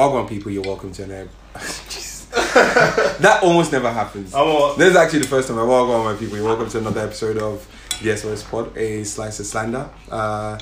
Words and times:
Welcome, 0.00 0.26
people. 0.26 0.50
You're 0.50 0.62
welcome 0.62 0.92
to 0.92 1.02
an 1.02 1.10
That 1.52 3.40
almost 3.42 3.70
never 3.70 3.92
happens. 3.92 4.34
I'm 4.34 4.78
This 4.78 4.92
is 4.92 4.96
actually 4.96 5.18
the 5.18 5.28
first 5.28 5.46
time 5.46 5.58
I 5.58 5.62
welcome 5.62 6.04
my 6.04 6.18
people. 6.18 6.38
You're 6.38 6.46
welcome 6.46 6.70
to 6.70 6.78
another 6.78 7.02
episode 7.02 7.36
of 7.36 7.68
the 8.02 8.16
SOS 8.16 8.42
Pod, 8.44 8.74
a 8.78 9.04
slice 9.04 9.40
of 9.40 9.44
slander. 9.44 9.90
Uh, 10.10 10.58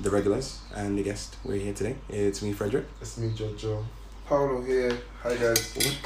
the 0.00 0.10
regulars 0.10 0.58
and 0.74 0.98
the 0.98 1.04
guest. 1.04 1.36
We're 1.44 1.60
here 1.60 1.72
today. 1.72 1.94
It's 2.08 2.42
me, 2.42 2.52
Fredrick. 2.52 2.84
It's 3.00 3.16
me, 3.16 3.30
Jojo. 3.30 3.84
Paolo 4.26 4.60
here. 4.62 4.98
Hi 5.22 5.36
guys. 5.36 5.72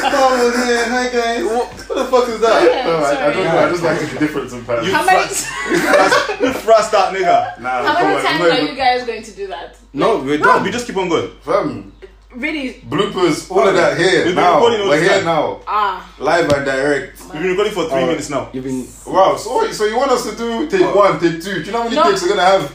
Paolo 0.00 0.50
here. 0.64 0.84
Hi 0.88 1.10
guys. 1.12 1.44
What, 1.44 1.76
the 1.76 2.04
fuck 2.06 2.28
is 2.30 2.40
that? 2.40 2.70
Yeah, 2.70 2.86
no, 2.86 2.96
I, 3.00 3.26
I 3.26 3.32
don't 3.34 3.44
know. 3.44 3.58
I 3.58 3.68
just 3.68 3.82
like 3.82 4.00
the 4.00 4.18
difference 4.18 4.54
in 4.54 4.64
patterns. 4.64 4.86
You 4.88 4.94
How 4.94 5.04
many, 5.04 5.26
fast, 5.26 6.40
you 6.40 6.52
fast 6.54 6.92
that 6.92 7.14
nigga. 7.14 7.60
Nah, 7.60 7.84
how 7.84 8.02
many 8.02 8.22
times 8.26 8.40
are 8.40 8.62
you 8.62 8.74
guys 8.74 9.04
going 9.04 9.22
to 9.22 9.32
do 9.32 9.46
that? 9.48 9.76
No, 9.92 10.18
we're 10.18 10.38
No, 10.38 10.44
done. 10.44 10.64
we 10.64 10.70
just 10.70 10.86
keep 10.86 10.96
on 10.96 11.08
going. 11.08 11.30
Fam, 11.42 11.92
Really? 12.34 12.82
bloopers, 12.88 13.50
all 13.50 13.68
of 13.68 13.74
that 13.74 13.98
here. 13.98 14.24
We've 14.24 14.34
been 14.34 14.42
now. 14.42 14.54
recording 14.54 14.80
all 14.80 14.88
We're 14.88 15.00
here 15.02 15.16
time. 15.16 15.24
now. 15.26 15.60
Ah. 15.66 16.10
Live 16.18 16.48
and 16.50 16.64
direct. 16.64 17.20
We've 17.24 17.32
been 17.32 17.50
recording 17.50 17.72
for 17.74 17.82
three 17.84 17.92
Alright. 17.92 18.06
minutes 18.08 18.30
now. 18.30 18.48
You've 18.54 18.64
been. 18.64 18.86
Wow, 19.06 19.36
so, 19.36 19.70
so 19.70 19.84
you 19.84 19.96
want 19.98 20.12
us 20.12 20.24
to 20.30 20.34
do 20.34 20.66
take 20.66 20.80
Oh. 20.80 20.96
one, 20.96 21.20
take 21.20 21.42
two? 21.42 21.56
Do 21.60 21.60
you 21.60 21.72
know 21.72 21.78
how 21.82 21.84
many 21.84 21.96
No. 21.96 22.04
takes 22.04 22.22
we're 22.22 22.28
gonna 22.30 22.42
have? 22.42 22.72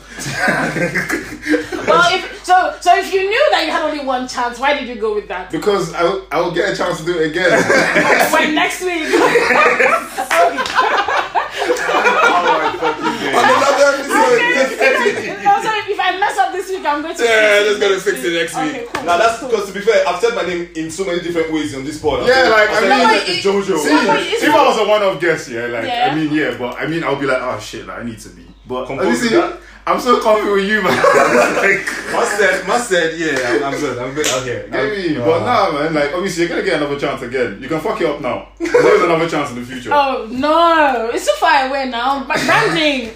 Well, 1.88 2.14
if 2.14 2.44
so, 2.46 2.76
so 2.82 2.96
if 3.00 3.12
you 3.12 3.22
knew 3.28 3.46
that 3.52 3.66
you 3.66 3.72
had 3.72 3.82
only 3.84 4.06
one 4.06 4.28
chance, 4.28 4.60
why 4.60 4.74
did 4.78 4.88
you 4.88 4.96
go 5.02 5.16
with 5.16 5.28
that? 5.30 5.50
Because 5.50 5.92
I 5.96 6.04
will, 6.04 6.22
I 6.32 6.40
will 6.42 6.52
get 6.52 6.72
a 6.74 6.76
chance 6.78 7.00
to 7.00 7.06
do 7.06 7.18
it 7.18 7.32
again. 7.32 7.50
when 8.32 8.54
next 8.54 8.82
week. 8.84 9.08
On 13.38 13.44
another 13.44 13.86
episode. 13.98 15.47
No, 16.12 16.16
so 16.16 16.16
if 16.16 16.16
I 16.16 16.20
mess 16.20 16.38
up 16.38 16.54
this 16.54 16.70
week, 16.70 16.86
I'm 16.86 17.02
going 17.02 17.16
to. 17.16 17.24
Yeah, 17.24 17.64
fix 17.64 17.68
let's 17.68 17.80
go 17.80 17.88
to 17.88 17.94
next 17.94 18.04
fix 18.04 18.18
it 18.20 18.24
week. 18.24 18.34
next 18.34 18.56
Okay, 18.56 18.80
week. 18.82 18.94
cool. 18.94 19.04
Now 19.04 19.18
that's 19.18 19.40
cool. 19.40 19.50
because 19.50 19.68
to 19.68 19.74
be 19.74 19.82
fair, 19.82 20.08
I've 20.08 20.20
said 20.22 20.36
my 20.36 20.44
name 20.44 20.70
in 20.76 20.92
so 20.92 21.06
many 21.06 21.20
different 21.22 21.52
ways 21.52 21.76
on 21.76 21.84
this 21.84 22.00
pod. 22.00 22.26
Yeah, 22.28 22.34
said- 22.34 22.50
like, 22.50 22.70
I've 22.70 22.70
I 22.70 22.80
said 22.80 22.82
mean- 22.82 22.90
my 22.90 23.04
No, 23.04 23.12
name 23.12 23.22
it- 23.22 23.30
is 23.30 23.46
Jojo. 23.46 23.78
See, 23.80 23.94
No, 23.94 24.16
if 24.18 24.54
I 24.56 24.68
was 24.68 24.78
a 24.78 24.88
one-off 24.88 25.22
guest, 25.22 25.50
yeah, 25.50 25.66
like 25.68 25.86
Yeah. 25.86 26.10
I 26.12 26.16
mean, 26.16 26.32
yeah, 26.34 26.56
but 26.58 26.78
I 26.78 26.88
mean, 26.88 27.04
I'll 27.04 27.16
be 27.20 27.26
like, 27.26 27.42
oh 27.42 27.60
shit, 27.60 27.86
like 27.88 28.00
I 28.00 28.04
need 28.04 28.20
to 28.20 28.30
be. 28.30 28.46
But 28.68 28.86
Composed 28.88 29.08
obviously, 29.08 29.38
that? 29.38 29.60
I'm 29.88 30.00
so 30.02 30.20
confident 30.20 30.54
with 30.54 30.66
you, 30.68 30.82
man. 30.82 30.92
like, 31.56 31.88
Must 32.12 32.38
said, 32.38 32.68
must 32.68 32.90
said, 32.90 33.18
yeah, 33.18 33.58
I'm, 33.66 33.74
I'm 33.74 33.80
good, 33.80 33.98
I'm 33.98 34.14
good 34.14 34.28
out 34.28 34.44
here. 34.44 34.68
get 34.70 34.98
me. 34.98 35.16
I'm- 35.16 35.26
But 35.26 35.46
nah, 35.46 35.72
man, 35.72 35.94
like 35.94 36.14
obviously 36.14 36.44
you're 36.44 36.50
gonna 36.50 36.64
get 36.64 36.82
another 36.82 37.00
chance 37.00 37.22
again. 37.22 37.60
You 37.62 37.70
can 37.70 37.80
fuck 37.80 38.00
it 38.02 38.08
up 38.08 38.20
now. 38.22 38.50
There's 38.60 39.02
another 39.02 39.30
chance 39.30 39.50
in 39.52 39.56
the 39.60 39.66
future. 39.66 39.92
Oh 39.94 40.28
no, 40.30 41.10
it's 41.14 41.26
too 41.26 41.34
far 41.40 41.68
away 41.70 41.90
now. 41.90 42.26
But 42.28 42.38
branding. 42.46 43.12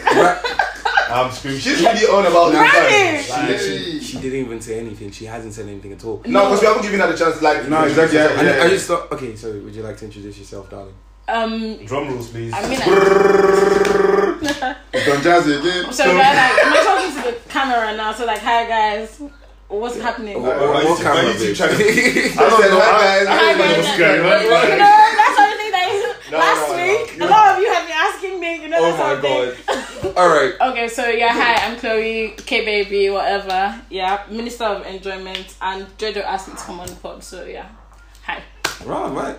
I'm 1.11 1.29
screaming. 1.31 1.59
She's 1.59 1.81
really 1.81 2.05
on 2.07 2.25
about 2.25 2.53
Right. 2.53 2.87
this. 2.89 3.29
Like, 3.29 3.59
She, 3.59 3.99
she 3.99 4.17
didn't 4.21 4.39
even 4.45 4.61
say 4.61 4.79
anything. 4.79 5.11
She 5.11 5.25
hasn't 5.25 5.53
said 5.53 5.67
anything 5.67 5.91
at 5.91 6.05
all. 6.05 6.21
no, 6.25 6.45
because 6.45 6.61
we 6.61 6.67
haven't 6.67 6.83
given 6.83 7.01
her 7.01 7.11
the 7.11 7.17
chance. 7.17 7.41
Like, 7.41 7.67
No, 7.67 7.83
exactly, 7.83 8.17
yeah, 8.17 8.29
And 8.39 8.47
yeah. 8.47 8.63
I 8.63 8.69
just 8.69 8.87
thought, 8.87 9.11
okay, 9.11 9.35
so 9.35 9.51
would 9.59 9.75
you 9.75 9.83
like 9.83 9.97
to 9.97 10.05
introduce 10.05 10.37
yourself, 10.37 10.69
darling? 10.69 10.93
Um, 11.31 11.77
Drum 11.85 12.09
rolls, 12.09 12.29
please. 12.29 12.53
I 12.53 12.67
mean, 12.67 12.79
I, 12.81 12.85
Don 14.91 15.21
Jazzy 15.23 15.59
again. 15.59 15.93
so 15.93 16.03
guys, 16.05 16.35
like, 16.35 16.65
am 16.65 16.73
I 16.73 16.83
talking 16.83 17.11
to 17.15 17.21
the 17.31 17.49
camera 17.49 17.95
now? 17.95 18.11
So 18.11 18.25
like, 18.25 18.39
hi 18.39 18.67
guys, 18.67 19.21
what's 19.69 19.97
happening? 19.99 20.35
Oh, 20.37 20.39
oh, 20.45 20.71
What 20.73 20.83
YouTube- 20.85 21.03
camera, 21.03 21.33
YouTube 21.33 21.55
channel. 21.59 21.75
I 21.75 22.49
don't 22.49 22.61
said, 22.61 22.69
know. 22.71 22.79
hi, 22.81 23.23
guys. 23.23 23.27
Hi 23.27 23.35
don't 23.37 23.57
know 23.57 23.63
guys, 23.63 23.77
what's 23.77 24.69
you 24.69 24.77
know, 24.77 24.85
on. 24.85 25.15
that's 25.15 25.35
something 25.37 25.71
that 25.71 25.87
you, 25.93 26.31
No, 26.31 26.37
last 26.37 26.67
no, 26.67 26.75
no. 26.75 26.81
week 26.83 27.17
You 27.17 27.23
a 27.23 27.27
lot 27.27 27.47
of 27.55 27.59
you 27.61 27.67
have 27.73 27.85
been 27.87 27.97
asking 27.97 28.39
me. 28.39 28.51
You 28.63 28.67
know, 28.69 28.77
Oh 28.81 28.91
my 28.97 29.21
god. 29.21 30.17
Alright. 30.17 30.53
Okay, 30.71 30.87
so 30.89 31.07
yeah, 31.07 31.29
hi, 31.31 31.65
I'm 31.65 31.77
Khloe, 31.77 32.45
K 32.45 32.65
baby, 32.65 33.09
whatever. 33.09 33.81
Yeah, 33.89 34.23
Minister 34.29 34.65
of 34.65 34.85
Enjoyment, 34.85 35.55
and 35.61 35.85
Jojo 35.97 36.23
asked 36.25 36.49
me 36.49 36.55
to 36.55 36.59
come 36.61 36.79
on 36.81 36.87
the 36.87 36.95
pod, 36.95 37.23
so 37.23 37.45
yeah, 37.45 37.69
hi. 38.23 38.43
Right, 38.85 39.13
man. 39.13 39.37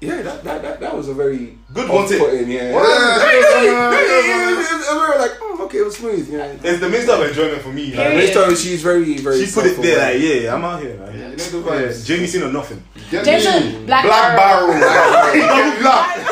Yeah, 0.00 0.22
that, 0.22 0.44
that, 0.44 0.62
that, 0.62 0.78
that 0.80 0.96
was 0.96 1.08
a 1.08 1.14
very 1.14 1.58
Good 1.74 1.88
one 1.88 2.06
take. 2.08 2.20
off-putting, 2.20 2.48
yeah. 2.48 2.72
What? 2.72 2.86
Yeah, 2.86 3.32
yeah, 3.32 3.64
yeah, 3.64 3.90
yeah, 3.90 4.20
yeah. 4.28 4.90
And 4.90 5.00
we 5.00 5.06
were 5.08 5.18
like, 5.18 5.32
oh, 5.42 5.58
okay, 5.64 5.78
it 5.78 5.84
was 5.86 5.96
smooth. 5.96 6.28
Yeah. 6.32 6.54
It's 6.62 6.78
the 6.78 6.88
minister 6.88 7.14
of 7.14 7.22
enjoyment 7.28 7.62
for 7.62 7.72
me. 7.72 7.86
Like, 7.86 7.94
Period. 8.06 8.16
Rachel, 8.36 8.54
she's 8.54 8.80
very, 8.80 9.16
very. 9.18 9.44
she 9.44 9.50
put 9.52 9.66
it 9.66 9.76
there, 9.82 9.96
self-aware. 9.98 10.14
like, 10.14 10.22
yeah, 10.44 10.54
I'm 10.54 10.64
out 10.64 10.80
here. 10.82 10.96
Like, 11.02 11.14
You 11.14 11.18
yeah. 11.20 11.28
know 11.30 11.34
the 11.34 11.58
Yeah, 11.58 11.64
vibes. 11.88 12.06
Jameson 12.06 12.42
or 12.44 12.52
nothing. 12.52 12.80
Get 13.10 13.24
Jason. 13.24 13.86
Black 13.86 14.04
Black 14.04 14.36
Barrel. 14.36 14.68
Barrel. 14.78 15.82
Black. 15.82 16.16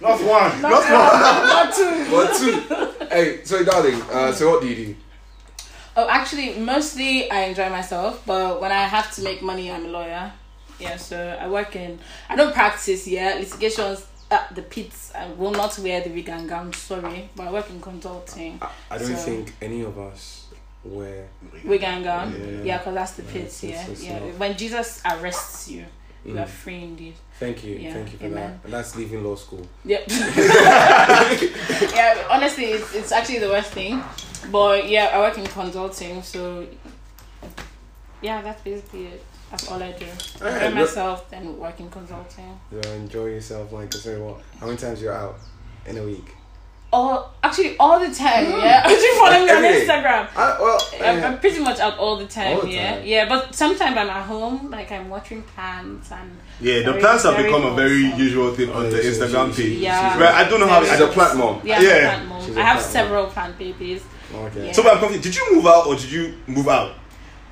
Not 0.00 0.20
one. 0.22 0.62
Not 0.62 0.72
one, 0.72 0.88
not 0.92 1.74
two. 1.74 2.04
What 2.14 2.36
two? 2.38 2.54
hey, 3.08 3.40
so 3.44 3.64
darling, 3.64 4.00
uh, 4.12 4.30
so 4.32 4.48
what 4.50 4.60
do 4.62 4.68
you 4.68 4.76
do? 4.86 4.94
Oh, 5.96 6.06
actually, 6.08 6.54
mostly 6.56 7.28
I 7.30 7.46
enjoy 7.46 7.68
myself, 7.68 8.22
but 8.24 8.60
when 8.60 8.70
I 8.70 8.84
have 8.86 9.10
to 9.16 9.22
make 9.22 9.42
money, 9.42 9.72
I'm 9.72 9.86
a 9.86 9.88
lawyer. 9.88 10.32
Yeah, 10.78 10.96
so 10.96 11.36
I 11.40 11.48
work 11.48 11.74
in. 11.76 11.98
I 12.28 12.36
don't 12.36 12.52
practice 12.54 13.06
yet. 13.06 13.38
Litigations 13.40 14.06
at 14.30 14.54
the 14.54 14.62
pits. 14.62 15.12
I 15.14 15.26
will 15.32 15.50
not 15.52 15.78
wear 15.78 16.00
the 16.02 16.10
wig 16.10 16.28
and 16.28 16.48
gown. 16.48 16.72
Sorry, 16.72 17.28
but 17.34 17.48
I 17.48 17.52
work 17.52 17.68
in 17.70 17.80
consulting. 17.80 18.58
I, 18.62 18.70
I 18.90 18.98
don't 18.98 19.08
So- 19.08 19.14
think 19.16 19.54
any 19.60 19.82
of 19.82 19.98
us 19.98 20.46
wear. 20.84 21.26
Wig 21.64 21.82
and 21.82 22.04
gown. 22.04 22.32
Yeah. 22.32 22.62
Yeah, 22.62 22.78
because 22.78 22.94
that's 22.94 23.12
the 23.12 23.22
pits. 23.24 23.64
it's- 23.64 23.86
Yeah, 23.86 23.92
it's 23.92 24.04
yeah. 24.04 24.18
not- 24.20 24.38
When 24.38 24.56
Jesus 24.56 25.00
arrests 25.04 25.68
you, 25.68 25.84
you 26.24 26.34
Mm. 26.34 26.42
are 26.42 26.46
free 26.46 26.82
indeed. 26.82 27.14
Thank 27.40 27.64
you, 27.64 27.76
Yeah, 27.76 27.92
thank 27.94 28.12
you 28.12 28.18
for 28.18 28.24
amen. 28.26 28.50
that. 28.60 28.64
And 28.64 28.72
that's 28.72 28.94
leaving 28.96 29.22
law 29.24 29.36
school. 29.36 29.66
Yep. 29.84 30.04
yeah, 31.94 32.26
honestly, 32.30 32.66
it's, 32.66 32.94
it's 32.94 33.12
actually 33.12 33.38
the 33.38 33.48
worst 33.48 33.70
thing. 33.72 34.02
But 34.50 34.88
yeah, 34.88 35.10
I 35.14 35.18
work 35.18 35.38
in 35.38 35.46
consulting, 35.46 36.22
so 36.22 36.66
yeah, 38.22 38.40
that's 38.42 38.62
basically 38.62 39.06
it. 39.06 39.24
That's 39.50 39.70
all 39.70 39.82
I 39.82 39.92
do. 39.92 40.06
Alright, 40.40 40.62
Enjoy 40.62 40.64
look- 40.66 40.74
myself, 40.74 41.30
then 41.30 41.58
work 41.58 41.80
in 41.80 41.88
consulting. 41.90 42.58
So 42.70 42.90
enjoy 42.92 43.26
yourself, 43.26 43.72
like 43.72 43.94
I 43.94 43.98
say, 43.98 44.18
what? 44.18 44.40
How 44.60 44.66
many 44.66 44.78
times 44.78 45.00
you're 45.00 45.14
out 45.14 45.36
in 45.86 45.96
a 45.98 46.02
week? 46.02 46.34
All 46.90 47.34
actually 47.42 47.76
all 47.78 48.00
the 48.00 48.14
time. 48.14 48.46
Mm. 48.46 48.62
Yeah, 48.62 48.82
if 48.90 49.02
you 49.02 49.18
follow 49.18 49.44
me 49.44 49.50
on 49.52 49.62
Instagram. 49.62 50.28
I, 50.34 50.58
well, 50.58 50.80
I'm, 51.02 51.22
I'm 51.34 51.38
pretty 51.38 51.60
much 51.60 51.78
out 51.80 51.98
all 51.98 52.16
the 52.16 52.26
time, 52.26 52.56
All 52.56 52.62
the 52.62 52.70
yeah, 52.70 52.94
time. 52.96 53.02
yeah. 53.06 53.28
But 53.28 53.54
sometimes 53.54 53.94
I'm 53.94 54.08
at 54.08 54.24
home, 54.26 54.70
like 54.70 54.90
I'm 54.90 55.10
watching 55.10 55.42
plants 55.42 56.10
and 56.12 56.30
Yeah, 56.60 56.78
the 56.78 56.84
Very- 56.92 57.00
plants 57.00 57.24
have 57.24 57.34
very 57.34 57.48
become 57.52 57.64
a 57.66 57.74
very 57.74 58.06
usual 58.16 58.54
thing 58.54 58.70
on 58.70 58.86
Oh, 58.86 58.90
the 58.90 58.96
yeah, 58.96 59.02
she- 59.02 59.08
Instagram 59.08 59.54
she- 59.54 59.62
page. 59.64 59.78
Yeah. 59.80 60.18
But 60.18 60.34
I 60.34 60.48
don't 60.48 60.60
know 60.60 60.66
how. 60.66 60.80
Very 60.80 60.92
she's 60.92 61.00
a 61.00 61.08
plant 61.08 61.36
mom. 61.38 61.60
yeah, 61.62 61.78
Yeah. 61.80 62.14
plant 62.14 62.28
mom. 62.28 62.44
She's 62.46 62.56
a 62.56 62.60
I 62.60 62.62
have 62.64 62.76
plant 62.78 62.84
mom. 62.86 62.92
several 62.92 63.26
plant 63.26 63.58
babies. 63.58 64.02
okay. 64.34 64.66
Yeah. 64.66 64.72
So 64.72 64.90
I'm 64.90 64.98
confused. 64.98 65.22
Did 65.24 65.36
you 65.36 65.54
move 65.56 65.66
out 65.66 65.86
or 65.88 65.94
did 65.94 66.10
you 66.10 66.34
move 66.46 66.68
out? 66.68 66.94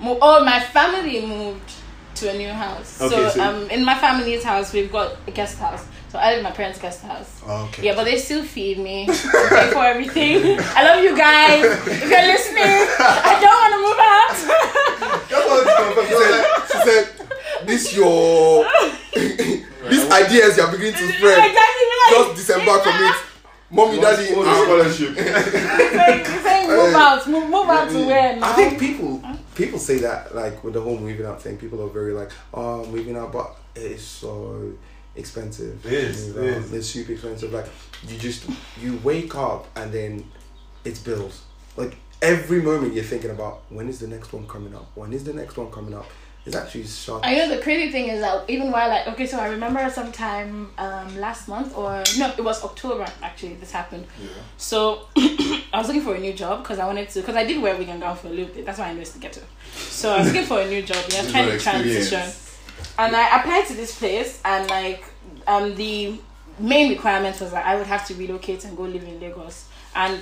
Mo- 0.00 0.18
oh, 0.22 0.42
my 0.46 0.60
family 0.60 1.26
moved 1.26 1.72
to 2.16 2.30
a 2.30 2.36
new 2.36 2.48
house. 2.48 3.00
Okay, 3.00 3.14
so, 3.14 3.28
so- 3.30 3.42
um, 3.42 3.70
in 3.70 3.84
my 3.84 3.98
family's 3.98 4.42
house, 4.42 4.72
we've 4.72 4.90
got 4.90 5.16
a 5.26 5.30
guest 5.30 5.58
house. 5.58 5.84
So 6.08 6.18
I 6.18 6.30
live 6.30 6.38
in 6.38 6.44
my 6.44 6.50
parents' 6.52 6.78
guest 6.78 7.02
house. 7.02 7.42
Oh, 7.44 7.64
okay. 7.66 7.84
Yeah, 7.84 7.94
but 7.94 8.04
they 8.04 8.16
still 8.18 8.44
feed 8.44 8.78
me, 8.78 9.02
and 9.08 9.48
pay 9.48 9.70
for 9.70 9.84
everything. 9.84 10.58
I 10.60 10.82
love 10.84 11.02
you 11.04 11.16
guys. 11.16 11.64
If 11.86 12.08
you're 12.08 12.28
listening, 12.32 12.78
I 12.98 13.36
don't 13.42 13.58
want 13.60 13.72
to 13.74 13.80
move 13.84 14.00
out. 14.00 14.36
That's 15.28 15.46
what 15.46 15.66
it's 15.66 16.08
She 16.08 16.14
said, 16.16 16.44
she 16.70 16.78
said, 16.88 17.66
this 17.66 17.96
your 17.96 18.64
these 19.90 20.10
ideas 20.10 20.56
you're 20.56 20.70
beginning 20.70 20.94
to 20.94 21.12
spread. 21.12 21.50
exactly. 21.50 21.86
Like, 22.00 22.10
Just 22.10 22.36
disembark 22.36 22.82
from 22.82 22.92
it. 22.94 23.16
Mommy, 23.68 24.00
daddy. 24.00 24.32
All 24.34 24.42
the 24.42 24.48
ah. 24.48 24.62
scholarship. 24.62 25.16
You're 25.16 25.24
saying, 25.26 26.24
you're 26.24 26.42
saying 26.42 26.68
move 26.68 26.94
out, 26.94 27.26
move, 27.26 27.50
move 27.50 27.68
out 27.68 27.90
to 27.90 28.06
where 28.06 28.36
now? 28.36 28.50
I 28.50 28.52
think 28.52 28.78
people 28.78 28.95
people 29.56 29.78
say 29.78 29.98
that 29.98 30.34
like 30.34 30.62
with 30.62 30.74
the 30.74 30.80
whole 30.80 30.98
moving 30.98 31.26
out 31.26 31.42
thing. 31.42 31.56
People 31.56 31.82
are 31.82 31.88
very 31.88 32.12
like, 32.12 32.30
oh, 32.54 32.86
moving 32.86 33.16
out, 33.16 33.32
but 33.32 33.56
it 33.74 33.82
is 33.82 34.04
so 34.04 34.72
expensive. 35.16 35.84
It 35.84 35.92
is, 35.92 36.36
it 36.36 36.44
is. 36.44 36.72
It's 36.72 36.86
super 36.86 37.12
expensive. 37.12 37.52
Like 37.52 37.66
you 38.06 38.18
just 38.18 38.48
you 38.80 39.00
wake 39.02 39.34
up 39.34 39.66
and 39.76 39.92
then 39.92 40.30
it's 40.84 41.00
bills. 41.00 41.42
Like 41.76 41.96
every 42.22 42.62
moment 42.62 42.94
you're 42.94 43.04
thinking 43.04 43.30
about 43.30 43.62
when 43.70 43.88
is 43.88 43.98
the 43.98 44.08
next 44.08 44.32
one 44.32 44.46
coming 44.46 44.74
up? 44.74 44.90
When 44.94 45.12
is 45.12 45.24
the 45.24 45.34
next 45.34 45.56
one 45.56 45.70
coming 45.70 45.94
up? 45.94 46.06
It's 46.46 46.54
actually 46.54 46.84
shocking. 46.84 47.28
I 47.28 47.34
know 47.36 47.48
the 47.48 47.60
crazy 47.60 47.90
thing 47.90 48.06
is 48.08 48.20
that 48.20 48.48
even 48.48 48.70
while 48.70 48.88
like 48.88 49.08
okay, 49.08 49.26
so 49.26 49.38
I 49.38 49.48
remember 49.48 49.90
sometime 49.90 50.70
um 50.78 51.16
last 51.18 51.48
month 51.48 51.76
or 51.76 52.04
no, 52.18 52.32
it 52.38 52.44
was 52.44 52.62
October 52.64 53.04
actually. 53.20 53.54
This 53.54 53.72
happened. 53.72 54.06
Yeah. 54.22 54.28
So 54.56 55.08
I 55.16 55.62
was 55.74 55.88
looking 55.88 56.02
for 56.02 56.14
a 56.14 56.20
new 56.20 56.32
job 56.32 56.62
because 56.62 56.78
I 56.78 56.86
wanted 56.86 57.08
to 57.10 57.20
because 57.20 57.34
I 57.34 57.44
did 57.44 57.60
wear 57.60 57.76
wig 57.76 57.88
and 57.88 58.00
gown 58.00 58.16
for 58.16 58.28
a 58.28 58.30
little 58.30 58.54
bit. 58.54 58.64
That's 58.64 58.78
why 58.78 58.88
I 58.88 58.94
know 58.94 59.00
it's 59.00 59.12
to 59.12 59.18
get 59.18 59.32
to. 59.32 59.40
So 59.74 60.14
I 60.14 60.18
was 60.18 60.28
looking 60.28 60.46
for 60.46 60.60
a 60.60 60.68
new 60.68 60.82
job. 60.82 61.04
Yeah, 61.08 61.22
trying 61.30 61.46
to 61.48 61.54
is 61.54 61.66
an 61.66 61.80
experience. 61.80 62.10
transition. 62.10 62.42
And 62.98 63.16
I 63.16 63.40
applied 63.40 63.66
to 63.66 63.74
this 63.74 63.98
place 63.98 64.40
and 64.44 64.70
like 64.70 65.04
um 65.48 65.74
the 65.74 66.20
main 66.60 66.90
requirement 66.90 67.40
was 67.40 67.50
that 67.50 67.66
I 67.66 67.74
would 67.76 67.86
have 67.88 68.06
to 68.06 68.14
relocate 68.14 68.64
and 68.64 68.76
go 68.76 68.84
live 68.84 69.02
in 69.02 69.18
Lagos. 69.20 69.66
And 69.96 70.20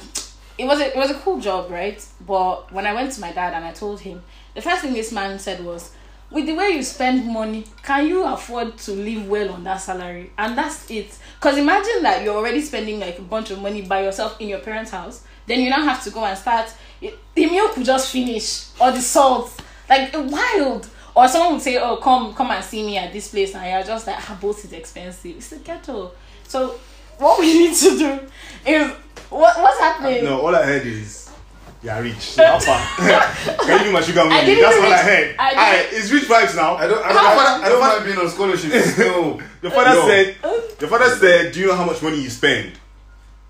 it 0.57 0.65
was 0.65 0.81
a 0.81 0.87
it 0.87 0.97
was 0.97 1.11
a 1.11 1.15
cool 1.15 1.39
job, 1.41 1.71
right? 1.71 2.05
But 2.27 2.73
when 2.73 2.87
I 2.87 2.95
went 2.95 3.13
to 3.13 3.21
my 3.21 3.33
dad 3.33 3.55
and 3.55 3.65
I 3.65 3.73
told 3.73 4.01
him, 4.01 4.23
the 4.55 4.63
first 4.63 4.83
thing 4.83 4.95
this 4.95 5.13
man 5.13 5.39
said 5.39 5.65
was, 5.65 5.93
with 6.35 6.47
the 6.47 6.55
way 6.55 6.71
you 6.71 6.83
spend 6.83 7.27
money, 7.27 7.65
can 7.83 8.09
you 8.09 8.25
afford 8.25 8.77
to 8.79 8.91
live 8.91 9.29
well 9.29 9.51
on 9.53 9.63
that 9.65 9.77
salary? 9.81 10.33
And 10.37 10.59
that's 10.59 10.91
it. 10.91 11.17
Because 11.37 11.57
imagine 11.57 12.03
that 12.03 12.25
you're 12.25 12.37
already 12.37 12.61
spending 12.61 12.99
like 12.99 13.19
a 13.21 13.23
bunch 13.23 13.53
of 13.53 13.63
money 13.63 13.83
by 13.83 14.03
yourself 14.03 14.41
in 14.41 14.49
your 14.49 14.59
parents' 14.59 14.91
house. 14.91 15.23
Then 15.47 15.61
you 15.61 15.71
now 15.71 15.83
have 15.85 16.03
to 16.05 16.11
go 16.11 16.25
and 16.25 16.37
start. 16.37 16.75
The 17.01 17.47
milk 17.47 17.77
will 17.77 17.85
just 17.85 18.11
finish, 18.11 18.67
or 18.81 18.91
the 18.91 19.01
salt. 19.01 19.61
like 19.89 20.13
wild. 20.13 20.89
Or 21.15 21.29
someone 21.29 21.53
would 21.53 21.63
say, 21.63 21.77
"Oh, 21.77 21.97
come, 21.99 22.35
come 22.35 22.51
and 22.51 22.65
see 22.65 22.85
me 22.85 22.97
at 22.99 23.13
this 23.13 23.29
place," 23.29 23.55
and 23.55 23.65
you're 23.71 23.85
just 23.85 24.07
like, 24.07 24.17
"Ah, 24.19 24.37
both 24.41 24.65
is 24.65 24.73
expensive. 24.73 25.37
It's 25.37 25.49
the 25.51 25.57
ghetto." 25.59 26.11
So, 26.49 26.75
what 27.19 27.39
we 27.39 27.47
need 27.59 27.77
to 27.77 27.99
do 27.99 28.21
is 28.67 28.91
what 29.31 29.61
what's 29.61 29.79
happening? 29.79 30.25
No, 30.25 30.41
all 30.41 30.57
I 30.57 30.65
heard 30.65 30.87
is 30.87 31.24
you're 31.85 32.03
rich. 32.03 32.17
So 32.17 32.45
how 32.47 32.59
far? 32.59 32.81
Can 33.67 33.79
you 33.81 33.85
be 33.87 33.93
my 33.93 34.01
sugar 34.01 34.21
I 34.21 34.29
That's 34.29 34.49
even 34.49 34.65
all 34.65 34.73
I 34.73 34.89
reach- 34.89 35.01
heard. 35.01 35.37
I 35.39 35.51
didn't- 35.83 35.99
it's 35.99 36.11
rich 36.11 36.25
vibes 36.25 36.57
now. 36.57 36.77
I 36.77 36.87
don't. 36.89 37.05
I 37.05 37.13
Your 37.13 37.23
don't, 37.23 37.37
father- 37.37 37.65
I 37.65 37.69
don't 37.69 37.81
mind 37.81 38.05
being 38.07 38.19
on 38.19 38.29
scholarship. 38.31 38.83
Still, 38.85 39.41
Your 39.63 39.71
father 39.73 39.95
Yo. 39.95 40.07
said. 40.09 40.37
Your 40.81 40.91
father 40.91 41.11
said, 41.17 41.53
"Do 41.53 41.61
you 41.61 41.67
know 41.69 41.77
how 41.77 41.85
much 41.85 42.01
money 42.03 42.21
you 42.21 42.31
spend?" 42.31 42.73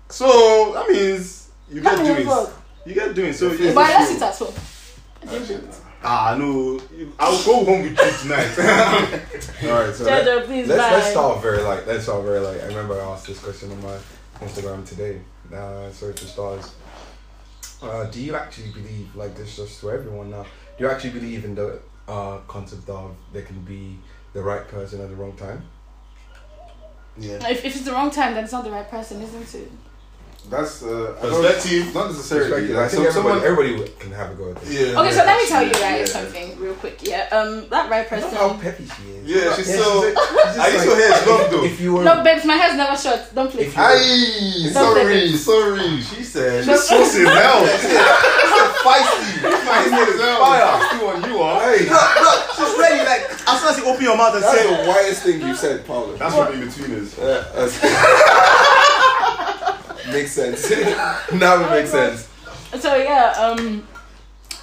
So 0.09 0.73
that 0.73 0.87
means 0.89 1.49
you 1.71 1.81
get 1.81 1.91
How 1.97 2.03
many 2.03 2.15
doing. 2.15 2.27
work? 2.27 2.53
You 2.85 2.93
get 2.93 3.15
doing. 3.15 3.29
It. 3.29 3.35
So 3.35 3.51
Your 3.51 3.69
you, 3.69 3.73
But 3.73 3.89
I 3.89 3.99
lost 3.99 4.11
it 4.15 4.21
at 4.21 4.35
home. 4.37 4.53
I 5.23 5.25
didn't 5.31 5.47
do 5.47 5.53
it. 5.55 5.75
ah 6.03 6.35
no, 6.37 6.79
I'll 7.17 7.43
go 7.43 7.65
home 7.65 7.81
with 7.81 7.97
you 7.97 8.11
tonight. 8.21 8.51
All 9.63 9.79
right, 9.81 9.95
so 9.95 10.03
let, 10.03 10.45
please 10.45 10.67
let's 10.67 10.81
bye. 10.81 10.91
let's 10.91 11.09
start 11.11 11.41
very 11.41 11.61
light. 11.63 11.87
Let's 11.87 12.03
start 12.03 12.23
very 12.23 12.39
light. 12.39 12.61
I 12.61 12.65
remember 12.67 12.99
I 13.01 13.05
asked 13.13 13.25
this 13.27 13.39
question 13.39 13.71
on 13.71 13.81
my 13.81 13.97
Instagram 14.41 14.85
today. 14.87 15.21
Uh, 15.53 15.89
sorry 15.91 16.13
for 16.13 16.25
stars. 16.25 16.73
Uh, 17.81 18.05
do 18.05 18.21
you 18.21 18.35
actually 18.35 18.71
believe 18.71 19.15
like 19.15 19.35
this? 19.35 19.57
Just 19.57 19.79
to 19.81 19.91
everyone 19.91 20.31
now. 20.31 20.43
Do 20.77 20.85
you 20.85 20.89
actually 20.89 21.11
believe 21.11 21.45
in 21.45 21.55
the 21.55 21.79
uh, 22.07 22.37
concept 22.47 22.89
of 22.89 23.15
there 23.33 23.43
can 23.43 23.61
be 23.61 23.97
the 24.33 24.41
right 24.41 24.67
person 24.67 25.01
at 25.01 25.09
the 25.09 25.15
wrong 25.15 25.35
time? 25.35 25.63
yeah. 27.17 27.47
If, 27.47 27.63
if 27.65 27.75
it's 27.75 27.85
the 27.85 27.91
wrong 27.91 28.11
time, 28.11 28.33
then 28.33 28.43
it's 28.43 28.53
not 28.53 28.63
the 28.63 28.71
right 28.71 28.89
person, 28.89 29.21
isn't 29.21 29.61
it? 29.61 29.71
That's 30.49 30.83
uh, 30.83 31.15
I 31.17 31.21
don't- 31.25 31.41
Perspective. 31.41 31.93
Not 31.95 32.07
necessarily. 32.11 32.49
Perspective. 32.51 32.77
I 32.77 32.81
Like, 32.81 32.91
think 32.91 33.11
some, 33.11 33.27
everybody, 33.27 33.39
someone. 33.39 33.77
everybody 33.81 33.91
can 33.99 34.11
have 34.11 34.31
a 34.31 34.35
go 34.35 34.51
at 34.51 34.55
this. 34.61 34.69
Yeah. 34.73 34.99
Okay, 35.01 35.11
so 35.11 35.23
let 35.25 35.37
me 35.41 35.47
tell 35.47 35.63
you 35.63 35.71
yeah. 35.73 35.79
guys 35.97 36.11
something 36.11 36.59
real 36.59 36.73
quick. 36.75 36.99
Yeah, 37.01 37.27
um, 37.31 37.67
that 37.69 37.89
right 37.89 38.05
I 38.11 38.15
love 38.19 38.29
person. 38.29 38.37
how 38.37 38.53
peppy 38.57 38.85
she 38.85 39.03
is. 39.11 39.25
Yeah, 39.25 39.55
she's 39.55 39.69
Yeah, 39.69 39.75
so. 39.81 40.03
she's 40.05 40.15
like- 40.15 40.23
she's 40.23 40.55
just 40.55 40.59
I 40.59 40.67
used 40.69 40.83
to 40.85 40.89
like- 40.91 40.99
hear 40.99 41.09
it's 41.17 41.27
long 41.27 41.43
though. 41.51 41.63
If 41.65 41.81
you 41.81 41.93
were 41.95 42.03
No, 42.03 42.23
babes, 42.23 42.45
my 42.45 42.55
hair's 42.55 42.75
never 42.77 42.95
short. 42.97 43.21
Don't 43.33 43.49
play. 43.51 43.63
If 43.65 43.73
Aye, 43.77 44.69
Don't 44.73 44.95
sorry, 44.95 45.29
sorry. 45.33 46.01
She 46.01 46.21
said. 46.23 46.63
She's 46.65 46.83
so 46.83 47.03
Saucy 47.03 47.21
as 47.25 47.33
hell. 47.33 47.65
feisty. 48.85 49.41
My 49.65 49.81
head 49.81 50.07
is 50.09 50.21
fire. 50.21 50.77
Feisty 50.77 50.99
one, 51.03 51.23
you 51.29 51.39
are. 51.41 51.57
Hey, 51.65 51.79
She's 52.55 52.73
ready. 52.79 53.01
Like 53.05 53.23
as 53.49 53.59
soon 53.61 53.69
as 53.71 53.77
you 53.77 53.85
open 53.87 54.03
your 54.03 54.15
mouth 54.17 54.35
and 54.35 54.43
that's 54.43 54.57
say, 54.61 54.67
the 54.83 54.87
widest 54.89 55.23
thing 55.23 55.41
you 55.41 55.55
said, 55.55 55.85
Paula. 55.85 56.15
"That's 56.17 56.35
what 56.35 56.53
in 56.53 56.59
between 56.61 56.91
us." 57.01 57.15
Makes 60.07 60.31
sense. 60.31 60.69
now 61.33 61.63
it 61.65 61.69
makes 61.69 61.91
sense. 61.91 62.29
So 62.79 62.95
yeah, 62.95 63.33
um, 63.37 63.87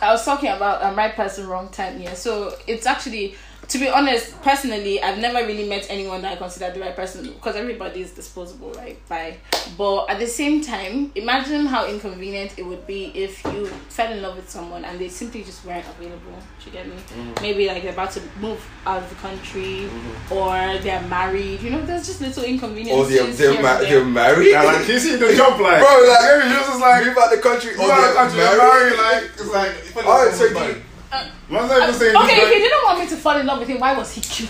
I 0.01 0.11
was 0.11 0.25
talking 0.25 0.51
about 0.51 0.83
um, 0.83 0.97
right 0.97 1.15
person, 1.15 1.47
wrong 1.47 1.69
time. 1.69 2.01
Yeah, 2.01 2.15
so 2.15 2.57
it's 2.67 2.87
actually, 2.87 3.35
to 3.73 3.79
be 3.79 3.89
honest, 3.89 4.39
personally, 4.43 5.03
I've 5.03 5.17
never 5.19 5.47
really 5.47 5.67
met 5.67 5.87
anyone 5.89 6.21
that 6.21 6.33
I 6.33 6.37
consider 6.37 6.71
the 6.75 6.81
right 6.81 6.95
person 6.95 7.25
because 7.33 7.57
everybody 7.57 8.03
is 8.03 8.13
disposable, 8.13 8.71
right? 8.73 8.99
By, 9.09 9.39
but 9.79 10.11
at 10.11 10.19
the 10.19 10.27
same 10.27 10.61
time, 10.61 11.11
imagine 11.15 11.65
how 11.65 11.87
inconvenient 11.87 12.59
it 12.59 12.67
would 12.67 12.87
be 12.87 13.07
if 13.15 13.43
you 13.45 13.65
fell 13.89 14.13
in 14.13 14.21
love 14.21 14.37
with 14.37 14.51
someone 14.51 14.85
and 14.85 14.99
they 14.99 15.09
simply 15.09 15.43
just 15.43 15.65
weren't 15.65 15.87
available. 15.89 16.37
Do 16.63 16.67
you 16.67 16.73
get 16.73 16.87
me? 16.87 16.97
Mm-hmm. 16.97 17.43
Maybe 17.43 17.67
like 17.67 17.83
they're 17.83 17.93
about 17.95 18.11
to 18.11 18.21
move 18.39 18.63
out 18.85 19.03
of 19.03 19.09
the 19.09 19.15
country 19.17 19.89
mm-hmm. 19.89 20.35
or 20.35 20.79
they're 20.83 21.09
married. 21.09 21.63
You 21.63 21.71
know, 21.71 21.87
there's 21.87 22.07
just 22.07 22.21
little 22.21 22.45
Or 22.45 22.47
inconveniences. 22.47 23.39
they're, 23.39 23.55
they're, 23.55 23.63
ma- 23.63 23.79
they're 23.79 24.05
married? 24.05 24.51
Yeah, 24.51 24.65
like 24.65 24.87
you 24.87 24.99
see 24.99 25.17
the 25.17 25.35
jump 25.35 25.59
like. 25.61 25.81
Bro, 25.81 25.89
like, 26.09 26.21
Maybe 26.21 26.51
she 26.53 26.59
was 26.59 26.67
just 26.67 26.81
like. 26.81 27.07
move 27.07 27.17
out 27.17 27.31
the 27.31 27.39
country. 27.39 27.73
You 27.73 27.81
Or 27.81 27.91
are 27.91 28.01
they're 28.03 28.15
country 28.15 28.39
married? 28.39 28.59
married, 28.59 28.99
like 28.99 29.25
it's 29.33 29.97
like. 29.97 30.07
Alright, 30.07 30.35
so 30.35 30.92
do 31.13 31.19
you, 31.19 31.55
Man's 31.59 31.71
not 31.71 31.83
even 31.83 31.95
saying 31.95 32.17
Okay, 32.17 32.35
this, 32.37 32.45
if 32.49 32.55
he 32.55 32.59
didn't 32.61 32.85
want 32.85 32.99
me 33.01 33.07
to 33.09 33.17
fall 33.17 33.37
in 33.39 33.47
love 33.47 33.59
with 33.61 33.69
him, 33.69 33.79
why 33.81 33.97
was 33.97 34.13
he 34.15 34.21
cute? 34.21 34.49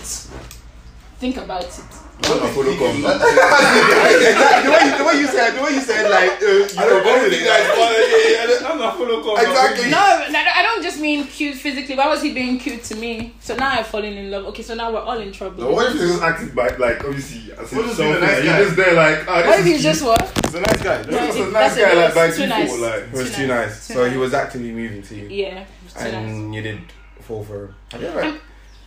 Think 1.18 1.36
about 1.36 1.64
it. 1.64 1.80
I'm 2.24 2.38
not 2.38 2.50
follow 2.50 2.76
come. 2.76 3.02
Exactly, 3.02 3.42
the 4.62 4.70
way 4.70 4.84
you, 4.86 4.98
the 4.98 5.04
way 5.04 5.14
you 5.20 5.26
said, 5.26 5.50
the 5.58 5.62
way 5.62 5.70
you 5.74 5.80
said, 5.80 6.08
like, 6.08 6.40
uh, 6.40 6.46
you 6.46 6.66
I 6.78 6.84
don't 6.86 7.04
know, 7.04 7.16
know 7.16 7.28
the 7.28 7.44
guys, 7.44 7.66
but 7.74 7.90
yeah, 7.98 8.60
yeah, 8.62 8.68
I'm 8.70 8.78
not 8.78 8.96
follow 8.96 9.22
come. 9.24 9.44
Exactly. 9.44 9.90
No, 9.90 10.26
no, 10.30 10.38
I 10.38 10.62
don't 10.62 10.82
just 10.84 11.00
mean 11.00 11.24
cute 11.26 11.56
physically. 11.56 11.96
Why 11.96 12.06
was 12.06 12.22
he 12.22 12.32
being 12.32 12.58
cute 12.60 12.84
to 12.84 12.94
me? 12.96 13.34
So 13.40 13.56
now 13.56 13.70
I've 13.70 13.88
fallen 13.88 14.12
in 14.14 14.30
love. 14.30 14.44
Okay, 14.46 14.62
so 14.62 14.74
now 14.76 14.92
we're 14.92 15.00
all 15.00 15.18
in 15.18 15.32
trouble. 15.32 15.64
No, 15.64 15.72
what 15.72 15.88
if 15.92 16.00
you 16.00 16.06
just 16.08 16.22
acted 16.22 16.54
by, 16.54 16.68
like, 16.76 17.02
obviously, 17.04 17.52
as 17.54 17.72
if 17.72 17.78
if 17.78 17.86
something, 17.96 18.20
nice 18.20 18.38
guy? 18.38 18.44
you're 18.44 18.64
just 18.66 18.76
there, 18.76 18.94
like, 18.94 19.18
this 19.18 19.26
What 19.26 19.46
if 19.46 19.58
is 19.58 19.66
he's 19.66 19.82
just 19.82 20.00
cute. 20.02 20.10
what? 20.10 20.44
He's 20.44 20.54
a 20.54 20.60
nice 20.60 20.82
guy. 20.82 20.96
No, 21.02 21.02
This 21.10 21.34
is 21.34 21.36
it- 21.40 21.48
a 21.48 21.50
nice 21.50 21.74
that's 21.74 21.76
guy, 21.76 21.90
it, 21.90 21.96
like, 22.04 22.14
by 22.14 22.26
too 22.30 22.42
default, 22.46 22.48
nice. 22.50 22.78
like. 22.80 23.02
It 23.02 23.12
was 23.12 23.30
Too 23.30 23.34
too 23.36 23.46
nice. 23.48 23.66
nice. 23.68 23.82
So 23.82 24.10
he 24.10 24.16
was 24.16 24.32
actively 24.34 24.70
moving 24.70 25.02
to 25.02 25.14
you. 25.16 25.26
Yeah, 25.28 25.46
it 25.46 25.56
was 25.58 25.66
too 25.66 25.81
And 25.98 26.50
nice. 26.50 26.54
you 26.56 26.62
did 26.62 26.80
fall 27.20 27.44
for. 27.44 27.74
Have 27.90 28.00
you 28.00 28.08
ever, 28.08 28.22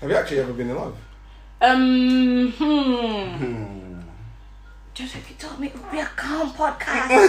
have 0.01 0.09
you 0.09 0.15
actually 0.15 0.39
ever 0.39 0.53
been 0.53 0.69
in 0.69 0.75
love? 0.75 0.97
Um, 1.61 2.51
hmm. 2.51 3.37
Hmm. 3.37 3.99
Just 4.93 5.15
if 5.15 5.29
you 5.29 5.35
told 5.35 5.59
me 5.59 5.67
it 5.67 5.73
would 5.73 5.91
be 5.91 5.99
a 5.99 6.05
calm 6.05 6.51
podcast. 6.51 7.09
you 7.09 7.27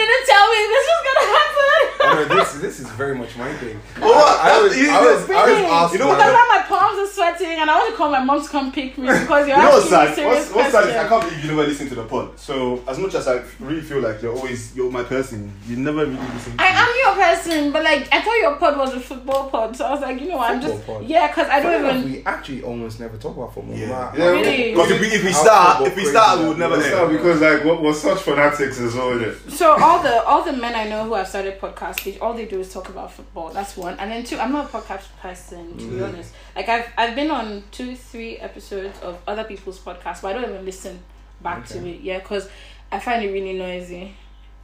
didn't 0.00 0.26
tell 0.26 0.48
me 0.48 0.58
this 0.72 0.86
was 0.88 1.02
gonna 1.06 1.26
happen. 1.36 1.95
Oh, 2.08 2.24
this, 2.24 2.52
this 2.54 2.80
is 2.80 2.88
very 2.90 3.14
much 3.16 3.36
my 3.36 3.52
thing. 3.54 3.80
Oh. 4.00 4.38
I, 4.42 4.58
I 4.58 4.62
was, 4.62 4.76
You- 4.76 4.90
I 4.90 5.00
was, 5.00 5.30
I 5.30 5.42
was 5.44 5.48
Really? 5.50 5.64
asked 5.66 5.92
You 5.92 5.98
know 5.98 6.08
like- 6.08 6.18
what? 6.18 6.26
Because 6.26 6.32
now 6.32 6.56
my 6.56 6.62
palms 6.66 6.98
are 6.98 7.12
sweating 7.12 7.58
and 7.60 7.70
I 7.70 7.78
want 7.78 7.90
to 7.90 7.96
call 7.96 8.10
my 8.10 8.22
mom 8.24 8.42
to 8.42 8.48
come 8.48 8.72
pick 8.72 8.96
me 8.98 9.08
because 9.08 9.48
you're 9.48 9.56
You 9.56 9.62
know 9.62 9.76
asking 9.78 9.84
me 9.84 9.88
sad? 9.90 10.14
serious 10.14 10.36
What's, 10.46 10.54
what's 10.54 10.72
sad 10.72 10.88
is 10.88 10.96
I 10.96 11.08
can't 11.08 11.22
believe 11.24 11.44
you 11.44 11.50
never 11.50 11.66
listen 11.66 11.88
to 11.88 11.94
the 11.94 12.04
pod. 12.04 12.38
So, 12.38 12.82
as 12.88 12.98
much 12.98 13.14
as 13.14 13.26
I 13.28 13.42
really 13.60 13.80
feel 13.80 14.00
like 14.00 14.22
you're 14.22 14.34
always, 14.36 14.74
you're 14.76 14.90
my 14.90 15.02
person, 15.04 15.52
you 15.66 15.76
never 15.76 16.06
really 16.06 16.16
listen 16.34 16.56
to 16.56 16.62
I 16.62 16.70
me. 16.70 16.76
am 16.78 17.16
your 17.16 17.24
person, 17.26 17.72
but 17.72 17.82
like 17.84 18.08
I 18.12 18.20
thought 18.22 18.36
your 18.40 18.56
pod 18.56 18.78
was 18.78 18.94
a 18.94 19.00
football 19.00 19.50
pod, 19.50 19.76
so 19.76 19.84
I 19.86 19.90
was 19.92 20.00
like, 20.00 20.20
you 20.20 20.28
know, 20.28 20.36
what, 20.36 20.50
I'm 20.50 20.60
just 20.60 20.84
pod. 20.86 21.04
yeah, 21.04 21.26
because 21.28 21.48
I 21.48 21.60
don't 21.60 21.84
enough, 21.84 21.96
even. 21.96 22.12
we 22.12 22.24
actually 22.24 22.62
almost 22.62 23.00
never 23.00 23.16
talk 23.16 23.36
about 23.36 23.54
football. 23.54 23.74
Yeah. 23.76 23.88
My- 23.88 24.16
Yeah, 24.16 24.26
Really? 24.28 24.70
Because 24.72 24.90
if 24.90 25.00
we, 25.00 25.06
if 25.08 25.24
we 25.24 25.32
start, 25.32 25.86
if 25.86 25.96
we 25.96 26.04
start, 26.04 26.40
we 26.40 26.48
would 26.48 26.58
never 26.58 26.80
start 26.80 27.04
end. 27.04 27.12
Yeah, 27.12 27.16
because 27.16 27.40
like 27.40 27.64
we're 27.82 27.94
such 27.94 28.20
fanatics 28.22 28.80
as 28.80 28.94
well. 28.94 29.10
innit? 29.10 29.50
So 29.50 29.72
all 29.80 30.02
the 30.02 30.22
all 30.24 30.42
the 30.44 30.52
men 30.52 30.74
I 30.74 30.88
know 30.88 31.04
who 31.04 31.14
have 31.14 31.28
started 31.28 31.60
podcasts, 31.60 31.95
they- 32.04 32.18
all 32.18 32.34
they 32.34 32.46
do 32.46 32.60
is 32.60 32.72
talk 32.72 32.88
about 32.88 33.12
football. 33.12 33.50
That's 33.50 33.76
one, 33.76 33.98
and 33.98 34.10
then 34.10 34.24
two. 34.24 34.38
I'm 34.38 34.52
not 34.52 34.66
a 34.66 34.68
podcast 34.68 35.06
person 35.20 35.76
to 35.78 35.84
be 35.90 36.02
honest. 36.02 36.32
Like 36.54 36.68
I've 36.68 36.88
I've 36.96 37.14
been 37.14 37.30
on 37.30 37.64
two 37.70 37.96
three 37.96 38.36
episodes 38.38 38.98
of 39.00 39.18
other 39.26 39.44
people's 39.44 39.78
podcasts, 39.78 40.22
but 40.22 40.28
I 40.28 40.32
don't 40.34 40.44
even 40.50 40.64
listen 40.64 40.98
back 41.42 41.66
to 41.66 41.86
it. 41.86 42.00
Yeah, 42.00 42.18
because 42.18 42.48
I 42.92 42.98
find 43.00 43.24
it 43.24 43.30
really 43.32 43.52
noisy, 43.58 44.14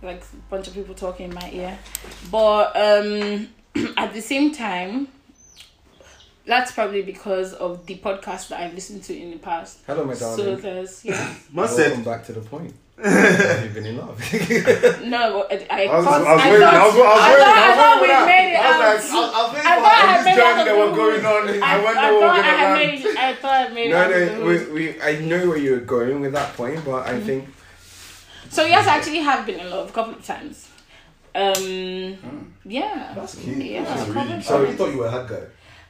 like 0.02 0.22
a 0.22 0.36
bunch 0.50 0.68
of 0.68 0.74
people 0.74 0.94
talking 0.94 1.26
in 1.30 1.34
my 1.34 1.50
ear. 1.52 1.78
But 2.30 2.76
um, 2.76 3.48
at 3.96 4.12
the 4.12 4.20
same 4.22 4.52
time. 4.54 5.08
That's 6.44 6.72
probably 6.72 7.02
because 7.02 7.52
of 7.54 7.86
the 7.86 7.98
podcast 7.98 8.48
that 8.48 8.60
I've 8.60 8.74
listened 8.74 9.04
to 9.04 9.16
in 9.16 9.30
the 9.30 9.36
past. 9.38 9.78
Hello, 9.86 10.04
my 10.04 10.14
darling. 10.14 10.36
So 10.36 10.44
darling. 10.44 10.60
there's 10.60 11.04
yeah. 11.04 11.14
Man 11.14 11.36
Welcome 11.54 11.76
said, 11.76 12.04
back 12.04 12.24
to 12.26 12.32
the 12.32 12.40
point. 12.40 12.74
Have 13.02 13.74
been 13.74 13.86
in 13.86 13.96
love? 13.96 14.18
No, 15.04 15.46
I, 15.50 15.66
I, 15.70 15.84
I 15.86 15.96
was, 15.96 16.04
thought, 16.04 16.22
I 16.22 16.34
was 16.34 16.42
I 16.42 16.50
waiting. 16.50 16.60
thought, 16.60 16.74
I 16.74 16.86
was, 16.86 16.94
I 16.94 16.98
was 16.98 17.20
I 17.22 17.36
thought- 17.36 17.58
I 17.58 17.72
I 17.72 17.74
thought 17.74 18.00
we 18.00 18.06
for 18.06 18.12
that. 18.12 18.26
made 18.26 18.52
it 18.52 18.60
I 18.62 18.70
was 18.70 18.78
out. 18.78 18.82
like, 18.82 18.92
I 18.92 18.94
was, 18.94 19.12
I 19.12 19.42
was 19.42 19.52
waiting 19.52 19.66
I 19.66 19.74
for 19.74 19.82
thought 19.82 20.02
I 20.02 20.16
this 20.16 20.24
made 20.24 20.36
journey 20.36 20.64
that 20.64 20.72
of 20.72 20.78
was 20.78 20.96
going 20.96 21.26
on. 21.26 21.62
I, 21.62 21.74
I 21.74 21.84
went 21.84 21.98
I 21.98 22.10
over 22.10 22.20
thought 22.20 22.38
I 22.38 22.42
gonna 22.42 22.62
land. 22.62 23.02
made, 23.04 23.16
I 23.16 23.34
thought 23.34 23.70
I 23.70 23.74
made 23.74 23.90
no, 23.90 23.96
out 23.96 24.12
of 24.12 24.38
no, 24.38 24.44
we, 24.46 24.64
we, 24.72 25.00
I 25.02 25.18
know 25.20 25.48
where 25.48 25.58
you're 25.58 25.80
going 25.80 26.20
with 26.20 26.32
that 26.32 26.54
point, 26.56 26.84
but 26.84 27.06
I 27.06 27.12
mm-hmm. 27.14 27.26
think 27.26 27.48
So 28.50 28.64
yes, 28.64 28.86
I 28.86 28.96
actually 28.98 29.18
have 29.20 29.46
been 29.46 29.60
in 29.60 29.70
love 29.70 29.90
a 29.90 29.92
couple 29.92 30.14
of 30.14 30.24
times. 30.24 30.68
Um, 31.34 31.54
hmm. 31.54 32.38
yeah. 32.64 33.12
That's 33.16 33.34
cute. 33.36 33.56
Yeah, 33.56 33.84
That's 33.84 34.08
really 34.08 34.14
couple 34.14 34.62
of 34.62 34.66
cute. 34.66 34.78
thought 34.78 34.92
you 34.92 34.98
were 34.98 35.06
a 35.06 35.10
hot 35.10 35.28
guy. 35.28 35.42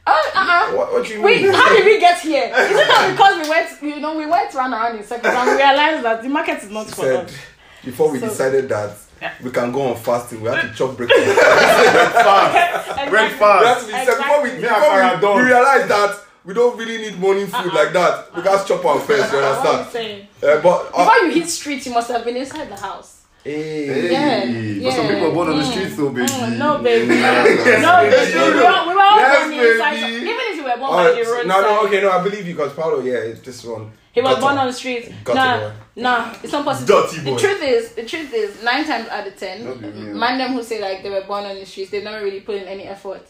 Oh, 0.04 0.30
uh-uh. 0.34 0.76
what, 0.76 0.92
what 0.92 1.06
do 1.06 1.14
you 1.14 1.22
Wait, 1.22 1.42
mean? 1.42 1.52
how 1.54 1.68
did 1.74 1.84
we 1.84 2.00
get 2.00 2.20
here? 2.20 2.44
Is 2.56 2.70
it 2.72 2.88
not 2.88 3.10
because 3.12 3.42
we 3.44 3.48
went, 3.50 3.82
you 3.82 4.00
know, 4.00 4.16
we 4.16 4.26
went 4.26 4.52
round 4.54 4.74
and 4.74 4.82
round 4.82 4.98
in 4.98 5.04
circles 5.04 5.32
and 5.32 5.50
we 5.50 5.56
realized 5.56 6.04
that 6.04 6.22
the 6.22 6.28
market 6.28 6.62
is 6.62 6.70
not 6.70 6.86
She 6.86 6.92
for 6.94 7.02
said 7.02 7.24
us. 7.26 7.36
before 7.84 8.10
we 8.10 8.18
So- 8.18 8.28
decided 8.28 8.68
that 8.70 8.96
we 9.42 9.52
can 9.52 9.70
go 9.70 9.82
on 9.82 9.96
fasting, 9.96 10.40
we 10.42 10.48
have 10.48 10.62
to 10.68 10.74
chop 10.74 10.96
breakfast. 10.96 11.20
Exactly. 11.38 13.12
Red 13.12 13.32
fast. 13.38 13.64
That's 13.64 13.82
what 13.84 13.86
we 13.86 13.92
said 13.92 14.16
before 14.18 14.42
we, 14.42 14.50
Exactly. 14.50 14.80
before 14.80 15.30
Akara 15.30 15.36
we, 15.36 15.42
we 15.42 15.48
realized 15.48 15.88
that 15.88 16.20
we 16.44 16.54
don't 16.54 16.76
really 16.76 16.98
need 16.98 17.18
morning 17.20 17.46
food 17.46 17.72
like 17.72 17.92
that. 17.92 18.34
We 18.34 18.42
got 18.42 18.66
chop 18.66 18.84
our 18.84 18.98
first, 18.98 19.32
you 19.32 19.38
understand? 19.38 20.26
Uh, 20.42 20.60
but 20.60 20.90
uh, 20.92 21.04
Before 21.04 21.16
you 21.28 21.30
hit 21.40 21.48
street, 21.48 21.86
you 21.86 21.92
must 21.92 22.10
have 22.10 22.24
been 22.24 22.36
inside 22.36 22.68
the 22.68 22.76
house. 22.76 23.21
Hey, 23.44 24.12
Yeah, 24.12 24.82
But 24.84 24.92
some 24.94 25.08
people 25.08 25.26
are 25.30 25.34
born 25.34 25.48
on 25.50 25.58
the 25.58 25.64
streets 25.64 25.96
though, 25.96 26.10
baby. 26.10 26.26
Mm, 26.28 26.58
no, 26.58 26.78
baby. 26.82 27.06
No, 27.08 27.14
baby. 27.14 28.32
We 28.34 28.40
were, 28.40 28.88
we 28.88 28.94
were 28.94 29.02
all 29.02 29.18
Yes, 29.18 29.50
born 29.50 29.66
inside. 29.66 30.10
Even 30.12 30.44
if 30.50 30.56
you 30.56 30.64
were 30.64 30.76
born 30.76 30.90
Oh, 30.92 30.96
by 30.96 31.10
the 31.10 31.16
roadside. 31.30 31.46
no, 31.48 31.60
no, 31.60 31.86
okay, 31.86 32.00
no, 32.02 32.10
I 32.12 32.22
believe 32.22 32.46
you 32.46 32.54
because 32.54 32.72
Paolo, 32.74 33.00
yeah, 33.02 33.14
it's 33.14 33.40
this 33.40 33.64
one. 33.64 33.90
He 34.12 34.20
was 34.20 34.38
born 34.38 34.58
on 34.58 34.66
the 34.66 34.72
streets. 34.72 35.08
Nah, 35.26 35.58
boy. 35.58 35.72
nah, 35.96 36.34
it's 36.42 36.52
not 36.52 36.64
possible. 36.64 37.02
Dirty 37.02 37.20
The 37.22 37.36
truth 37.36 37.62
is, 37.62 37.92
the 37.94 38.04
truth 38.04 38.32
is, 38.34 38.62
nine 38.62 38.84
times 38.84 39.08
out 39.08 39.26
of 39.26 39.34
ten, 39.36 39.62
yeah. 39.62 40.12
man 40.12 40.36
them 40.38 40.52
who 40.52 40.62
say 40.62 40.80
like 40.82 41.02
they 41.02 41.08
were 41.10 41.22
born 41.22 41.44
on 41.44 41.54
the 41.56 41.64
streets, 41.64 41.90
they've 41.90 42.04
never 42.04 42.22
really 42.22 42.40
put 42.40 42.56
in 42.56 42.64
any 42.68 42.84
effort. 42.84 43.26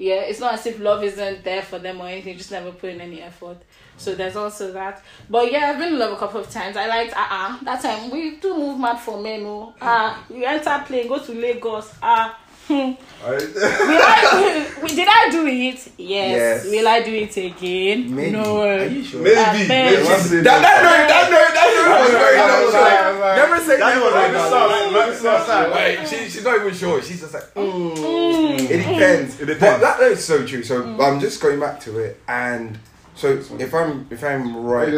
Yeah, 0.00 0.22
it's 0.22 0.40
not 0.40 0.54
as 0.54 0.64
if 0.64 0.80
love 0.80 1.04
isn't 1.04 1.44
there 1.44 1.60
for 1.60 1.78
them 1.78 2.00
or 2.00 2.06
anything, 2.08 2.38
just 2.38 2.50
never 2.50 2.72
put 2.72 2.88
in 2.88 3.02
any 3.02 3.20
effort. 3.20 3.58
So 3.98 4.14
there's 4.14 4.34
also 4.34 4.72
that. 4.72 5.02
But 5.28 5.52
yeah, 5.52 5.70
I've 5.70 5.78
been 5.78 5.92
in 5.92 5.98
love 5.98 6.12
a 6.12 6.16
couple 6.16 6.40
of 6.40 6.48
times. 6.50 6.78
I 6.78 6.86
liked 6.86 7.14
uh 7.14 7.26
uh 7.30 7.58
that 7.64 7.82
time 7.82 8.10
we 8.10 8.36
do 8.36 8.56
move 8.56 8.80
mad 8.80 8.96
for 8.98 9.20
men, 9.20 9.42
oh. 9.44 9.74
Ah, 9.78 10.24
you 10.30 10.42
enter 10.42 10.82
plane, 10.86 11.06
go 11.06 11.18
to 11.18 11.32
Lagos, 11.34 11.92
ah. 12.02 12.34
Hmm. 12.34 12.49
Alright. 12.70 13.42
we 13.54 13.98
like 13.98 14.94
Did 14.94 15.08
I 15.10 15.28
do 15.30 15.46
it? 15.46 15.74
Yes. 15.74 15.94
Yes. 15.98 16.64
Will 16.66 16.88
I 16.88 17.02
do 17.02 17.12
it 17.14 17.36
again? 17.36 18.14
Maybe. 18.14 18.30
No. 18.30 18.62
Are 18.62 18.86
you 18.86 19.02
sure? 19.04 19.20
Maybe. 19.22 19.36
I. 19.36 19.66
Maybe. 19.68 20.02
That 20.06 20.62
that 20.62 20.82
note, 20.82 21.08
that 21.10 21.30
note, 21.30 21.54
that 21.54 21.68
note 21.74 22.00
was 22.00 22.10
very 22.12 22.36
That 22.36 22.46
not 22.48 22.64
was 22.64 22.72
sure. 22.72 22.80
like- 22.80 22.90
that 22.90 23.10
was 23.12 23.20
like- 23.20 23.36
Never 23.36 23.58
say 23.64 23.76
That 23.78 23.94
never. 23.94 24.04
was 24.06 24.14
like 24.14 24.32
no, 24.32 24.38
like, 24.38 24.92
like, 24.92 25.22
no, 25.22 25.44
start. 25.44 25.68
no. 25.70 25.74
Wait, 25.76 26.08
she, 26.08 26.16
she's 26.30 26.44
not 26.44 26.56
even 26.60 26.74
sure. 26.74 27.02
She's 27.02 27.20
just 27.20 27.34
like, 27.34 27.54
mm. 27.54 27.94
Mm. 27.96 28.60
it 28.60 28.76
depends. 28.78 29.40
It 29.40 29.46
depends. 29.46 29.60
But 29.60 29.80
that, 29.80 29.98
that 30.00 30.12
is 30.12 30.24
so 30.24 30.46
true. 30.46 30.62
So 30.62 30.96
I'm 31.00 31.20
just 31.20 31.40
going 31.42 31.60
back 31.60 31.80
to 31.80 31.98
it, 31.98 32.20
and 32.28 32.78
so 33.14 33.28
if 33.58 33.74
I'm 33.74 34.06
if 34.10 34.22
I'm 34.24 34.56
right, 34.64 34.88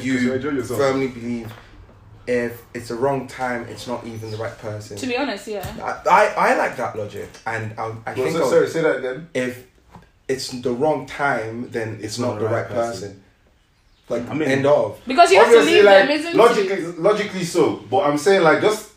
you 0.00 0.32
enjoy 0.32 0.50
yourself. 0.50 0.80
firmly 0.80 1.08
believe 1.08 1.52
if 2.26 2.62
it's 2.74 2.88
the 2.88 2.94
wrong 2.94 3.26
time, 3.26 3.66
it's 3.68 3.86
not 3.86 4.06
even 4.06 4.30
the 4.30 4.36
right 4.36 4.56
person. 4.58 4.96
To 4.96 5.06
be 5.06 5.16
honest, 5.16 5.48
yeah. 5.48 6.02
I, 6.08 6.08
I, 6.08 6.50
I 6.50 6.54
like 6.56 6.76
that 6.76 6.96
logic, 6.96 7.28
and 7.46 7.78
I, 7.78 7.94
I 8.06 8.14
think 8.14 8.32
so, 8.32 8.48
sorry, 8.48 8.68
say 8.68 8.82
that 8.82 8.98
again. 8.98 9.28
if 9.34 9.66
it's 10.28 10.48
the 10.50 10.72
wrong 10.72 11.06
time, 11.06 11.70
then 11.70 11.98
it's, 12.00 12.18
not, 12.18 12.38
the 12.38 12.46
right, 12.46 12.66
person. 12.66 13.22
Like 14.08 14.28
I 14.28 14.34
mean- 14.34 14.48
end 14.48 14.66
of. 14.66 15.00
Because 15.06 15.30
you 15.30 15.38
have 15.38 15.48
to 15.48 15.58
Obviously, 15.58 15.76
leave 15.76 15.84
like 15.84 16.08
them, 16.08 16.10
isn't 16.10 16.36
logically, 16.36 16.82
logically 16.92 17.44
so. 17.44 17.76
But 17.90 18.04
I'm 18.04 18.18
saying 18.18 18.42
like 18.42 18.60
just 18.60 18.90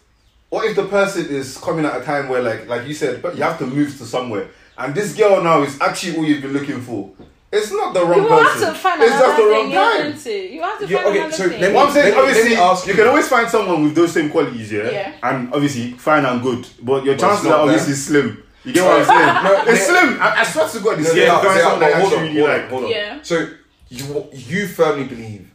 what 0.49 0.65
if 0.65 0.75
the 0.75 0.85
person 0.85 1.27
is 1.27 1.57
coming 1.57 1.85
at 1.85 1.99
a 2.01 2.03
time 2.03 2.27
where 2.27 2.41
like 2.41 2.67
like 2.67 2.87
you 2.87 2.93
said, 2.93 3.21
but 3.21 3.37
you 3.37 3.43
have 3.43 3.57
to 3.59 3.67
move 3.67 3.97
to 3.97 4.05
somewhere, 4.05 4.49
and 4.77 4.93
this 4.93 5.15
girl 5.15 5.41
now 5.43 5.61
is 5.61 5.79
actually 5.79 6.17
all 6.17 6.25
you've 6.25 6.41
been 6.41 6.53
looking 6.53 6.81
for. 6.81 7.11
It's 7.57 7.71
not 7.71 7.93
the 7.93 8.05
wrong 8.05 8.23
You 8.23 8.29
will 8.29 8.43
have 8.43 8.53
person. 8.53 8.73
to 8.73 8.79
find 8.79 9.01
it's 9.01 9.11
another 9.11 9.25
just 9.27 9.37
the 9.37 9.47
wrong 9.47 9.65
thing, 9.65 9.73
time. 9.73 10.11
isn't? 10.13 10.51
You 10.53 10.61
have 10.61 10.79
to 10.79 10.85
Yeah, 10.87 10.97
find 10.97 11.07
okay, 11.09 11.19
another 11.19 11.35
so 11.37 11.49
thing. 11.49 11.61
let 11.61 11.69
me- 11.71 11.75
What 11.75 11.87
I'm 11.87 11.93
saying, 11.93 12.05
Let 12.05 12.11
me- 12.15 12.21
let 12.21 12.27
obviously, 12.29 12.49
me 12.49 12.55
ask 12.57 12.85
you 12.87 12.91
you. 12.93 12.97
can 12.99 13.07
always 13.07 13.27
find 13.27 13.49
someone 13.49 13.83
with 13.83 13.95
those 13.95 14.11
same 14.13 14.29
qualities, 14.29 14.71
yeah, 14.71 14.89
Yeah. 14.89 15.11
and 15.23 15.53
obviously 15.53 15.91
fine 15.97 16.25
and 16.25 16.41
good, 16.41 16.67
but 16.81 17.05
your 17.05 17.15
chances 17.17 17.45
it's 17.45 17.53
are 17.53 17.61
obviously 17.61 17.93
slim. 17.93 18.43
You 18.63 18.73
get 18.73 18.83
what 18.83 18.99
I'm 18.99 19.05
saying? 19.13 19.43
No, 19.43 19.71
it's 19.73 19.85
slim. 19.85 20.17
I, 20.21 20.41
I 20.41 20.43
swear 20.43 20.67
to 20.69 20.79
God, 20.79 20.99
it's 20.99 21.07
No, 21.09 21.13
slim. 21.13 21.15
they 21.15 21.25
you're 21.25 21.61
someone 21.61 21.79
but 21.79 21.93
hold 21.93 22.13
on, 22.13 22.19
hold 22.35 22.49
like. 22.49 22.63
on, 22.63 22.69
hold 22.69 22.83
on. 22.85 22.89
Yeah. 22.91 23.17
So 23.21 23.47
you 23.89 24.25
you 24.33 24.67
firmly 24.67 25.03
believe 25.05 25.47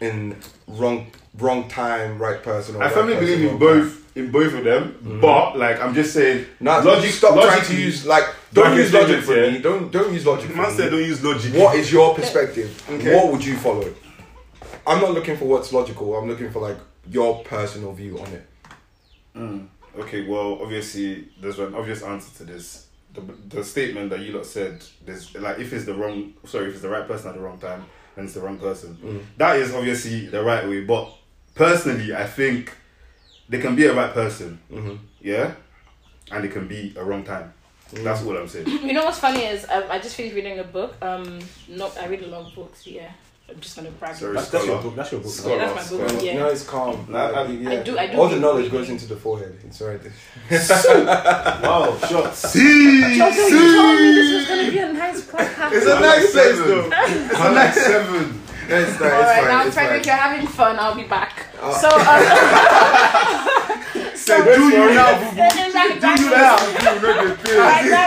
in 0.00 0.36
wrong 0.66 1.06
wrong 1.38 1.68
time, 1.68 2.18
right 2.18 2.42
person. 2.42 2.76
Or 2.76 2.82
I 2.82 2.86
right 2.86 2.94
firmly 2.94 3.14
person, 3.14 3.26
believe 3.26 3.40
in 3.42 3.48
wrong 3.48 3.58
both 3.58 4.16
in 4.16 4.30
both 4.30 4.54
of 4.54 4.62
them, 4.64 4.92
mm-hmm. 4.92 5.20
but 5.20 5.58
like 5.58 5.80
I'm 5.80 5.94
just 5.94 6.12
saying, 6.12 6.46
No, 6.60 6.80
logic. 6.80 7.10
stop 7.10 7.34
trying 7.34 7.64
to 7.64 7.76
use 7.76 8.06
like 8.06 8.24
don't 8.52 8.76
use 8.76 8.92
logic 8.92 9.24
for 9.24 9.36
yeah. 9.36 9.50
me. 9.50 9.58
Don't 9.58 9.90
don't 9.90 10.12
use 10.12 10.24
logic. 10.24 10.50
For 10.50 10.56
Man 10.56 10.70
me. 10.70 10.76
said 10.76 10.90
don't 10.90 11.00
use 11.00 11.22
logic. 11.24 11.54
What 11.54 11.76
is 11.76 11.92
your 11.92 12.14
perspective? 12.14 12.82
Okay. 12.88 13.14
What 13.14 13.32
would 13.32 13.44
you 13.44 13.56
follow? 13.56 13.92
I'm 14.86 15.00
not 15.00 15.12
looking 15.12 15.36
for 15.36 15.46
what's 15.46 15.72
logical. 15.72 16.16
I'm 16.16 16.28
looking 16.28 16.50
for 16.50 16.60
like 16.60 16.76
your 17.10 17.42
personal 17.44 17.92
view 17.92 18.18
on 18.20 18.28
it. 18.28 18.46
Mm, 19.34 19.66
okay, 19.98 20.26
well, 20.26 20.60
obviously, 20.62 21.28
there's 21.40 21.58
an 21.58 21.74
obvious 21.74 22.02
answer 22.02 22.36
to 22.38 22.44
this. 22.52 22.86
The, 23.12 23.20
the 23.48 23.64
statement 23.64 24.10
that 24.10 24.20
you 24.20 24.32
lot 24.32 24.46
said, 24.46 24.84
there's 25.04 25.34
like 25.34 25.58
if 25.58 25.72
it's 25.72 25.84
the 25.84 25.94
wrong, 25.94 26.34
sorry, 26.46 26.66
if 26.68 26.74
it's 26.74 26.82
the 26.82 26.88
right 26.88 27.06
person 27.06 27.28
at 27.28 27.34
the 27.34 27.40
wrong 27.40 27.58
time, 27.58 27.84
then 28.14 28.24
it's 28.26 28.34
the 28.34 28.40
wrong 28.40 28.58
person. 28.58 28.96
Mm. 29.02 29.22
That 29.36 29.56
is 29.56 29.74
obviously 29.74 30.26
the 30.26 30.42
right 30.42 30.68
way. 30.68 30.84
But 30.84 31.12
personally, 31.54 32.14
I 32.14 32.26
think 32.26 32.72
they 33.48 33.58
can 33.60 33.74
be 33.76 33.86
a 33.86 33.94
right 33.94 34.12
person, 34.12 34.58
Mm-hmm. 34.70 34.96
yeah, 35.20 35.52
and 36.32 36.44
it 36.44 36.52
can 36.52 36.66
be 36.68 36.94
a 36.96 37.04
wrong 37.04 37.24
time. 37.24 37.52
That's 37.92 38.22
all 38.24 38.36
I'm 38.36 38.48
saying. 38.48 38.66
You 38.82 38.92
know 38.92 39.04
what's 39.04 39.18
funny 39.18 39.42
is 39.44 39.66
um, 39.70 39.84
I 39.90 39.98
just 39.98 40.16
finished 40.16 40.34
reading 40.34 40.58
a 40.58 40.64
book. 40.64 40.96
Um, 41.02 41.38
no, 41.68 41.92
I 42.00 42.06
read 42.06 42.22
a 42.22 42.26
lot 42.26 42.46
of 42.48 42.54
books. 42.54 42.86
Yeah, 42.86 43.12
I'm 43.48 43.60
just 43.60 43.76
gonna 43.76 43.90
brag. 43.92 44.16
Sorry, 44.16 44.34
That's, 44.34 44.48
that's 44.48 44.66
your 44.66 44.82
book. 44.82 44.96
That's 44.96 45.12
your 45.12 45.20
book. 45.20 45.30
Scholar, 45.30 45.56
Yeah, 45.56 45.66
that's 45.74 45.92
my 45.92 45.98
book. 45.98 46.08
scholar. 46.08 46.24
Yeah. 46.24 46.34
No, 46.38 46.48
it's 46.48 46.64
calm. 46.66 47.06
Nah, 47.08 47.18
I- 47.26 47.46
yeah. 47.46 47.70
I 47.70 47.82
do- 47.82 47.98
I 47.98 48.06
do 48.08 48.16
All 48.18 48.28
the 48.28 48.40
knowledge 48.40 48.64
reading. 48.64 48.78
goes 48.80 48.90
into 48.90 49.06
the 49.06 49.16
forehead. 49.16 49.56
It's 49.64 49.80
right 49.80 50.00
there. 50.02 50.12
Wow, 51.62 51.96
shots. 52.08 52.56
Jojo, 52.56 53.50
you 53.50 53.76
told 53.76 54.00
me 54.00 54.14
this 54.14 54.34
was 54.34 54.48
gonna 54.48 54.70
be 54.72 54.78
a 54.78 54.92
nice 54.92 55.20
podcast. 55.26 55.72
It's 55.72 55.86
a 55.86 56.00
nice 56.00 56.32
place 56.32 56.56
seven. 56.56 56.68
though. 56.68 56.90
It's 56.90 57.38
a 57.38 57.52
nice 57.54 57.74
seven. 57.74 58.40
No, 58.68 58.76
it's 58.80 58.96
fine. 58.96 59.12
All 59.12 59.20
right, 59.20 59.38
it's 59.38 59.46
now 59.46 59.58
fine. 59.58 59.66
It's 59.66 59.76
Fredrick, 59.76 59.88
fine. 59.88 60.04
you're 60.04 60.16
having 60.16 60.46
fun. 60.46 60.78
I'll 60.78 60.94
be 60.94 61.02
back. 61.04 61.46
Oh. 61.60 61.72
So, 61.72 61.88
um, 64.00 64.16
Say, 64.16 64.42
do 64.42 64.50
you 64.62 64.94
now, 64.94 65.18
boo 65.18 65.34
boo. 65.34 65.40
Do 67.44 67.52
you 67.52 67.58
now. 67.90 68.06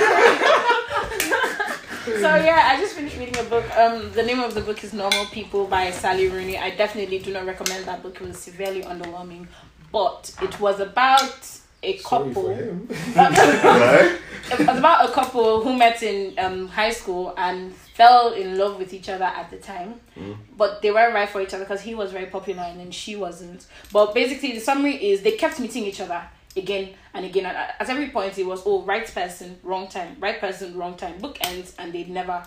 so 2.06 2.36
yeah, 2.36 2.70
I 2.72 2.78
just 2.80 2.96
finished 2.96 3.18
reading 3.18 3.38
a 3.38 3.44
book. 3.44 3.66
Um, 3.78 4.12
the 4.14 4.24
name 4.24 4.40
of 4.40 4.54
the 4.56 4.62
book 4.62 4.84
is 4.84 4.94
Normal 4.94 5.26
People 5.28 5.68
by 5.68 5.92
Sally 5.92 6.28
Rooney. 6.28 6.58
I 6.58 6.72
definitely 6.72 7.20
do 7.20 7.32
not 7.34 7.46
recommend 7.46 7.86
that 7.86 8.02
book. 8.02 8.20
It 8.20 8.28
was 8.28 8.38
severely 8.40 8.82
underwhelming, 8.82 9.46
but 9.92 10.34
it 10.42 10.60
was 10.60 10.80
about 10.80 11.38
a 11.84 11.98
Sorry 11.98 12.26
couple. 12.30 12.44
for 12.44 12.54
him. 12.56 12.88
Right? 13.16 13.32
it 14.52 14.60
was 14.68 14.78
about 14.78 15.08
a 15.10 15.14
couple 15.14 15.62
who 15.62 15.78
met 15.78 16.02
in 16.02 16.34
um, 16.40 16.68
high 16.70 16.92
school 16.92 17.34
and 17.38 17.74
fell 17.98 18.34
in 18.34 18.60
love 18.60 18.78
with 18.78 18.94
each 18.94 19.10
other 19.10 19.26
at 19.26 19.50
the 19.50 19.58
time, 19.58 20.00
but 20.56 20.84
they 20.84 20.92
weren't 20.92 21.16
right 21.16 21.28
for 21.28 21.42
each 21.42 21.54
other 21.56 21.64
because 21.64 21.82
he 21.82 21.96
was 21.96 22.12
very 22.12 22.28
popular 22.28 22.62
and 22.62 22.80
then 22.80 22.92
she 22.92 23.16
wasn't. 23.16 23.66
But 23.92 24.14
basically, 24.14 24.52
the 24.52 24.60
summary 24.60 24.96
is 25.10 25.24
they 25.24 25.32
kept 25.32 25.60
meeting 25.60 25.84
each 25.84 26.00
other 26.00 26.22
again 26.56 26.94
and 27.16 27.26
again. 27.26 27.48
And 27.48 27.58
at 27.58 27.90
every 27.90 28.10
point, 28.10 28.38
it 28.38 28.46
was 28.46 28.62
oh, 28.68 28.84
right 28.84 29.12
person, 29.12 29.58
wrong 29.64 29.88
time, 29.88 30.16
right 30.20 30.40
person, 30.40 30.78
wrong 30.78 30.96
time. 30.96 31.18
Book 31.18 31.40
ends 31.42 31.76
and 31.80 31.92
they 31.92 32.04
never, 32.04 32.44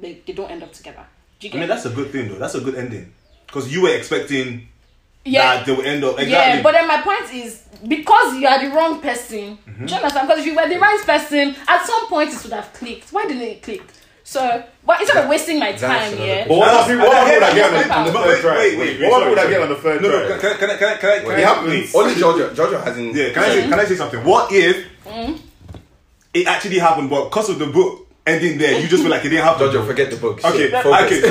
they, 0.00 0.20
they 0.26 0.32
don't 0.32 0.50
end 0.50 0.64
up 0.64 0.72
together. 0.72 1.06
Do 1.38 1.46
you 1.46 1.52
I 1.52 1.56
mean, 1.56 1.62
it? 1.64 1.66
that's 1.68 1.86
a 1.86 1.90
good 1.90 2.10
thing 2.10 2.28
though. 2.28 2.38
That's 2.38 2.56
a 2.56 2.60
good 2.60 2.74
ending. 2.74 3.12
Because 3.46 3.72
you 3.72 3.82
were 3.82 3.94
expecting 3.94 4.66
yeah. 5.24 5.58
that 5.58 5.66
they 5.66 5.72
will 5.76 5.84
end 5.84 6.02
up 6.02 6.18
exactly. 6.18 6.32
Yeah, 6.32 6.62
but 6.62 6.72
then 6.72 6.88
my 6.88 7.02
point 7.02 7.32
is 7.32 7.68
because 7.86 8.34
you 8.36 8.48
are 8.48 8.68
the 8.68 8.74
wrong 8.74 9.00
person. 9.00 9.58
Mm-hmm. 9.58 9.86
Do 9.86 9.94
you 9.94 10.00
understand? 10.00 10.26
Because 10.26 10.40
if 10.40 10.46
you 10.46 10.56
were 10.56 10.68
the 10.68 10.78
right 10.80 11.02
person, 11.06 11.54
at 11.68 11.86
some 11.86 12.08
point 12.08 12.34
it 12.34 12.42
would 12.42 12.52
have 12.52 12.72
clicked. 12.72 13.12
Why 13.12 13.26
didn't 13.28 13.42
it 13.42 13.62
click? 13.62 13.84
So, 14.28 14.62
but 14.84 15.00
instead 15.00 15.24
of 15.24 15.30
wasting 15.30 15.58
my 15.58 15.70
That's 15.72 15.80
time, 15.80 16.12
another 16.12 16.26
yeah. 16.26 16.46
But 16.48 16.56
what 16.58 16.68
about 16.68 16.86
people? 16.86 17.06
What 17.06 17.40
that 17.40 17.54
get 17.54 17.88
on 17.96 18.04
the, 18.04 18.12
Wait, 18.12 18.26
wait, 18.28 18.28
third 18.28 18.40
try? 18.42 18.56
wait, 18.58 18.78
wait, 18.78 19.00
What 19.00 19.08
about 19.08 19.10
sorry, 19.10 19.24
people 19.24 19.34
that 19.36 19.48
get 19.48 19.62
on 19.62 19.68
the 19.70 19.76
third 19.76 20.02
No, 20.02 20.08
try? 20.10 20.20
no, 20.28 20.38
can, 20.38 20.56
can, 20.58 20.70
I- 20.70 20.76
can, 20.76 20.88
I- 20.88 20.96
can, 21.00 21.10
I- 21.10 21.18
can, 21.24 21.30
It 21.32 21.34
I- 21.34 21.40
happens. 21.48 21.94
Only 21.94 22.14
Georgia. 22.14 22.52
Georgia 22.54 22.78
hasn't. 22.82 23.14
Yeah, 23.16 23.32
can 23.32 23.42
I 23.42 23.48
say, 23.48 23.62
can 23.70 23.80
I 23.80 23.84
say 23.86 23.96
something? 23.96 24.22
What 24.22 24.52
if 24.52 24.86
it 26.34 26.46
actually 26.46 26.78
happened, 26.78 27.08
but 27.08 27.24
because 27.30 27.48
of 27.48 27.58
the 27.58 27.68
book 27.68 28.06
ending 28.26 28.58
there, 28.58 28.78
you 28.78 28.86
just 28.86 29.00
feel 29.02 29.10
like 29.10 29.24
it 29.24 29.30
didn't 29.30 29.44
happen? 29.48 29.60
Georgia, 29.72 29.82
forget 29.86 30.10
the 30.10 30.16
book. 30.18 30.44
Okay, 30.44 30.68
Shit, 30.68 30.82
focus. 30.82 31.24
okay. 31.24 31.30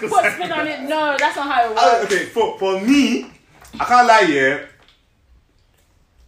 Put, 0.00 0.10
put 0.10 0.32
spin 0.32 0.52
on 0.52 0.66
it. 0.66 0.80
No, 0.88 1.16
that's 1.18 1.36
not 1.36 1.46
how 1.52 1.70
it 1.70 1.76
Uh, 1.76 2.00
works. 2.00 2.04
okay, 2.12 2.24
for 2.26 2.58
for 2.58 2.80
me, 2.80 3.26
I 3.78 3.84
can't 3.84 4.06
lie 4.08 4.24
here. 4.24 4.68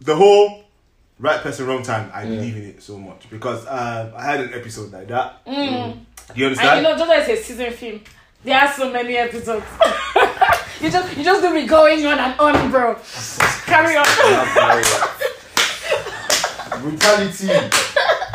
The 0.01 0.15
whole 0.15 0.60
right 1.21 1.39
person, 1.41 1.67
wrong 1.67 1.83
time. 1.83 2.11
I 2.13 2.25
believe 2.25 2.57
in 2.57 2.63
it 2.63 2.83
so 2.83 2.97
much 2.97 3.29
because 3.29 3.65
uh, 3.67 4.11
I 4.15 4.23
had 4.23 4.41
an 4.41 4.53
episode 4.53 4.91
like 4.91 5.07
that. 5.07 5.45
Do 5.45 5.51
you 5.51 5.57
And 5.57 6.07
you 6.35 6.49
know, 6.49 6.95
Jojo 6.95 7.21
is 7.21 7.29
a 7.39 7.43
season 7.43 7.71
film. 7.71 8.01
There 8.43 8.57
are 8.57 8.73
so 8.73 8.91
many 8.91 9.15
episodes. 9.17 9.65
you 10.81 10.89
just 10.89 11.17
you 11.17 11.23
just 11.23 11.41
do 11.41 11.53
me 11.53 11.67
going 11.67 12.05
on 12.07 12.17
and 12.17 12.39
on, 12.39 12.71
bro. 12.71 12.95
Carry 13.65 13.95
on. 13.97 14.05
Brutality. 16.81 17.47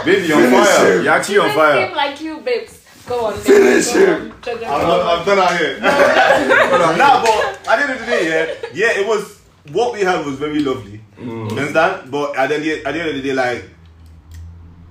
Baby, 0.05 0.33
on 0.33 0.51
fire. 0.53 1.03
You're 1.03 1.13
actually 1.13 1.39
on 1.39 1.51
fire. 1.53 1.95
like 1.95 2.21
you, 2.21 2.39
babes. 2.39 2.83
Go 3.09 3.27
on. 3.27 3.35
Finish 3.39 3.89
him. 3.89 4.33
Jojo, 4.43 4.61
go 4.61 4.67
I'm, 4.67 4.73
on. 4.73 5.01
I'm, 5.01 5.19
I'm 5.21 5.27
done 5.27 5.39
out 5.39 5.59
here. 5.59 5.81
nah, 6.99 7.23
but 7.23 7.69
at 7.69 7.77
the 7.77 7.83
end 7.83 7.93
of 7.93 7.99
the 7.99 8.07
day, 8.07 8.29
yeah, 8.29 8.69
yeah, 8.73 9.01
it 9.01 9.07
was 9.07 9.36
what 9.73 9.93
we 9.93 10.01
had 10.01 10.25
was 10.25 10.37
very 10.37 10.61
lovely. 10.61 11.01
Mm-hmm. 11.17 11.55
You 11.55 11.59
understand? 11.59 12.11
But 12.11 12.37
at 12.37 12.49
the, 12.49 12.57
end, 12.57 12.87
at 12.87 12.93
the 12.95 13.01
end 13.01 13.09
of 13.11 13.15
the 13.17 13.23
day, 13.23 13.33
like 13.33 13.65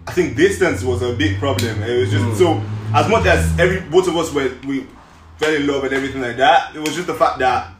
I 0.07 0.11
think 0.11 0.35
distance 0.35 0.83
was 0.83 1.01
a 1.01 1.13
big 1.13 1.39
problem. 1.39 1.81
It 1.83 1.99
was 1.99 2.11
just 2.11 2.25
mm. 2.25 2.37
so 2.37 2.63
as 2.93 3.09
much 3.09 3.25
as 3.25 3.59
every 3.59 3.81
both 3.81 4.07
of 4.07 4.15
us 4.17 4.31
were 4.31 4.53
we 4.67 4.85
fell 5.37 5.53
in 5.53 5.67
love 5.67 5.83
and 5.83 5.93
everything 5.93 6.21
like 6.21 6.37
that. 6.37 6.75
It 6.75 6.79
was 6.79 6.95
just 6.95 7.07
the 7.07 7.13
fact 7.15 7.39
that 7.39 7.73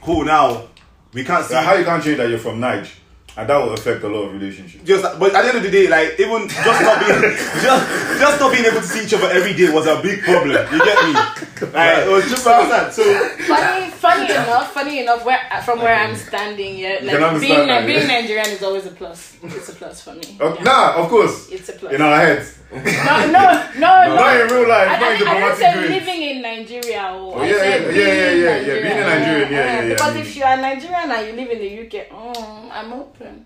cool 0.00 0.24
now 0.24 0.68
we 1.12 1.24
can't 1.24 1.44
see 1.44 1.54
So 1.54 1.60
how 1.60 1.74
you 1.74 1.84
can't 1.84 2.02
change 2.02 2.18
that 2.18 2.28
you're 2.28 2.38
from 2.38 2.60
Naij? 2.60 2.90
And 3.38 3.48
that 3.50 3.56
will 3.58 3.74
affect 3.74 4.02
a 4.02 4.08
lot 4.08 4.28
of 4.28 4.32
relationships. 4.32 4.82
just 4.84 5.02
but 5.20 5.34
at 5.34 5.42
the 5.42 5.48
end 5.48 5.58
of 5.58 5.62
the 5.62 5.70
day, 5.70 5.88
like 5.88 6.18
even 6.18 6.48
just 6.48 6.80
not 6.80 6.98
being 7.04 7.20
just 7.60 7.84
just 8.18 8.40
not 8.40 8.50
being 8.50 8.64
able 8.64 8.80
to 8.80 8.86
see 8.86 9.04
each 9.04 9.12
other 9.12 9.28
every 9.28 9.52
day 9.52 9.70
was 9.70 9.86
a 9.86 10.00
big 10.00 10.22
problem. 10.22 10.56
You 10.72 10.78
get 10.84 11.04
me? 11.04 11.12
Like, 11.12 11.98
it 11.98 12.10
was 12.10 12.24
just 12.28 12.46
understand. 12.46 12.92
So 12.92 13.04
funny, 13.44 13.90
funny 13.90 14.30
enough, 14.32 14.72
funny 14.72 15.00
enough, 15.00 15.24
where 15.24 15.38
from 15.64 15.80
where 15.80 15.94
I'm 15.94 16.16
standing, 16.16 16.78
yeah, 16.78 17.00
like 17.02 17.40
being 17.40 17.66
that, 17.66 17.86
being 17.86 18.08
yeah. 18.08 18.20
Nigerian 18.20 18.48
is 18.48 18.62
always 18.62 18.86
a 18.86 18.90
plus. 18.90 19.36
It's 19.42 19.68
a 19.68 19.72
plus 19.74 20.00
for 20.00 20.14
me. 20.14 20.38
Oh, 20.40 20.54
Yeah. 20.54 20.62
Nah, 20.62 21.02
of 21.02 21.08
course. 21.08 21.50
It's 21.50 21.68
a 21.68 21.72
plus. 21.72 21.92
In 21.92 22.00
our 22.00 22.16
heads. 22.16 22.58
No, 22.72 22.80
no, 22.80 23.26
no, 23.30 23.70
no. 23.78 24.14
Not 24.16 24.40
in 24.40 24.48
real 24.48 24.68
life, 24.68 24.88
I, 24.88 24.98
not 24.98 25.02
I, 25.02 25.14
in 25.14 25.28
I 25.28 25.40
didn't 25.40 25.56
say 25.56 25.72
grades. 25.74 25.90
living 26.06 26.22
in 26.22 26.42
Nigeria. 26.42 27.02
Or 27.14 27.36
Oh, 27.36 27.40
I 27.40 27.46
yeah, 27.46 27.56
yeah, 27.56 27.76
yeah, 27.76 27.92
yeah, 27.96 28.30
yeah, 28.32 28.56
yeah, 28.56 28.82
being 28.82 28.98
in 28.98 29.06
Nigerian, 29.06 29.52
yeah, 29.52 29.58
yeah, 29.58 29.82
yeah, 29.82 29.88
Because 29.88 30.10
I 30.10 30.14
mean- 30.14 30.22
if 30.22 30.36
you 30.36 30.42
are 30.44 30.56
Nigerian 30.56 31.10
and 31.10 31.26
you 31.26 31.32
live 31.34 31.50
in 31.50 31.58
the 31.58 31.86
UK, 31.86 32.06
oh, 32.10 32.32
mm, 32.34 32.70
I'm 32.72 32.92
open. 32.92 33.44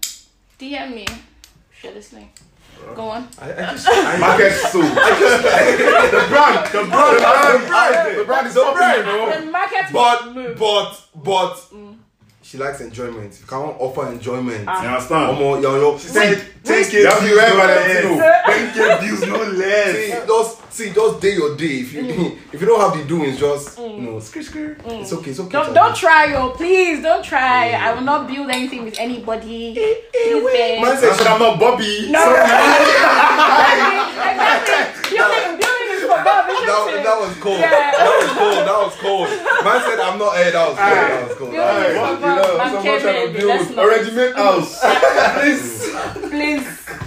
DM 0.58 0.94
me. 0.94 1.06
If 1.72 1.84
you're 1.84 1.92
listening. 1.94 2.30
Go 2.94 3.08
on. 3.10 3.28
I, 3.38 3.52
I 3.52 3.72
just, 3.72 3.88
I, 3.90 4.16
Market 4.18 4.52
soul. 4.52 4.82
the 4.82 6.26
brand, 6.30 6.66
the 6.72 6.84
brand, 6.88 7.16
the 7.20 7.66
brand, 7.68 8.18
the 8.20 8.24
brand 8.24 8.46
is 8.46 8.56
open, 8.56 9.02
bro. 9.04 9.40
The 9.44 9.50
market 9.50 9.84
but 9.92 10.34
move. 10.34 10.58
but 10.58 11.06
but 11.14 11.54
mm. 11.74 11.89
She 12.50 12.58
likes 12.58 12.80
enjoyment. 12.80 13.38
You 13.40 13.46
can't 13.46 13.76
offer 13.78 14.10
enjoyment, 14.10 14.64
You 14.64 14.88
understand? 14.88 15.36
Omo, 15.38 15.62
yo, 15.62 15.76
yo, 15.76 15.96
She 15.98 16.08
said, 16.08 16.34
take 16.64 16.84
take 16.90 16.94
it, 16.94 17.04
Yeah, 17.04 17.16
views, 17.20 17.30
you 17.30 17.36
no 17.36 17.42
ever 17.44 17.56
less. 17.58 18.04
let 18.04 18.44
Ten 18.44 18.74
K 18.74 19.06
views, 19.06 19.20
no 19.22 19.36
less. 19.36 19.94
See, 19.94 20.10
less. 20.10 20.26
just 20.26 20.72
see, 20.72 20.92
just 20.92 21.20
day 21.20 21.34
your 21.34 21.56
day. 21.56 21.78
If 21.78 21.92
you 21.92 22.38
if 22.52 22.60
you 22.60 22.66
don't 22.66 22.80
have 22.80 22.98
the 22.98 23.04
doings, 23.06 23.38
just 23.38 23.78
you 23.78 24.00
know, 24.00 24.16
skr 24.16 24.42
skr. 24.42 24.76
It's 25.00 25.12
okay, 25.12 25.30
it's 25.30 25.38
okay. 25.38 25.52
Don't 25.52 25.66
it's 25.66 25.74
don't 25.74 25.94
try, 25.94 26.24
yo. 26.24 26.50
Please 26.50 27.00
don't 27.04 27.24
try. 27.24 27.70
I 27.70 27.94
will 27.94 28.02
not 28.02 28.26
build 28.26 28.50
anything 28.50 28.82
with 28.82 28.98
anybody. 28.98 29.74
Please, 29.74 30.44
babe. 30.52 30.82
Man 30.82 30.96
I 30.96 31.00
said 31.00 31.14
said 31.14 31.26
I'm 31.28 31.38
not 31.38 31.60
Bobby. 31.60 32.10
No. 32.10 32.18
exactly. 34.18 35.16
Building, 35.16 35.58
building 35.60 35.79
that, 36.30 37.02
that 37.04 37.18
was 37.20 37.36
cold. 37.38 37.58
Yeah. 37.60 37.70
That 37.70 38.18
was 38.20 38.30
cold. 38.38 38.66
That 38.68 38.78
was 38.86 38.94
cold. 38.96 39.28
Man 39.64 39.78
said 39.82 39.98
I'm 40.00 40.18
not. 40.18 40.36
Hey, 40.36 40.50
that 40.50 40.68
was 40.68 40.78
cold. 40.78 40.90
That 40.90 41.28
was 41.28 41.36
cold. 41.38 41.50
Building 41.52 41.84
is 41.84 41.96
Alright, 41.96 42.18
for 42.18 42.20
Bob. 42.20 42.58
Man 42.58 42.70
someone 42.72 42.82
came 42.82 43.00
trying 43.00 43.32
to 43.32 43.40
in. 43.40 43.46
Let's 43.46 43.64
build 43.66 43.76
not. 43.76 43.84
a 43.84 43.88
regiment 43.88 44.36
house. 44.36 44.80
Please. 45.40 45.90
Please. 46.30 46.66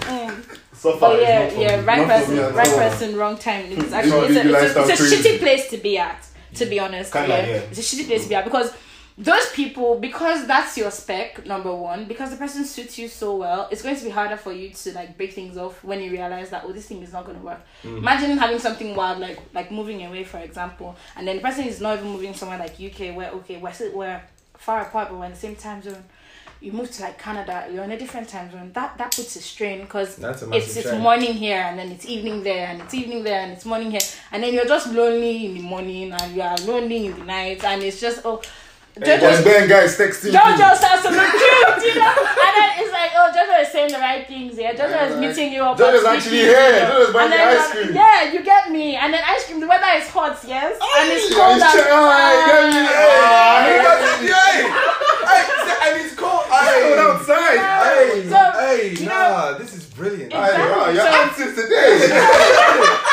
Mm. 0.09 0.59
So 0.73 0.97
far, 0.97 1.11
But 1.11 1.21
yeah, 1.21 1.47
not 1.47 1.57
yeah, 1.57 1.77
me. 1.81 1.83
right 1.87 2.07
Not 2.07 2.07
person, 2.09 2.55
right 2.55 2.67
all. 2.67 2.77
person, 2.77 3.15
wrong 3.15 3.37
time. 3.37 3.65
It's 3.69 3.93
actually 3.93 4.35
it's 4.35 4.45
a, 4.45 4.65
it's 4.65 4.75
a, 4.75 4.91
it's 4.91 4.99
a 5.01 5.15
shitty 5.29 5.39
place 5.39 5.69
to 5.69 5.77
be 5.77 5.97
at. 5.97 6.27
To 6.55 6.65
be 6.67 6.79
honest, 6.79 7.11
Kinda, 7.11 7.29
yeah. 7.29 7.45
yeah. 7.47 7.55
it's 7.71 7.79
a 7.79 7.81
shitty 7.81 8.05
place 8.05 8.23
to 8.23 8.29
be 8.29 8.35
at 8.35 8.43
because 8.43 8.71
those 9.17 9.51
people, 9.51 9.99
because 9.99 10.47
that's 10.47 10.75
your 10.75 10.89
spec 10.89 11.45
number 11.45 11.73
one, 11.73 12.05
because 12.05 12.31
the 12.31 12.35
person 12.35 12.65
suits 12.65 12.97
you 12.97 13.07
so 13.07 13.35
well, 13.37 13.67
it's 13.71 13.83
going 13.83 13.95
to 13.95 14.03
be 14.03 14.09
harder 14.09 14.37
for 14.37 14.51
you 14.51 14.71
to 14.71 14.93
like 14.93 15.17
break 15.17 15.33
things 15.33 15.55
off 15.55 15.83
when 15.83 16.01
you 16.01 16.09
realize 16.09 16.49
that 16.49 16.63
oh 16.65 16.71
this 16.71 16.87
thing 16.87 17.01
is 17.03 17.13
not 17.13 17.25
going 17.25 17.37
to 17.37 17.43
work. 17.45 17.61
Mm. 17.83 17.99
Imagine 17.99 18.37
having 18.37 18.57
something 18.57 18.95
wild 18.95 19.19
like 19.19 19.39
like 19.53 19.71
moving 19.71 20.03
away, 20.03 20.23
for 20.23 20.39
example, 20.39 20.95
and 21.15 21.27
then 21.27 21.37
the 21.37 21.41
person 21.43 21.65
is 21.65 21.79
not 21.79 21.99
even 21.99 22.09
moving 22.09 22.33
somewhere 22.33 22.57
like 22.57 22.73
UK 22.81 23.15
where 23.15 23.29
okay 23.31 23.57
we're 23.57 23.73
we're 23.93 24.21
far 24.57 24.81
apart 24.81 25.09
but 25.09 25.19
we're 25.19 25.25
in 25.25 25.31
the 25.31 25.37
same 25.37 25.55
time 25.55 25.81
zone. 25.81 26.03
You 26.59 26.71
move 26.71 26.89
to 26.91 27.01
like 27.01 27.19
Canada, 27.19 27.67
you're 27.71 27.83
in 27.83 27.91
a 27.91 27.99
different 27.99 28.29
time 28.29 28.49
zone. 28.49 28.71
That 28.73 28.97
that 28.97 29.13
puts 29.13 29.35
a 29.35 29.41
strain 29.41 29.81
because 29.81 30.15
That's 30.15 30.41
a 30.41 30.47
massive 30.47 30.77
it's 30.77 30.87
it's 30.87 30.97
morning 30.97 31.33
here 31.33 31.57
and 31.57 31.77
then 31.77 31.91
it's 31.91 32.07
evening 32.07 32.41
there 32.41 32.69
and 32.69 32.81
it's 32.81 32.93
evening 32.95 33.23
there 33.23 33.41
and 33.41 33.51
it's 33.51 33.65
morning 33.65 33.91
here 33.91 33.99
and 34.31 34.41
then 34.41 34.53
you're 34.55 34.65
just 34.65 34.91
lonely 34.91 35.45
in 35.45 35.53
the 35.55 35.61
morning 35.61 36.13
and 36.13 36.35
you 36.35 36.41
are 36.41 36.57
lonely 36.65 37.07
in 37.07 37.19
the 37.19 37.25
night 37.25 37.63
and 37.63 37.83
it's 37.83 37.99
just 38.01 38.21
oh 38.25 38.41
And 38.95 39.03
Jojo 39.05 39.43
then 39.43 39.67
guys 39.67 39.97
texting 39.97 40.29
Jojo 40.31 40.75
starts 40.77 41.01
to 41.01 41.09
look 41.09 41.31
cute, 41.33 41.95
you 41.95 41.99
know, 41.99 42.13
and 42.45 42.53
then 42.53 42.69
it's 42.77 42.91
like 42.93 43.09
oh 43.15 43.31
Jojo 43.33 43.61
is 43.63 43.69
saying 43.71 43.91
the 43.91 43.97
right 43.97 44.27
things 44.27 44.55
here. 44.55 44.71
Jojo 44.73 44.89
Yeah, 44.91 45.05
is 45.07 45.11
like, 45.17 45.19
meeting 45.19 45.53
you 45.53 45.63
up. 45.63 45.77
Jojo's 45.79 46.03
on 46.05 46.15
actually 46.17 46.37
here. 46.37 46.51
you 46.51 46.79
know. 46.85 46.91
Jojo's 47.07 47.13
buying 47.13 47.31
And 47.31 47.33
the 47.33 47.37
then, 47.37 47.57
ice 47.57 47.71
cream. 47.71 47.95
Yeah, 47.95 48.31
you 48.33 48.43
get 48.43 48.69
me. 48.71 48.95
And 48.95 49.11
then 49.13 49.23
ice 49.25 49.45
cream. 49.45 49.59
The 49.61 49.67
weather 49.67 49.87
is 49.97 50.07
hot, 50.09 50.37
yes, 50.47 50.77
and 50.79 51.11
it's 51.11 51.27
Hey, 51.29 51.33
cold. 51.35 51.57
it's 51.57 51.65
and- 51.65 51.73
chill, 51.73 52.05
you 52.37 52.45
get 52.45 52.63
me? 52.69 52.81
Hey, 52.85 53.81
Hey, 53.81 54.29
hey, 54.29 54.61
hey, 55.25 55.89
and 55.89 56.01
it's 56.05 56.13
cold. 56.15 56.43
Hey, 56.53 56.93
Cold 56.93 56.99
outside. 56.99 57.57
Hey, 57.57 58.29
So, 58.29 58.41
hey, 58.61 58.93
you 58.99 59.05
nah, 59.09 59.57
this 59.57 59.73
is 59.73 59.85
brilliant. 59.85 60.31
Exactly. 60.33 60.61
Hey, 60.61 60.69
wow, 60.69 60.85
you're 60.89 61.01
So- 61.01 61.07
active 61.09 61.55
today. 61.55 63.09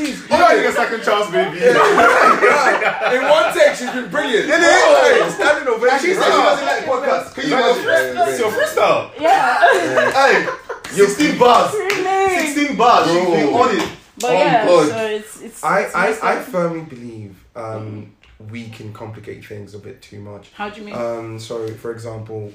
Jeez, 0.00 0.30
You 0.30 0.38
know 0.38 0.50
you're 0.52 0.70
a 0.70 0.72
second 0.72 1.02
chance, 1.02 1.30
baby. 1.30 1.58
yeah. 1.58 3.12
In 3.14 3.22
one 3.28 3.52
take, 3.54 3.74
she's 3.76 3.90
been 3.90 4.10
brilliant. 4.10 4.48
Hey, 4.48 5.28
standing 5.30 5.68
ovation. 5.74 5.98
She 6.00 6.14
said 6.14 6.24
she 6.24 6.30
doesn't 6.30 6.66
like 6.66 6.84
podcasts. 6.84 7.34
Can 7.34 7.48
you 7.48 7.54
imagine? 7.54 8.14
That's 8.16 8.38
your 8.38 8.50
freestyle. 8.50 9.10
Yeah, 9.20 10.10
Hey, 10.12 10.46
16 10.90 11.38
bars. 11.38 11.72
really. 11.74 12.46
16 12.54 12.76
bars. 12.76 13.06
She's 13.10 13.24
Bro. 13.24 13.34
been 13.34 13.54
on 13.54 13.76
it. 13.76 13.88
But 14.18 14.30
Oh, 14.30 14.32
yeah, 14.32 14.66
God. 14.66 14.88
so 14.88 15.06
it's 15.06 15.40
it's. 15.40 15.64
I, 15.64 15.80
it's 15.80 15.94
messed 15.94 16.24
I, 16.24 16.36
I 16.36 16.40
firmly 16.42 16.82
believe 16.82 17.42
um, 17.56 18.14
we 18.50 18.68
can 18.68 18.92
complicate 18.92 19.44
things 19.44 19.74
a 19.74 19.78
bit 19.78 20.02
too 20.02 20.20
much. 20.20 20.50
How 20.54 20.68
do 20.68 20.80
you 20.80 20.86
mean? 20.86 20.94
Um, 20.94 21.38
so, 21.38 21.66
for 21.74 21.90
example, 21.92 22.52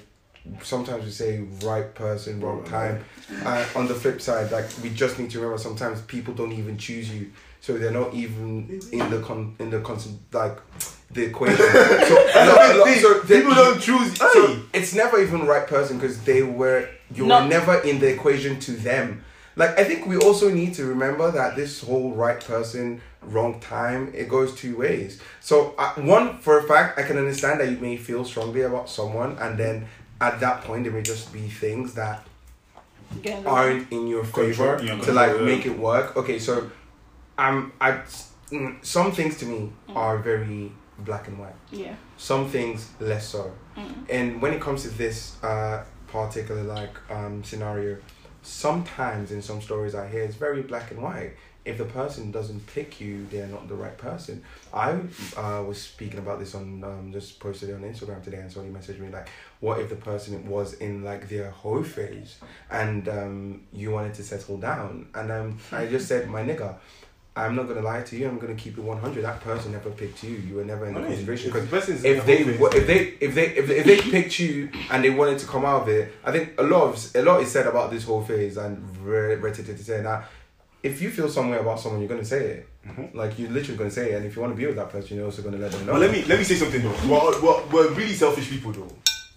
sometimes 0.61 1.03
we 1.05 1.11
say 1.11 1.39
right 1.63 1.93
person, 1.95 2.39
wrong 2.41 2.63
time. 2.63 3.03
Uh, 3.43 3.65
on 3.75 3.87
the 3.87 3.95
flip 3.95 4.21
side, 4.21 4.51
like 4.51 4.65
we 4.83 4.89
just 4.89 5.17
need 5.19 5.29
to 5.31 5.39
remember 5.39 5.57
sometimes 5.57 6.01
people 6.03 6.33
don't 6.33 6.51
even 6.53 6.77
choose 6.77 7.09
you, 7.09 7.31
so 7.61 7.77
they're 7.77 7.91
not 7.91 8.13
even 8.13 8.79
in 8.91 9.09
the 9.09 9.19
con 9.21 9.55
in 9.59 9.69
the 9.69 9.79
con 9.81 9.97
like 10.31 10.57
the 11.11 11.25
equation. 11.25 11.57
So, 12.07 12.15
a 12.35 12.45
lot- 12.45 12.75
a 12.75 12.77
lot- 12.77 12.87
Thing, 12.87 12.99
so 13.01 13.19
they- 13.21 13.39
People 13.41 13.55
don't 13.55 13.79
choose. 13.81 14.17
so 14.17 14.47
Hey. 14.47 14.59
it's 14.73 14.93
never 14.93 15.21
even 15.21 15.45
right 15.45 15.65
person 15.67 15.97
because 15.97 16.19
they 16.23 16.43
were 16.43 16.87
you 17.13 17.25
No. 17.25 17.41
were 17.41 17.47
never 17.47 17.75
in 17.81 17.99
the 17.99 18.07
equation 18.13 18.59
to 18.61 18.71
them. 18.71 19.23
Like 19.55 19.79
I 19.79 19.83
think 19.85 20.05
we 20.05 20.17
also 20.17 20.49
need 20.49 20.73
to 20.75 20.85
remember 20.85 21.31
that 21.31 21.55
this 21.55 21.81
whole 21.81 22.11
right 22.13 22.39
person, 22.43 23.01
wrong 23.21 23.59
time, 23.61 24.11
it 24.13 24.27
goes 24.27 24.53
two 24.53 24.75
ways. 24.77 25.21
So 25.39 25.73
uh, 25.77 25.93
one 25.95 26.39
for 26.39 26.59
a 26.59 26.63
fact, 26.63 26.99
I 26.99 27.03
can 27.03 27.17
understand 27.17 27.59
that 27.61 27.69
you 27.69 27.77
may 27.77 27.95
feel 27.97 28.25
strongly 28.25 28.61
about 28.63 28.89
someone, 28.89 29.37
and 29.39 29.57
then 29.57 29.87
at 30.21 30.39
that 30.39 30.63
point 30.63 30.83
there 30.83 30.93
may 30.93 31.01
just 31.01 31.33
be 31.33 31.47
things 31.47 31.93
that 31.95 32.25
aren't 33.45 33.91
in 33.91 34.07
your 34.07 34.23
favor 34.23 34.79
yeah, 34.83 34.99
to 34.99 35.11
like 35.11 35.35
yeah. 35.35 35.41
make 35.41 35.65
it 35.65 35.77
work. 35.77 36.15
Okay, 36.17 36.39
so 36.39 36.69
I'm 37.37 37.71
I 37.79 38.01
mm, 38.51 38.83
some 38.83 39.11
things 39.11 39.37
to 39.37 39.45
me 39.45 39.71
are 39.89 40.17
very 40.17 40.71
black 40.99 41.27
and 41.27 41.37
white 41.37 41.55
yeah. 41.71 41.93
some 42.17 42.49
things 42.49 42.89
less 42.99 43.27
so. 43.27 43.51
Mm. 43.75 43.93
And 44.09 44.41
when 44.41 44.53
it 44.53 44.61
comes 44.61 44.83
to 44.83 44.89
this 44.89 45.41
uh, 45.43 45.83
particular 46.07 46.63
like 46.63 46.95
um, 47.11 47.43
scenario, 47.43 47.97
sometimes 48.41 49.31
in 49.31 49.41
some 49.41 49.61
stories 49.61 49.95
I 49.95 50.07
hear 50.07 50.23
it's 50.23 50.35
very 50.35 50.61
black 50.61 50.91
and 50.91 51.01
white. 51.01 51.33
If 51.65 51.79
the 51.79 51.85
person 51.85 52.31
doesn't 52.31 52.67
pick 52.67 53.01
you, 53.01 53.25
they're 53.31 53.47
not 53.47 53.67
the 53.67 53.73
right 53.73 53.97
person. 53.97 54.43
I 54.71 54.91
uh, 55.35 55.63
was 55.67 55.81
speaking 55.81 56.19
about 56.19 56.39
this 56.39 56.53
on 56.53 56.83
um, 56.83 57.11
just 57.11 57.39
posted 57.39 57.69
it 57.69 57.73
on 57.73 57.81
Instagram 57.81 58.23
today, 58.23 58.37
and 58.37 58.51
somebody 58.51 58.73
messaged 58.73 58.99
me 58.99 59.09
like, 59.09 59.27
"What 59.61 59.79
if 59.79 59.89
the 59.89 59.95
person 59.95 60.47
was 60.47 60.73
in 60.75 61.03
like 61.03 61.27
their 61.27 61.49
hoe 61.49 61.83
phase, 61.83 62.37
and 62.69 63.09
um, 63.09 63.63
you 63.73 63.89
wanted 63.91 64.13
to 64.15 64.23
settle 64.23 64.57
down?" 64.57 65.07
And 65.15 65.31
um, 65.31 65.57
I 65.71 65.87
just 65.87 66.07
said, 66.07 66.29
"My 66.29 66.43
nigga." 66.43 66.75
I'm 67.37 67.53
not 67.53 67.67
gonna 67.67 67.81
lie 67.81 68.01
to 68.01 68.15
you. 68.15 68.29
I'm 68.29 68.39
gonna 68.39 68.55
keep 68.55 68.77
it 68.77 68.81
100. 68.81 69.21
That 69.21 69.41
person 69.41 69.73
never 69.73 69.89
picked 69.89 70.23
you. 70.23 70.37
You 70.37 70.55
were 70.55 70.63
never 70.63 70.85
in 70.85 70.93
the 70.93 71.01
consideration 71.01 71.51
because 71.51 71.69
if 72.05 72.25
they 72.25 72.57
wa- 72.57 72.69
if 72.73 72.87
they 72.87 72.99
if 73.19 73.35
they 73.35 73.47
if 73.47 73.67
they, 73.67 73.77
if 73.79 73.85
they 73.85 73.97
picked 73.99 74.39
you 74.39 74.69
and 74.89 75.03
they 75.03 75.09
wanted 75.09 75.39
to 75.39 75.45
come 75.45 75.65
out 75.65 75.81
of 75.81 75.89
it, 75.89 76.13
I 76.23 76.31
think 76.31 76.53
a 76.57 76.63
lot 76.63 76.83
of 76.83 77.13
a 77.13 77.21
lot 77.21 77.41
is 77.41 77.51
said 77.51 77.67
about 77.67 77.91
this 77.91 78.05
whole 78.05 78.23
phase 78.23 78.55
and 78.55 78.97
re- 78.99 79.35
re- 79.35 79.51
to 79.51 79.77
say 79.77 80.01
that 80.01 80.29
if 80.85 81.01
you 81.01 81.09
feel 81.09 81.27
some 81.29 81.49
way 81.49 81.57
about 81.57 81.79
someone, 81.79 81.99
you're 82.01 82.09
gonna 82.15 82.23
say 82.35 82.41
it. 82.55 82.69
Like 83.15 83.37
you're 83.39 83.49
literally 83.49 83.77
gonna 83.77 83.91
say 83.99 84.11
it, 84.11 84.15
and 84.17 84.25
if 84.25 84.35
you 84.35 84.41
want 84.43 84.53
to 84.53 84.57
be 84.57 84.65
with 84.67 84.75
that 84.75 84.89
person, 84.89 85.17
you're 85.17 85.25
also 85.25 85.41
gonna 85.41 85.57
let 85.57 85.71
them 85.71 85.85
know. 85.85 85.93
But 85.93 86.01
let 86.01 86.11
me 86.11 86.23
let 86.25 86.37
me 86.37 86.45
say 86.45 86.55
something 86.55 86.81
though. 86.81 86.95
We're, 87.09 87.41
we're, 87.41 87.61
we're 87.73 87.89
really 87.93 88.13
selfish 88.13 88.49
people 88.49 88.71
though. 88.71 88.91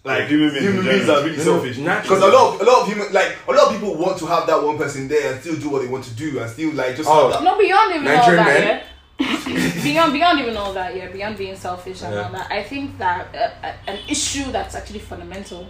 Like 0.05 0.29
human 0.29 0.51
beings 0.51 0.65
human 0.67 0.85
beings 0.85 1.09
are 1.09 1.23
really 1.25 1.37
No, 1.39 1.45
no, 1.45 1.53
selfish. 1.53 1.79
naturally. 1.79 2.21
Because 2.21 2.23
a 2.23 2.37
lot 2.37 2.55
of 2.55 2.61
a 2.61 2.65
lot 2.71 2.83
of 2.83 2.87
human 2.89 3.13
like 3.13 3.37
a 3.49 3.53
lot 3.53 3.67
of 3.67 3.73
people 3.73 3.97
want 3.97 4.19
to 4.19 4.27
have 4.27 4.47
that 4.47 4.63
one 4.63 4.77
person 4.79 5.09
there 5.09 5.33
and 5.33 5.41
still 5.41 5.57
do 5.57 5.69
what 5.71 5.83
they 5.83 5.89
want 5.89 6.05
to 6.05 6.15
do 6.15 6.39
and 6.39 6.49
still 6.51 6.73
like 6.75 6.95
just 6.97 7.09
Oh. 7.09 7.31
have 7.31 7.33
that. 7.33 7.45
No, 7.45 7.59
beyond 7.59 7.95
even 7.95 8.05
Nigerian 8.05 8.39
all 8.39 8.45
that, 8.45 8.61
men? 8.61 8.83
yeah. 9.19 9.83
beyond 9.83 10.13
beyond 10.13 10.41
even 10.41 10.57
all 10.57 10.73
that, 10.75 10.95
yeah. 10.97 11.09
Beyond 11.11 11.37
being 11.37 11.57
selfish 11.57 12.03
and 12.03 12.15
Yeah. 12.15 12.23
all 12.27 12.33
that, 12.33 12.51
I 12.53 12.63
think 12.63 12.97
that 12.99 13.35
uh, 13.35 13.67
uh, 13.67 13.73
an 13.93 13.99
issue 14.09 14.53
that's 14.53 14.75
actually 14.77 15.01
fundamental 15.01 15.63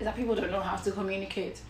is 0.00 0.04
that 0.06 0.16
people 0.16 0.34
don't 0.34 0.50
know 0.50 0.60
how 0.60 0.76
to 0.76 0.90
communicate. 0.90 1.60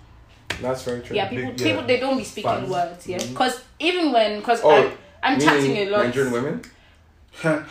That's 0.61 0.83
very 0.83 1.01
true. 1.03 1.17
Yeah, 1.17 1.29
people 1.29 1.51
Big- 1.53 1.61
yeah. 1.61 1.67
people 1.73 1.87
they 1.87 1.99
don't 2.01 2.17
be 2.19 2.25
speaking 2.25 2.51
Facts. 2.51 2.69
words. 2.71 3.07
Yeah, 3.07 3.19
mm-hmm. 3.19 3.33
because 3.33 3.61
even 3.79 4.13
when 4.13 4.39
because 4.41 4.61
Oh, 4.63 4.71
I 4.71 4.93
I'm 5.23 5.39
chatting 5.41 5.77
a 5.77 5.87
lot. 5.91 6.05
Nigerian 6.07 6.33
women. 6.33 6.63
Oh, 7.43 7.65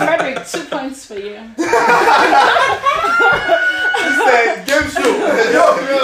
Fredrick, 0.00 0.44
two 0.50 0.64
points 0.68 1.06
for 1.06 1.14
you. 1.14 1.38
Say, 4.26 4.64
game 4.66 4.88
show. 4.90 5.02
Yo, 5.52 5.64
yo, 5.86 5.98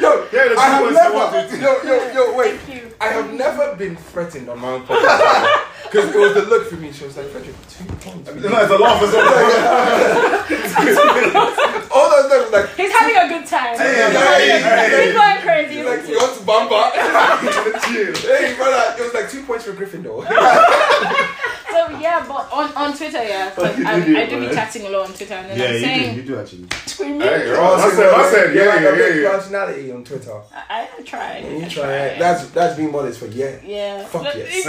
yo, 0.00 0.10
Here 0.30 0.42
are 0.42 0.48
the 0.48 0.54
I 0.58 0.60
have 0.66 0.78
two 0.88 0.94
points 0.94 1.04
you 1.04 1.12
want 1.14 1.30
never, 1.32 1.56
yo, 1.60 1.70
yo, 1.82 1.94
yo, 2.12 2.22
wait. 2.36 2.54
Thank 2.60 2.74
you. 2.74 2.82
I 3.00 3.02
have 3.08 3.28
never 3.34 3.74
been 3.76 3.96
threatened 3.96 4.48
on 4.48 4.58
my 4.60 4.68
own 4.70 4.82
podcast 4.84 5.46
because 5.84 6.06
it 6.14 6.18
was 6.18 6.32
the 6.34 6.42
look 6.42 6.66
for 6.68 6.76
me. 6.76 6.92
She 6.92 7.04
was 7.04 7.16
like, 7.16 7.26
Fredrick, 7.26 7.54
two 7.70 7.84
points. 7.96 8.30
No, 8.34 8.60
it's 8.62 8.72
a 8.72 8.78
laugh 8.78 9.02
or 9.02 9.08
something. 9.08 11.80
All 11.94 12.10
those 12.10 12.30
times, 12.30 12.52
like, 12.52 12.74
He's 12.76 12.90
having 12.90 13.16
a 13.16 13.28
good 13.28 13.46
time. 13.46 13.76
Hey, 13.78 13.88
He's 13.88 13.96
hey, 13.96 14.48
having 14.48 14.66
a- 14.66 14.96
hey. 14.96 15.04
He's 15.06 15.14
going 15.14 15.38
crazy. 15.42 15.74
He's 15.76 15.86
like, 15.86 16.08
you 16.08 16.16
want 16.18 16.34
to 16.34 16.42
bamba? 16.42 16.82
Chill. 17.84 18.36
hey, 18.36 18.56
brother, 18.56 18.94
it 18.98 19.02
was 19.04 19.14
like 19.14 19.30
two 19.30 19.42
points 19.44 19.64
for 19.64 19.72
Gryffindor. 19.72 20.26
So 21.74 21.90
yeah, 21.98 22.24
but 22.28 22.52
on, 22.52 22.72
on 22.76 22.96
Twitter, 22.96 23.22
yeah, 23.24 23.50
Fucking 23.50 23.84
I, 23.84 23.98
idiot, 23.98 24.16
I 24.16 24.26
do 24.30 24.48
be 24.48 24.54
chatting 24.54 24.86
a 24.86 24.90
lot 24.90 25.08
on 25.08 25.12
Twitter, 25.14 25.34
and 25.34 25.50
then 25.50 25.58
Yeah, 25.58 25.66
I'm 25.66 25.72
you 25.74 25.80
saying, 25.80 26.14
do. 26.14 26.20
You 26.20 26.26
do 26.28 26.38
actually. 26.38 26.66
screaming. 26.86 27.20
Hey, 27.22 27.50
I 27.52 27.90
said, 27.90 28.14
I 28.14 28.24
you- 28.24 28.30
said, 28.30 28.54
you 28.54 28.60
yeah, 28.60 28.80
yeah, 28.80 28.88
a 28.88 28.92
big 28.92 29.16
yeah, 29.16 29.22
yeah. 29.22 29.30
personality 29.36 29.90
on 29.92 30.04
Twitter. 30.04 30.40
I, 30.70 30.88
I 30.96 31.02
try. 31.02 31.38
You 31.38 31.64
I 31.64 31.68
try 31.68 31.92
it. 31.96 32.18
That's 32.20 32.48
that's 32.50 32.76
being 32.76 32.92
modest 32.92 33.18
for 33.18 33.26
yeah. 33.26 33.56
yeah. 33.64 34.04
Fuck 34.06 34.22
yes. 34.36 34.66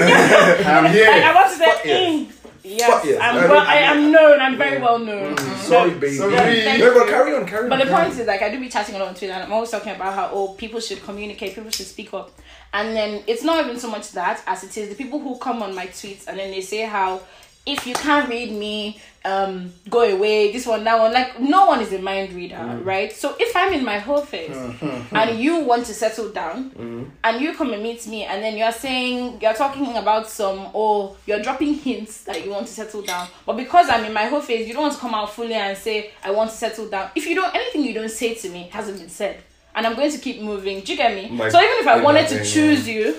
I'm 0.65 0.85
I, 0.85 0.89
I 0.89 0.91
here. 0.91 1.33
want 1.35 1.49
to 1.51 1.55
say, 1.57 1.65
Fuck 1.65 1.85
eh. 1.85 2.25
Yes. 2.65 3.03
mm, 3.03 3.05
yes, 3.05 3.15
Fuck. 3.17 3.23
I'm, 3.23 3.35
I 3.35 3.39
well, 3.39 3.47
don't- 3.47 3.67
I 3.67 3.75
am 3.77 4.11
known. 4.11 4.39
I'm 4.39 4.57
very 4.57 4.81
well 4.81 4.99
known. 4.99 5.37
Sorry, 5.57 5.91
baby. 5.91 6.17
Sorry. 6.17 6.33
Yeah, 6.33 6.77
No, 6.77 6.93
but 6.93 7.07
carry 7.07 7.33
on, 7.35 7.45
carry 7.45 7.69
But 7.69 7.77
the 7.77 7.85
carry 7.85 8.05
point 8.09 8.19
is, 8.19 8.27
like, 8.27 8.41
I 8.41 8.49
do 8.49 8.59
be 8.59 8.69
chatting 8.69 8.95
a 8.95 8.99
lot 8.99 9.07
on 9.09 9.15
Twitter, 9.15 9.33
and 9.33 9.43
I'm 9.43 9.53
always 9.53 9.69
talking 9.71 9.93
about 9.95 10.13
how 10.13 10.29
oh, 10.31 10.49
people 10.49 10.79
should 10.79 11.01
communicate, 11.03 11.55
people 11.55 11.71
should 11.71 11.87
speak 11.87 12.13
up, 12.13 12.31
and 12.73 12.95
then 12.95 13.23
it's 13.27 13.43
not 13.43 13.63
even 13.63 13.79
so 13.79 13.89
much 13.89 14.11
that 14.11 14.43
as 14.47 14.63
it 14.63 14.75
is 14.77 14.89
the 14.89 14.95
people 14.95 15.19
who 15.19 15.37
come 15.37 15.63
on 15.63 15.73
my 15.73 15.87
tweets 15.87 16.27
and 16.27 16.37
then 16.37 16.51
they 16.51 16.61
say 16.61 16.81
how 16.81 17.21
if 17.65 17.87
you 17.87 17.95
can't 17.95 18.29
read 18.29 18.51
me, 18.51 18.99
um, 19.23 19.73
go 19.89 20.01
away. 20.01 20.51
This 20.51 20.67
one, 20.67 20.83
that 20.83 20.99
one. 20.99 21.11
Like 21.11 21.39
no 21.39 21.65
one 21.65 21.81
is 21.81 21.91
a 21.93 21.97
mind 21.99 22.31
reader, 22.33 22.55
Mm. 22.55 22.85
right? 22.85 23.11
So 23.11 23.35
if 23.39 23.55
I'm 23.55 23.73
in 23.73 23.83
my 23.83 23.97
whole 23.97 24.21
face 24.21 24.51
Mm-hmm. 24.55 25.15
and 25.15 25.39
you 25.39 25.59
want 25.61 25.85
to 25.87 25.93
settle 25.95 26.29
down, 26.29 27.11
and 27.23 27.41
you 27.41 27.53
come 27.55 27.73
and 27.73 27.81
meet 27.81 28.05
me, 28.05 28.23
and 28.23 28.43
then 28.43 28.55
you're 28.55 28.71
saying 28.71 29.39
you're 29.41 29.55
talking 29.55 29.97
about 29.97 30.29
some 30.29 30.69
or 30.73 31.15
you're 31.25 31.41
dropping 31.41 31.73
hints 31.73 32.23
that 32.25 32.45
you 32.45 32.51
want 32.51 32.67
to 32.67 32.73
settle 32.73 33.01
down, 33.01 33.27
but 33.47 33.57
because 33.57 33.89
I'm 33.89 34.05
in 34.05 34.13
my 34.13 34.25
whole 34.25 34.41
face, 34.41 34.67
you 34.67 34.73
don't 34.73 34.83
want 34.83 34.93
to 34.93 34.99
come 34.99 35.15
out 35.15 35.31
fully 35.33 35.55
and 35.55 35.75
say 35.75 36.11
I 36.23 36.29
want 36.31 36.51
to 36.51 36.55
settle 36.55 36.87
down. 36.87 37.09
If 37.15 37.25
you 37.25 37.33
don't, 37.33 37.53
anything 37.55 37.83
you 37.83 37.93
don't 37.95 38.11
say 38.11 38.35
to 38.35 38.49
me 38.49 38.69
hasn't 38.71 38.99
been 38.99 39.09
said, 39.09 39.37
and 39.73 39.87
I'm 39.87 39.95
going 39.95 40.11
to 40.11 40.19
keep 40.19 40.39
moving. 40.41 40.81
Do 40.81 40.91
you 40.91 40.97
get 40.97 41.15
me? 41.15 41.35
Like, 41.35 41.51
so 41.51 41.59
even 41.59 41.77
if 41.79 41.87
I 41.87 41.99
wanted 42.01 42.27
to 42.29 42.45
choose 42.45 42.87
you. 42.87 43.15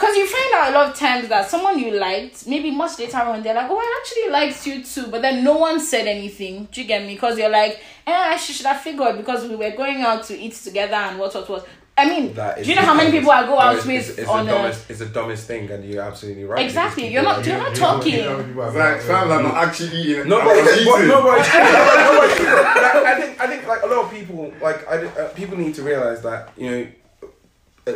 Because 0.00 0.16
you 0.16 0.26
find 0.26 0.54
out 0.54 0.70
a 0.70 0.78
lot 0.78 0.88
of 0.88 0.94
times 0.96 1.28
that 1.28 1.50
someone 1.50 1.78
you 1.78 1.90
liked, 1.90 2.46
maybe 2.46 2.70
much 2.70 2.98
later 2.98 3.18
on, 3.18 3.42
they're 3.42 3.54
like, 3.54 3.68
oh, 3.70 3.76
I 3.76 4.00
actually 4.00 4.30
liked 4.32 4.66
you 4.66 4.82
too. 4.82 5.08
But 5.08 5.20
then 5.20 5.44
no 5.44 5.58
one 5.58 5.78
said 5.78 6.06
anything. 6.06 6.68
Do 6.72 6.80
you 6.80 6.86
get 6.86 7.02
me? 7.02 7.12
Because 7.14 7.36
you're 7.38 7.50
like, 7.50 7.82
eh, 8.06 8.34
she 8.38 8.54
should 8.54 8.64
have 8.64 8.80
figured 8.80 9.18
because 9.18 9.46
we 9.46 9.56
were 9.56 9.72
going 9.72 10.00
out 10.00 10.24
to 10.24 10.38
eat 10.38 10.54
together 10.54 10.94
and 10.94 11.18
what, 11.18 11.34
what, 11.34 11.50
what. 11.50 11.68
I 11.98 12.08
mean, 12.08 12.32
That 12.32 12.60
is 12.60 12.64
do 12.66 12.70
you 12.72 12.76
know 12.76 12.86
how 12.86 12.94
many 12.94 13.10
the 13.10 13.18
people 13.18 13.30
I 13.30 13.44
go 13.44 13.58
out 13.58 13.74
that 13.74 13.80
is- 13.80 14.08
with 14.08 14.18
is, 14.20 14.26
on 14.26 14.46
the 14.46 14.56
a. 14.56 14.68
It's 14.68 15.00
the 15.00 15.06
dumbest 15.06 15.46
thing, 15.46 15.70
and 15.70 15.84
you're 15.84 16.02
absolutely 16.02 16.44
right. 16.44 16.64
Exactly, 16.64 17.08
you're 17.08 17.22
not- 17.22 17.44
you're 17.44 17.58
not 17.58 17.74
talking. 17.74 18.24
Like, 18.56 19.02
fam, 19.02 19.28
like, 19.28 19.38
I'm 19.38 19.42
not 19.42 19.54
actually 19.68 20.00
eating. 20.00 20.28
No, 20.28 20.40
I'm 20.40 20.46
but, 20.46 20.56
eating. 20.80 20.84
but, 20.86 21.04
no, 21.04 21.22
but, 21.22 21.38
it's 21.40 21.48
true. 21.50 21.60
no, 21.60 22.18
but 22.18 22.30
it's 22.30 22.36
true. 22.38 22.46
Like, 22.46 22.96
I 23.04 23.20
think 23.20 23.40
I 23.40 23.46
think 23.48 23.66
like 23.66 23.82
a 23.82 23.86
lot 23.86 24.04
of 24.06 24.10
people 24.10 24.50
like 24.62 24.88
I, 24.88 25.04
uh, 25.04 25.28
people 25.34 25.58
need 25.58 25.74
to 25.74 25.82
realize 25.82 26.22
that 26.22 26.52
you 26.56 26.70
know 26.70 26.86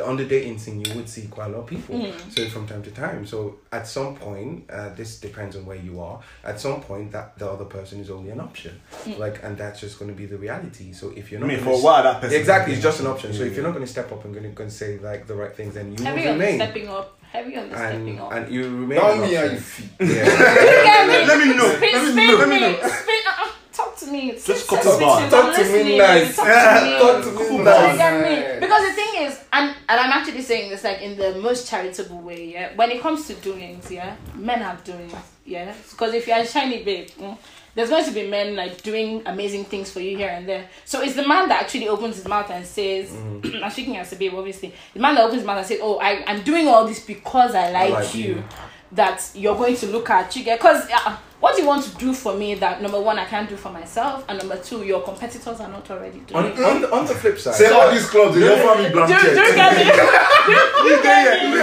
on 0.05 0.17
the 0.17 0.25
dating 0.25 0.59
scene 0.59 0.81
you 0.85 0.93
would 0.95 1.09
see 1.09 1.27
quite 1.29 1.47
a 1.47 1.49
lot 1.51 1.59
of 1.61 1.67
people 1.67 1.95
Mm-hmm. 1.95 2.31
so 2.31 2.49
from 2.49 2.67
time 2.67 2.83
to 2.83 2.91
time 2.91 3.25
so 3.27 3.57
at 3.71 3.87
some 3.87 4.17
point 4.17 4.69
uh, 4.71 4.89
this 4.95 5.21
depends 5.21 5.55
on 5.57 5.65
where 5.67 5.77
you 5.77 6.01
are 6.01 6.21
at 6.43 6.59
some 6.59 6.81
point 6.81 7.13
that 7.13 7.39
the 7.39 7.49
other 7.49 7.67
person 7.67 8.01
is 8.01 8.11
only 8.11 8.31
an 8.31 8.41
option 8.41 8.81
Mm. 9.05 9.19
like 9.19 9.43
and 9.45 9.57
that's 9.59 9.81
just 9.81 9.99
going 9.99 10.11
to 10.11 10.17
be 10.17 10.27
the 10.27 10.37
reality 10.39 10.93
so 10.93 11.13
if 11.15 11.31
you're 11.31 11.39
I 11.39 11.43
not 11.43 11.49
mean, 11.49 11.59
gonna 11.59 11.71
for 11.71 11.75
a 11.75 11.79
s- 11.79 11.85
while, 11.85 12.03
that 12.03 12.21
person. 12.21 12.41
exactly 12.41 12.75
it's 12.75 12.83
just 12.83 13.01
an 13.01 13.07
option 13.07 13.33
so 13.33 13.41
Yeah, 13.45 13.51
if 13.51 13.55
you're 13.57 13.65
not 13.65 13.73
going 13.75 13.85
to 13.87 13.91
step 13.91 14.11
up 14.11 14.25
and 14.25 14.35
going 14.35 14.55
to 14.55 14.71
say 14.75 14.99
like 14.99 15.27
the 15.27 15.35
right 15.35 15.55
things 15.55 15.75
then 15.75 15.93
you 15.93 15.99
will 15.99 16.05
Heavy 16.07 16.29
on 16.29 16.39
the 16.39 16.45
remain 16.45 16.57
stepping 16.59 16.89
up. 16.89 17.19
Heavy 17.31 17.57
on 17.57 17.69
the 17.69 17.77
stepping 17.77 18.09
and 18.11 18.21
up. 18.21 18.33
and 18.33 18.53
you 18.55 18.63
remain 18.63 18.99
Tell 19.01 19.13
an 19.13 19.21
me 19.29 19.35
how 19.35 19.43
option. 19.45 19.55
you 19.55 19.61
feel. 19.61 20.09
yeah 20.17 20.25
You 20.65 20.85
get 20.89 21.09
me? 21.09 21.27
Let 21.27 21.39
me 21.47 21.57
know. 21.57 21.69
Spin, 21.77 21.93
Let 21.93 22.05
me 22.05 22.11
spin 22.13 22.27
know. 22.27 22.37
Let 22.39 22.49
me 22.49 22.55
me. 22.55 22.61
know. 22.61 23.51
Spin, 23.85 23.91
talk 23.91 23.97
to 23.99 24.07
me. 24.13 24.33
Just 24.33 24.45
Sit- 24.47 24.67
couple 24.69 24.91
sit- 24.93 25.01
bars. 25.01 25.23
sit- 25.23 25.31
Talk 25.31 25.57
to 25.57 25.85
me 25.85 25.99
nice. 25.99 26.37
Talk 26.37 26.47
to 26.47 26.85
me. 26.85 26.99
Talk 26.99 27.25
to 27.25 27.31
me 27.51 27.57
You 27.57 27.63
nice. 27.65 27.99
get? 27.99 28.61
Because 28.61 28.83
the 28.89 28.93
thing 28.95 29.23
is, 29.27 29.41
and 29.53 29.75
and 29.89 30.01
I'm 30.01 30.11
actually 30.13 30.43
saying 30.43 30.71
this 30.71 30.85
like 30.85 31.01
in 31.03 31.17
the 31.17 31.35
most 31.41 31.69
charitable 31.69 32.19
way, 32.21 32.53
yeah. 32.53 32.75
When 32.77 32.91
it 32.91 33.01
comes 33.01 33.27
to 33.29 33.35
doings, 33.35 33.91
yeah, 33.91 34.17
men 34.35 34.61
have 34.61 34.83
doings, 34.85 35.13
yeah. 35.45 35.73
Because 35.91 36.15
if 36.15 36.27
you're 36.27 36.39
a 36.39 36.47
shiny 36.47 36.83
babe, 36.83 37.09
mm, 37.21 37.37
there's 37.75 37.91
going 37.91 38.05
to 38.05 38.11
be 38.13 38.29
men 38.29 38.55
like 38.57 38.83
doing 38.83 39.23
amazing 39.27 39.65
things 39.65 39.91
for 39.91 40.01
you 40.01 40.17
here 40.17 40.29
and 40.31 40.49
there. 40.49 40.69
So 40.85 41.03
it's 41.03 41.15
the 41.15 41.27
man 41.27 41.49
that 41.49 41.63
actually 41.63 41.89
opens 41.89 42.17
his 42.17 42.27
mouth 42.29 42.51
and 42.51 42.65
says, 42.65 43.11
Mm-hmm. 43.11 43.65
I'm 43.65 43.71
speaking 43.71 43.97
as 43.97 44.13
a 44.13 44.17
babe, 44.17 44.33
obviously. 44.35 44.73
The 44.95 45.01
man 45.01 45.15
that 45.17 45.23
opens 45.25 45.41
his 45.41 45.47
mouth 45.47 45.59
and 45.59 45.67
says, 45.67 45.81
Oh, 45.83 45.99
I, 45.99 46.25
I'm 46.27 46.43
doing 46.43 46.69
all 46.69 46.87
this 46.87 47.01
because 47.05 47.55
I 47.55 47.71
like, 47.71 47.91
like 47.91 48.15
you. 48.15 48.25
you. 48.25 48.45
That 48.93 49.29
you're 49.35 49.57
going 49.57 49.75
to 49.79 49.87
look 49.89 50.09
at 50.09 50.37
you 50.37 50.45
get 50.45 50.61
because 50.61 50.89
uh, 50.89 51.17
what 51.45 51.55
do 51.55 51.61
you 51.61 51.69
want 51.69 51.85
to 51.85 51.95
do 51.97 52.15
for 52.15 52.35
me 52.35 52.55
that 52.55 52.81
number 52.81 52.99
one 52.99 53.19
I 53.19 53.27
can't 53.27 53.47
do 53.47 53.55
for 53.55 53.71
myself 53.71 54.25
and 54.31 54.39
number 54.39 54.57
two 54.57 54.83
your 54.83 55.03
competitors 55.03 55.61
are 55.61 55.69
not 55.69 55.91
already 55.91 56.21
doing. 56.21 56.43
on, 56.43 56.65
on, 56.65 56.81
the, 56.81 56.91
on 56.91 57.05
the 57.05 57.15
flip 57.15 57.39
side 57.39 57.57
Say 57.57 57.71
all 57.71 57.93
these 57.93 58.07
clubs, 58.07 58.35
they 58.35 58.49
offer 58.49 58.83
me 58.83 58.89
blank 58.89 59.09
do, 59.09 59.21
do 59.21 59.29
you 59.29 59.37
checks. 59.37 59.55
get 59.55 59.77
me? 59.77 59.85
Do 59.85 60.89
you 60.89 61.03
get 61.03 61.43
me? 61.45 61.57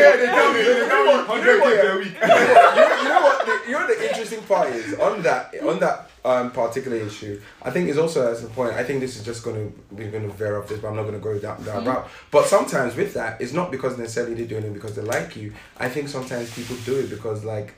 Yeah, 0.00 0.16
they 0.16 0.26
tell 0.26 0.52
me, 0.52 0.62
they 0.62 0.88
tell 0.88 1.04
me 1.06 1.12
100 1.28 1.62
k 1.62 1.80
per 1.80 1.98
week. 2.00 2.14
you, 2.22 3.08
know, 3.08 3.20
what? 3.22 3.46
The, 3.46 3.60
you 3.66 3.72
know 3.72 3.86
what 3.86 3.98
the 3.98 4.08
interesting 4.08 4.42
part 4.42 4.70
is 4.70 4.98
on 4.98 5.22
that 5.22 5.54
on 5.62 5.78
that 5.78 6.10
um, 6.24 6.50
particular 6.50 6.96
issue. 6.96 7.40
I 7.62 7.70
think 7.70 7.88
is 7.88 7.98
also 7.98 8.28
as 8.32 8.42
a 8.42 8.48
point. 8.48 8.72
I 8.72 8.82
think 8.82 8.98
this 8.98 9.16
is 9.16 9.24
just 9.24 9.44
going 9.44 9.56
to 9.70 9.94
we're 9.94 10.10
going 10.10 10.28
to 10.28 10.34
veer 10.34 10.60
off 10.60 10.68
this, 10.68 10.80
but 10.80 10.88
I'm 10.88 10.96
not 10.96 11.02
going 11.02 11.14
to 11.14 11.20
go 11.20 11.38
that 11.38 11.64
that 11.64 11.86
route. 11.86 12.08
But 12.32 12.46
sometimes 12.46 12.96
with 12.96 13.14
that, 13.14 13.40
it's 13.40 13.52
not 13.52 13.70
because 13.70 13.96
necessarily 13.96 14.34
they're 14.34 14.46
doing 14.46 14.64
it 14.64 14.74
because 14.74 14.96
they 14.96 15.02
like 15.02 15.36
you. 15.36 15.52
I 15.78 15.88
think 15.88 16.08
sometimes 16.08 16.52
people 16.52 16.74
do 16.84 16.98
it 16.98 17.10
because 17.10 17.44
like 17.44 17.74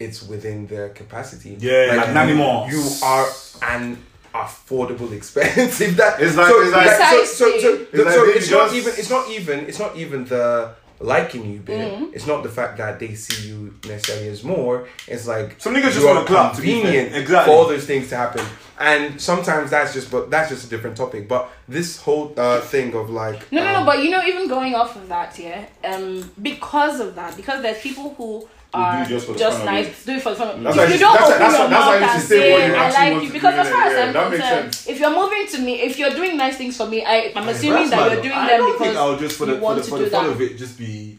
it's 0.00 0.22
within 0.26 0.66
their 0.66 0.88
capacity. 0.88 1.56
Yeah, 1.60 1.94
like 1.96 2.08
you- 2.08 2.14
Nanny 2.14 2.34
Moore. 2.34 2.68
You 2.70 2.82
are 3.04 3.26
an 3.62 3.98
affordable 4.34 5.12
expense. 5.12 5.80
If 5.86 5.96
that 5.96 6.20
It's 6.20 6.36
like- 6.36 6.48
so, 6.48 6.62
it's 6.62 6.72
like- 6.72 6.86
so, 6.88 7.24
so, 7.24 7.58
so, 7.60 7.86
It's 7.92 8.04
like 8.04 8.14
so 8.14 8.26
they 8.26 8.32
it's 8.32 8.50
not 8.50 8.72
even 8.74 8.92
it's 8.96 9.10
not 9.10 9.28
even 9.30 9.58
it's 9.68 9.78
not 9.78 9.96
even 9.96 10.24
the 10.24 10.72
liking 11.02 11.50
you 11.52 11.60
bit. 11.60 11.92
Mm-hmm. 11.92 12.14
It's 12.14 12.26
not 12.26 12.42
the 12.42 12.48
fact 12.50 12.76
that 12.78 12.98
they 13.00 13.14
see 13.14 13.48
you 13.48 13.74
necessarily 13.86 14.28
as 14.28 14.44
more. 14.44 14.86
It's 15.08 15.26
like 15.26 15.48
Some 15.58 15.74
niggas 15.74 15.92
just 15.94 16.00
you 16.00 16.08
are 16.08 16.14
wanna 16.14 16.26
clap, 16.26 16.54
to 16.56 16.60
be 16.62 16.72
convenient 16.80 17.14
Exactly. 17.16 17.52
for 17.52 17.58
all 17.58 17.66
those 17.68 17.86
things 17.86 18.08
to 18.10 18.16
happen. 18.16 18.44
And 18.78 19.20
sometimes 19.20 19.70
that's 19.70 19.92
just 19.94 20.10
but 20.10 20.30
that's 20.30 20.48
just 20.50 20.66
a 20.66 20.70
different 20.70 20.96
topic. 20.96 21.26
But 21.28 21.50
this 21.68 22.00
whole 22.00 22.32
uh, 22.36 22.60
thing 22.60 22.94
of 22.94 23.10
like 23.10 23.50
No, 23.52 23.62
no, 23.64 23.72
no. 23.72 23.78
um, 23.80 23.86
But 23.86 24.02
you 24.04 24.10
know, 24.10 24.22
even 24.24 24.46
going 24.48 24.74
off 24.74 24.94
of 24.96 25.08
that, 25.08 25.38
yeah. 25.38 25.66
Um, 25.84 26.30
because 26.40 27.00
of 27.00 27.14
that, 27.16 27.36
because 27.36 27.60
there's 27.62 27.80
people 27.80 28.14
who 28.16 28.46
are 28.72 29.04
do 29.04 29.10
just 29.10 29.26
for 29.26 29.32
the 29.32 29.38
just 29.38 29.64
nice, 29.64 29.86
it. 29.86 30.06
do 30.06 30.12
it 30.12 30.22
for 30.22 30.30
the 30.30 30.36
fun. 30.36 30.62
That's 30.62 30.76
if 30.76 30.92
you 30.92 30.98
don't 30.98 31.14
that's- 31.14 31.30
open 31.30 31.50
your 31.52 31.68
why- 31.80 31.98
mouth 32.00 32.14
and 32.14 32.22
say 32.22 32.52
what 32.52 32.78
I 32.78 32.90
like 33.14 33.22
you, 33.24 33.30
because 33.32 33.54
as 33.54 33.68
far 33.68 33.82
as 33.82 34.16
I'm 34.16 34.30
concerned, 34.30 34.84
if 34.88 35.00
you're 35.00 35.14
moving 35.14 35.46
to 35.48 35.58
me, 35.58 35.80
if 35.82 35.98
you're 35.98 36.10
doing 36.10 36.36
nice 36.36 36.56
things 36.56 36.76
for 36.76 36.86
me, 36.86 37.04
I, 37.04 37.32
I'm 37.34 37.48
assuming 37.48 37.90
that 37.90 38.12
you're 38.12 38.22
doing 38.22 38.46
them 38.46 38.60
think 38.64 38.78
because 38.78 38.96
I'll 38.96 39.18
just 39.18 39.36
for 39.38 39.46
you 39.46 39.52
the 39.54 39.58
for 39.58 39.64
want 39.64 39.76
the 39.78 39.82
to 39.84 39.90
for 39.90 39.98
do 39.98 40.04
the 40.04 40.10
fun 40.10 40.26
of 40.30 40.40
it 40.40 40.56
just 40.56 40.78
be 40.78 41.18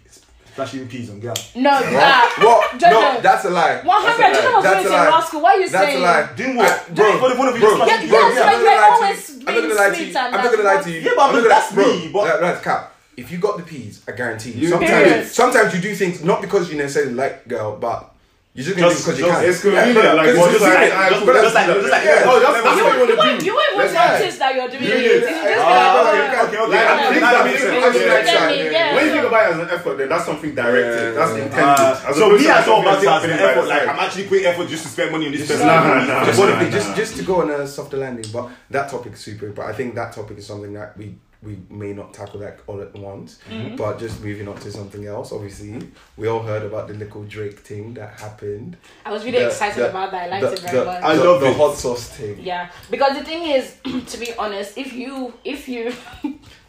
splashing 0.54 0.88
peas 0.88 1.10
on 1.10 1.20
girl. 1.20 1.34
No, 1.56 1.72
that 1.80 2.36
what? 2.44 2.72
Jojo. 2.80 2.92
No, 2.92 3.22
that's 3.22 3.46
a 3.46 3.50
lie. 3.50 3.80
one 3.84 4.02
hundred. 4.04 4.36
Jojo 4.36 4.54
was 4.56 4.64
That's 4.64 4.76
going 4.76 4.86
a 4.86 4.90
to 4.90 4.96
lie. 4.96 5.10
law 5.10 5.22
school. 5.22 5.46
Are 5.46 5.56
you 5.56 5.70
That's 5.70 5.86
saying? 5.86 6.04
That's 6.04 6.28
a 6.28 6.32
lie. 6.32 6.36
Doing 6.36 6.56
what? 6.58 6.68
I- 6.72 6.94
Doing 6.94 7.16
it 7.16 7.20
for 7.20 7.30
the 7.30 7.36
fun 7.36 7.48
of 7.48 7.56
it, 7.56 7.60
bro, 7.62 7.70
Yeah, 7.72 7.78
bro, 7.78 7.88
yeah, 7.88 7.96
I'm 7.96 8.36
you're 8.36 8.44
not 8.44 8.52
gonna 8.52 8.64
lie 8.64 8.88
to 8.88 9.04
always 9.04 9.30
you. 9.30 9.36
I'm 9.36 9.46
not 9.46 9.56
being 9.56 9.62
gonna 9.70 9.80
lie 9.80 9.90
to 9.90 9.96
sweet 9.96 10.08
you. 10.08 10.18
and 10.18 10.36
I'm 10.36 10.44
not 10.44 10.52
gonna 10.52 10.64
lie 10.64 10.82
to 10.84 10.92
you. 10.92 11.00
Yeah, 11.00 11.12
but 11.16 11.22
I 11.22 11.28
I'm 11.28 11.34
mean, 11.36 11.44
not 11.44 11.50
gonna- 11.50 11.50
that's 11.56 11.74
bro, 11.74 11.86
me, 11.88 12.10
but- 12.12 12.26
that- 12.26 12.42
that's 12.42 12.62
cap. 12.64 12.91
If 13.18 13.32
you 13.32 13.38
got 13.40 13.58
the 13.58 13.64
peas, 13.64 14.02
I 14.08 14.14
guarantee 14.14 14.52
you. 14.52 14.62
You- 14.62 14.70
Sometimes, 14.70 14.92
Period. 15.04 15.28
sometimes 15.28 15.74
you 15.76 15.82
do 15.82 15.94
things 15.96 16.24
not 16.24 16.42
because 16.42 16.72
you 16.72 16.78
necessarily 16.78 17.14
like 17.14 17.48
girl, 17.48 17.76
but 17.78 18.08
you're 18.54 18.66
just 18.66 18.78
gonna 18.78 18.90
Just- 18.92 19.06
do 19.06 19.12
it 19.12 19.16
because 19.16 19.20
you 19.20 19.26
just- 19.28 19.40
can. 19.42 19.50
it's 19.50 19.62
convenient, 19.62 19.96
Yeah, 20.04 20.14
like, 20.14 20.26
because 20.28 20.40
well, 20.40 20.52
just 20.52 20.62
like- 20.64 20.72
convenient. 20.72 21.12
just- 21.12 21.26
But 21.26 21.34
just 21.42 21.56
like- 21.56 21.68
just 21.68 21.92
like- 21.92 22.04
yeah, 22.04 22.12
oh, 22.12 22.40
that's- 22.40 22.42
that's 22.42 22.64
that's 22.64 22.78
You, 22.78 22.84
what 22.84 22.92
you 22.92 23.00
you, 23.00 23.00
want 23.00 23.12
to 23.12 23.18
won't, 23.22 23.40
do. 23.40 23.46
you 23.46 23.54
won't 23.56 23.72
even 23.72 23.94
notice 23.96 24.38
that 24.42 24.52
you're 24.56 24.72
doing 24.72 24.84
Yeah, 24.84 24.96
it. 24.96 25.04
yeah. 25.04 25.12
It's 25.12 25.28
just 25.28 25.60
Ah, 25.62 25.72
like, 25.72 26.12
okay, 26.12 26.40
oh, 26.40 26.46
okay, 26.48 26.58
okay. 26.58 26.72
Like, 26.72 26.88
I 26.88 26.92
I 26.92 26.98
think 26.98 27.12
think 27.12 27.22
that 27.22 27.32
that 27.32 27.46
makes 27.48 27.62
makes 27.62 27.72
sense. 27.72 27.84
sense. 27.84 27.96
Yeah, 27.96 28.12
Yeah, 28.12 28.50
yeah, 28.52 28.64
yeah. 28.64 28.72
yeah. 28.72 28.96
When 28.96 29.04
you 29.08 29.12
think 29.12 29.26
about 29.32 29.42
it 29.44 29.50
as 29.52 29.60
an 29.62 29.70
effort, 29.72 29.96
then 30.00 30.10
that's 30.12 30.26
something 30.26 30.52
directed. 30.56 31.04
Yeah. 31.04 31.20
That's 31.20 31.32
Uh, 31.32 31.36
intended. 31.36 31.80
Uh, 31.84 31.96
so 31.96 32.26
opposed 32.28 32.42
me, 32.42 32.48
to 32.48 32.56
I 32.56 32.62
thought 32.64 32.82
about 32.82 33.04
it 33.04 33.08
as 33.12 33.24
an 33.24 33.32
effort. 33.40 33.68
Like. 33.72 33.88
I'm 33.92 34.00
actually 34.04 34.26
putting 34.32 34.46
effort 34.52 34.68
just 34.72 34.84
to 34.84 34.90
spend 34.90 35.12
money 35.12 35.26
on 35.28 35.32
this 35.32 35.48
person. 35.48 35.68
Nah, 35.68 36.04
nah, 36.04 36.24
it 36.28 36.96
just 36.96 37.14
to 37.20 37.24
go 37.24 37.36
on 37.44 37.52
a 37.52 37.68
softer 37.68 37.98
landing, 38.04 38.26
but 38.32 38.48
that 38.72 38.88
topic 38.92 39.14
is 39.14 39.20
super. 39.20 39.48
But 39.52 39.66
I 39.68 39.74
think 39.74 39.96
that 39.96 40.12
topic 40.16 40.38
is 40.40 40.48
something 40.48 40.74
that 40.74 40.96
we 40.98 41.16
we 41.44 41.58
may 41.70 41.92
not 41.92 42.14
tackle 42.14 42.40
that 42.42 42.60
all 42.68 42.82
at 42.82 42.94
once. 42.94 43.40
Mm-hmm. 43.50 43.76
But 43.76 43.98
just 44.00 44.22
moving 44.24 44.48
on 44.48 44.58
to 44.60 44.72
something 44.72 45.06
else. 45.08 45.32
Obviously, 45.32 45.90
we 46.18 46.28
all 46.28 46.42
heard 46.44 46.64
about 46.64 46.88
the 46.88 46.94
little 46.94 47.24
Drake 47.24 47.60
thing 47.60 47.96
that 47.96 48.20
happened. 48.20 48.78
I 49.06 49.12
was 49.12 49.26
really 49.26 49.40
The- 49.40 49.48
excited 49.48 49.82
the- 49.84 49.90
about 49.90 50.12
that. 50.12 50.32
I 50.32 50.40
liked 50.40 50.46
the, 50.46 50.54
it 50.54 50.60
very 50.60 50.80
the, 50.80 50.86
much. 50.86 51.04
I 51.04 51.14
love 51.16 51.42
the 51.42 51.48
it. 51.48 51.58
hot 51.58 51.76
sauce 51.76 52.08
thing. 52.10 52.40
Yeah, 52.42 52.70
because 52.92 53.18
the 53.18 53.24
thing 53.26 53.44
is, 53.48 53.76
to 54.12 54.18
be 54.20 54.34
honest, 54.36 54.78
if 54.78 54.94
you, 54.94 55.34
if 55.44 55.68
you, 55.68 55.94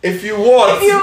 If 0.02 0.24
you 0.24 0.37
want, 0.37 0.72
if 0.76 0.82
you, 0.82 0.98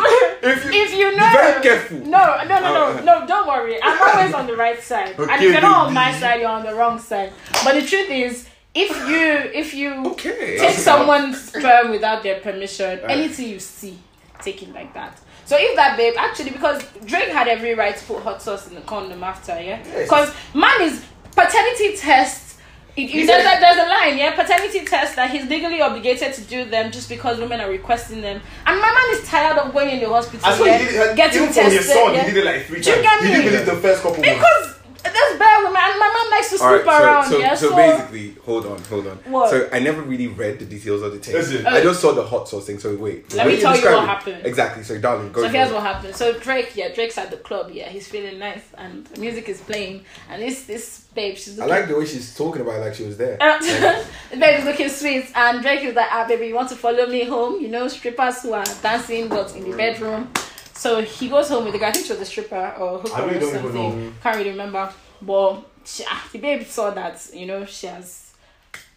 if 0.51 0.65
you, 0.65 0.71
if 0.83 0.93
you 0.93 1.09
be 1.11 1.15
know, 1.17 1.31
very 1.31 1.61
careful. 1.63 1.97
No, 1.99 2.35
no, 2.43 2.43
no, 2.43 2.55
Uh, 2.55 3.01
no, 3.01 3.19
no. 3.19 3.27
Don't 3.27 3.47
worry. 3.47 3.79
I'm 3.81 3.97
always 4.09 4.33
on 4.33 4.45
the 4.47 4.57
right 4.57 4.81
side, 4.81 5.15
and 5.17 5.31
if 5.41 5.51
you're 5.53 5.61
not 5.61 5.87
on 5.87 5.93
my 5.93 6.11
side, 6.19 6.41
you're 6.41 6.49
on 6.49 6.65
the 6.65 6.73
wrong 6.75 6.99
side. 6.99 7.31
But 7.63 7.75
the 7.75 7.81
truth 7.83 8.09
is, 8.09 8.49
if 8.75 8.89
you, 9.09 9.59
if 9.59 9.73
you 9.73 10.05
Okay. 10.11 10.57
take 10.57 10.75
someone's 10.75 11.41
sperm 11.51 11.91
without 11.91 12.23
their 12.23 12.39
permission, 12.39 12.99
anything 13.07 13.49
you 13.49 13.59
see, 13.59 13.97
take 14.41 14.61
it 14.63 14.73
like 14.73 14.93
that. 14.93 15.19
So 15.45 15.57
if 15.59 15.75
that 15.75 15.97
babe 15.97 16.13
actually, 16.17 16.51
because 16.51 16.83
Drake 17.05 17.29
had 17.29 17.47
every 17.47 17.73
right 17.73 17.97
to 17.97 18.05
put 18.05 18.21
hot 18.21 18.41
sauce 18.41 18.67
in 18.67 18.75
the 18.75 18.81
condom 18.81 19.23
after, 19.23 19.53
yeah, 19.53 19.81
Yes. 19.83 20.03
because 20.03 20.33
man 20.53 20.81
is 20.81 21.03
paternity 21.35 21.97
test. 21.97 22.59
It, 22.95 23.03
it, 23.03 23.09
He 23.09 23.25
there's, 23.25 23.45
a, 23.45 23.59
there's 23.59 23.77
a 23.77 23.87
line, 23.89 24.17
yeah, 24.17 24.35
paternity 24.35 24.83
test 24.85 25.15
that 25.15 25.31
he's 25.31 25.45
legally 25.49 25.81
obligated 25.81 26.33
to 26.33 26.41
do 26.41 26.65
them 26.65 26.91
just 26.91 27.07
because 27.09 27.39
women 27.39 27.61
are 27.61 27.69
requesting 27.69 28.21
them. 28.21 28.41
And 28.65 28.79
my 28.79 28.91
man 28.91 29.19
is 29.21 29.27
tired 29.27 29.57
of 29.57 29.73
going 29.73 29.89
in 29.89 29.99
the 30.01 30.09
hospital, 30.09 30.41
yeah, 30.65 30.77
he 30.77 30.85
did 30.85 30.95
it. 30.95 31.15
getting 31.15 31.45
tested. 31.51 31.83
son, 31.83 32.13
yeah. 32.13 32.23
he 32.25 32.33
did 32.33 32.45
it 32.45 32.45
like 32.45 32.65
three 32.65 32.81
Do 32.81 32.89
you 32.91 32.95
times. 32.97 33.07
get 33.07 33.21
He 33.21 33.27
didn't 33.29 33.51
believe 33.51 33.65
the 33.65 33.75
first 33.77 34.01
couple. 34.03 34.21
Because 34.21 34.41
there's 34.41 34.78
bare 35.03 35.37
bad 35.39 35.91
and 35.91 35.99
my 35.99 36.07
mom 36.13 36.31
likes 36.31 36.49
to 36.49 36.63
All 36.63 36.69
sleep 36.75 36.85
right, 36.85 37.03
around, 37.03 37.23
so, 37.25 37.31
so, 37.31 37.37
yeah. 37.39 37.55
so 37.55 37.75
basically, 37.75 38.31
hold 38.45 38.65
on, 38.65 38.81
hold 38.83 39.07
on. 39.07 39.17
What? 39.31 39.49
So 39.49 39.69
I 39.71 39.79
never 39.79 40.01
really 40.01 40.27
read 40.27 40.59
the 40.59 40.65
details 40.65 41.01
of 41.01 41.11
the 41.13 41.19
tape. 41.19 41.35
Is 41.35 41.51
it? 41.51 41.65
I 41.65 41.81
just 41.81 42.01
saw 42.01 42.11
the 42.13 42.25
hot 42.25 42.47
sauce 42.49 42.65
thing. 42.67 42.79
So 42.79 42.95
wait, 42.95 43.33
Let 43.33 43.47
me 43.47 43.59
tell 43.59 43.75
you 43.75 43.83
what 43.83 44.03
it- 44.03 44.07
happened. 44.07 44.45
Exactly. 44.45 44.83
So 44.83 44.99
darling, 44.99 45.31
go. 45.31 45.41
So 45.43 45.47
here's 45.49 45.69
it. 45.69 45.73
what 45.73 45.83
happened. 45.83 46.15
So 46.15 46.37
Drake, 46.39 46.75
yeah, 46.75 46.93
Drake's 46.93 47.17
at 47.17 47.31
the 47.31 47.37
club, 47.37 47.71
yeah, 47.71 47.89
he's 47.89 48.07
feeling 48.07 48.39
nice, 48.39 48.63
and 48.77 49.09
music 49.17 49.47
is 49.49 49.61
playing, 49.61 50.03
and 50.29 50.41
this 50.41 50.63
this 50.63 51.05
babe, 51.13 51.35
she's 51.37 51.59
I 51.59 51.65
like 51.65 51.87
the 51.87 51.97
way 51.97 52.05
she's 52.05 52.35
talking 52.35 52.61
about 52.61 52.75
it 52.75 52.79
like 52.81 52.95
she 52.95 53.03
was 53.03 53.17
there. 53.17 53.37
the 54.31 54.37
babe 54.37 54.59
is 54.59 54.65
looking 54.65 54.89
sweet, 54.89 55.31
and 55.35 55.61
Drake 55.61 55.83
is 55.83 55.95
like, 55.95 56.07
ah, 56.11 56.25
baby, 56.27 56.47
you 56.47 56.55
want 56.55 56.69
to 56.69 56.75
follow 56.75 57.05
me 57.07 57.23
home? 57.25 57.61
You 57.61 57.67
know, 57.69 57.87
strippers 57.87 58.41
who 58.43 58.53
are 58.53 58.65
dancing 58.81 59.27
but 59.29 59.55
in 59.55 59.69
the 59.69 59.75
bedroom. 59.75 60.31
So 60.79 61.01
he 61.01 61.27
goes 61.27 61.49
home 61.49 61.65
with 61.65 61.73
the 61.73 61.79
guy. 61.79 61.89
I 61.89 61.91
think 61.91 62.05
she 62.05 62.13
was 62.13 62.21
a 62.21 62.25
stripper 62.25 62.73
or 62.79 62.99
hooker 62.99 63.13
I 63.13 63.25
really 63.25 63.37
or 63.37 63.39
don't 63.41 63.49
even 63.49 63.61
something. 63.63 64.05
know. 64.05 64.13
Can't 64.23 64.37
really 64.37 64.51
remember. 64.51 64.89
But 65.21 65.63
she, 65.83 66.05
ah, 66.07 66.25
the 66.31 66.39
babe 66.39 66.65
saw 66.65 66.91
that 66.91 67.29
you 67.33 67.45
know 67.47 67.65
she 67.65 67.87
has 67.87 68.31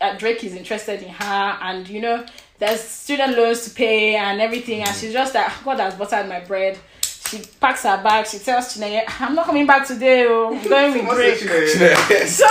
uh, 0.00 0.16
Drake 0.16 0.44
is 0.44 0.54
interested 0.54 1.02
in 1.02 1.08
her, 1.08 1.58
and 1.60 1.88
you 1.88 2.00
know 2.00 2.24
there's 2.60 2.80
student 2.80 3.36
loans 3.36 3.64
to 3.64 3.70
pay 3.74 4.14
and 4.14 4.40
everything, 4.40 4.82
and 4.82 4.94
she's 4.94 5.12
just 5.12 5.34
like 5.34 5.50
God 5.64 5.80
has 5.80 5.96
buttered 5.96 6.28
my 6.28 6.38
bread. 6.38 6.78
She 7.28 7.42
packs 7.60 7.82
her 7.82 8.00
bag. 8.00 8.26
She 8.28 8.38
tells 8.38 8.76
Chineye, 8.76 9.02
"I'm 9.18 9.34
not 9.34 9.46
coming 9.46 9.66
back 9.66 9.84
today. 9.84 10.24
Oh, 10.28 10.54
I'm 10.54 10.68
going 10.68 11.06
with 11.08 11.40
Drake." 11.40 11.98
So 12.28 12.46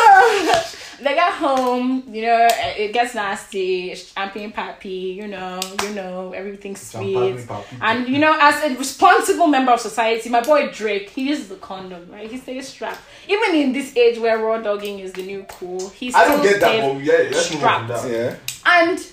they 1.04 1.16
get 1.16 1.34
home, 1.34 2.04
you 2.08 2.22
know, 2.24 2.48
it 2.52 2.94
gets 2.94 3.16
nasty, 3.16 3.94
Champagne 3.96 4.52
Papi, 4.52 5.16
you 5.16 5.28
know, 5.28 5.60
you 5.84 5.90
know, 5.94 6.32
everything's 6.34 6.82
sweet. 6.82 7.48
And 7.82 8.08
you 8.08 8.20
know, 8.20 8.38
as 8.40 8.64
a 8.64 8.78
responsible 8.78 9.48
member 9.48 9.72
of 9.72 9.80
society, 9.80 10.30
my 10.30 10.42
boy 10.42 10.70
Drake, 10.72 11.10
he 11.10 11.30
uses 11.30 11.50
the 11.50 11.56
condom, 11.56 12.10
right? 12.12 12.30
He 12.30 12.38
stays 12.38 12.68
strapped. 12.68 13.02
Even 13.28 13.56
in 13.56 13.74
this 13.74 13.96
age 13.98 14.20
where 14.20 14.38
raw 14.38 14.58
dogging 14.60 15.00
is 15.00 15.14
the 15.14 15.24
new 15.24 15.44
cool, 15.50 15.90
he 15.90 16.12
still 16.12 16.22
I 16.22 16.28
don't 16.28 16.44
get 16.44 16.60
that, 16.60 16.70
stays 16.70 16.94
but 16.94 17.04
yeah, 17.04 17.30
let's 17.32 17.54
move 17.54 17.64
on 17.64 17.88
from 17.88 17.98
strapped. 17.98 18.04
that. 18.04 18.12
Yeah. 18.12 18.36
and 18.66 19.12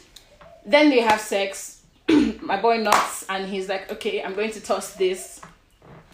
then 0.67 0.91
they 0.91 1.01
have 1.01 1.21
sex. 1.21 1.83
my 2.43 2.61
boy 2.61 2.79
knocks 2.79 3.25
and 3.29 3.49
he's 3.49 3.69
like, 3.69 3.91
okay, 3.93 4.23
I'm 4.23 4.35
going 4.35 4.51
to 4.53 4.61
toss 4.61 4.95
this 4.95 5.41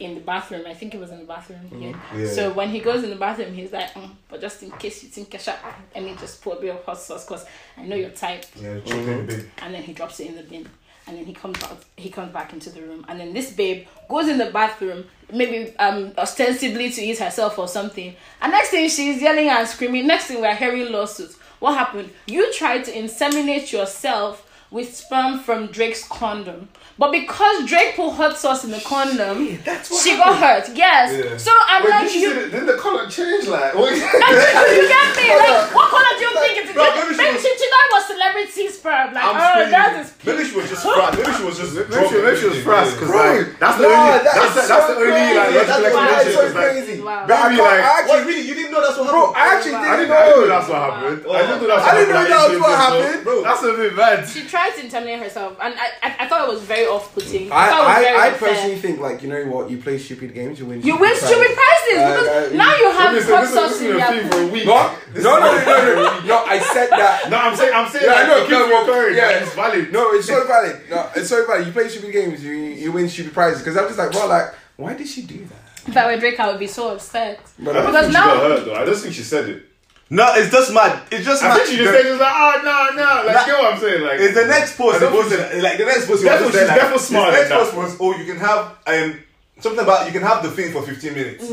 in 0.00 0.14
the 0.14 0.20
bathroom. 0.20 0.64
I 0.66 0.74
think 0.74 0.94
it 0.94 1.00
was 1.00 1.10
in 1.10 1.18
the 1.18 1.24
bathroom. 1.24 1.60
Yeah. 1.72 1.96
Yeah. 2.16 2.28
So 2.28 2.52
when 2.52 2.68
he 2.70 2.80
goes 2.80 3.04
in 3.04 3.10
the 3.10 3.16
bathroom, 3.16 3.54
he's 3.54 3.72
like, 3.72 3.92
mm, 3.94 4.10
but 4.28 4.40
just 4.40 4.62
in 4.62 4.70
case 4.72 5.02
you 5.02 5.08
think 5.08 5.30
Kesha, 5.30 5.56
let 5.94 6.04
me 6.04 6.16
just 6.18 6.42
pour 6.42 6.56
a 6.56 6.60
bit 6.60 6.74
of 6.74 6.84
hot 6.84 6.98
sauce 6.98 7.24
because 7.24 7.46
I 7.76 7.84
know 7.84 7.96
your 7.96 8.10
type. 8.10 8.44
Yeah, 8.56 8.80
chicken 8.80 9.26
big. 9.26 9.50
And 9.62 9.74
then 9.74 9.82
he 9.82 9.92
drops 9.92 10.20
it 10.20 10.28
in 10.28 10.36
the 10.36 10.42
bin. 10.42 10.68
And 11.06 11.18
then 11.18 11.26
he 11.26 11.34
comes 11.34 11.62
out, 11.62 11.84
he 11.96 12.08
comes 12.08 12.32
back 12.32 12.54
into 12.54 12.70
the 12.70 12.80
room. 12.80 13.04
And 13.08 13.20
then 13.20 13.34
this 13.34 13.52
babe 13.52 13.86
goes 14.08 14.26
in 14.26 14.38
the 14.38 14.46
bathroom, 14.46 15.04
maybe 15.32 15.76
um 15.78 16.12
ostensibly 16.16 16.90
to 16.90 17.02
eat 17.02 17.18
herself 17.18 17.58
or 17.58 17.68
something. 17.68 18.16
And 18.40 18.52
next 18.52 18.70
thing 18.70 18.88
she's 18.88 19.20
yelling 19.20 19.48
and 19.48 19.68
screaming. 19.68 20.06
Next 20.06 20.26
thing 20.26 20.40
we're 20.40 20.54
hearing 20.54 20.90
lawsuits. 20.90 21.36
What 21.60 21.74
happened? 21.74 22.10
You 22.26 22.52
tried 22.52 22.84
to 22.86 22.92
inseminate 22.92 23.70
yourself 23.70 24.43
with 24.74 24.92
sperm 24.92 25.38
from 25.38 25.68
Drake's 25.68 26.02
condom. 26.08 26.68
But 26.98 27.12
because 27.12 27.64
Drake 27.66 27.94
put 27.94 28.10
hot 28.18 28.36
sauce 28.36 28.64
in 28.64 28.70
the 28.72 28.80
condom, 28.80 29.58
that's 29.64 29.88
what 29.88 30.02
she 30.02 30.16
got 30.16 30.34
hurt. 30.36 30.66
Yes. 30.76 31.14
Yeah. 31.14 31.36
So 31.38 31.52
I'm 31.54 31.84
Wait, 31.84 31.90
like, 31.90 32.02
did 32.10 32.14
you 32.14 32.28
you, 32.34 32.50
see 32.50 32.58
the, 32.58 32.74
color 32.74 33.06
change? 33.08 33.46
Like, 33.46 33.74
what? 33.74 33.94
you 33.94 34.02
get 34.02 35.10
me? 35.14 35.30
Like, 35.30 35.70
what 35.74 35.86
color 35.94 36.12
do 36.18 36.22
you 36.26 36.34
think 36.42 36.54
it's? 36.66 36.74
No, 36.74 36.82
maybe 36.90 37.14
she 37.14 37.22
maybe 37.22 37.34
was- 37.38 37.42
she, 37.42 37.50
she 37.54 37.66
thought 37.70 37.86
it 37.86 37.94
was 37.94 38.06
celebrity 38.10 38.66
sperm. 38.74 39.14
Like, 39.14 39.24
I'm 39.24 39.38
oh, 39.38 39.70
that 39.70 39.90
is. 40.02 40.10
Maybe 40.26 40.42
she 40.42 40.56
was 40.58 40.66
just 40.70 40.82
frazzed. 40.82 41.18
Maybe 41.22 41.32
she 41.38 41.44
was 41.46 41.54
just. 41.54 41.72
Maybe 41.74 42.08
she, 42.10 42.18
maybe 42.18 42.36
she 42.42 42.48
was 42.50 42.58
frazzed 42.66 42.98
because 42.98 43.10
Bro, 43.14 43.22
like 43.22 43.58
that's 43.62 43.78
the 43.78 43.86
no, 43.86 43.94
only 43.94 44.10
that 44.10 44.26
that's 44.26 44.42
is 44.42 44.54
the, 44.54 44.62
that's 44.74 44.86
the 44.90 44.94
only 44.98 45.14
like 45.14 45.54
crazy. 45.54 45.54
logical 45.54 45.54
That's 45.54 45.94
why 45.94 46.02
Wow. 46.02 46.18
it's 46.18 46.26
explanation. 46.26 46.50
so 46.50 46.58
crazy. 46.58 46.96
Wow. 46.98 47.22
I 47.22 47.30
Maybe, 47.30 47.62
like- 47.62 47.84
actually, 47.94 48.22
really? 48.26 48.44
You 48.50 48.54
didn't 48.58 48.72
know 48.74 48.82
that's 48.82 48.98
what 48.98 49.06
bro, 49.10 49.22
happened? 49.22 49.38
I 49.38 49.46
actually 49.54 49.74
didn't 49.74 49.82
didn't, 49.84 49.94
I 49.94 49.96
didn't 49.98 50.10
know 50.10 50.34
know. 50.34 50.48
that's 50.50 50.66
what 50.70 50.78
happened. 50.82 51.04
I 51.04 51.42
didn't 51.46 51.62
know 51.62 51.68
that's 51.70 51.86
I 51.86 51.92
didn't 51.94 52.14
know 52.14 52.22
what 52.22 52.30
that 52.30 52.50
was 52.50 52.60
what 52.62 52.78
happened. 52.78 53.24
Bro, 53.24 53.34
that's 53.44 53.62
a 53.62 53.72
bit 53.74 53.92
bad. 53.96 54.16
She 54.28 54.40
tried 54.46 54.63
to 54.70 54.80
inseminate 54.82 55.18
herself, 55.20 55.56
and 55.60 55.74
I, 55.74 55.86
I, 56.02 56.16
I 56.20 56.28
thought 56.28 56.48
it 56.48 56.52
was 56.52 56.62
very 56.62 56.86
off-putting. 56.86 57.50
I, 57.52 57.68
thought 57.68 57.80
it 57.82 57.86
was 57.88 58.04
very 58.04 58.18
I, 58.18 58.26
I 58.26 58.30
personally 58.32 58.76
think 58.76 59.00
like 59.00 59.22
you 59.22 59.28
know 59.28 59.44
what 59.46 59.70
you 59.70 59.78
play 59.78 59.98
stupid 59.98 60.34
games 60.34 60.58
you 60.58 60.66
win 60.66 60.82
You 60.82 60.96
win 60.98 61.14
stupid 61.16 61.54
prizes 61.56 61.98
Uh, 61.98 62.10
because 62.10 62.52
uh, 62.52 62.56
now 62.56 62.76
you 62.76 62.90
have 62.90 63.14
This 63.14 63.28
hot 63.28 63.46
sauce 63.46 63.80
in 63.80 63.88
your 63.88 64.00
theme 64.06 64.28
for 64.30 64.40
a 64.42 64.46
week. 64.48 64.66
no 64.66 64.96
no 65.14 65.20
no 65.22 65.38
no 65.38 65.64
no 65.64 65.94
no 65.94 66.20
no 66.26 66.44
I 66.44 66.58
said 66.58 66.88
that 66.90 67.30
No, 67.30 67.36
I'm 67.38 67.56
saying, 67.56 67.72
I'm 67.74 67.88
saying, 67.88 68.04
Yeah, 68.06 68.12
I 68.12 68.18
like, 68.18 68.26
know, 68.28 68.36
it 68.36 68.40
keeps 68.40 68.50
no, 68.50 68.66
well, 68.68 68.86
recurring. 68.86 69.16
yeah. 69.16 69.30
Yeah, 69.30 69.42
it's 69.42 69.54
valid. 69.54 69.92
no 69.92 70.12
it's 70.12 70.26
so 70.26 70.46
valid 70.46 70.80
no 70.90 71.10
it's 71.16 71.28
so 71.28 71.46
valid 71.46 71.66
you 71.66 71.72
play 71.72 71.88
stupid 71.88 72.12
games 72.12 72.44
you 72.44 72.52
you 72.52 72.92
win 72.92 73.08
stupid 73.08 73.32
prizes 73.32 73.60
because 73.62 73.76
I'm 73.76 73.86
just 73.86 73.98
like 73.98 74.12
well 74.12 74.28
like 74.28 74.54
why 74.76 74.94
did 74.94 75.06
she 75.08 75.22
do 75.22 75.38
that 75.46 75.88
If 75.88 75.96
I 75.96 76.06
were 76.14 76.18
Drake, 76.18 76.40
I 76.40 76.48
would 76.50 76.58
be 76.58 76.66
so 76.66 76.94
upset. 76.94 77.40
but 77.58 77.76
I 77.76 77.82
don't 77.82 77.86
Because 77.92 78.06
think 78.06 78.12
now- 78.14 78.24
she 78.32 78.38
got 78.40 78.50
hurt 78.50 78.64
though. 78.64 78.74
I 78.74 78.84
don't 78.86 78.96
think 78.96 79.14
she 79.14 79.22
said 79.22 79.48
it. 79.50 79.62
No, 80.10 80.32
it's 80.34 80.50
just 80.52 80.72
mad. 80.72 81.02
It's 81.10 81.24
just 81.24 81.42
I 81.42 81.48
mad. 81.48 81.56
think 81.56 81.68
she 81.68 81.76
just 81.78 81.92
said 81.92 82.02
she 82.02 82.10
like, 82.12 82.32
oh 82.34 82.60
no, 82.62 83.02
no, 83.02 83.26
like, 83.26 83.34
Nah. 83.34 83.46
you 83.46 83.52
know 83.52 83.62
what 83.62 83.74
I'm 83.74 83.80
saying? 83.80 84.02
Like, 84.02 84.20
It's 84.20 84.34
the 84.34 84.46
next 84.46 84.76
post. 84.76 84.96
It 84.96 85.00
don't 85.00 85.12
was 85.14 85.30
like 85.62 85.78
the 85.78 85.84
next 85.86 86.06
post. 86.06 86.22
That's 86.22 86.44
was 86.44 86.52
what 86.54 86.60
she's 86.60 86.68
like, 86.68 86.80
therefore 86.80 86.98
smart 86.98 87.32
The 87.32 87.38
next 87.38 87.50
like 87.50 87.58
post 87.60 87.76
was, 87.76 87.96
oh, 88.00 88.16
you 88.16 88.24
can 88.26 88.36
have 88.36 88.76
um 88.86 89.20
something 89.60 89.80
about 89.80 90.06
you 90.06 90.12
can 90.12 90.22
have 90.22 90.42
the 90.42 90.50
thing 90.50 90.72
for 90.72 90.82
15 90.82 91.14
minutes, 91.14 91.44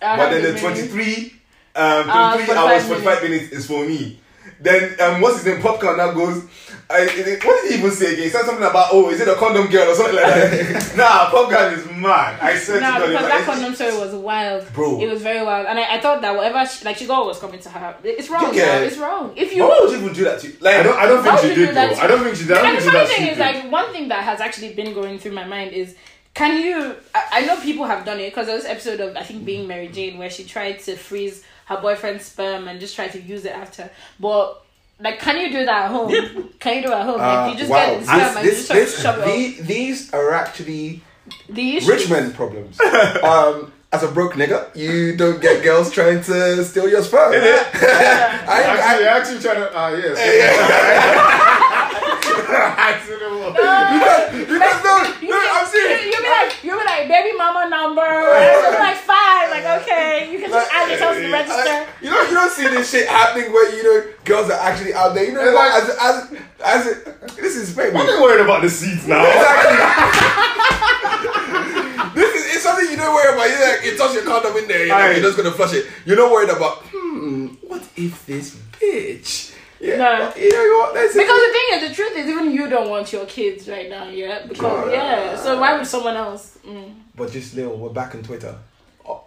I 0.00 0.16
but 0.16 0.30
then 0.30 0.42
the 0.42 0.52
the 0.52 0.60
23 0.60 1.32
um 1.74 2.08
Uh, 2.08 2.34
23 2.36 2.46
45 2.46 2.56
hours 2.56 2.84
45 2.86 3.22
minutes 3.22 3.52
is 3.52 3.66
for 3.66 3.84
me. 3.84 4.20
Then 4.60 4.94
um 5.00 5.20
what's 5.20 5.36
his 5.42 5.46
name? 5.46 5.60
Popcaan 5.60 5.96
now 5.96 6.12
goes. 6.12 6.44
I, 6.90 7.00
it- 7.02 7.44
what 7.44 7.62
did 7.62 7.72
he 7.72 7.78
even 7.78 7.90
say 7.90 8.14
again? 8.14 8.24
He 8.24 8.30
said 8.30 8.44
something 8.46 8.64
about 8.64 8.88
oh, 8.92 9.10
is 9.10 9.20
it 9.20 9.28
a 9.28 9.34
condom 9.34 9.66
girl 9.68 9.90
or 9.90 9.94
something 9.94 10.16
like 10.16 10.24
that? 10.24 10.94
nah, 10.96 11.28
Popcaan 11.30 11.76
is 11.76 11.84
mad. 11.90 12.40
I 12.40 12.56
said 12.56 12.80
nah, 12.80 12.94
to 12.94 13.00
God, 13.00 13.08
because 13.08 13.14
like, 13.22 13.30
that 13.32 13.40
it's- 13.42 13.58
condom 13.58 13.74
story 13.74 13.98
was 13.98 14.14
wild. 14.14 14.72
Bro. 14.72 15.00
It 15.02 15.06
was 15.10 15.20
very 15.22 15.44
wild. 15.44 15.66
And 15.66 15.78
I, 15.78 15.96
I 15.96 16.00
thought 16.00 16.22
that 16.22 16.34
whatever, 16.34 16.64
she, 16.66 16.84
like, 16.86 16.96
she 16.96 17.06
got 17.06 17.26
was 17.26 17.38
coming 17.38 17.60
to 17.60 17.68
her. 17.68 17.96
It's 18.04 18.30
wrong, 18.30 18.54
Yeah. 18.54 18.66
man. 18.66 18.82
It's 18.84 18.96
wrong. 18.96 19.32
If 19.36 19.54
you. 19.54 19.64
Why 19.64 19.78
would 19.82 19.90
you 19.90 19.98
even 19.98 20.12
do 20.14 20.24
that 20.24 20.40
to 20.40 20.46
you? 20.48 20.56
Like, 20.60 20.76
I 20.76 20.82
don't, 20.82 20.98
I 20.98 21.06
don't 21.06 21.22
think 21.22 21.38
she 21.40 21.48
you 21.48 21.54
did 21.56 21.66
do 21.68 21.74
that 21.74 21.96
though. 21.96 22.02
I 22.02 22.06
don't 22.06 22.24
think 22.24 22.36
she 22.36 22.44
did. 22.46 22.56
I 22.56 22.62
don't 22.62 22.66
and 22.68 22.78
the 22.78 22.90
funny 22.90 23.06
thing 23.06 23.26
is, 23.28 23.34
stupid. 23.34 23.38
like, 23.64 23.70
one 23.72 23.92
thing 23.92 24.08
that 24.08 24.24
has 24.24 24.40
actually 24.40 24.72
been 24.72 24.94
going 24.94 25.18
through 25.18 25.32
my 25.32 25.44
mind 25.44 25.72
is 25.72 25.94
can 26.32 26.62
you. 26.62 26.96
I, 27.14 27.24
I 27.32 27.40
know 27.46 27.60
people 27.60 27.84
have 27.84 28.06
done 28.06 28.18
it 28.18 28.30
because 28.30 28.46
there 28.46 28.54
was 28.54 28.64
this 28.64 28.72
episode 28.72 29.00
of, 29.00 29.14
I 29.16 29.24
think, 29.24 29.44
Being 29.44 29.66
Mary 29.68 29.88
Jane 29.88 30.16
where 30.16 30.30
she 30.30 30.44
tried 30.44 30.78
to 30.80 30.96
freeze 30.96 31.44
her 31.66 31.78
boyfriend's 31.82 32.24
sperm 32.24 32.66
and 32.66 32.80
just 32.80 32.94
tried 32.96 33.12
to 33.12 33.20
use 33.20 33.44
it 33.44 33.52
after. 33.52 33.90
But. 34.18 34.64
Like, 35.00 35.20
can 35.20 35.36
you 35.38 35.48
do 35.50 35.64
that 35.64 35.84
at 35.86 35.90
home? 35.92 36.08
Can 36.58 36.76
you 36.76 36.82
do 36.82 36.88
it 36.88 36.94
at 36.94 37.04
home? 37.06 37.20
Uh, 37.20 37.24
like, 37.24 37.52
you 37.52 37.58
just 37.58 37.70
wow. 37.70 37.76
get 37.86 38.00
the 38.00 38.06
sperm 38.06 38.36
and 38.36 38.44
you 38.46 38.50
just 38.52 39.02
shove 39.02 39.18
it 39.18 39.22
up. 39.22 39.26
the- 39.26 39.62
these 39.62 40.12
are 40.12 40.32
actually 40.32 41.02
The 41.48 41.76
issue. 41.76 41.90
rich 41.90 42.10
men 42.10 42.32
problems. 42.32 42.80
um, 43.22 43.72
as 43.92 44.02
a 44.02 44.08
broke 44.08 44.34
nigga, 44.34 44.74
you 44.76 45.16
don't 45.16 45.40
get 45.40 45.62
girls 45.62 45.90
trying 45.92 46.20
to 46.24 46.64
steal 46.64 46.88
your 46.88 47.02
sperm. 47.02 47.32
I, 47.32 47.36
Actually, 47.38 49.06
I, 49.06 49.16
actually 49.16 49.40
trying 49.40 49.56
to. 49.62 49.70
Ah, 49.74 49.88
yes. 49.90 50.18
Accidental. 52.48 53.52
because 53.52 54.82
no, 54.84 54.96
You, 55.20 55.30
no, 55.30 55.38
I'm 55.52 55.66
serious. 55.66 56.04
You, 56.04 56.10
will 56.10 56.22
be 56.22 56.28
like, 56.28 56.64
you'll 56.64 56.78
be 56.78 56.84
like, 56.84 57.08
baby 57.08 57.36
mama 57.36 57.68
number. 57.70 58.02
You'll 58.02 58.72
be 58.76 58.78
like, 58.78 58.96
fine. 59.28 59.50
Like, 59.50 59.82
okay, 59.82 60.32
you 60.32 60.38
can 60.38 60.50
just 60.50 60.72
add 60.72 60.90
yourself 60.90 61.16
to 61.16 61.22
the 61.22 61.30
register. 61.30 61.56
Like, 61.56 61.88
you 62.02 62.10
know, 62.10 62.22
you 62.22 62.34
don't 62.34 62.50
see 62.50 62.68
this 62.68 62.90
shit 62.90 63.08
happening 63.08 63.52
where 63.52 63.74
you 63.76 63.82
know 63.82 64.12
girls 64.24 64.50
are 64.50 64.60
actually 64.60 64.94
out 64.94 65.14
there. 65.14 65.24
You 65.24 65.32
know, 65.32 65.52
what? 65.52 65.54
like- 65.54 65.82
as 65.82 65.88
as 66.00 66.16
as 66.64 66.86
it, 66.86 67.36
this 67.36 67.56
is 67.56 67.74
baby. 67.74 67.96
I'm 67.96 68.06
not 68.06 68.22
worried 68.22 68.44
about 68.44 68.62
the 68.62 68.70
seeds 68.70 69.06
now. 69.06 69.24
Exactly. 69.24 69.76
this 72.20 72.34
is 72.34 72.54
it's 72.56 72.62
something 72.62 72.90
you 72.90 72.96
don't 72.96 73.14
worry 73.14 73.34
about. 73.34 73.48
You 73.48 73.56
like, 73.60 73.84
you 73.84 73.96
toss 73.96 74.14
your 74.14 74.24
condom 74.24 74.56
in 74.56 74.68
there, 74.68 74.86
you're, 74.86 74.96
like, 74.96 75.16
you're 75.16 75.24
just 75.24 75.36
gonna 75.36 75.52
flush 75.52 75.74
it. 75.74 75.86
You're 76.04 76.16
not 76.16 76.30
worried 76.30 76.50
about. 76.50 76.78
Hmm. 76.92 77.48
What 77.62 77.86
if 77.96 78.26
this 78.26 78.56
bitch? 78.72 79.54
Yeah. 79.80 79.96
No. 79.96 80.32
You 80.36 80.50
know 80.50 80.78
what? 80.78 80.94
That's 80.94 81.14
Because 81.14 81.40
the 81.40 81.52
thing 81.52 81.66
is, 81.74 81.88
the 81.88 81.94
truth 81.94 82.16
is, 82.16 82.26
even 82.26 82.50
you 82.50 82.68
don't 82.68 82.90
want 82.90 83.12
your 83.12 83.26
kids 83.26 83.68
right 83.68 83.88
now, 83.88 84.08
yeah? 84.08 84.44
Because, 84.44 84.92
yeah. 84.92 85.36
So 85.36 85.60
why 85.60 85.76
would 85.76 85.86
someone 85.86 86.16
else? 86.16 86.58
Mm. 86.66 86.94
But 87.14 87.30
just 87.30 87.54
little, 87.54 87.76
we're 87.76 87.90
back 87.90 88.16
on 88.16 88.24
Twitter 88.24 88.58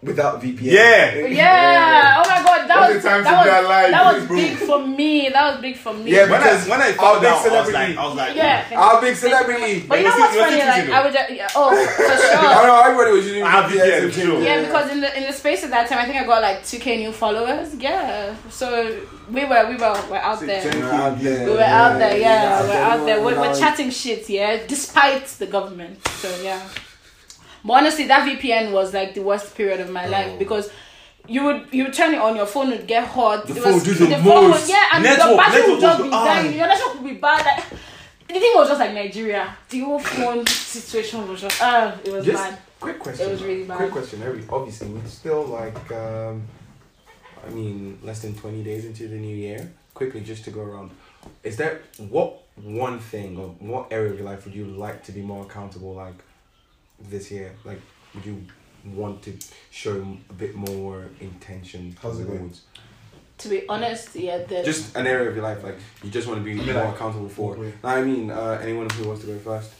without 0.01 0.41
VPN. 0.41 0.61
Yeah. 0.61 1.15
Yeah. 1.27 2.23
Oh 2.23 2.29
my 2.29 2.43
god, 2.43 2.67
that 2.69 2.79
What's 2.79 2.93
was 2.95 3.03
the 3.03 3.09
time 3.09 3.23
that 3.23 3.43
to 3.43 3.49
was, 3.51 3.65
alive, 3.65 3.91
that 3.91 4.13
was 4.13 4.27
big 4.27 4.57
for 4.57 4.79
me. 4.87 5.29
That 5.29 5.51
was 5.53 5.61
big 5.61 5.75
for 5.77 5.93
me. 5.93 6.11
Yeah, 6.11 6.29
When 6.29 6.41
I 6.41 6.43
Because 6.43 6.67
when 6.69 6.81
I 6.81 6.87
our 6.89 6.93
found 6.93 7.25
out, 7.25 7.25
I 7.25 7.33
was 7.33 7.43
celebrity- 7.43 7.73
like, 7.73 7.97
I 7.97 8.05
was 8.07 8.15
like, 8.15 8.35
yeah. 8.35 8.79
Our 8.83 9.01
big 9.01 9.15
Thank 9.17 9.23
you 9.23 9.29
very 9.29 9.43
celebrity. 9.45 9.73
much. 9.79 9.87
But 9.89 9.97
you 9.99 10.03
know 10.05 10.17
what's 10.17 10.35
funny? 10.35 10.57
Like 10.59 10.89
I 10.89 11.03
would, 11.03 11.13
just, 11.13 11.29
yeah, 11.31 11.49
oh 11.55 11.69
for 11.97 12.03
I 12.03 12.17
sure. 12.17 12.67
know 12.67 12.81
everybody 12.85 13.11
was 13.17 13.25
using 13.25 13.43
I 13.43 13.47
VPN. 13.69 14.09
VPN 14.09 14.13
too. 14.13 14.33
Yeah, 14.43 14.61
because 14.65 14.91
in 14.91 14.99
the 15.01 15.09
in 15.17 15.23
the 15.27 15.33
space 15.33 15.63
of 15.63 15.69
that 15.71 15.89
time, 15.89 15.99
I 15.99 16.05
think 16.05 16.17
I 16.17 16.25
got 16.25 16.41
like 16.41 16.65
two 16.65 16.79
k 16.79 16.97
new 16.97 17.11
followers. 17.11 17.75
Yeah, 17.75 18.35
so 18.49 18.67
we 19.29 19.45
were 19.45 19.63
we 19.69 19.75
were 19.75 19.95
we're 20.09 20.17
out 20.17 20.39
there. 20.41 20.63
We're 20.65 20.91
out 20.91 21.19
there. 21.19 21.45
We 21.47 21.53
were 21.55 21.61
out 21.61 21.97
there, 21.99 22.17
yeah. 22.17 22.61
We're 22.63 22.83
out 22.91 23.05
there. 23.05 23.19
We're, 23.21 23.35
We're 23.35 23.49
we're 23.51 23.59
chatting 23.59 23.89
shit, 23.91 24.29
yeah, 24.29 24.65
despite 24.67 25.25
the 25.41 25.47
government. 25.47 26.05
So 26.21 26.29
yeah. 26.43 26.61
But 27.63 27.73
honestly, 27.73 28.07
that 28.07 28.27
VPN 28.27 28.71
was 28.71 28.93
like 28.93 29.13
the 29.13 29.21
worst 29.21 29.55
period 29.55 29.79
of 29.79 29.89
my 29.89 30.07
life 30.07 30.37
because 30.39 30.69
you 31.27 31.43
would 31.43 31.67
you 31.71 31.83
would 31.85 31.93
turn 31.93 32.13
it 32.13 32.19
on, 32.19 32.35
your 32.35 32.45
phone 32.47 32.69
would 32.71 32.87
get 32.87 33.07
hot. 33.07 33.45
The 33.47 33.55
It 33.55 33.61
phone 33.63 33.73
was- 33.73 33.87
would 33.87 33.97
do 33.97 34.05
the 34.07 34.15
phone 34.17 34.43
would- 34.43 34.49
most. 34.51 34.69
yeah, 34.69 34.89
and 34.93 35.03
Network- 35.03 35.27
your 35.27 35.37
battery 35.37 35.59
network 35.61 35.73
would 35.75 35.81
just 35.81 35.97
would 35.99 36.03
be 36.05 36.09
go 36.09 36.25
dying. 36.25 36.47
on. 36.47 36.53
Your 36.55 36.67
network 36.67 36.93
would 36.95 37.03
be 37.13 37.13
bad. 37.19 37.45
Like, 37.45 37.63
the 38.27 38.33
thing 38.39 38.51
was 38.55 38.67
just 38.69 38.79
like 38.79 38.93
Nigeria. 38.93 39.57
The 39.69 39.79
whole 39.81 39.99
phone 39.99 40.47
situation 40.47 41.27
was 41.27 41.41
just 41.41 41.61
ah, 41.61 41.95
it 42.03 42.11
was 42.11 42.25
Just 42.25 42.43
bad. 42.43 42.57
quick 42.79 42.97
question. 42.99 43.27
It 43.27 43.31
was 43.31 43.43
really 43.43 43.63
bad. 43.65 43.77
Quick 43.77 43.91
question. 43.91 44.23
Every 44.23 44.43
obviously 44.49 44.87
we're 44.87 45.05
still 45.07 45.43
like 45.43 45.91
um, 45.91 46.47
I 47.45 47.49
mean 47.51 47.99
less 48.01 48.21
than 48.21 48.33
twenty 48.35 48.63
days 48.63 48.85
into 48.85 49.07
the 49.07 49.17
new 49.17 49.35
year. 49.35 49.71
Quickly, 49.93 50.21
just 50.21 50.43
to 50.45 50.51
go 50.51 50.61
around, 50.61 50.89
is 51.43 51.57
there 51.57 51.81
what 51.97 52.39
one 52.55 52.99
thing 52.99 53.37
or 53.37 53.49
what 53.59 53.91
area 53.91 54.11
of 54.11 54.17
your 54.17 54.25
life 54.27 54.45
would 54.45 54.55
you 54.55 54.65
like 54.65 55.03
to 55.03 55.11
be 55.11 55.21
more 55.21 55.43
accountable 55.43 55.93
like 55.93 56.15
this 57.09 57.31
year? 57.31 57.55
Like, 57.63 57.79
would 58.13 58.25
you 58.25 58.45
want 58.85 59.21
to 59.23 59.37
show 59.69 60.17
a 60.29 60.33
bit 60.33 60.55
more 60.55 61.09
intention 61.19 61.95
How's 62.01 62.19
it 62.19 62.27
going? 62.27 62.53
To 63.39 63.49
be 63.49 63.67
honest, 63.67 64.15
yeah, 64.15 64.39
the 64.39 64.63
Just 64.63 64.95
an 64.95 65.07
area 65.07 65.29
of 65.29 65.35
your 65.35 65.43
life 65.43 65.63
like 65.63 65.77
you 66.03 66.09
just 66.11 66.27
want 66.27 66.39
to 66.39 66.43
be 66.43 66.53
more 66.53 66.73
like- 66.75 66.95
accountable 66.95 67.29
for. 67.29 67.55
Wait. 67.55 67.73
I 67.83 68.01
mean, 68.03 68.29
uh, 68.29 68.59
anyone 68.61 68.89
who 68.91 69.07
wants 69.07 69.21
to 69.23 69.27
go 69.27 69.39
first. 69.39 69.71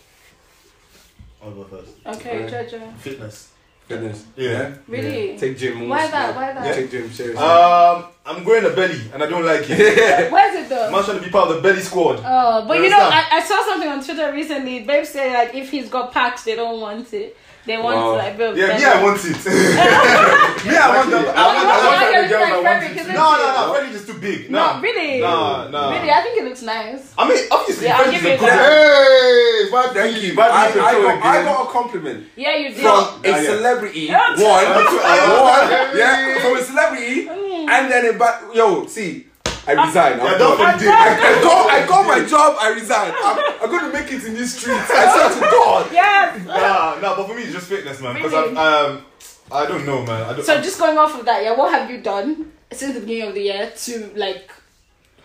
I'll 1.41 1.51
go 1.51 1.63
first. 1.63 1.91
okay, 2.05 2.45
Okay. 2.45 2.67
Jojo. 2.67 2.95
Fitness. 2.97 3.51
Fitness. 3.91 4.25
Yeah. 4.35 4.71
Really? 4.87 5.31
Yeah. 5.33 5.37
Take 5.37 5.57
gym 5.57 5.75
more. 5.77 5.89
Why 5.89 6.07
that? 6.07 6.35
Why 6.35 6.53
that? 6.53 6.75
Take 6.75 6.91
gym 6.91 7.11
seriously. 7.11 7.43
Um, 7.43 8.05
I'm 8.25 8.43
growing 8.43 8.65
a 8.65 8.69
belly 8.69 9.01
and 9.13 9.21
I 9.23 9.27
don't 9.27 9.45
like 9.45 9.65
it. 9.69 10.31
Where's 10.31 10.55
it 10.55 10.69
though? 10.69 10.87
I'm 10.93 11.03
trying 11.03 11.19
to 11.19 11.23
be 11.23 11.29
part 11.31 11.49
of 11.49 11.55
the 11.55 11.61
belly 11.61 11.81
squad. 11.81 12.21
Oh, 12.23 12.65
but 12.67 12.77
You 12.77 12.83
you 12.85 12.89
know, 12.89 12.97
I. 12.99 13.25
I 13.31 13.41
saw 13.41 13.63
something 13.65 13.89
on 13.89 14.03
Twitter 14.03 14.31
recently. 14.31 14.81
Babe 14.83 15.05
said 15.05 15.33
like 15.33 15.55
if 15.55 15.69
he's 15.71 15.89
got 15.89 16.11
packs, 16.11 16.43
they 16.43 16.55
don't 16.55 16.79
want 16.79 17.11
it. 17.13 17.35
They 17.65 17.77
want 17.77 17.97
Wow. 17.97 18.15
like 18.17 18.37
build. 18.37 18.57
Yeah, 18.57 18.77
me, 18.77 18.83
I 18.85 19.03
want 19.03 19.19
it. 19.23 19.37
me, 20.65 20.75
I 20.77 20.95
want 20.95 21.09
the. 21.09 21.17
I 21.17 21.21
want, 21.21 21.37
I 21.37 21.87
want 21.87 21.99
the 21.99 22.17
are 22.17 22.23
you 22.23 22.29
girls 22.29 22.41
like 22.41 22.63
want 22.63 22.83
Fredrick, 22.83 23.07
No, 23.07 23.27
no, 23.37 23.45
no. 23.55 23.73
Fredrick 23.73 23.93
is 23.95 24.05
too 24.05 24.17
big. 24.19 24.51
No, 24.51 24.75
No, 24.75 24.81
really. 24.81 25.19
no, 25.21 25.69
no. 25.69 25.91
Really, 25.91 26.11
I 26.11 26.21
think 26.21 26.37
it 26.39 26.45
looks 26.45 26.61
nice. 26.61 27.13
I 27.17 27.27
mean, 27.27 27.43
obviously, 27.51 27.85
Yeah, 27.87 27.97
I'll 27.97 28.11
give 28.11 28.21
you 28.23 28.29
a 28.33 28.37
good. 28.37 28.49
Hey, 28.49 29.69
bad 29.71 29.93
Thank 29.93 30.21
you. 30.23 30.35
Bad 30.35 30.51
I, 30.51 30.65
I, 30.69 30.73
got, 30.73 31.23
I 31.23 31.43
got 31.43 31.67
a 31.67 31.71
compliment 31.71 32.27
Yeah, 32.35 32.55
you 32.55 32.69
did. 32.69 32.81
from 32.81 33.21
a 33.25 33.43
celebrity. 33.45 33.99
Yeah. 34.11 34.29
One, 34.29 34.39
one, 34.41 35.71
Yeah. 35.71 35.95
yeah, 35.95 36.39
from 36.41 36.57
a 36.57 36.63
celebrity, 36.63 37.27
Mm. 37.27 37.69
and 37.69 37.91
then 37.91 38.17
but 38.17 38.19
back. 38.19 38.55
Yo, 38.55 38.85
see, 38.87 39.27
I 39.67 39.73
resign. 39.73 40.19
I'm 40.19 40.37
don't 40.39 40.57
done. 40.57 40.73
forget. 40.79 40.89
I, 40.93 41.37
I 41.37 41.41
got, 41.43 41.69
I 41.69 41.87
got 41.87 42.07
my 42.07 42.25
job. 42.27 42.57
I 42.59 42.69
resign. 42.73 43.13
I'm, 43.23 43.37
I'm 43.61 43.69
going 43.69 43.91
to 43.91 43.93
make 43.97 44.11
it 44.11 44.23
in 44.25 44.33
these 44.33 44.57
streets. 44.57 44.89
I 44.89 45.05
swear 45.13 45.29
to 45.29 45.51
God. 45.51 45.89
Yes. 45.93 46.45
Nah, 46.47 46.99
nah, 46.99 47.15
but 47.15 47.27
for 47.27 47.35
me, 47.35 47.43
it's 47.43 47.53
just 47.53 47.67
fitness, 47.67 48.01
man. 48.01 48.15
Because 48.15 48.31
Really? 48.31 48.57
I'm, 48.57 48.95
um, 48.97 49.05
I 49.51 49.65
don't 49.67 49.85
know, 49.85 50.03
man. 50.05 50.23
I 50.23 50.33
don't. 50.33 50.43
So 50.45 50.55
I'm, 50.55 50.63
just 50.63 50.79
going 50.79 50.97
off 50.97 51.17
of 51.19 51.25
that, 51.25 51.43
yeah, 51.43 51.55
what 51.55 51.71
have 51.73 51.89
you 51.89 52.01
done 52.01 52.51
since 52.71 52.93
the 52.93 53.01
beginning 53.01 53.29
of 53.29 53.33
the 53.35 53.41
year 53.41 53.71
to 53.75 54.11
like 54.15 54.49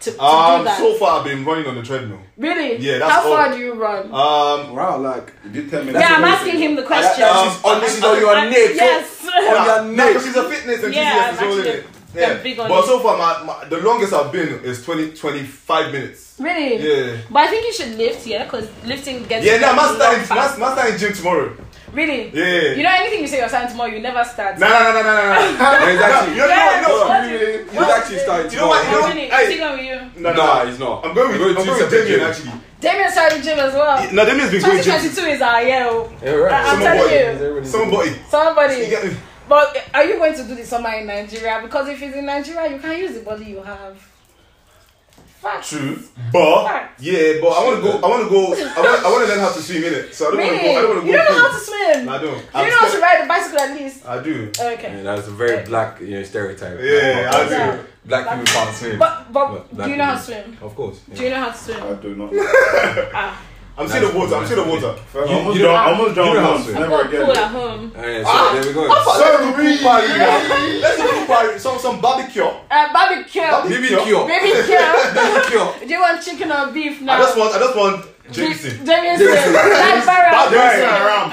to, 0.00 0.10
to 0.10 0.16
do 0.16 0.22
um, 0.22 0.64
that? 0.64 0.78
so 0.78 0.94
far, 0.94 1.20
I've 1.20 1.24
been 1.24 1.44
running 1.44 1.66
on 1.66 1.74
the 1.76 1.82
treadmill. 1.82 2.20
really? 2.36 2.76
Yeah, 2.78 2.98
that's 2.98 3.12
How 3.12 3.28
all. 3.28 3.36
far 3.36 3.52
do 3.52 3.58
you 3.58 3.74
run? 3.74 4.06
Um, 4.06 4.74
Wow, 4.74 4.98
like. 4.98 5.32
You 5.44 5.50
did 5.50 5.70
tell 5.70 5.84
me 5.84 5.92
that. 5.92 6.00
yeah, 6.00 6.16
I'm 6.16 6.24
asking 6.24 6.58
him 6.58 6.76
the 6.76 6.82
question. 6.82 7.20
That, 7.20 7.52
she's 7.54 7.64
on, 7.64 7.80
she's 7.82 8.04
on 8.04 8.18
your 8.20 8.34
I- 8.34 8.44
neck. 8.50 8.70
Yes. 8.74 9.26
On 9.26 9.42
your 9.42 9.54
nah, 9.54 9.82
neck. 10.04 10.12
'cause 10.14 10.24
she's 10.24 10.36
a 10.36 10.48
fitness 10.48 10.82
and 10.82 10.94
Yeah, 10.94 11.30
enthusiast, 11.30 11.38
so 11.40 11.58
actually, 11.60 11.68
it. 11.70 11.86
Yeah. 12.14 12.42
big 12.42 12.58
on 12.58 12.68
but 12.68 12.84
so 12.86 12.98
far, 13.00 13.18
my, 13.18 13.44
my, 13.44 13.68
the 13.68 13.78
longest 13.78 14.12
I've 14.14 14.32
been 14.32 14.48
is 14.64 14.82
20, 14.84 15.12
25 15.12 15.92
minutes. 15.92 16.34
Really? 16.38 16.76
Yeah. 16.76 17.16
But 17.30 17.40
I 17.40 17.46
think 17.48 17.66
you 17.66 17.72
should 17.74 17.96
lift, 17.98 18.26
yeah, 18.26 18.44
because 18.44 18.68
lifting 18.84 19.24
gets 19.24 19.44
Yeah, 19.44 19.58
nah, 19.58 19.70
you 19.70 19.76
man 19.76 19.86
long 19.86 19.94
starting, 19.96 20.24
fast. 20.24 20.58
man, 20.58 20.68
man 20.68 20.76
starting 20.78 20.98
gym 20.98 21.12
tomorrow. 21.12 21.56
Really? 21.96 22.28
Yeah. 22.28 22.76
You 22.76 22.82
know 22.84 22.92
anything 22.92 23.20
you 23.22 23.26
say 23.26 23.38
you're 23.38 23.48
starting 23.48 23.70
tomorrow, 23.70 23.88
you 23.90 24.00
never 24.00 24.22
start. 24.22 24.58
Nah, 24.58 24.68
nah, 24.68 24.92
nah, 24.92 25.02
nah, 25.02 25.14
nah, 25.16 25.24
nah. 25.32 25.80
No, 25.80 25.86
he's 25.88 26.00
actually, 26.00 26.32
You 26.36 26.38
know, 26.42 26.48
Yeah, 26.48 26.76
you 26.76 26.82
know, 26.86 27.06
what? 27.06 27.24
he's 27.24 27.94
actually 27.96 28.18
starting 28.18 28.52
You 28.52 28.58
know 28.58 28.68
what, 28.68 28.84
tomorrow. 28.84 29.06
you 29.08 29.14
know 29.14 29.14
Really? 29.16 29.28
Hey. 29.30 29.44
Is 29.44 29.52
he 29.52 29.58
going 29.58 29.76
with 29.80 29.86
you? 30.14 30.22
No, 30.22 30.30
no, 30.32 30.36
Nah, 30.36 30.66
he's 30.66 30.78
not. 30.78 31.04
I'm 31.06 31.14
going 31.14 31.32
with, 31.32 31.40
We're 31.40 31.48
I'm 31.48 31.54
going 31.54 31.66
going 31.66 31.80
with 31.80 31.90
Damien 31.90 32.20
actually. 32.20 32.52
Damien 32.80 33.10
started 33.10 33.42
gym 33.42 33.58
as 33.58 33.72
well. 33.72 34.12
No, 34.12 34.24
Damien's 34.26 34.50
been 34.50 34.60
going 34.60 34.82
gym. 34.82 35.00
2022 35.00 35.30
is 35.34 35.40
our 35.40 35.62
year. 35.62 35.86
oh. 35.88 36.12
Yeah, 36.22 36.30
right. 36.32 36.66
I'm 36.68 36.78
telling 36.78 37.56
you. 37.56 37.64
Someone 37.64 37.90
bought 37.90 38.06
it. 38.06 38.12
You 38.12 38.24
Somebody. 38.28 39.16
But 39.48 39.76
are 39.94 40.04
you 40.04 40.14
going 40.16 40.34
to 40.34 40.44
do 40.44 40.54
the 40.54 40.66
summer 40.66 40.90
in 40.90 41.06
Nigeria? 41.06 41.60
Because 41.62 41.88
if 41.88 42.02
it's 42.02 42.14
in 42.16 42.26
Nigeria, 42.26 42.70
you 42.70 42.78
can't 42.78 42.98
use 42.98 43.14
the 43.14 43.20
body 43.24 43.46
you 43.46 43.62
have. 43.62 43.96
Facts. 45.46 45.68
True, 45.70 45.98
but 46.32 46.64
Facts. 46.66 47.02
yeah, 47.02 47.38
but 47.40 47.48
I 47.54 47.60
want 47.66 47.76
to 47.76 47.82
go. 47.86 47.90
I 48.04 48.08
want 48.10 48.22
to 48.24 48.30
go. 48.30 48.42
I 48.54 48.80
want. 48.82 49.04
I 49.06 49.08
want 49.12 49.22
to 49.24 49.28
learn 49.30 49.40
how 49.46 49.52
to 49.52 49.62
swim 49.62 49.84
in 49.84 49.94
it. 49.94 50.14
So 50.14 50.26
I 50.26 50.30
don't 50.30 50.40
want 50.40 50.50
to 50.50 50.66
go. 50.66 50.70
I 50.70 50.80
don't 50.82 50.90
want 50.90 51.00
to 51.00 51.06
go. 51.06 51.06
You 51.06 51.12
go. 51.12 51.24
don't 51.24 51.36
know 51.36 51.42
how 51.46 51.58
to 51.58 51.64
swim. 51.68 52.08
I 52.08 52.18
don't. 52.18 52.38
you 52.38 52.48
I'm 52.54 52.68
know 52.70 52.76
how 52.82 52.90
to 52.94 53.00
ride 53.06 53.20
a 53.24 53.28
bicycle 53.28 53.60
at 53.60 53.72
least. 53.78 54.06
I 54.06 54.22
do. 54.22 54.50
Okay. 54.58 54.90
Yeah, 54.96 55.02
that's 55.02 55.28
a 55.28 55.30
very 55.30 55.64
black 55.64 56.00
you 56.00 56.10
know, 56.10 56.22
stereotype. 56.24 56.78
Yeah, 56.80 57.30
Black, 57.30 57.34
I 57.34 57.50
Yeah. 57.50 57.76
do. 57.76 57.82
black 58.10 58.24
people 58.28 58.44
can't 58.54 58.74
swim. 58.76 58.98
But 58.98 59.32
but 59.32 59.46
But 59.76 59.84
do 59.84 59.90
you 59.90 59.96
know 59.96 60.04
how 60.04 60.16
to 60.16 60.22
swim? 60.22 60.58
Of 60.62 60.74
course. 60.74 60.98
Do 61.14 61.22
you 61.22 61.30
know 61.30 61.40
how 61.46 61.50
to 61.50 61.58
swim? 61.58 61.82
I 61.82 61.94
do 61.94 62.14
not. 62.16 62.30
Ah, 63.14 63.40
I'm 63.78 63.86
seeing 63.88 64.04
the 64.10 64.18
water. 64.18 64.34
I'm 64.36 64.46
seeing 64.46 64.62
the 64.64 64.68
water. 64.70 64.94
I 65.14 65.18
You- 65.24 65.52
you 65.52 65.58
drowned. 65.60 65.76
I 65.76 65.90
almost 65.92 66.14
drowned 66.14 66.34
don't 66.34 66.42
have 66.44 66.54
once. 66.54 66.66
Never 66.68 66.88
got 66.88 67.04
a 67.04 67.08
pool 67.08 67.30
again. 67.30 67.44
at 67.44 67.50
home. 67.50 67.92
Alright, 67.96 68.24
so 68.24 68.32
Ah, 68.32 68.50
there 68.54 68.62
we 68.66 68.72
go. 68.72 68.82
So 69.04 69.26
do 69.36 69.48
we. 69.58 70.80
Let's 70.80 70.96
do 70.96 71.08
pool 71.08 71.26
party. 71.26 71.58
Some 71.58 71.78
some 71.78 72.00
barbecue. 72.00 72.42
Uh, 72.44 72.92
barbecue. 72.92 73.42
Barbecue. 73.42 73.96
BBQ. 73.98 74.26
Baby 74.26 74.50
kill. 74.66 74.86
BBQ. 75.16 75.80
Do 75.86 75.92
you 75.94 76.00
want 76.00 76.22
chicken 76.24 76.50
or 76.52 76.66
beef 76.72 77.00
now? 77.02 77.14
I 77.14 77.18
just 77.18 77.36
want. 77.36 77.54
I 77.54 77.58
just 77.58 77.76
want 77.76 78.06
Jameson. 78.32 78.84
Jameson. 78.86 79.26
Like 79.26 80.04
Bad 80.06 80.50
Barrel. 80.50 80.50
Jameson 80.50 81.06
around. 81.06 81.30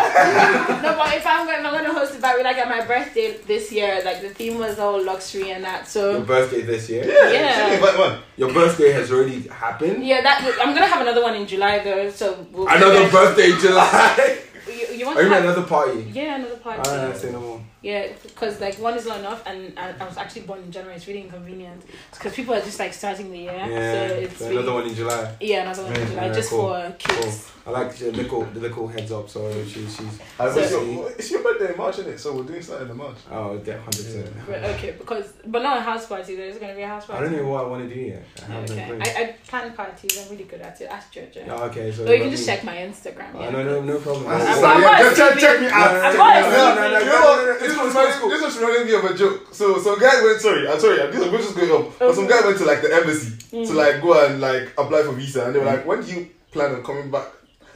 No, 0.83 0.95
but 0.97 1.13
if 1.15 1.25
I'm 1.25 1.45
going, 1.45 1.65
I'm 1.65 1.73
going 1.73 1.85
to 1.85 1.93
host 1.93 2.15
it 2.15 2.21
back 2.21 2.41
like 2.43 2.57
at 2.57 2.67
my 2.69 2.85
birthday 2.85 3.37
this 3.47 3.71
year. 3.71 4.01
Like 4.05 4.21
the 4.21 4.29
theme 4.29 4.57
was 4.59 4.79
all 4.79 5.01
luxury 5.03 5.51
and 5.51 5.63
that. 5.63 5.87
So 5.87 6.11
Your 6.11 6.19
So 6.21 6.25
birthday 6.25 6.61
this 6.61 6.89
year? 6.89 7.05
Yeah. 7.05 7.31
Yeah. 7.31 7.73
yeah. 7.73 7.79
But 7.81 7.97
man, 7.97 8.19
Your 8.37 8.53
birthday 8.53 8.91
has 8.91 9.11
already 9.11 9.41
happened? 9.47 10.05
yeah, 10.05 10.21
that 10.21 10.43
I'm 10.61 10.73
gonna 10.73 10.87
have 10.87 11.01
another 11.01 11.21
one 11.21 11.35
in 11.35 11.47
July 11.47 11.79
though. 11.79 12.09
So 12.09 12.45
we'll 12.51 12.67
Another 12.67 13.09
birthday 13.09 13.51
in 13.51 13.59
July. 13.59 14.39
You, 14.67 14.95
you 14.97 15.05
want 15.05 15.17
Are 15.17 15.23
to 15.23 15.27
you 15.27 15.33
have, 15.33 15.43
another 15.43 15.63
party? 15.63 16.07
Yeah, 16.13 16.35
another 16.35 16.55
party. 16.57 16.81
Ah, 16.85 17.11
say 17.13 17.31
no 17.31 17.39
more. 17.41 17.61
Yeah, 17.83 18.07
because 18.23 18.61
like 18.61 18.75
one 18.79 18.97
is 18.97 19.05
not 19.05 19.19
enough, 19.19 19.43
and 19.45 19.77
I, 19.77 19.93
I 19.99 20.05
was 20.07 20.15
actually 20.17 20.43
born 20.43 20.59
in 20.63 20.71
January. 20.71 20.95
It's 20.95 21.05
really 21.05 21.21
inconvenient 21.23 21.83
because 22.13 22.33
people 22.33 22.53
are 22.53 22.61
just 22.61 22.79
like 22.79 22.93
starting 22.93 23.29
the 23.29 23.37
year. 23.39 23.53
Yeah. 23.53 24.07
so 24.07 24.15
it's 24.15 24.37
so 24.37 24.45
really, 24.47 24.57
another 24.57 24.73
one 24.73 24.87
in 24.87 24.95
July. 24.95 25.35
Yeah, 25.41 25.61
another 25.63 25.83
one 25.83 25.93
in 25.93 26.07
July, 26.07 26.25
yeah, 26.27 26.33
just 26.33 26.49
cool, 26.49 26.69
for 26.73 26.95
kids. 26.97 27.51
I 27.65 27.69
like 27.71 27.95
the 27.95 28.11
little, 28.11 28.41
the 28.45 28.59
little 28.61 28.87
heads 28.87 29.11
up. 29.11 29.29
So 29.29 29.51
she, 29.65 29.81
she's. 29.85 30.19
I 30.39 30.49
So- 30.49 30.55
was 30.61 30.69
so, 30.69 31.07
it's 31.17 31.29
your 31.31 31.43
birthday 31.43 31.71
in 31.73 31.77
March, 31.77 31.99
isn't 31.99 32.13
it? 32.13 32.19
So 32.19 32.35
we're 32.37 32.43
doing 32.43 32.61
something 32.61 32.89
in 32.89 32.95
March. 32.97 33.17
Oh, 33.29 33.61
yeah, 33.65 33.77
hundred 33.79 34.05
percent. 34.05 34.29
Okay, 34.49 34.91
because 34.91 35.33
but 35.45 35.61
not 35.61 35.77
a 35.77 35.81
house 35.81 36.05
party. 36.07 36.35
There's 36.37 36.57
gonna 36.59 36.75
be 36.75 36.81
a 36.83 36.87
house 36.87 37.05
party. 37.05 37.19
I 37.25 37.29
don't 37.29 37.35
know 37.43 37.49
what 37.49 37.65
I 37.65 37.67
want 37.67 37.87
to 37.89 37.93
do 37.93 37.99
yet. 37.99 38.23
I 38.41 38.45
haven't 38.51 38.71
Okay, 38.71 38.91
been 38.91 39.01
I, 39.01 39.05
I 39.23 39.35
plan 39.45 39.73
parties. 39.73 40.17
I'm 40.23 40.29
really 40.31 40.45
good 40.45 40.61
at 40.61 40.79
it. 40.79 40.85
Ask 40.89 41.11
Georgia. 41.11 41.45
Oh, 41.49 41.63
okay, 41.65 41.91
so. 41.91 42.05
Or 42.05 42.13
you 42.13 42.21
can 42.23 42.31
just 42.31 42.45
check 42.45 42.63
my 42.63 42.75
Instagram. 42.77 43.31
Oh, 43.35 43.41
Yeah. 43.41 43.49
no, 43.51 43.63
no, 43.63 43.81
no 43.81 43.97
problem. 43.99 44.25
Ah, 44.27 44.35
I've 44.35 44.55
so 44.55 44.61
got- 44.61 44.75
I've 44.77 44.83
got 44.83 45.01
a 45.01 45.03
yeah, 45.03 45.15
check, 45.15 45.33
CV. 45.33 45.39
check 45.41 45.59
me 45.61 45.67
out. 45.67 45.91
No, 45.93 45.99
no, 45.99 46.05
I've 46.05 46.13
no, 46.13 46.17
got 46.19 46.35
a 46.35 46.41
no, 46.41 46.47
CV. 46.47 46.53
no, 46.53 46.75
no, 46.75 46.75
no, 46.75 46.99
You 46.99 47.05
no, 47.05 47.11
know 47.11 47.19
no, 47.19 47.23
what? 47.23 47.37
no, 47.37 47.45
no, 47.45 47.53
This 47.53 47.61
it's 47.63 47.63
was 47.63 47.63
cool, 47.63 47.63
it's 47.63 47.72
cool. 47.72 47.72
This 47.77 48.41
was 48.41 48.57
reminding 48.57 48.87
me 48.87 48.93
of 48.95 49.03
a 49.05 49.13
joke. 49.15 49.47
So 49.53 49.79
some 49.79 49.99
guy 49.99 50.21
went 50.23 50.39
sorry, 50.41 50.67
I'm 50.69 50.79
sorry, 50.79 50.97
this 51.11 51.31
was 51.31 51.41
just 51.41 51.55
going 51.55 51.71
up. 51.71 51.97
But 51.99 52.13
some 52.15 52.27
guy 52.27 52.41
went 52.45 52.57
to 52.59 52.65
like 52.65 52.81
the 52.81 52.93
embassy 52.93 53.31
Mm. 53.53 53.67
to 53.67 53.73
like 53.73 54.01
go 54.01 54.25
and 54.25 54.41
like 54.41 54.73
apply 54.77 55.03
for 55.03 55.11
visa 55.13 55.45
and 55.45 55.53
they 55.53 55.59
were 55.59 55.65
like, 55.65 55.85
When 55.85 56.01
do 56.03 56.11
you 56.11 56.29
plan 56.51 56.73
on 56.73 56.83
coming 56.83 57.11
back? 57.11 57.27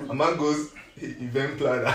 A 0.10 0.13
man 0.13 0.36
goes, 0.38 0.71
"E- 1.01 1.13
event 1.21 1.57
planner. 1.57 1.86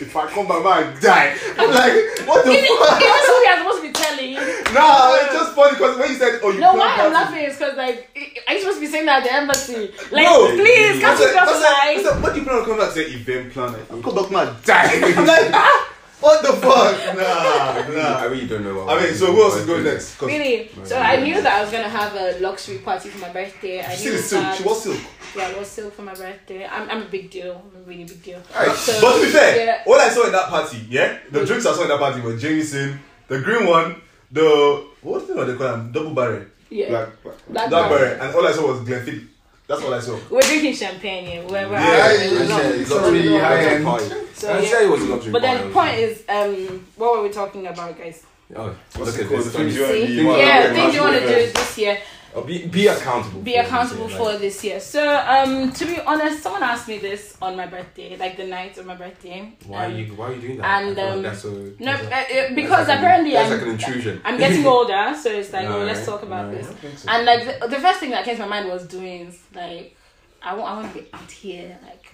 if 0.00 0.14
I 0.16 0.26
come 0.28 0.46
back, 0.48 0.64
I 0.64 0.82
die. 1.00 1.36
I'm 1.58 1.70
like, 1.70 2.26
what 2.28 2.44
the 2.44 2.52
Is 2.52 2.64
it- 2.64 2.78
fuck? 2.78 3.00
is 3.00 3.06
this 3.06 3.28
what 3.28 3.40
we 3.40 3.46
are 3.52 3.58
supposed 3.58 3.82
to 3.82 3.88
be 3.88 3.92
telling? 3.92 4.34
Nah, 4.74 5.14
it's 5.16 5.32
just 5.34 5.54
funny 5.54 5.72
because 5.72 5.98
when 5.98 6.08
you 6.10 6.16
said, 6.16 6.40
oh, 6.42 6.50
you 6.50 6.60
No, 6.60 6.74
why 6.74 6.96
I'm 7.00 7.12
laughing 7.12 7.44
is 7.44 7.56
because 7.56 7.76
like 7.76 8.08
are 8.46 8.54
you 8.54 8.60
supposed 8.60 8.76
to 8.78 8.80
be 8.80 8.86
saying 8.92 9.06
that 9.06 9.18
at 9.22 9.24
the 9.24 9.32
embassy? 9.34 9.92
Like, 10.12 10.26
Bro, 10.26 10.56
please, 10.56 10.96
I 10.96 11.00
can't 11.00 11.18
you 11.20 11.26
said- 11.26 11.36
I 11.36 11.46
just 11.46 11.60
said- 11.60 11.72
I 11.72 11.94
like? 11.94 12.04
said, 12.06 12.22
what 12.22 12.32
do 12.34 12.38
you 12.40 12.44
plan 12.46 12.58
on 12.58 12.64
coming 12.64 12.78
back? 12.80 12.90
Say 12.92 13.02
event 13.12 13.52
planner. 13.52 13.78
I 13.78 14.00
come 14.00 14.14
back, 14.14 14.30
man, 14.30 14.56
die. 14.64 15.14
I'm 15.16 15.26
like, 15.26 15.50
ah, 15.52 15.89
what 16.20 16.42
the 16.42 16.52
fuck? 16.52 17.16
Nah, 17.16 17.22
I 17.22 17.84
really, 17.88 18.02
nah. 18.02 18.16
I 18.18 18.24
really 18.24 18.46
don't 18.46 18.64
know. 18.64 18.84
What 18.84 18.98
I 18.98 19.04
mean, 19.04 19.14
so 19.14 19.32
who 19.32 19.42
else 19.42 19.56
is 19.56 19.66
going 19.66 19.84
next? 19.84 20.20
Really? 20.20 20.70
So 20.84 20.98
I 20.98 21.16
knew 21.16 21.34
that 21.34 21.52
I 21.52 21.62
was 21.62 21.70
gonna 21.70 21.88
have 21.88 22.14
a 22.14 22.38
luxury 22.40 22.78
party 22.78 23.08
for 23.08 23.18
my 23.18 23.30
birthday. 23.30 23.80
I 23.80 23.94
She 23.94 24.04
knew 24.06 24.12
was 24.12 24.24
silk. 24.24 24.42
that. 24.42 24.56
She 24.56 24.64
was 24.64 24.82
silk. 24.82 25.00
Yeah, 25.36 25.48
it 25.48 25.58
was 25.58 25.68
silk 25.68 25.94
for 25.94 26.02
my 26.02 26.14
birthday. 26.14 26.66
I'm, 26.66 26.90
I'm 26.90 27.02
a 27.02 27.06
big 27.06 27.30
deal. 27.30 27.62
I'm 27.72 27.80
a 27.80 27.84
really 27.84 28.04
big 28.04 28.22
deal. 28.22 28.42
Right. 28.54 28.74
So, 28.76 29.00
but 29.00 29.18
to 29.18 29.26
be 29.26 29.30
fair, 29.32 29.56
yeah. 29.64 29.82
all 29.86 29.94
I 30.00 30.08
saw 30.08 30.26
in 30.26 30.32
that 30.32 30.48
party, 30.48 30.78
yeah, 30.88 31.18
the 31.30 31.40
mm. 31.40 31.46
drinks 31.46 31.66
I 31.66 31.72
saw 31.72 31.82
in 31.82 31.88
that 31.88 31.98
party 31.98 32.20
were 32.20 32.36
Jameson, 32.36 32.98
the 33.28 33.40
green 33.40 33.66
one, 33.66 34.00
the 34.30 34.86
what's 35.02 35.26
the 35.26 35.34
one 35.36 35.46
they 35.46 35.56
call 35.56 35.68
them? 35.68 35.92
Double 35.92 36.14
barrel, 36.14 36.44
Yeah. 36.68 36.88
Black, 36.88 37.22
black. 37.22 37.36
Black 37.48 37.68
black 37.70 37.90
barrel. 37.90 38.16
barrel, 38.16 38.22
and 38.22 38.36
all 38.36 38.46
I 38.46 38.52
saw 38.52 38.66
was 38.66 38.80
Glenfiddich. 38.80 39.26
That's 39.70 39.84
all 39.84 39.94
I 39.94 40.00
saw. 40.00 40.18
We're 40.28 40.40
drinking 40.40 40.74
champagne 40.74 41.26
here. 41.26 41.42
We're, 41.42 41.68
we're 41.68 41.74
Yeah, 41.74 41.78
out 41.78 42.18
yeah, 42.18 42.24
yeah, 42.24 42.48
No. 42.48 42.58
It's 42.72 42.88
So, 42.88 42.96
luxury 42.96 43.38
high-end 43.38 43.84
party. 43.84 44.04
So, 44.34 44.52
I'd 44.52 44.64
yeah. 44.64 44.68
say 44.68 44.84
it 44.84 44.90
was 44.90 45.02
a 45.02 45.04
luxury 45.04 45.32
But 45.32 45.42
then 45.42 45.68
the 45.68 45.72
point 45.72 45.94
is, 45.94 46.24
um, 46.28 46.84
what 46.96 47.12
were 47.16 47.22
we 47.22 47.28
talking 47.28 47.68
about, 47.68 47.96
guys? 47.96 48.24
Oh, 48.56 48.74
What's 48.96 49.12
look 49.12 49.20
it 49.20 49.28
called? 49.28 49.44
The 49.44 49.50
things 49.50 49.76
you 49.76 49.84
wanna 49.84 50.06
do, 50.06 50.22
yeah, 50.42 50.72
things 50.72 50.92
you 50.92 51.00
want 51.02 51.14
to 51.14 51.20
do 51.20 51.52
this 51.52 51.78
year. 51.78 51.98
Oh, 52.34 52.42
be, 52.42 52.66
be 52.66 52.86
accountable. 52.86 53.40
Be 53.40 53.54
for 53.54 53.60
accountable 53.60 54.04
like- 54.06 54.16
for 54.16 54.36
this 54.38 54.62
year. 54.62 54.78
So, 54.78 55.02
um, 55.18 55.72
to 55.72 55.84
be 55.84 55.98
honest, 56.00 56.42
someone 56.42 56.62
asked 56.62 56.86
me 56.86 56.98
this 56.98 57.36
on 57.42 57.56
my 57.56 57.66
birthday, 57.66 58.16
like 58.16 58.36
the 58.36 58.44
night 58.46 58.78
of 58.78 58.86
my 58.86 58.94
birthday. 58.94 59.52
Why 59.66 59.84
are 59.84 59.88
Um, 59.88 59.96
you 59.96 60.06
Why 60.14 60.26
are 60.28 60.32
you 60.34 60.40
doing 60.40 60.58
that? 60.58 60.82
and, 60.82 60.96
like 60.96 61.06
um, 61.12 61.22
that's 61.22 61.42
so. 61.42 61.50
No, 61.50 61.96
that's 61.96 62.02
uh, 62.04 62.34
a- 62.36 62.46
uh, 62.52 62.54
because 62.54 62.86
that's 62.86 62.88
like 62.88 62.98
apparently 62.98 63.34
An, 63.34 63.34
that's 63.34 63.50
I'm, 63.52 63.58
like 63.58 63.66
an 63.66 63.72
intrusion. 63.86 64.22
I'm 64.24 64.38
getting 64.38 64.66
older, 64.74 65.14
so 65.20 65.30
it's 65.30 65.52
like, 65.52 65.64
No, 65.68 65.80
oh, 65.80 65.84
let's 65.84 66.06
talk 66.06 66.22
about 66.22 66.52
No. 66.52 66.56
this. 66.58 67.04
And 67.08 67.26
like 67.26 67.44
the, 67.60 67.66
the 67.66 67.80
first 67.80 67.98
thing 68.00 68.10
that 68.10 68.24
came 68.24 68.36
to 68.36 68.42
my 68.42 68.48
mind 68.60 68.68
was 68.68 68.86
doings. 68.86 69.36
Like 69.54 69.96
I 70.42 70.54
want, 70.54 70.70
I 70.70 70.76
want 70.80 70.94
to 70.94 71.00
be 71.02 71.08
out 71.12 71.30
here, 71.30 71.78
like 71.84 72.06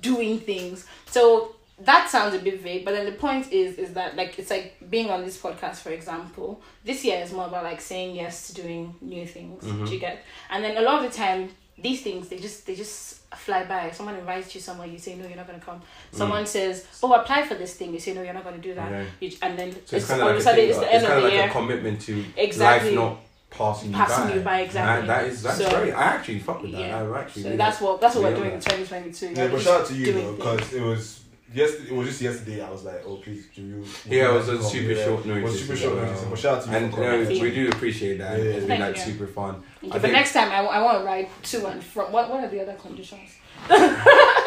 doing 0.00 0.38
things. 0.40 0.86
So 1.06 1.53
that 1.80 2.08
sounds 2.08 2.34
a 2.34 2.38
bit 2.38 2.60
vague, 2.60 2.84
but 2.84 2.92
then 2.92 3.04
the 3.06 3.12
point 3.12 3.52
is, 3.52 3.76
is 3.78 3.94
that 3.94 4.16
like 4.16 4.38
it's 4.38 4.50
like 4.50 4.76
being 4.90 5.10
on 5.10 5.24
this 5.24 5.36
podcast, 5.40 5.76
for 5.76 5.90
example. 5.90 6.62
This 6.84 7.04
year 7.04 7.20
is 7.22 7.32
more 7.32 7.46
about 7.46 7.64
like 7.64 7.80
saying 7.80 8.14
yes 8.14 8.46
to 8.48 8.54
doing 8.62 8.94
new 9.00 9.26
things. 9.26 9.64
Mm-hmm. 9.64 9.84
Do 9.84 9.92
you 9.92 9.98
get? 9.98 10.22
And 10.50 10.62
then 10.62 10.76
a 10.76 10.82
lot 10.82 11.04
of 11.04 11.10
the 11.10 11.16
time, 11.16 11.50
these 11.76 12.02
things 12.02 12.28
they 12.28 12.38
just 12.38 12.66
they 12.66 12.76
just 12.76 13.20
fly 13.34 13.64
by. 13.64 13.90
Someone 13.90 14.14
invites 14.14 14.54
you 14.54 14.60
somewhere, 14.60 14.86
you 14.86 14.98
say 14.98 15.16
no, 15.16 15.26
you're 15.26 15.36
not 15.36 15.48
gonna 15.48 15.58
come. 15.58 15.82
Someone 16.12 16.46
says, 16.46 16.86
oh, 17.02 17.12
apply 17.12 17.42
for 17.44 17.54
this 17.56 17.74
thing. 17.74 17.92
You 17.92 17.98
say 17.98 18.14
no, 18.14 18.22
you're 18.22 18.32
not 18.34 18.44
gonna 18.44 18.58
do 18.58 18.74
that. 18.74 18.92
Okay. 18.92 19.08
You, 19.20 19.32
and 19.42 19.58
then 19.58 19.72
So 19.72 19.78
it's 19.78 19.92
it's, 19.94 20.06
kind 20.06 20.22
all 20.22 20.28
of 20.28 20.36
of 20.36 20.42
a 20.42 20.44
like 20.44 20.56
a 20.58 20.60
sudden 20.60 20.60
thing, 20.60 20.68
it's 20.70 20.78
the 20.78 20.84
like- 20.84 20.94
end 20.94 21.02
it's 21.02 21.04
of 21.04 21.10
kind 21.10 21.22
the 21.22 21.26
of 21.26 21.32
like 21.32 21.40
year. 21.40 21.48
a 21.48 21.52
commitment 21.52 22.00
to 22.02 22.24
Exactly. 22.36 22.90
life 22.96 22.98
not 23.10 23.20
passing 23.50 23.90
you 23.90 23.96
Passing 23.96 24.24
by. 24.28 24.34
you 24.34 24.40
by, 24.40 24.60
exactly. 24.60 25.00
And 25.00 25.08
that 25.10 25.24
is 25.26 25.42
that's 25.42 25.58
So- 25.58 25.70
great. 25.70 25.92
I 25.92 26.02
actually 26.02 26.38
fuck 26.38 26.62
with 26.62 26.70
that. 26.72 26.80
Yeah. 26.80 27.02
I 27.02 27.20
actually. 27.20 27.42
So 27.42 27.56
that's 27.56 27.80
what 27.80 28.00
that's 28.00 28.14
what 28.14 28.22
we're 28.24 28.30
really 28.30 28.42
doing 28.42 28.54
in 28.54 28.60
2022. 28.60 29.26
Yeah, 29.34 29.42
You're 29.42 29.50
but 29.50 29.60
shout 29.60 29.80
out 29.80 29.86
to 29.88 29.94
you 29.94 30.12
though, 30.12 30.32
because 30.34 30.72
it 30.72 30.80
was 30.82 31.20
yesterday, 31.52 31.90
it 31.90 31.94
was 31.94 32.08
just 32.08 32.20
yesterday. 32.20 32.62
I 32.62 32.70
was 32.70 32.84
like, 32.84 33.02
oh 33.06 33.16
please, 33.16 33.46
do 33.54 33.62
you? 33.62 33.84
Yeah, 34.08 34.30
it 34.30 34.34
was 34.34 34.48
a 34.48 34.62
super 34.62 34.92
Yeah, 34.92 35.04
short 35.04 35.20
It 35.24 35.28
notice. 35.28 35.42
was 35.50 35.60
super 35.60 35.76
short 35.76 35.96
notice. 35.96 36.20
well. 36.22 36.30
But 36.30 36.38
shout 36.38 36.58
out 36.58 36.64
to 36.64 36.70
you 36.70 36.76
And 36.76 36.90
for 36.90 36.96
coming. 36.96 37.26
uh, 37.26 37.42
we 37.42 37.50
do 37.50 37.68
appreciate 37.68 38.18
that. 38.18 38.38
Yeah, 38.38 38.44
yeah, 38.44 38.50
It's 38.52 38.62
yeah. 38.62 38.68
been 38.74 38.80
like 38.80 38.96
you. 38.96 39.02
super 39.02 39.26
fun. 39.26 39.54
Okay, 39.82 39.88
but 39.92 40.00
think- 40.00 40.12
next 40.14 40.32
time 40.32 40.50
I, 40.50 40.58
I 40.58 40.82
want 40.82 40.98
to 41.00 41.04
ride 41.04 41.28
to 41.42 41.66
and 41.66 41.82
from. 41.82 42.12
What 42.12 42.30
What 42.30 42.44
are 42.44 42.48
the 42.48 42.60
other 42.62 42.74
conditions? 42.74 43.30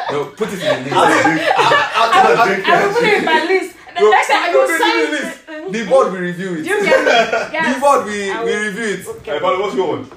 No, 0.10 0.24
put 0.38 0.48
it 0.48 0.54
in 0.64 0.84
the 0.86 0.89
list. 0.89 0.93
I 0.95 2.84
will 2.88 2.93
put 2.93 3.04
it 3.04 3.18
in 3.20 3.26
my 3.26 3.43
list. 3.43 3.76
The 3.95 4.02
No, 4.04 4.10
next 4.12 4.28
time 4.28 4.43
I 4.43 4.52
no, 4.54 4.60
will 4.60 4.80
sign. 4.80 5.58
no, 5.58 5.66
no, 5.66 5.72
The 5.72 5.89
board 5.89 6.14
will 6.14 6.20
review 6.22 6.54
it. 6.54 6.60
You 6.60 6.84
get 6.86 7.52
me? 7.52 7.74
The 7.74 7.80
board 7.82 8.06
we 8.06 8.18
we 8.45 8.56
review 8.68 8.84
it. 8.95 9.08
Okay. 9.08 9.32
Hey, 9.34 9.39
Paolo, 9.39 9.60
what's 9.62 9.76
your 9.76 9.88
one? 9.98 10.10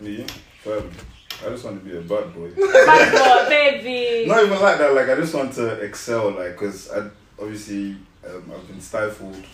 Me, 0.00 0.26
forever. 0.64 0.88
I 1.44 1.50
just 1.50 1.64
want 1.64 1.82
to 1.82 1.88
be 1.88 1.96
a 1.96 2.00
bad 2.00 2.34
boy. 2.34 2.50
Bad 2.56 3.12
boy, 3.12 3.48
baby. 3.48 4.28
Not 4.28 4.44
even 4.44 4.60
like 4.60 4.78
that. 4.78 4.94
Like 4.94 5.08
I 5.08 5.16
just 5.16 5.34
want 5.34 5.52
to 5.54 5.80
excel. 5.80 6.30
Like 6.30 6.52
because 6.52 6.90
I 6.90 7.08
obviously 7.40 7.96
um, 8.26 8.50
I've 8.54 8.66
been 8.66 8.80
stifled. 8.80 9.44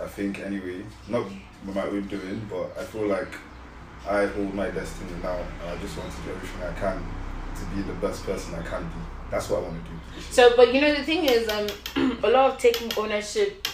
I 0.00 0.06
think 0.06 0.40
anyway, 0.40 0.82
not 1.08 1.26
by 1.64 1.72
my 1.74 1.82
own 1.86 2.06
doing, 2.08 2.44
but 2.50 2.72
I 2.78 2.84
feel 2.84 3.06
like 3.06 3.32
I 4.08 4.26
hold 4.26 4.52
my 4.54 4.68
destiny 4.70 5.12
now, 5.22 5.36
and 5.36 5.70
I 5.70 5.76
just 5.80 5.96
want 5.96 6.10
to 6.10 6.22
do 6.22 6.30
everything 6.30 6.62
I 6.62 6.72
can 6.80 7.02
to 7.56 7.76
be 7.76 7.82
the 7.82 7.94
best 7.94 8.24
person 8.24 8.54
I 8.54 8.62
can 8.62 8.82
be. 8.84 8.94
That's 9.30 9.48
what 9.48 9.60
I 9.60 9.62
want 9.68 9.84
to 9.84 9.90
do. 9.90 9.96
So, 10.30 10.56
but 10.56 10.74
you 10.74 10.80
know, 10.80 10.94
the 10.94 11.04
thing 11.04 11.24
is, 11.24 11.48
um, 11.48 12.18
a 12.24 12.30
lot 12.30 12.50
of 12.50 12.58
taking 12.58 12.90
ownership 12.98 13.66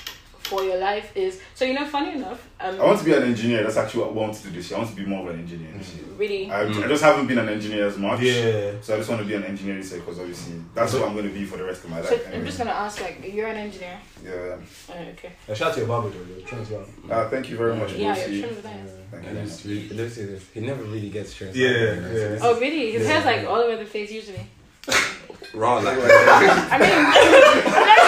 for 0.48 0.62
your 0.64 0.78
life 0.78 1.16
is. 1.16 1.40
So, 1.54 1.64
you 1.64 1.74
know, 1.74 1.84
funny 1.86 2.12
enough, 2.12 2.48
um, 2.60 2.80
I 2.80 2.84
want 2.84 2.98
to 2.98 3.04
be 3.04 3.12
an 3.14 3.22
engineer. 3.22 3.62
That's 3.62 3.76
actually 3.76 4.00
what 4.02 4.10
I 4.10 4.12
want 4.14 4.34
to 4.34 4.42
do 4.44 4.50
this 4.50 4.70
year. 4.70 4.78
I 4.78 4.82
want 4.82 4.94
to 4.96 5.00
be 5.02 5.06
more 5.08 5.28
of 5.28 5.34
an 5.34 5.40
engineer 5.40 5.72
this 5.76 5.94
year. 5.94 6.04
really. 6.16 6.50
I, 6.50 6.62
I 6.66 6.88
just 6.88 7.02
haven't 7.02 7.26
been 7.26 7.38
an 7.38 7.48
engineer 7.48 7.86
as 7.86 7.96
much. 7.98 8.20
Yeah. 8.20 8.72
So 8.80 8.94
I 8.94 8.96
just 8.98 9.08
want 9.10 9.20
to 9.22 9.26
be 9.28 9.34
an 9.34 9.44
engineer 9.44 9.76
this 9.76 9.90
year 9.92 10.00
because 10.00 10.18
obviously 10.18 10.54
that's 10.74 10.92
what 10.94 11.02
I'm 11.04 11.12
going 11.14 11.26
to 11.28 11.32
be 11.34 11.44
for 11.44 11.56
the 11.58 11.64
rest 11.64 11.84
of 11.84 11.90
my 11.90 12.00
life. 12.00 12.08
So, 12.08 12.16
anyway. 12.16 12.36
I'm 12.38 12.46
just 12.46 12.58
gonna 12.58 12.70
ask, 12.70 13.00
like, 13.00 13.32
you're 13.32 13.46
an 13.48 13.56
engineer. 13.56 13.98
Yeah. 14.24 14.56
Oh, 14.90 14.92
okay. 15.12 15.32
Uh, 15.48 15.54
shout 15.54 15.68
out 15.68 15.74
to 15.74 15.80
your 15.80 15.88
barber, 15.88 16.10
though. 16.10 16.34
Your 16.34 16.46
trims, 16.46 16.70
yeah. 16.70 16.78
Uh, 17.14 17.28
thank 17.28 17.48
you 17.50 17.56
very 17.56 17.76
much. 17.76 17.92
Yeah, 17.92 18.14
Lucy. 18.14 18.36
your 18.36 18.46
trim 18.48 18.58
is 18.58 18.64
nice. 18.64 18.74
Thank 19.10 19.22
you 19.22 19.28
And 19.28 19.36
very 19.38 19.46
it's 19.46 19.64
much. 19.64 19.64
really- 19.72 19.88
let's 19.90 20.14
say 20.14 20.24
this. 20.24 20.44
He 20.54 20.60
never 20.60 20.82
really 20.84 21.10
gets 21.10 21.30
stressed. 21.34 21.50
out. 21.52 21.56
Yeah, 21.56 21.70
yeah. 21.70 22.38
Oh, 22.42 22.58
really? 22.60 22.92
His 22.92 23.02
Yeah. 23.06 23.20
hair's 23.20 23.24
like 23.24 23.46
all 23.48 23.60
over 23.60 23.76
the 23.76 23.88
face 23.88 24.10
usually. 24.10 24.46
is 24.88 25.54
Raw 25.54 25.76
like. 25.78 25.98
I 26.02 26.78
mean, 26.78 28.07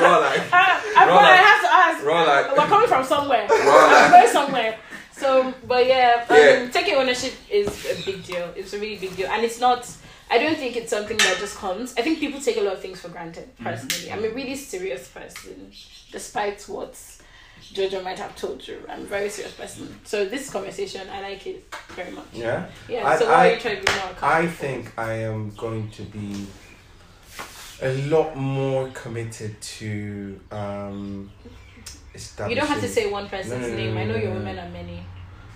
raw 0.00 0.18
like. 0.18 0.40
I, 0.52 0.80
I, 0.96 1.08
Raw 1.08 1.16
but 1.16 1.24
I 1.24 1.36
have 1.36 1.60
to 1.62 1.72
ask. 1.72 2.04
raw 2.06 2.22
like- 2.22 2.56
We're 2.56 2.66
coming 2.66 2.88
from 2.88 3.04
somewhere. 3.04 3.46
Raw 3.48 3.56
like- 3.86 4.02
I'm 4.04 4.10
going 4.10 4.28
somewhere. 4.32 4.78
So, 5.12 5.52
but 5.66 5.86
yeah, 5.86 6.24
um, 6.28 6.36
Yeah. 6.36 6.68
taking 6.70 6.94
ownership 6.94 7.34
is 7.50 7.68
a 7.86 8.04
big 8.06 8.24
deal. 8.24 8.52
It's 8.56 8.72
a 8.72 8.78
really 8.78 8.96
big 8.96 9.16
deal, 9.16 9.28
and 9.28 9.44
it's 9.44 9.60
not. 9.60 9.90
I 10.30 10.38
don't 10.38 10.56
think 10.56 10.76
it's 10.76 10.90
something 10.90 11.16
that 11.18 11.36
just 11.40 11.56
comes. 11.56 11.92
I 11.98 12.02
think 12.02 12.20
people 12.20 12.40
take 12.40 12.56
a 12.56 12.60
lot 12.60 12.74
of 12.74 12.80
things 12.80 13.00
for 13.00 13.08
granted. 13.08 13.48
Personally, 13.58 14.12
I'm 14.12 14.24
a 14.24 14.30
really 14.34 14.54
serious 14.56 15.08
person, 15.08 15.72
despite 16.12 16.62
what 16.68 16.94
Jojo 17.74 18.02
might 18.02 18.18
have 18.18 18.34
told 18.36 18.66
you. 18.66 18.78
I'm 18.88 19.00
a 19.02 19.06
very 19.06 19.28
serious 19.28 19.52
person. 19.54 19.94
So 20.04 20.24
this 20.24 20.48
conversation, 20.50 21.08
I 21.12 21.20
like 21.20 21.46
it 21.46 21.74
very 21.90 22.12
much. 22.12 22.26
Yeah. 22.32 22.66
Yeah. 22.88 23.06
I- 23.08 23.18
so 23.18 23.26
what 23.26 23.34
I- 23.34 23.48
are 23.50 23.54
you 23.54 23.60
trying 23.60 23.76
to 23.80 23.82
be 23.84 23.92
more 23.92 24.10
accountable 24.12 24.28
I 24.28 24.46
think 24.46 24.98
I 24.98 25.12
am 25.14 25.50
going 25.56 25.90
to 25.90 26.02
be 26.02 26.46
a 27.82 27.92
lot 28.08 28.36
more 28.36 28.88
committed 28.88 29.60
to 29.60 30.38
um 30.50 31.30
you 32.48 32.54
don't 32.54 32.66
have 32.66 32.80
to 32.80 32.88
say 32.88 33.10
one 33.10 33.28
person's 33.28 33.50
No, 33.52 33.58
no, 33.60 33.68
no, 33.68 33.76
name. 33.76 33.96
I 33.96 34.04
know 34.04 34.16
your 34.16 34.30
no, 34.30 34.34
women 34.38 34.58
are 34.58 34.68
many. 34.70 35.02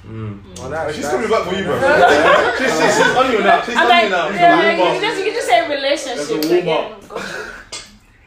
Mm. 0.06 0.42
Well, 0.58 0.66
Oh, 0.66 0.70
that's, 0.70 0.94
she's 0.96 1.08
coming 1.08 1.28
back 1.28 1.44
for 1.48 1.54
you, 1.54 1.64
bro. 1.68 1.78
she's, 2.58 2.70
she's, 2.78 2.96
she's 2.96 3.16
on 3.16 3.32
you 3.32 3.40
now. 3.42 3.60
She's 3.62 3.76
I'm 3.76 3.82
on 3.84 3.88
like, 3.88 4.04
you 4.04 4.10
now. 4.10 4.28
yeah, 4.30 4.60
She's 4.60 4.78
you 4.78 4.84
can 4.84 5.00
just 5.00 5.18
you 5.18 5.24
can 5.24 5.34
just 5.34 5.48
say 5.48 5.68
relationship. 5.68 6.26
There's 6.28 6.30
a 6.30 6.54
Like, 6.54 6.64
yeah, 6.66 7.08
go. 7.08 7.22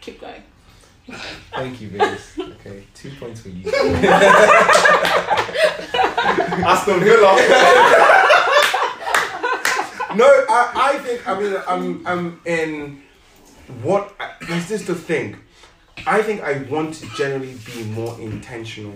Keep 0.02 0.22
going. 0.22 0.44
Thank 1.54 1.82
you, 1.82 1.88
Vince. 1.90 2.38
Okay, 2.40 2.84
two 2.94 3.12
points 3.20 3.42
for 3.42 3.50
you. 3.50 3.64
Aston 6.66 7.00
Villa. 7.00 7.36
no, 10.16 10.26
I, 10.50 10.72
I 10.76 10.98
think 11.00 11.28
I 11.28 11.40
mean 11.40 11.56
I'm 11.68 12.06
I'm 12.08 12.42
in 12.46 13.02
what 13.82 14.14
is 14.50 14.70
this 14.70 14.86
the 14.86 14.96
thing? 14.96 15.38
I 16.06 16.22
think 16.22 16.42
I 16.42 16.64
want 16.64 16.94
to 16.96 17.10
generally 17.16 17.56
be 17.66 17.84
more 17.86 18.20
intentional 18.20 18.94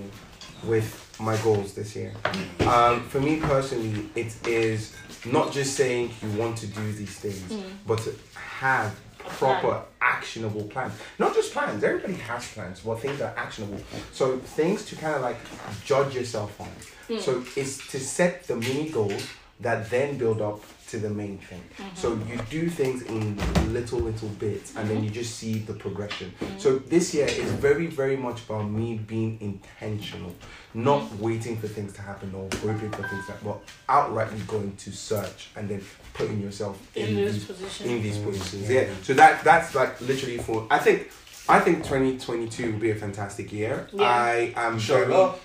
with 0.63 1.15
my 1.19 1.38
goals 1.38 1.74
this 1.74 1.95
year. 1.95 2.13
Mm. 2.24 2.67
Um, 2.67 3.03
for 3.03 3.19
me 3.19 3.39
personally, 3.39 4.09
it 4.15 4.36
is 4.47 4.95
not 5.26 5.51
just 5.51 5.76
saying 5.76 6.11
you 6.22 6.32
want 6.39 6.57
to 6.59 6.67
do 6.67 6.91
these 6.93 7.17
things, 7.17 7.51
mm. 7.51 7.63
but 7.86 7.99
to 7.99 8.13
have 8.36 8.99
proper 9.17 9.82
actionable 10.01 10.63
plans. 10.63 10.93
Not 11.19 11.36
just 11.36 11.53
plans. 11.53 11.84
Everybody 11.84 12.13
has 12.13 12.47
plans, 12.53 12.82
but 12.82 12.99
things 12.99 13.22
are 13.22 13.34
actionable. 13.38 13.80
So 14.13 14.38
things 14.38 14.86
to 14.86 14.95
kind 14.95 15.15
of 15.15 15.22
like 15.22 15.38
judge 15.86 16.15
yourself 16.15 16.59
on. 16.59 16.69
Mm. 17.09 17.19
So 17.19 17.43
it's 17.55 17.88
to 17.91 17.99
set 17.99 18.43
the 18.43 18.55
mini 18.55 18.89
goals 18.89 19.28
that 19.62 19.89
then 19.89 20.18
build 20.18 20.41
up 20.41 20.62
to 20.89 20.99
the 20.99 21.09
main 21.09 21.38
thing. 21.38 21.62
Mm-hmm. 21.78 21.95
So 21.95 22.20
you 22.28 22.38
do 22.49 22.70
things 22.70 23.03
in 23.03 23.38
little 23.74 23.99
little 23.99 24.28
bits 24.28 24.76
and 24.76 24.89
then 24.89 24.97
mm-hmm. 24.97 25.05
you 25.05 25.12
just 25.12 25.36
see 25.36 25.59
the 25.59 25.74
progression. 25.74 26.34
Mm-hmm. 26.39 26.59
So 26.59 26.80
this 26.80 27.14
year 27.14 27.28
is 27.28 27.49
very 27.53 27.88
very 27.88 28.18
much 28.18 28.43
about 28.43 28.70
me 28.70 28.95
being 28.95 29.38
intentional, 29.39 30.36
not 30.74 31.16
waiting 31.16 31.57
for 31.57 31.68
things 31.68 31.93
to 31.93 32.01
happen 32.01 32.34
or 32.36 32.49
hoping 32.59 32.91
for 32.91 33.07
things 33.07 33.26
that 33.28 33.41
but 33.43 33.62
outrightly 33.88 34.45
going 34.47 34.76
to 34.76 34.91
search 34.91 35.49
and 35.55 35.70
then 35.70 35.82
putting 36.14 36.41
yourself 36.41 36.78
in, 36.95 37.07
In 37.09 37.16
these 37.16 37.45
positions. 37.45 37.89
in 37.89 38.03
these 38.03 38.18
positions. 38.18 38.70
Yeah. 38.70 38.89
So 39.03 39.14
that 39.14 39.43
that's 39.43 39.74
like 39.74 40.01
literally 40.01 40.39
for 40.39 40.68
I 40.70 40.80
think 40.80 41.12
I 41.47 41.59
think 41.59 41.80
2022 41.84 42.74
will 42.74 42.80
be 42.80 42.91
a 42.91 42.95
fantastic 42.95 43.53
year. 43.53 43.88
Yeah. 43.93 44.03
I 44.03 44.53
am 44.55 44.78
very 44.78 45.38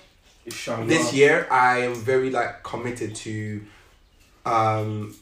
Inshallah. 0.44 0.86
this 0.86 1.12
year 1.12 1.46
I 1.50 1.80
am 1.80 1.94
very 1.94 2.30
like 2.30 2.62
committed 2.62 3.14
to 3.16 3.62
um 4.46 5.14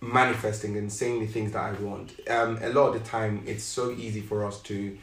manifesting 0.00 0.76
and 0.76 0.92
saying 0.92 1.20
the 1.20 1.26
things 1.26 1.52
that 1.52 1.62
I 1.62 1.72
want. 1.72 2.12
Um 2.28 2.58
a 2.62 2.68
lot 2.70 2.88
of 2.88 3.02
the 3.02 3.08
time 3.08 3.42
it's 3.46 3.64
so 3.64 3.90
easy 3.90 4.20
for 4.20 4.44
us 4.46 4.62
to 4.62 4.96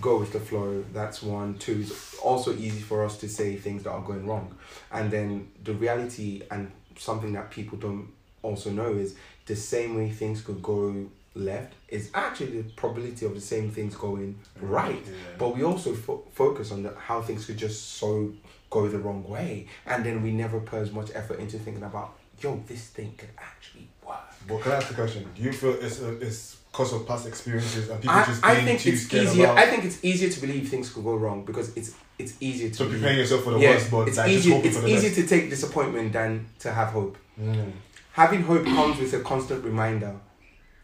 go 0.00 0.18
with 0.18 0.32
the 0.32 0.40
flow. 0.40 0.84
That's 0.92 1.22
one. 1.22 1.58
Two 1.58 1.80
it's 1.82 2.18
also 2.18 2.54
easy 2.56 2.80
for 2.80 3.04
us 3.04 3.18
to 3.18 3.28
say 3.28 3.56
things 3.56 3.82
that 3.84 3.90
are 3.90 4.02
going 4.02 4.26
wrong. 4.26 4.56
And 4.90 5.10
then 5.10 5.48
the 5.62 5.74
reality 5.74 6.42
and 6.50 6.72
something 6.96 7.32
that 7.34 7.50
people 7.50 7.78
don't 7.78 8.08
also 8.42 8.70
know 8.70 8.94
is 8.94 9.14
the 9.46 9.56
same 9.56 9.96
way 9.96 10.10
things 10.10 10.40
could 10.40 10.62
go 10.62 11.06
left 11.34 11.74
is 11.88 12.10
actually 12.14 12.60
the 12.60 12.68
probability 12.70 13.26
of 13.26 13.34
the 13.34 13.40
same 13.40 13.70
things 13.70 13.94
going 13.94 14.38
right. 14.60 15.04
But 15.38 15.56
we 15.56 15.62
also 15.62 15.94
fo- 15.94 16.24
focus 16.32 16.72
on 16.72 16.82
the, 16.82 16.94
how 16.96 17.20
things 17.22 17.46
could 17.46 17.56
just 17.56 17.92
so 17.98 18.32
go 18.68 18.88
the 18.88 18.98
wrong 18.98 19.28
way, 19.28 19.66
and 19.86 20.04
then 20.04 20.22
we 20.22 20.30
never 20.30 20.60
put 20.60 20.78
as 20.80 20.92
much 20.92 21.10
effort 21.14 21.40
into 21.40 21.58
thinking 21.58 21.82
about, 21.82 22.14
yo, 22.40 22.62
this 22.66 22.88
thing 22.88 23.14
could 23.16 23.28
actually 23.38 23.88
work. 24.06 24.18
But 24.48 24.60
can 24.62 24.72
I 24.72 24.76
ask 24.76 24.90
a 24.90 24.94
question? 24.94 25.28
Do 25.34 25.42
you 25.42 25.52
feel 25.52 25.74
it's 25.74 26.00
a, 26.00 26.18
it's 26.20 26.56
because 26.72 26.92
of 26.92 27.06
past 27.06 27.26
experiences 27.26 27.88
and 27.88 28.00
people 28.00 28.16
I, 28.16 28.24
just 28.24 28.44
I 28.44 28.54
think 28.62 28.80
too 28.80 28.90
it's 28.90 29.02
scared 29.02 29.24
easier. 29.26 29.44
about 29.46 29.58
I 29.58 29.66
think 29.66 29.84
it's 29.84 30.04
easier 30.04 30.30
to 30.30 30.40
believe 30.40 30.68
things 30.68 30.92
could 30.92 31.04
go 31.04 31.16
wrong 31.16 31.44
because 31.44 31.76
it's 31.76 31.94
it's 32.18 32.34
easier 32.40 32.68
to. 32.70 32.74
so 32.74 32.84
be- 32.86 32.92
preparing 32.92 33.18
yourself 33.18 33.44
for 33.44 33.50
the 33.52 33.58
yeah, 33.58 33.70
worst, 33.70 33.90
but 33.90 34.08
it's 34.08 34.16
like 34.18 34.30
easier. 34.30 34.54
hoping 34.54 34.68
It's 34.68 34.78
for 34.78 34.84
the 34.84 34.92
easier 34.92 35.10
best. 35.10 35.20
to 35.20 35.26
take 35.26 35.50
disappointment 35.50 36.12
than 36.12 36.46
to 36.60 36.72
have 36.72 36.88
hope. 36.88 37.16
Mm. 37.40 37.72
Having 38.12 38.42
hope 38.42 38.64
comes 38.64 38.98
with 38.98 39.12
a 39.14 39.20
constant 39.20 39.64
reminder. 39.64 40.14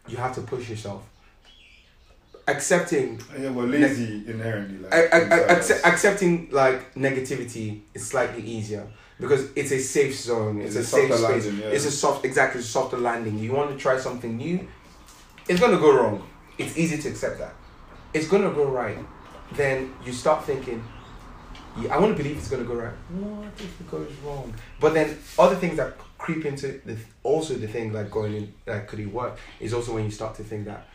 You 0.07 0.17
have 0.17 0.33
to 0.35 0.41
push 0.41 0.69
yourself. 0.69 1.03
Accepting 2.47 3.19
Yeah, 3.37 3.49
we're 3.49 3.65
lazy 3.65 4.23
inherently. 4.25 4.77
Like, 4.77 4.93
I, 4.93 4.97
I, 4.97 5.17
I, 5.17 5.21
inside 5.21 5.49
accept, 5.51 5.85
accepting 5.85 6.47
like 6.51 6.93
negativity 6.95 7.81
is 7.93 8.07
slightly 8.07 8.41
easier 8.41 8.87
because 9.19 9.49
it's 9.55 9.71
a 9.71 9.79
safe 9.79 10.15
zone. 10.15 10.61
It's, 10.61 10.75
It's 10.75 10.93
a, 10.93 10.97
a 10.97 11.01
safe 11.01 11.13
space. 11.13 11.21
landing, 11.23 11.57
yeah. 11.59 11.67
It's 11.75 11.85
a 11.85 11.91
soft, 11.91 12.25
exactly 12.25 12.61
softer 12.61 12.97
landing. 12.97 13.39
You 13.39 13.51
want 13.53 13.71
to 13.71 13.77
try 13.77 13.97
something 13.97 14.37
new, 14.37 14.67
it's 15.47 15.59
gonna 15.59 15.77
go 15.77 15.95
wrong. 15.95 16.27
It's 16.57 16.77
easy 16.77 16.97
to 16.97 17.09
accept 17.09 17.39
that. 17.39 17.53
It's 18.13 18.27
gonna 18.27 18.51
go 18.51 18.65
right. 18.65 18.97
Then 19.53 19.93
you 20.05 20.11
start 20.13 20.43
thinking, 20.43 20.83
yeah, 21.79 21.95
I 21.95 21.99
want 21.99 22.17
to 22.17 22.21
believe 22.21 22.37
it's 22.37 22.49
gonna 22.49 22.63
go 22.63 22.75
right. 22.75 22.93
What 23.09 23.51
if 23.57 23.79
it 23.81 23.89
goes 23.89 24.11
wrong? 24.23 24.53
But 24.79 24.93
then 24.93 25.17
other 25.37 25.55
things 25.55 25.77
that 25.77 25.97
creep 26.17 26.45
into 26.45 26.81
the 26.85 26.97
also 27.23 27.53
the 27.53 27.67
thing 27.67 27.93
like 27.93 28.09
going 28.09 28.35
in 28.35 28.53
like 28.65 28.87
could 28.87 28.99
it 28.99 29.05
work 29.13 29.37
is 29.59 29.73
also 29.73 29.93
when 29.93 30.03
you 30.05 30.11
start 30.11 30.35
to 30.35 30.43
think 30.43 30.65
that 30.65 30.87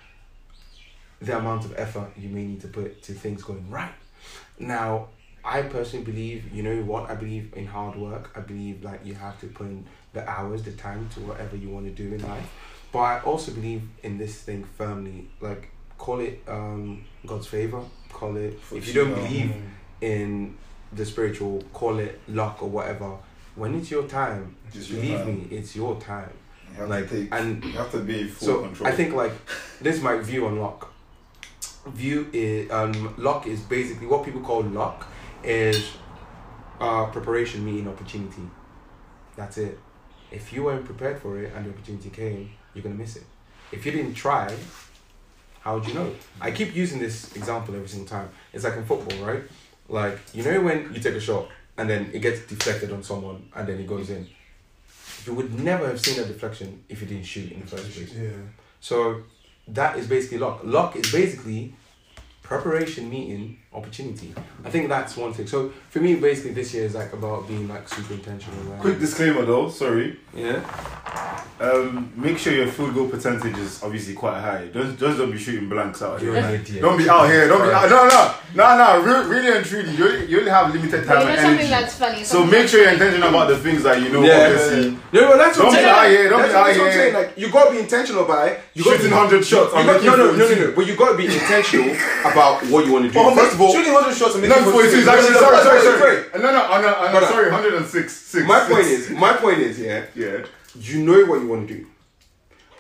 the 1.21 1.39
amount 1.39 1.65
of 1.65 1.73
effort 1.79 2.11
you 2.17 2.29
may 2.29 2.45
need 2.45 2.61
to 2.61 2.69
put 2.69 3.01
to 3.03 3.13
things 3.13 3.43
going 3.43 3.69
right. 3.71 3.93
Now, 4.59 5.09
I 5.45 5.63
personally 5.63 6.05
believe, 6.05 6.53
you 6.53 6.63
know 6.63 6.83
what? 6.83 7.11
I 7.11 7.15
believe 7.15 7.53
in 7.57 7.67
hard 7.67 7.97
work. 7.97 8.31
I 8.37 8.41
believe 8.41 8.85
like 8.85 9.05
you 9.05 9.15
have 9.15 9.41
to 9.41 9.47
put 9.49 9.67
in 9.67 9.85
the 10.13 10.29
hours, 10.29 10.63
the 10.63 10.73
time 10.73 11.09
to 11.15 11.21
whatever 11.21 11.57
you 11.57 11.69
want 11.69 11.87
to 11.87 11.91
do 11.93 12.15
in 12.15 12.23
life. 12.23 12.49
But 12.93 12.99
I 13.01 13.21
also 13.21 13.53
believe 13.53 13.83
in 14.03 14.19
this 14.19 14.37
thing 14.43 14.65
firmly. 14.77 15.29
Like 15.41 15.71
call 15.99 16.21
it 16.21 16.43
um, 16.47 17.05
God's 17.27 17.47
favor. 17.47 17.83
Call 18.13 18.37
it 18.37 18.59
if 18.73 18.87
you 18.87 18.95
don't 18.95 19.15
believe 19.15 19.53
in 20.01 20.57
the 20.93 21.05
spiritual, 21.05 21.63
call 21.73 21.99
it 21.99 22.21
luck 22.29 22.63
or 22.63 22.69
whatever. 22.69 23.17
When 23.55 23.75
it's 23.75 23.91
your 23.91 24.05
time, 24.07 24.57
It's 24.73 24.91
your 24.91 25.01
believe 25.01 25.19
time. 25.19 25.27
me, 25.51 25.57
it's 25.57 25.75
your 25.75 26.01
time. 26.01 26.31
You 26.79 26.87
like, 26.87 27.11
take, 27.11 27.29
and 27.33 27.63
you 27.65 27.73
have 27.73 27.91
to 27.93 27.99
be 28.01 28.25
full 28.25 28.47
so 28.49 28.61
control. 28.63 28.89
I 28.89 28.93
think 28.93 29.15
like 29.15 29.33
this 29.81 29.97
is 29.97 30.03
my 30.03 30.19
view 30.19 30.47
on 30.47 30.59
luck. 30.59 30.93
view 31.87 32.29
is 32.33 32.71
um 32.71 33.15
luck 33.19 33.47
is 33.47 33.61
basically 33.61 34.07
what 34.07 34.25
people 34.25 34.41
call 34.41 34.63
luck 34.63 35.07
is 35.45 35.91
uh 36.81 37.07
preparation 37.07 37.65
meeting 37.65 37.89
opportunity. 37.89 38.43
That's 39.37 39.59
it. 39.59 39.79
If 40.31 40.53
you 40.53 40.65
weren't 40.65 40.85
prepared 40.85 41.21
for 41.21 41.39
it 41.39 41.53
and 41.55 41.67
the 41.67 41.71
opportunity 41.71 42.11
came, 42.11 42.51
you're 42.75 42.83
gonna 42.83 42.95
miss 42.95 43.17
it. 43.17 43.25
If 43.71 43.87
you 43.87 43.93
didn't 43.93 44.15
try, 44.15 44.55
how 45.61 45.75
would 45.75 45.87
you 45.87 45.95
know? 45.95 46.13
I 46.41 46.51
keep 46.51 46.75
using 46.75 46.99
this 46.99 47.35
example 47.37 47.75
every 47.75 47.89
single 47.89 48.09
time. 48.09 48.29
It's 48.53 48.65
like 48.65 48.77
in 48.77 48.85
football, 48.85 49.19
right? 49.25 49.43
Like 49.89 50.19
you 50.33 50.43
know 50.43 50.61
when 50.61 50.93
you 50.93 51.01
take 51.01 51.15
a 51.15 51.21
shot 51.21 51.49
and 51.79 51.89
then 51.89 52.11
it 52.13 52.21
gets 52.21 52.47
deflected 52.47 52.93
on 52.93 53.03
someone 53.03 53.49
and 53.55 53.67
then 53.69 53.79
it 53.79 53.87
goes 53.87 54.11
in. 54.11 54.27
You 55.25 55.35
would 55.35 55.59
never 55.61 55.87
have 55.87 56.01
seen 56.01 56.17
that 56.17 56.27
deflection 56.27 56.85
if 56.89 57.01
you 57.01 57.07
didn't 57.07 57.25
shoot 57.25 57.53
in 57.53 57.61
the 57.61 57.67
first 57.67 57.91
place. 57.93 58.13
Yeah. 58.13 58.31
So 58.81 59.23
that 59.69 59.97
is 59.97 60.07
basically 60.07 60.39
luck. 60.39 60.61
Luck 60.65 60.97
is 60.97 61.11
basically 61.13 61.75
preparation 62.43 63.09
meeting 63.09 63.59
opportunity. 63.75 64.35
I 64.65 64.71
think 64.71 64.89
that's 64.89 65.17
one 65.17 65.33
thing. 65.33 65.47
So 65.47 65.71
for 65.91 66.01
me, 66.01 66.17
basically 66.17 66.53
this 66.53 66.75
year 66.75 66.85
is 66.85 66.95
like 66.95 67.13
about 67.13 67.49
being 67.49 67.69
like 67.69 67.89
super 67.89 68.15
intentional. 68.15 68.63
Like, 68.65 68.81
Quick 68.81 68.99
disclaimer 68.99 69.45
though, 69.45 69.69
sorry. 69.69 70.19
yeah. 70.35 70.61
Um, 71.61 72.13
make 72.17 72.39
sure 72.39 72.53
your 72.53 72.67
field 72.67 72.93
goal 72.95 73.09
percentage 73.09 73.57
is 73.57 73.83
obviously 73.85 74.15
quite 74.15 74.41
high. 74.41 74.67
Don't 74.73 74.99
just 74.99 75.19
don't 75.19 75.31
be 75.31 75.39
shooting 75.39 75.69
blanks 75.69 76.03
out 76.03 76.21
here. 76.21 76.35
an 76.35 76.55
idiot. 76.55 76.83
Don't 76.83 76.99
be 76.99 77.09
out 77.09 77.27
here. 77.29 77.47
Don't 77.47 77.63
be 77.63 77.71
out. 77.73 77.89
No, 77.89 78.09
no, 78.09 78.35
no, 78.57 78.77
no. 78.77 79.03
Re- 79.05 79.29
really 79.29 79.57
and 79.57 79.65
truly, 79.65 79.95
you 79.95 80.05
only, 80.09 80.27
you 80.27 80.39
only 80.41 80.51
have 80.51 80.75
limited 80.75 81.07
But 81.07 81.15
time 81.15 81.21
you 81.21 81.25
know 81.27 81.31
and 81.33 81.41
something 81.41 81.59
energy. 81.67 81.71
that's 81.71 81.95
funny. 81.97 82.25
So 82.25 82.45
make 82.45 82.67
sure 82.69 82.81
you're 82.83 82.93
intentional 82.93 83.29
about 83.29 83.49
the 83.49 83.59
things 83.59 83.85
that 83.85 84.03
you 84.03 84.09
know. 84.09 84.23
Yeah, 84.25 84.47
obviously, 84.51 84.91
No, 85.13 85.21
no, 85.21 85.37
that's 85.39 85.57
what 85.57 85.65
Don't 85.67 85.75
I'm 85.75 85.79
be 85.79 85.85
saying. 85.85 85.89
out 85.95 86.09
here, 86.11 86.29
don't 86.31 86.41
that's 86.41 86.53
be 86.53 86.59
what 86.59 86.67
out 86.67 86.71
I'm 86.71 86.75
here. 86.81 86.93
saying. 86.93 87.15
Like 87.15 87.39
you 87.39 87.51
gotta 87.53 87.71
be 87.71 87.79
intentional 87.79 88.25
by 88.25 88.59
you 88.75 88.83
gotta 88.85 88.97
Shooting 88.97 89.13
100 89.13 89.45
shots 89.45 89.73
You 89.77 89.85
got, 89.85 90.03
no, 90.03 90.17
no, 90.17 90.33
no, 90.33 90.49
no, 90.49 90.55
no. 90.67 90.73
But 90.75 90.87
you 90.89 90.97
gotta 90.97 91.17
be 91.17 91.27
intentional 91.27 91.91
about 92.25 92.63
what 92.67 92.87
you 92.87 92.93
want 92.93 93.05
to 93.07 93.13
do. 93.13 93.35
First 93.37 93.55
of 93.55 93.61
all, 93.63 93.73
Shooting 93.73 93.93
100 93.93 94.15
shots 94.17 94.35
and 94.35 94.43
no, 94.43 94.49
making 94.57 94.73
42 94.73 94.97
is 94.99 95.09
actually 95.09 95.31
no, 95.35 95.41
no, 95.41 95.63
sorry, 95.63 95.81
sorry, 95.81 95.99
sorry. 95.99 96.17
no, 96.35 96.39
No, 96.41 96.53
no, 96.53 96.69
no, 96.69 96.81
no, 96.81 96.91
no, 97.07 97.13
No, 97.13 97.21
no. 97.21 97.27
sorry, 97.27 97.51
106. 97.51 98.13
Six, 98.13 98.47
my 98.47 98.59
six. 98.61 98.73
point 98.73 98.87
is, 98.87 99.11
my 99.11 99.33
point 99.35 99.59
is, 99.59 99.79
yeah, 99.79 100.05
yeah. 100.15 100.45
you 100.75 101.03
know 101.05 101.25
what 101.27 101.41
you 101.41 101.49
want 101.49 101.69
to 101.69 101.75
do, 101.75 101.87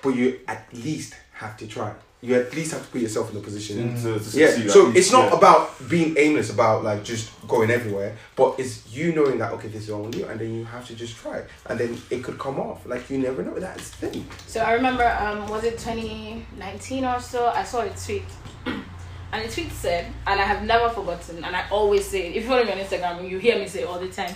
but 0.02 0.10
you 0.10 0.40
at 0.48 0.66
least 0.72 1.14
have 1.34 1.56
to 1.58 1.66
try. 1.66 1.92
You 2.24 2.36
at 2.36 2.54
least 2.54 2.70
have 2.70 2.84
to 2.84 2.88
put 2.88 3.00
yourself 3.00 3.32
in 3.32 3.36
a 3.38 3.40
position. 3.40 3.96
To, 3.96 4.02
to 4.02 4.38
Yeah, 4.38 4.46
succeed, 4.50 4.70
so 4.70 4.84
least, 4.84 4.96
it's 4.96 5.10
not 5.12 5.32
yeah. 5.32 5.38
about 5.38 5.88
being 5.88 6.14
aimless, 6.16 6.50
about 6.50 6.84
like 6.84 7.02
just 7.02 7.32
going 7.48 7.68
everywhere, 7.68 8.16
but 8.36 8.54
it's 8.60 8.86
you 8.94 9.12
knowing 9.12 9.38
that 9.38 9.50
okay, 9.54 9.66
this 9.66 9.82
is 9.84 9.90
what 9.90 9.96
I 9.98 10.00
want 10.02 10.12
to 10.12 10.18
do, 10.20 10.24
and 10.26 10.38
then 10.38 10.54
you 10.54 10.64
have 10.64 10.86
to 10.86 10.94
just 10.94 11.16
try, 11.16 11.42
and 11.66 11.80
then 11.80 12.00
it 12.10 12.22
could 12.22 12.38
come 12.38 12.60
off. 12.60 12.86
Like 12.86 13.10
you 13.10 13.18
never 13.18 13.42
know. 13.42 13.58
That's 13.58 13.90
the 13.96 14.06
thing. 14.06 14.24
So 14.46 14.60
I 14.60 14.74
remember, 14.74 15.04
um, 15.20 15.48
was 15.48 15.64
it 15.64 15.78
2019 15.80 17.04
or 17.04 17.18
so? 17.20 17.48
I 17.48 17.64
saw 17.64 17.80
a 17.80 17.90
tweet, 17.90 18.22
and 19.32 19.48
the 19.48 19.52
tweet 19.52 19.72
said, 19.72 20.12
and 20.26 20.40
I 20.40 20.44
have 20.44 20.62
never 20.64 20.90
forgotten, 20.90 21.42
and 21.42 21.56
I 21.56 21.68
always 21.70 22.06
say, 22.06 22.28
it. 22.28 22.36
if 22.36 22.42
you 22.42 22.48
follow 22.48 22.64
me 22.64 22.72
on 22.72 22.78
Instagram, 22.78 23.28
you 23.28 23.38
hear 23.38 23.58
me 23.58 23.66
say 23.66 23.82
it 23.82 23.88
all 23.88 23.98
the 23.98 24.08
time. 24.08 24.34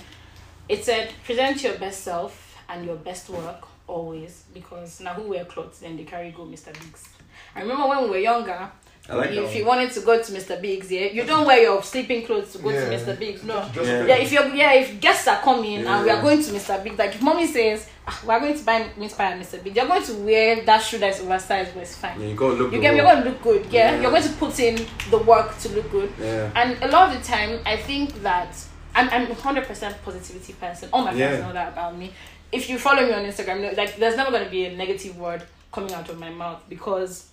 It 0.69 0.85
said, 0.85 1.13
present 1.25 1.63
your 1.63 1.75
best 1.79 2.03
self 2.03 2.57
and 2.69 2.85
your 2.85 2.97
best 2.97 3.29
work 3.29 3.69
always, 3.87 4.45
because 4.55 5.01
now 5.01 5.13
who 5.15 5.29
wear 5.29 5.45
clothes, 5.45 5.81
then 5.81 5.97
they 5.97 6.05
carry 6.05 6.31
go 6.31 6.45
Mr. 6.45 6.73
Biggs. 6.73 7.09
I 7.55 7.61
remember 7.61 7.87
when 7.89 8.05
we 8.05 8.11
were 8.11 8.19
younger. 8.19 8.71
I 9.09 9.15
like 9.15 9.31
if 9.31 9.55
you 9.55 9.65
wanted 9.65 9.93
to 9.93 10.01
go 10.01 10.21
to 10.21 10.33
Mr. 10.33 10.61
Biggs, 10.61 10.91
yeah, 10.91 11.07
you 11.07 11.25
don't 11.25 11.47
wear 11.47 11.63
your 11.63 11.83
sleeping 11.83 12.25
clothes 12.27 12.53
to 12.53 12.59
go 12.59 12.71
Yeah. 12.71 12.89
to 12.89 12.97
Mr. 12.97 13.19
Biggs. 13.19 13.45
No, 13.45 13.65
Yeah. 13.75 14.05
yeah, 14.07 14.17
if 14.17 14.33
you're 14.33 14.49
yeah, 14.55 14.73
if 14.73 15.01
guests 15.01 15.29
are 15.29 15.41
coming 15.41 15.87
and 15.87 16.05
we 16.05 16.11
are 16.11 16.21
going 16.21 16.43
to 16.43 16.51
Mr. 16.51 16.83
Big, 16.83 16.99
like 16.99 17.15
if 17.15 17.23
mommy 17.23 17.47
says 17.47 17.89
ah, 18.09 18.21
we 18.27 18.35
are 18.35 18.41
going 18.41 18.57
to 18.59 18.65
buy 18.65 18.85
meat 18.97 19.15
pie 19.17 19.33
at 19.33 19.41
Mr. 19.41 19.63
Big, 19.63 19.77
you're 19.77 19.87
going 19.87 20.03
to 20.03 20.13
wear 20.15 20.65
that 20.65 20.79
shoe 20.83 20.99
that's 20.99 21.21
oversized, 21.21 21.73
but 21.75 21.83
it's 21.85 21.97
fine. 21.97 22.21
Yeah, 22.21 22.27
you 22.29 22.35
gotta 22.35 22.55
look. 22.55 22.73
You 22.73 22.79
the 22.79 22.83
get, 22.83 22.97
you're 22.97 23.05
going 23.05 23.23
to 23.23 23.31
look 23.31 23.43
good, 23.43 23.67
yeah? 23.71 23.93
Yeah. 23.95 24.01
You're 24.03 24.11
going 24.11 24.23
to 24.25 24.33
put 24.33 24.59
in 24.59 24.75
the 25.11 25.19
work 25.19 25.57
to 25.59 25.69
look 25.71 25.91
good. 25.91 26.13
Yeah. 26.21 26.51
And 26.57 26.83
a 26.83 26.89
lot 26.89 27.13
of 27.15 27.21
the 27.21 27.25
time, 27.27 27.61
I 27.65 27.77
think 27.77 28.23
that 28.23 28.57
I'm, 28.95 29.09
I'm 29.11 29.27
100% 29.29 30.03
positivity 30.05 30.53
person. 30.55 30.89
All 30.93 31.03
my 31.05 31.13
friends 31.15 31.39
Yeah. 31.39 31.47
know 31.47 31.53
that 31.53 31.73
about 31.75 31.97
me. 31.97 32.13
If 32.51 32.69
you 32.71 32.79
follow 32.79 33.05
me 33.07 33.13
on 33.13 33.23
Instagram, 33.25 33.61
no, 33.61 33.71
like 33.77 33.97
there's 33.97 34.17
never 34.17 34.31
going 34.31 34.45
to 34.45 34.51
be 34.51 34.67
a 34.67 34.77
negative 34.77 35.17
word 35.19 35.43
coming 35.73 35.93
out 35.93 36.09
of 36.09 36.19
my 36.19 36.31
mouth 36.31 36.63
because, 36.69 37.27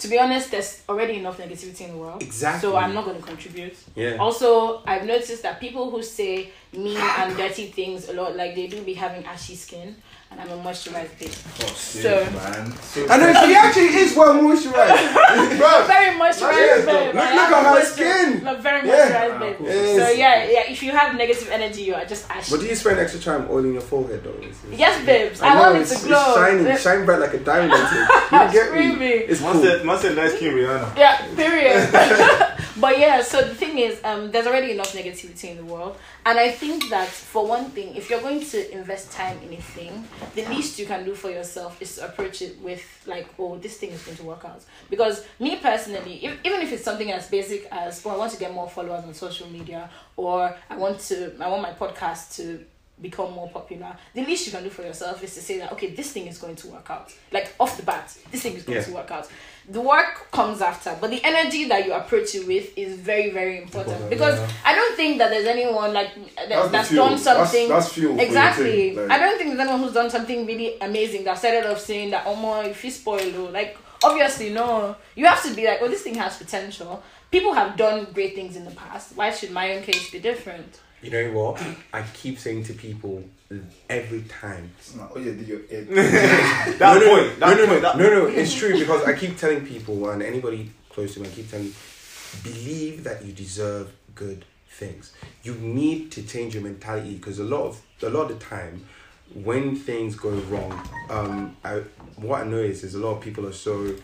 to 0.00 0.08
be 0.08 0.18
honest, 0.18 0.50
there's 0.50 0.82
already 0.88 1.18
enough 1.18 1.38
negativity 1.38 1.82
in 1.82 1.92
the 1.92 1.96
world. 1.98 2.22
Exactly. 2.22 2.60
So 2.60 2.76
I'm 2.76 2.94
not 2.94 3.04
going 3.04 3.16
to 3.18 3.22
contribute. 3.22 3.76
Yeah. 3.94 4.16
Also, 4.16 4.82
I've 4.86 5.04
noticed 5.04 5.42
that 5.42 5.60
people 5.60 5.90
who 5.90 6.02
say 6.02 6.50
mean 6.72 6.96
and 6.96 7.36
dirty 7.36 7.66
things 7.66 8.08
a 8.08 8.14
lot, 8.14 8.34
like 8.34 8.54
they 8.54 8.66
do 8.66 8.82
be 8.82 8.94
having 8.94 9.24
ashy 9.24 9.54
skin, 9.54 9.96
and 10.30 10.40
I'm 10.40 10.50
a 10.50 10.56
moisturized 10.62 11.18
babe. 11.18 11.32
Oh, 11.62 11.66
shit, 11.66 12.02
So- 12.02 12.24
man. 12.30 12.72
So, 12.82 13.06
I 13.08 13.16
know 13.16 13.32
he 13.46 13.54
actually 13.54 13.86
is 14.02 14.14
well 14.16 14.34
moisturized. 14.34 15.58
Bro, 15.58 15.86
Very 15.86 16.14
moisturized 16.16 16.56
Yes, 16.70 16.84
babe. 16.86 17.14
look- 17.14 17.14
look 17.14 17.24
at 17.24 17.66
her 17.66 17.80
moisturized- 17.80 17.92
skin. 17.92 18.44
Look, 18.44 18.60
very 18.60 18.86
Yeah. 18.88 19.10
moisturized 19.10 19.38
babe. 19.40 19.56
Yes. 19.64 19.96
So 19.98 20.10
yeah, 20.10 20.44
yeah. 20.44 20.70
If 20.70 20.82
you 20.84 20.92
have 20.92 21.16
negative 21.16 21.48
energy, 21.50 21.82
you 21.82 21.94
are 21.94 22.04
just 22.04 22.30
ashy. 22.30 22.50
But 22.52 22.60
do 22.60 22.66
you 22.66 22.76
spend 22.76 22.98
extra 23.00 23.20
time 23.20 23.48
oiling 23.50 23.72
your 23.72 23.82
forehead 23.82 24.22
though? 24.22 24.30
It's- 24.38 24.56
it's- 24.64 24.78
Yes, 24.78 25.04
babes. 25.04 25.42
I, 25.42 25.54
know, 25.54 25.60
want 25.72 25.76
it 25.78 25.86
to 25.96 26.06
glow. 26.06 26.24
It's 26.28 26.34
shining, 26.36 26.66
Yeah. 26.66 26.76
shine 26.76 27.04
bright 27.04 27.20
like 27.20 27.34
a 27.34 27.38
diamond. 27.38 27.72
you 28.32 28.52
get 28.52 28.72
me? 28.72 28.78
Screaming. 28.78 29.22
It's 29.28 29.40
cool. 29.40 29.54
Master, 29.54 29.84
Master, 29.84 30.14
nice 30.14 30.38
king 30.38 30.52
Rihanna. 30.52 30.96
Yeah, 30.96 31.22
period. 31.34 31.88
but 32.80 32.98
yeah, 32.98 33.20
so 33.22 33.42
the 33.42 33.54
thing 33.54 33.78
is, 33.78 33.98
um, 34.04 34.30
there's 34.30 34.46
already 34.46 34.72
enough 34.72 34.92
negativity 34.94 35.50
in 35.50 35.56
the 35.58 35.64
world, 35.64 35.96
and 36.26 36.38
I 36.38 36.50
think 36.50 36.88
that 36.90 37.08
for 37.08 37.46
one 37.46 37.70
thing, 37.70 37.94
if 37.96 38.10
you're 38.10 38.20
going 38.20 38.40
to 38.44 38.72
invest 38.72 39.10
time 39.12 39.38
in 39.42 39.52
a 39.54 39.60
thing, 39.60 40.06
the 40.34 40.44
least 40.46 40.78
you 40.78 40.86
can 40.86 41.04
do 41.04 41.14
for 41.14 41.30
yourself 41.30 41.80
is 41.80 41.96
to 41.96 42.06
approach 42.06 42.42
it 42.42 42.60
with 42.60 42.82
like, 43.06 43.26
oh, 43.38 43.56
this 43.58 43.78
thing 43.78 43.90
is 43.90 44.02
going 44.02 44.16
to 44.18 44.24
work 44.24 44.44
out. 44.44 44.62
Because 44.90 45.24
me 45.38 45.56
personally, 45.56 46.24
if, 46.24 46.38
even 46.44 46.60
if 46.60 46.72
it's 46.72 46.84
something 46.84 47.10
as 47.10 47.28
basic 47.28 47.66
as, 47.72 48.04
oh, 48.04 48.10
I 48.10 48.16
want 48.16 48.32
to 48.32 48.38
get 48.38 48.52
more 48.52 48.68
followers 48.68 49.04
on 49.04 49.14
social 49.14 49.48
media, 49.48 49.88
or 50.16 50.54
I 50.68 50.76
want 50.76 51.00
to, 51.00 51.32
I 51.40 51.48
want 51.48 51.62
my 51.62 51.72
podcast 51.72 52.36
to 52.36 52.64
become 53.00 53.32
more 53.32 53.48
popular 53.48 53.96
the 54.12 54.22
least 54.26 54.44
you 54.44 54.52
can 54.52 54.62
do 54.62 54.68
for 54.68 54.82
yourself 54.82 55.24
is 55.24 55.32
to 55.32 55.40
say 55.40 55.56
that 55.58 55.72
okay 55.72 55.88
this 55.94 56.12
thing 56.12 56.26
is 56.26 56.36
going 56.36 56.54
to 56.54 56.68
work 56.68 56.90
out 56.90 57.10
like 57.32 57.54
off 57.58 57.78
the 57.78 57.82
bat 57.82 58.14
this 58.30 58.42
thing 58.42 58.52
is 58.54 58.62
going 58.62 58.76
Yeah. 58.76 58.84
to 58.84 58.92
work 58.92 59.10
out 59.10 59.26
the 59.70 59.80
work 59.80 60.30
comes 60.32 60.60
after 60.60 60.96
but 61.00 61.10
the 61.10 61.20
energy 61.24 61.66
that 61.68 61.86
you 61.86 61.92
approach 61.92 62.34
it 62.34 62.46
with 62.46 62.76
is 62.76 62.98
very 62.98 63.30
very 63.30 63.62
important. 63.62 64.10
Because 64.10 64.38
yeah. 64.38 64.50
i 64.64 64.74
don't 64.74 64.96
think 64.96 65.18
that 65.18 65.30
there's 65.30 65.46
anyone 65.46 65.92
like 65.92 66.14
that, 66.36 66.48
That's 66.48 66.70
that's, 66.70 66.90
done 66.94 67.18
something 67.18 67.68
That's, 67.68 67.86
that's 67.86 67.94
fuel. 67.94 68.18
exactly. 68.18 68.94
like- 68.94 69.10
i 69.10 69.18
don't 69.18 69.38
think 69.38 69.50
there's 69.50 69.60
anyone 69.60 69.80
who's 69.80 69.92
done 69.92 70.10
something 70.10 70.44
really 70.46 70.78
amazing 70.80 71.24
that 71.24 71.38
started 71.38 71.70
off 71.70 71.80
saying 71.80 72.10
that 72.10 72.24
oh 72.26 72.34
my 72.36 72.64
if 72.64 72.84
you 72.84 72.90
spoil 72.90 73.30
though 73.30 73.50
like 73.50 73.76
obviously 74.02 74.50
no. 74.50 74.96
You 75.14 75.26
have 75.26 75.42
to 75.42 75.54
be 75.54 75.66
like 75.66 75.80
oh 75.82 75.88
this 75.88 76.02
thing 76.02 76.14
has 76.14 76.36
potential. 76.36 77.02
People 77.30 77.52
have 77.52 77.76
done 77.76 78.08
great 78.12 78.34
things 78.34 78.56
in 78.56 78.64
the 78.64 78.70
past. 78.72 79.14
Why 79.14 79.30
should 79.30 79.52
my 79.52 79.76
own 79.76 79.82
case 79.82 80.10
be 80.10 80.18
different 80.18 80.80
You 81.02 81.10
know 81.10 81.32
what? 81.32 81.62
I 81.92 82.02
keep 82.12 82.38
saying 82.38 82.64
to 82.64 82.74
people 82.74 83.24
every 83.88 84.22
time. 84.22 84.70
Oh, 85.14 85.18
yeah, 85.18 85.32
did 85.32 85.48
you? 85.48 85.64
That 85.70 86.78
no, 86.80 86.98
no, 86.98 87.08
point. 87.08 87.38
No, 87.40 87.46
that 87.48 87.56
no, 87.56 87.62
no, 87.62 87.66
point, 87.66 87.68
no, 87.68 87.80
that- 87.80 87.98
no, 87.98 88.10
no. 88.10 88.26
It's 88.26 88.54
true 88.54 88.78
because 88.78 89.04
I 89.04 89.14
keep 89.14 89.36
telling 89.38 89.64
people 89.66 90.10
and 90.10 90.22
anybody 90.22 90.70
close 90.90 91.14
to 91.14 91.20
me, 91.20 91.28
I 91.28 91.30
keep 91.30 91.50
telling, 91.50 91.72
believe 92.42 93.04
that 93.04 93.24
you 93.24 93.32
deserve 93.32 93.92
good 94.14 94.44
things. 94.68 95.12
You 95.42 95.54
need 95.54 96.12
to 96.12 96.22
change 96.22 96.54
your 96.54 96.62
mentality 96.62 97.14
because 97.14 97.38
a 97.38 97.44
lot 97.44 97.62
of 97.64 97.82
a 98.02 98.08
lot 98.10 98.30
of 98.30 98.38
the 98.38 98.44
time, 98.44 98.84
when 99.34 99.76
things 99.76 100.16
go 100.16 100.30
wrong, 100.30 100.72
um, 101.08 101.56
I 101.64 101.82
what 102.16 102.42
I 102.42 102.44
notice 102.44 102.84
is 102.84 102.94
a 102.94 102.98
lot 102.98 103.16
of 103.16 103.20
people 103.22 103.46
are 103.46 103.52
so 103.52 103.94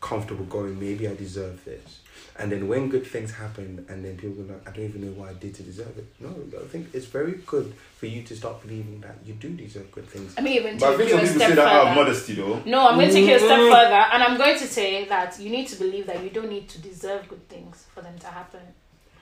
comfortable 0.00 0.44
going, 0.44 0.78
maybe 0.78 1.08
I 1.08 1.14
deserve 1.14 1.64
this. 1.64 2.00
And 2.36 2.50
then 2.50 2.66
when 2.66 2.88
good 2.88 3.06
things 3.06 3.30
happen, 3.32 3.86
and 3.88 4.04
then 4.04 4.16
people 4.16 4.42
go 4.42 4.52
like, 4.54 4.68
I 4.68 4.72
don't 4.72 4.86
even 4.86 5.02
know 5.06 5.12
what 5.12 5.30
I 5.30 5.34
did 5.34 5.54
to 5.54 5.62
deserve 5.62 5.96
it. 5.98 6.06
No, 6.18 6.30
I 6.60 6.66
think 6.66 6.88
it's 6.92 7.06
very 7.06 7.34
good 7.46 7.72
for 7.96 8.06
you 8.06 8.22
to 8.24 8.34
start 8.36 8.60
believing 8.62 9.00
that 9.02 9.16
you 9.24 9.34
do 9.34 9.50
deserve 9.50 9.90
good 9.92 10.08
things. 10.08 10.34
i 10.36 10.40
mean 10.40 10.54
even 10.54 10.76
But 10.78 10.94
I 10.94 10.96
take 10.96 10.98
think 10.98 11.10
you 11.10 11.14
some 11.16 11.18
a 11.18 11.22
people 11.22 11.36
step 11.38 11.48
say 11.50 11.54
that 11.54 11.66
out 11.68 11.86
of 11.86 11.88
further 11.94 12.04
modesty, 12.04 12.34
though. 12.34 12.60
No, 12.66 12.88
I'm 12.88 12.96
going 12.98 13.08
to 13.08 13.14
take 13.14 13.28
it 13.28 13.36
a 13.36 13.38
step 13.38 13.58
Mm. 13.60 13.70
further, 13.72 14.02
and 14.12 14.22
I'm 14.24 14.36
going 14.36 14.58
to 14.58 14.66
say 14.66 15.04
that 15.04 15.38
you 15.38 15.48
need 15.50 15.68
to 15.68 15.76
believe 15.76 16.06
that 16.08 16.22
you 16.24 16.30
don't 16.30 16.50
need 16.50 16.68
to 16.70 16.80
deserve 16.80 17.28
good 17.28 17.48
things 17.48 17.84
for 17.94 18.00
them 18.00 18.18
to 18.18 18.26
happen. 18.26 18.60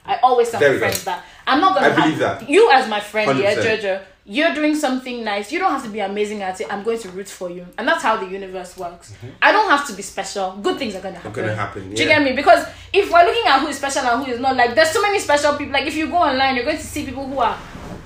I 0.05 0.17
always 0.21 0.49
tell 0.49 0.59
my 0.59 0.77
friends 0.77 1.03
that 1.05 1.23
I'm 1.47 1.61
not 1.61 1.75
gonna. 1.75 1.87
I 1.87 1.95
believe 1.95 2.19
have- 2.19 2.39
that. 2.39 2.49
You 2.49 2.69
as 2.71 2.89
my 2.89 2.99
friend, 2.99 3.39
yeah, 3.39 3.55
100%. 3.55 3.79
Jojo, 3.79 4.01
you're 4.25 4.53
doing 4.53 4.75
something 4.75 5.23
nice. 5.23 5.51
You 5.51 5.59
don't 5.59 5.71
have 5.71 5.83
to 5.83 5.89
be 5.89 5.99
amazing 5.99 6.41
at 6.41 6.59
it. 6.61 6.67
I'm 6.71 6.83
going 6.83 6.99
to 6.99 7.09
root 7.09 7.27
for 7.27 7.49
you, 7.49 7.65
and 7.77 7.87
that's 7.87 8.03
how 8.03 8.17
the 8.17 8.25
universe 8.25 8.77
works. 8.77 9.13
I 9.41 9.51
don't 9.51 9.69
have 9.69 9.85
to 9.87 9.93
be 9.93 10.01
special. 10.01 10.57
Good 10.61 10.77
things 10.77 10.95
are 10.95 11.01
gonna 11.01 11.15
happen. 11.15 11.31
Mm-hmm. 11.31 11.41
gonna 11.41 11.55
happen, 11.55 11.93
Do 11.93 12.01
you 12.01 12.07
get 12.07 12.21
me? 12.23 12.33
Because 12.33 12.65
if 12.91 13.11
we're 13.11 13.25
looking 13.25 13.47
at 13.47 13.59
who 13.59 13.67
is 13.67 13.77
special 13.77 14.01
and 14.01 14.25
who 14.25 14.31
is 14.31 14.39
not, 14.39 14.55
like 14.55 14.75
there's 14.75 14.91
so 14.91 15.01
many 15.01 15.19
special 15.19 15.57
people. 15.57 15.73
Like 15.73 15.87
if 15.87 15.95
you 15.95 16.07
go 16.09 16.17
online, 16.17 16.55
you're 16.55 16.65
going 16.65 16.77
to 16.77 16.83
see 16.83 17.05
people 17.05 17.27
who 17.27 17.39
are 17.39 17.57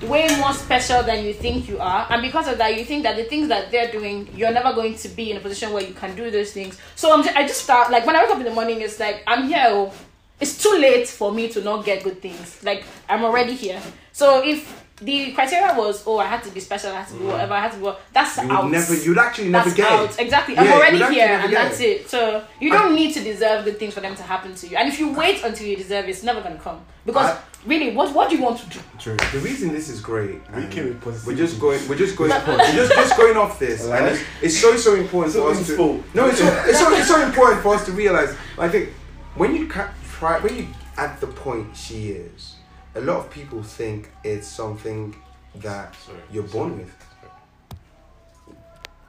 way 0.02 0.28
more 0.38 0.52
special 0.52 1.02
than 1.02 1.24
you 1.24 1.34
think 1.34 1.68
you 1.68 1.76
are 1.80 2.06
and 2.10 2.22
because 2.22 2.46
of 2.46 2.56
that 2.56 2.78
you 2.78 2.84
think 2.84 3.02
that 3.02 3.16
the 3.16 3.24
things 3.24 3.48
that 3.48 3.68
they're 3.72 3.90
doing 3.90 4.28
you're 4.32 4.52
never 4.52 4.72
going 4.72 4.94
to 4.94 5.08
be 5.08 5.32
in 5.32 5.36
a 5.36 5.40
position 5.40 5.72
where 5.72 5.82
you 5.82 5.92
can 5.92 6.14
do 6.14 6.30
those 6.30 6.52
things 6.52 6.78
so 6.94 7.12
I'm 7.12 7.24
just, 7.24 7.36
i 7.36 7.42
just 7.42 7.64
start 7.64 7.90
like 7.90 8.06
when 8.06 8.14
i 8.14 8.22
wake 8.22 8.30
up 8.30 8.38
in 8.38 8.44
the 8.44 8.52
morning 8.52 8.80
it's 8.80 9.00
like 9.00 9.24
i'm 9.26 9.48
here 9.48 9.64
oh, 9.66 9.92
it's 10.40 10.62
too 10.62 10.76
late 10.78 11.08
for 11.08 11.32
me 11.32 11.48
to 11.48 11.60
not 11.62 11.84
get 11.84 12.02
good 12.04 12.20
things 12.20 12.62
like 12.62 12.84
i'm 13.08 13.24
already 13.24 13.54
here 13.54 13.80
so 14.12 14.42
if 14.44 14.86
the 15.00 15.32
criteria 15.32 15.74
was 15.76 16.04
oh 16.06 16.18
I 16.18 16.26
had 16.26 16.42
to 16.44 16.50
be 16.50 16.60
special, 16.60 16.90
I 16.90 17.00
had 17.00 17.08
to 17.08 17.14
be 17.14 17.20
mm. 17.20 17.32
whatever, 17.32 17.54
I 17.54 17.60
had 17.60 17.70
to 17.72 17.76
be 17.76 17.84
what 17.84 18.00
that's 18.12 18.36
You 18.36 18.50
out. 18.50 18.64
would 18.64 18.72
never, 18.72 18.94
you'd 18.94 19.18
actually 19.18 19.48
never 19.48 19.70
that's 19.70 19.76
get 19.76 19.90
out. 19.92 20.10
it. 20.10 20.20
Exactly. 20.20 20.54
Yeah, 20.54 20.62
I'm 20.62 20.72
already 20.72 21.14
here 21.14 21.26
and 21.26 21.52
that's 21.52 21.80
it. 21.80 22.08
So 22.08 22.44
you 22.60 22.70
don't 22.70 22.94
need 22.94 23.14
to 23.14 23.22
deserve 23.22 23.64
good 23.64 23.78
things 23.78 23.94
for 23.94 24.00
them 24.00 24.14
to 24.16 24.22
happen 24.22 24.54
to 24.54 24.66
you. 24.66 24.76
And 24.76 24.88
if 24.88 24.98
you 24.98 25.12
wait 25.12 25.44
until 25.44 25.66
you 25.66 25.76
deserve 25.76 26.06
it, 26.06 26.10
it's 26.10 26.22
never 26.22 26.40
gonna 26.40 26.58
come. 26.58 26.84
Because 27.06 27.30
I- 27.30 27.40
really, 27.66 27.94
what 27.94 28.12
what 28.14 28.28
do 28.28 28.36
you 28.36 28.42
want 28.42 28.58
to 28.58 28.66
do? 28.66 28.80
True. 28.98 29.16
The 29.32 29.38
reason 29.38 29.72
this 29.72 29.88
is 29.88 30.00
great, 30.00 30.40
We 30.54 30.62
and 30.64 30.72
came 30.72 30.88
with 30.88 31.00
positivity. 31.00 31.30
we're 31.42 31.46
just 31.46 31.60
going, 31.60 31.88
we're 31.88 31.96
just 31.96 32.16
going, 32.16 32.30
we're 32.30 32.72
just 32.72 32.92
just 32.92 33.16
going 33.16 33.36
off 33.36 33.58
this, 33.58 33.86
and 33.86 34.06
it's, 34.06 34.22
it's 34.42 34.58
so 34.58 34.76
so 34.76 34.94
important 34.96 35.32
So 35.32 35.42
for 35.42 35.60
us 35.60 35.66
to. 35.66 36.04
No, 36.14 36.26
it's 36.26 36.38
so, 36.38 36.62
it's 36.66 36.78
so 36.78 36.92
it's 36.92 37.08
so 37.08 37.22
important 37.24 37.62
for 37.62 37.74
us 37.76 37.84
to 37.86 37.92
realize. 37.92 38.34
I 38.58 38.68
think 38.68 38.90
when 39.36 39.54
you 39.54 39.68
ca- 39.68 39.92
try, 40.18 40.40
when 40.40 40.56
you 40.56 40.66
at 40.96 41.20
the 41.20 41.28
point 41.28 41.76
she 41.76 42.08
is, 42.08 42.56
a 42.94 43.00
lot 43.00 43.18
of 43.18 43.30
people 43.30 43.62
think 43.62 44.10
it's 44.24 44.48
something 44.48 45.14
that 45.56 45.94
Sorry. 45.94 46.18
you're 46.32 46.42
born 46.44 46.78
with. 46.78 46.94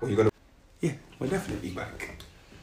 Or 0.02 0.08
you're 0.08 0.18
gonna. 0.18 0.30
Yeah, 0.82 0.94
we're 1.18 1.28
definitely 1.28 1.72
back. 1.72 2.16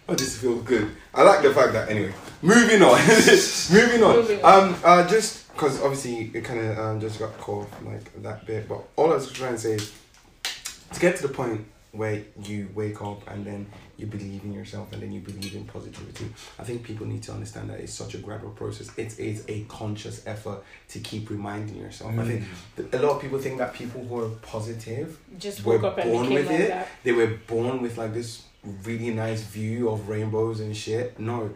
Oh, 0.08 0.14
this 0.14 0.38
feels 0.38 0.62
good. 0.62 0.94
I 1.12 1.22
like 1.24 1.42
the 1.42 1.52
fact 1.52 1.72
that 1.72 1.90
anyway. 1.90 2.14
Moving 2.40 2.80
on. 2.82 3.00
moving 3.72 4.02
on. 4.04 4.16
Moving 4.16 4.44
on. 4.44 4.64
Um, 4.68 4.76
uh, 4.84 5.08
just 5.08 5.52
because 5.52 5.82
obviously 5.82 6.30
it 6.32 6.44
kind 6.44 6.60
of 6.60 6.78
um, 6.78 7.00
just 7.00 7.18
got 7.18 7.36
caught 7.38 7.68
like 7.84 8.22
that 8.22 8.46
bit, 8.46 8.68
but 8.68 8.84
all 8.94 9.10
I 9.10 9.16
was 9.16 9.32
trying 9.32 9.54
to 9.54 9.58
say 9.58 9.72
is 9.72 9.92
to 10.92 11.00
get 11.00 11.16
to 11.16 11.26
the 11.26 11.34
point 11.34 11.66
where 11.96 12.22
you 12.42 12.68
wake 12.74 13.00
up 13.02 13.28
and 13.30 13.44
then 13.44 13.66
you 13.96 14.06
believe 14.06 14.44
in 14.44 14.52
yourself 14.52 14.92
and 14.92 15.02
then 15.02 15.12
you 15.12 15.20
believe 15.20 15.54
in 15.54 15.64
positivity. 15.64 16.26
I 16.58 16.64
think 16.64 16.82
people 16.82 17.06
need 17.06 17.22
to 17.24 17.32
understand 17.32 17.70
that 17.70 17.80
it's 17.80 17.92
such 17.92 18.14
a 18.14 18.18
gradual 18.18 18.50
process. 18.50 18.90
It's, 18.96 19.18
it's 19.18 19.42
a 19.48 19.64
conscious 19.64 20.26
effort 20.26 20.62
to 20.88 20.98
keep 21.00 21.30
reminding 21.30 21.76
yourself. 21.76 22.18
I 22.18 22.24
think 22.24 22.44
mm. 22.76 22.94
a 22.94 23.02
lot 23.02 23.16
of 23.16 23.22
people 23.22 23.38
think 23.38 23.58
that 23.58 23.74
people 23.74 24.04
who 24.04 24.20
are 24.20 24.28
positive 24.42 25.18
Just 25.38 25.64
were 25.64 25.76
woke 25.78 25.84
up 25.84 25.98
and 25.98 26.10
born 26.10 26.28
became 26.28 26.38
with 26.38 26.50
like 26.50 26.60
it. 26.60 26.68
that. 26.68 26.88
They 27.04 27.12
were 27.12 27.38
born 27.46 27.82
with 27.82 27.98
like 27.98 28.12
this 28.12 28.42
really 28.84 29.10
nice 29.10 29.42
view 29.42 29.88
of 29.88 30.08
rainbows 30.08 30.60
and 30.60 30.76
shit. 30.76 31.18
No, 31.18 31.54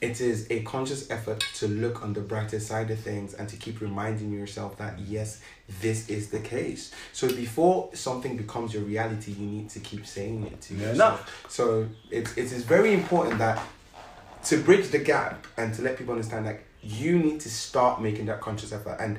it 0.00 0.20
is 0.20 0.46
a 0.50 0.62
conscious 0.62 1.10
effort 1.10 1.40
to 1.56 1.68
look 1.68 2.02
on 2.02 2.14
the 2.14 2.20
brighter 2.20 2.58
side 2.58 2.90
of 2.90 2.98
things 2.98 3.34
and 3.34 3.48
to 3.48 3.56
keep 3.56 3.80
reminding 3.80 4.32
yourself 4.32 4.78
that 4.78 4.98
yes, 4.98 5.40
this 5.80 6.08
is 6.08 6.30
the 6.30 6.40
case. 6.40 6.90
So 7.12 7.28
before 7.28 7.90
something 7.92 8.36
becomes 8.36 8.72
your 8.72 8.82
reality, 8.82 9.32
you 9.32 9.46
need 9.46 9.68
to 9.70 9.80
keep 9.80 10.06
saying 10.06 10.46
it 10.46 10.60
to 10.62 10.74
yourself. 10.74 11.44
So 11.48 11.88
it's 12.10 12.36
it 12.36 12.52
is 12.52 12.64
very 12.64 12.94
important 12.94 13.38
that 13.38 13.62
to 14.44 14.62
bridge 14.62 14.88
the 14.88 14.98
gap 14.98 15.46
and 15.56 15.74
to 15.74 15.82
let 15.82 15.98
people 15.98 16.14
understand 16.14 16.46
that 16.46 16.60
you 16.82 17.18
need 17.18 17.40
to 17.40 17.50
start 17.50 18.00
making 18.00 18.26
that 18.26 18.40
conscious 18.40 18.72
effort 18.72 18.96
and 19.00 19.18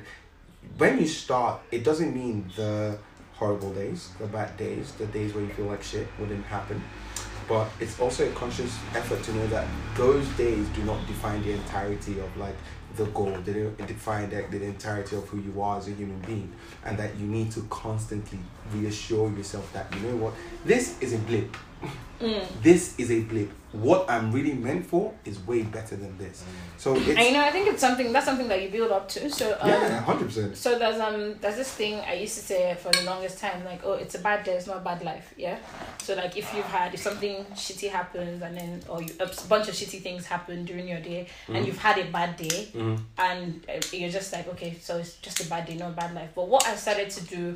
when 0.78 0.98
you 0.98 1.06
start 1.06 1.60
it 1.70 1.84
doesn't 1.84 2.12
mean 2.12 2.50
the 2.56 2.98
horrible 3.34 3.72
days 3.72 4.10
the 4.18 4.26
bad 4.26 4.56
days 4.56 4.92
the 4.92 5.06
days 5.06 5.32
where 5.32 5.44
you 5.44 5.50
feel 5.50 5.66
like 5.66 5.82
shit 5.82 6.06
wouldn't 6.18 6.44
happen 6.46 6.82
but 7.48 7.68
it's 7.80 7.98
also 8.00 8.28
a 8.28 8.32
conscious 8.32 8.76
effort 8.94 9.22
to 9.24 9.32
know 9.34 9.46
that 9.48 9.66
those 9.96 10.26
days 10.30 10.66
do 10.68 10.82
not 10.84 11.06
define 11.06 11.42
the 11.42 11.52
entirety 11.52 12.18
of 12.20 12.36
like 12.36 12.56
the 12.96 13.04
goal. 13.06 13.36
They 13.44 13.54
don't 13.54 13.86
define 13.86 14.30
the, 14.30 14.42
the 14.50 14.64
entirety 14.64 15.16
of 15.16 15.28
who 15.28 15.40
you 15.40 15.60
are 15.62 15.78
as 15.78 15.88
a 15.88 15.92
human 15.92 16.20
being 16.20 16.52
and 16.84 16.98
that 16.98 17.16
you 17.16 17.26
need 17.26 17.50
to 17.52 17.62
constantly 17.70 18.38
reassure 18.74 19.30
yourself 19.30 19.72
that 19.72 19.92
you 19.94 20.00
know 20.08 20.16
what? 20.16 20.34
This 20.64 21.00
is 21.00 21.14
a 21.14 21.18
blip. 21.18 21.56
This 22.62 22.96
is 22.98 23.10
a 23.10 23.20
blip. 23.22 23.50
What 23.72 24.08
i'm 24.08 24.30
really 24.30 24.52
meant 24.52 24.84
for 24.86 25.14
is 25.24 25.44
way 25.46 25.62
better 25.62 25.96
than 25.96 26.16
this. 26.18 26.44
So 26.76 26.94
it's 26.94 27.08
And 27.08 27.18
you 27.20 27.32
know, 27.32 27.40
I 27.40 27.50
think 27.50 27.68
it's 27.68 27.80
something 27.80 28.12
that's 28.12 28.26
something 28.26 28.46
that 28.46 28.62
you 28.62 28.68
build 28.68 28.92
up 28.92 29.08
to. 29.08 29.30
So 29.30 29.56
um, 29.60 29.68
yeah 29.68 30.04
100% 30.04 30.54
So 30.54 30.78
there's 30.78 31.00
um 31.00 31.34
there's 31.40 31.56
this 31.56 31.72
thing 31.72 31.94
I 32.00 32.14
used 32.14 32.36
to 32.38 32.44
say 32.44 32.76
for 32.78 32.92
the 32.92 33.02
longest 33.02 33.38
time 33.38 33.64
like 33.64 33.80
oh 33.84 33.94
it's 33.94 34.14
a 34.14 34.18
bad 34.20 34.44
day 34.44 34.54
it's 34.54 34.66
not 34.66 34.76
a 34.76 34.80
bad 34.80 35.02
life 35.02 35.34
yeah? 35.36 35.58
So 36.02 36.14
like 36.14 36.36
if 36.36 36.54
you've 36.54 36.66
had 36.66 36.94
if 36.94 37.00
something 37.00 37.44
shitty 37.54 37.88
happens 37.90 38.42
and 38.42 38.56
then 38.56 38.82
or 38.88 39.02
you, 39.02 39.08
a 39.18 39.26
bunch 39.48 39.68
of 39.68 39.74
shitty 39.74 40.00
things 40.02 40.26
happen 40.26 40.64
during 40.64 40.86
your 40.86 41.00
day 41.00 41.26
and 41.48 41.66
you've 41.66 41.78
had 41.78 41.98
a 41.98 42.04
bad 42.10 42.36
day 42.36 42.68
and 43.18 43.64
uh, 43.68 43.80
you're 43.90 44.10
just 44.10 44.32
like 44.32 44.46
okay 44.48 44.76
so 44.80 44.98
it's 44.98 45.14
just 45.16 45.40
a 45.44 45.48
bad 45.48 45.66
day 45.66 45.76
not 45.76 45.90
a 45.90 45.94
bad 45.94 46.14
life. 46.14 46.30
But 46.36 46.46
what 46.48 46.64
I 46.68 46.76
started 46.76 47.10
to 47.10 47.24
do 47.24 47.54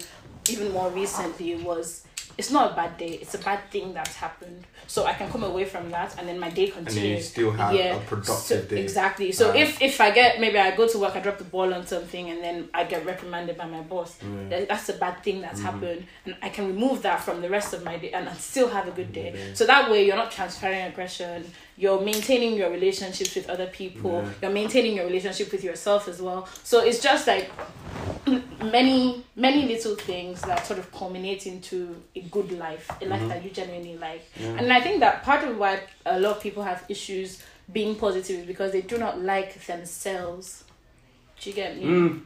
even 0.51 0.73
more 0.73 0.91
recently 0.91 1.55
was 1.57 2.03
it's 2.39 2.51
not 2.51 2.73
a 2.73 2.75
bad 2.77 2.99
day 2.99 3.13
it's 3.23 3.35
a 3.35 3.39
bad 3.39 3.61
thing 3.71 3.95
that's 3.95 4.15
happened 4.17 4.63
so 4.87 5.07
I 5.07 5.15
can 5.15 5.31
come 5.31 5.43
away 5.43 5.65
from 5.65 5.91
that 5.91 6.19
and 6.19 6.29
then 6.29 6.39
my 6.39 6.51
day 6.51 6.67
continues 6.69 7.19
you 7.19 7.23
still 7.23 7.53
have 7.53 7.75
a 7.75 7.99
productive 8.07 8.63
so, 8.63 8.63
day. 8.63 8.83
exactly 8.83 9.33
so 9.33 9.51
Right. 9.51 9.61
if 9.63 9.81
if 9.81 10.01
I 10.03 10.11
get 10.11 10.39
maybe 10.39 10.59
I 10.59 10.77
go 10.77 10.87
to 10.87 10.99
work, 10.99 11.17
I 11.17 11.21
drop 11.21 11.39
the 11.39 11.45
ball 11.45 11.73
on 11.73 11.87
something, 11.87 12.29
and 12.31 12.43
then 12.45 12.69
I 12.75 12.85
get 12.85 13.07
reprimanded 13.07 13.57
by 13.57 13.67
my 13.67 13.81
boss. 13.81 14.17
that- 14.51 14.69
That's 14.69 14.89
a 14.91 14.95
bad 15.05 15.23
thing 15.25 15.41
that's 15.41 15.61
Mm-hmm. 15.61 15.71
happened, 15.81 16.07
and 16.27 16.37
I 16.43 16.49
can 16.51 16.67
remove 16.69 17.03
that 17.03 17.21
from 17.27 17.41
the 17.41 17.49
rest 17.49 17.73
of 17.75 17.83
my 17.85 17.97
day, 17.97 18.11
and 18.13 18.29
I 18.29 18.35
still 18.35 18.69
have 18.69 18.87
a 18.87 18.91
good 19.01 19.13
day. 19.13 19.31
So 19.55 19.65
that 19.67 19.91
way, 19.91 20.05
you're 20.07 20.21
not 20.25 20.31
transferring 20.31 20.83
aggression. 20.83 21.37
You're 21.79 22.01
maintaining 22.01 22.53
your 22.55 22.71
relationships 22.71 23.35
with 23.35 23.49
other 23.51 23.67
people. 23.81 24.17
You're 24.43 24.51
maintaining 24.61 24.95
your 24.97 25.07
relationship 25.07 25.51
with 25.53 25.65
yourself 25.65 26.07
as 26.09 26.21
well. 26.21 26.47
So 26.71 26.77
it's 26.89 27.01
just 27.01 27.27
like 27.27 27.51
many 28.63 29.25
many 29.37 29.67
little 29.67 29.95
things 29.97 30.41
that 30.43 30.67
sort 30.67 30.79
of 30.79 30.91
culminate 30.93 31.47
into 31.47 32.03
a 32.15 32.21
good 32.23 32.53
life 32.53 32.89
a 32.91 32.93
Mm-hmm. 32.95 33.11
life 33.11 33.29
that 33.29 33.45
you 33.45 33.51
genuinely 33.51 33.97
like 33.97 34.23
and 34.41 34.73
i 34.73 34.81
think 34.81 35.01
that 35.01 35.23
part 35.23 35.45
of 35.45 35.59
why 35.59 35.81
a 36.07 36.19
lot 36.19 36.37
of 36.37 36.43
people 36.43 36.63
have 36.63 36.85
issues 36.89 37.43
being 37.73 37.97
positive 37.97 38.41
is 38.41 38.47
because 38.47 38.73
they 38.73 38.81
do 38.83 38.97
not 38.99 39.21
like 39.21 39.55
themselves 39.67 40.65
do 41.41 41.51
you 41.51 41.57
get 41.57 41.77
me 41.77 41.85
Mm. 41.85 42.21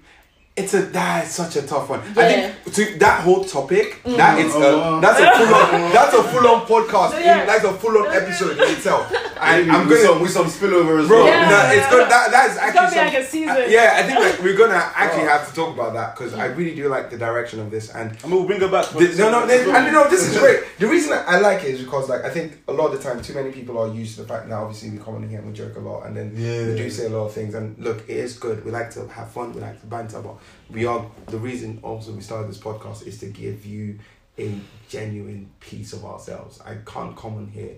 It's 0.57 0.75
a 0.75 0.83
that 0.83 1.25
is 1.25 1.31
such 1.31 1.57
a 1.57 1.63
tough 1.63 1.89
one. 1.89 2.01
Yeah. 2.15 2.23
I 2.23 2.29
think 2.29 2.75
to 2.75 2.99
that 2.99 3.23
whole 3.23 3.45
topic, 3.45 4.03
that 4.05 4.39
is 4.41 4.53
Oh. 4.55 4.99
a, 4.99 5.01
that's 5.01 5.21
a 5.21 5.31
full 5.39 5.55
on 5.55 5.93
that's 5.97 6.15
a 6.15 6.23
full 6.25 6.47
on 6.49 6.67
podcast. 6.67 7.17
in- 7.19 7.25
Yeah. 7.25 7.47
that's 7.47 7.65
a 7.65 7.73
full 7.73 7.97
on 7.97 8.09
episode 8.09 8.59
in 8.59 8.71
itself. 8.75 9.11
And 9.41 9.73
I'm 9.73 9.89
gonna 9.89 10.03
some, 10.03 10.21
with 10.21 10.33
some 10.33 10.45
spillover 10.47 11.01
as 11.01 11.09
Bro, 11.09 11.25
well. 11.25 11.27
Yeah. 11.27 11.49
no, 11.49 11.73
it's 11.75 11.89
good. 11.89 12.11
That 12.11 12.31
that 12.31 12.51
is 12.51 12.59
actually 12.59 12.87
be 12.89 12.95
some- 12.95 13.07
like 13.07 13.15
a 13.15 13.25
season. 13.25 13.49
uh, 13.49 13.67
yeah, 13.69 13.93
I 13.97 14.03
think 14.03 14.19
like, 14.19 14.43
we're 14.43 14.57
gonna 14.57 14.75
actually 14.95 15.23
Oh. 15.25 15.29
have 15.29 15.49
to 15.49 15.55
talk 15.55 15.73
about 15.73 15.95
that 15.95 16.15
because 16.15 16.35
I 16.35 16.47
really 16.47 16.75
do 16.75 16.89
like 16.89 17.09
the 17.09 17.17
direction 17.17 17.59
of 17.61 17.71
this. 17.71 17.89
And 17.95 18.11
I 18.23 18.27
mean, 18.27 18.37
gonna 18.37 18.47
bring 18.47 18.61
her 18.61 18.69
back. 18.69 18.85
for 18.87 18.99
the, 18.99 19.17
no, 19.17 19.31
no, 19.31 19.47
this, 19.47 19.67
and 19.67 19.87
you 19.87 19.93
know 19.93 20.11
this 20.11 20.29
is 20.29 20.37
great. 20.37 20.61
The 20.79 20.87
reason 20.89 21.13
I 21.27 21.39
like 21.39 21.61
it 21.65 21.69
is 21.77 21.81
because 21.81 22.11
like 22.11 22.23
I 22.25 22.29
think 22.29 22.59
a 22.69 22.73
lot 22.73 22.93
of 22.93 22.99
the 22.99 23.03
time 23.09 23.23
too 23.23 23.33
many 23.33 23.51
people 23.51 23.79
are 23.79 23.89
used 23.89 24.17
to 24.17 24.23
the 24.23 24.29
fact 24.29 24.47
that 24.49 24.55
obviously 24.55 24.91
we 24.91 24.99
come 24.99 25.17
in 25.23 25.29
here 25.31 25.39
and 25.39 25.49
we 25.49 25.55
joke 25.55 25.77
a 25.77 25.81
lot 25.81 26.05
and 26.07 26.15
then 26.15 26.35
we 26.35 26.77
do 26.77 26.91
say 26.91 27.07
a 27.07 27.09
lot 27.09 27.25
of 27.27 27.33
things 27.33 27.55
and 27.55 27.79
look 27.79 28.01
it 28.11 28.17
is 28.19 28.37
good. 28.39 28.63
We 28.63 28.71
like 28.73 28.91
to 28.91 29.07
have 29.09 29.31
fun. 29.31 29.55
We 29.55 29.63
like 29.63 29.81
to 29.81 29.87
banter, 29.87 30.21
but 30.21 30.37
we 30.71 30.87
are 30.87 31.05
the 31.27 31.39
reason 31.39 31.81
also 31.83 32.13
we 32.13 32.21
started 32.21 32.49
this 32.49 32.59
podcast 32.59 33.07
is 33.07 33.19
to 33.19 33.27
give 33.27 33.67
you 33.67 33.99
a 34.39 34.59
genuine 34.89 35.51
piece 35.61 35.93
of 35.93 36.05
ourselves. 36.05 36.61
I 36.61 36.77
can't 36.87 37.17
come 37.17 37.37
on 37.37 37.49
here 37.49 37.77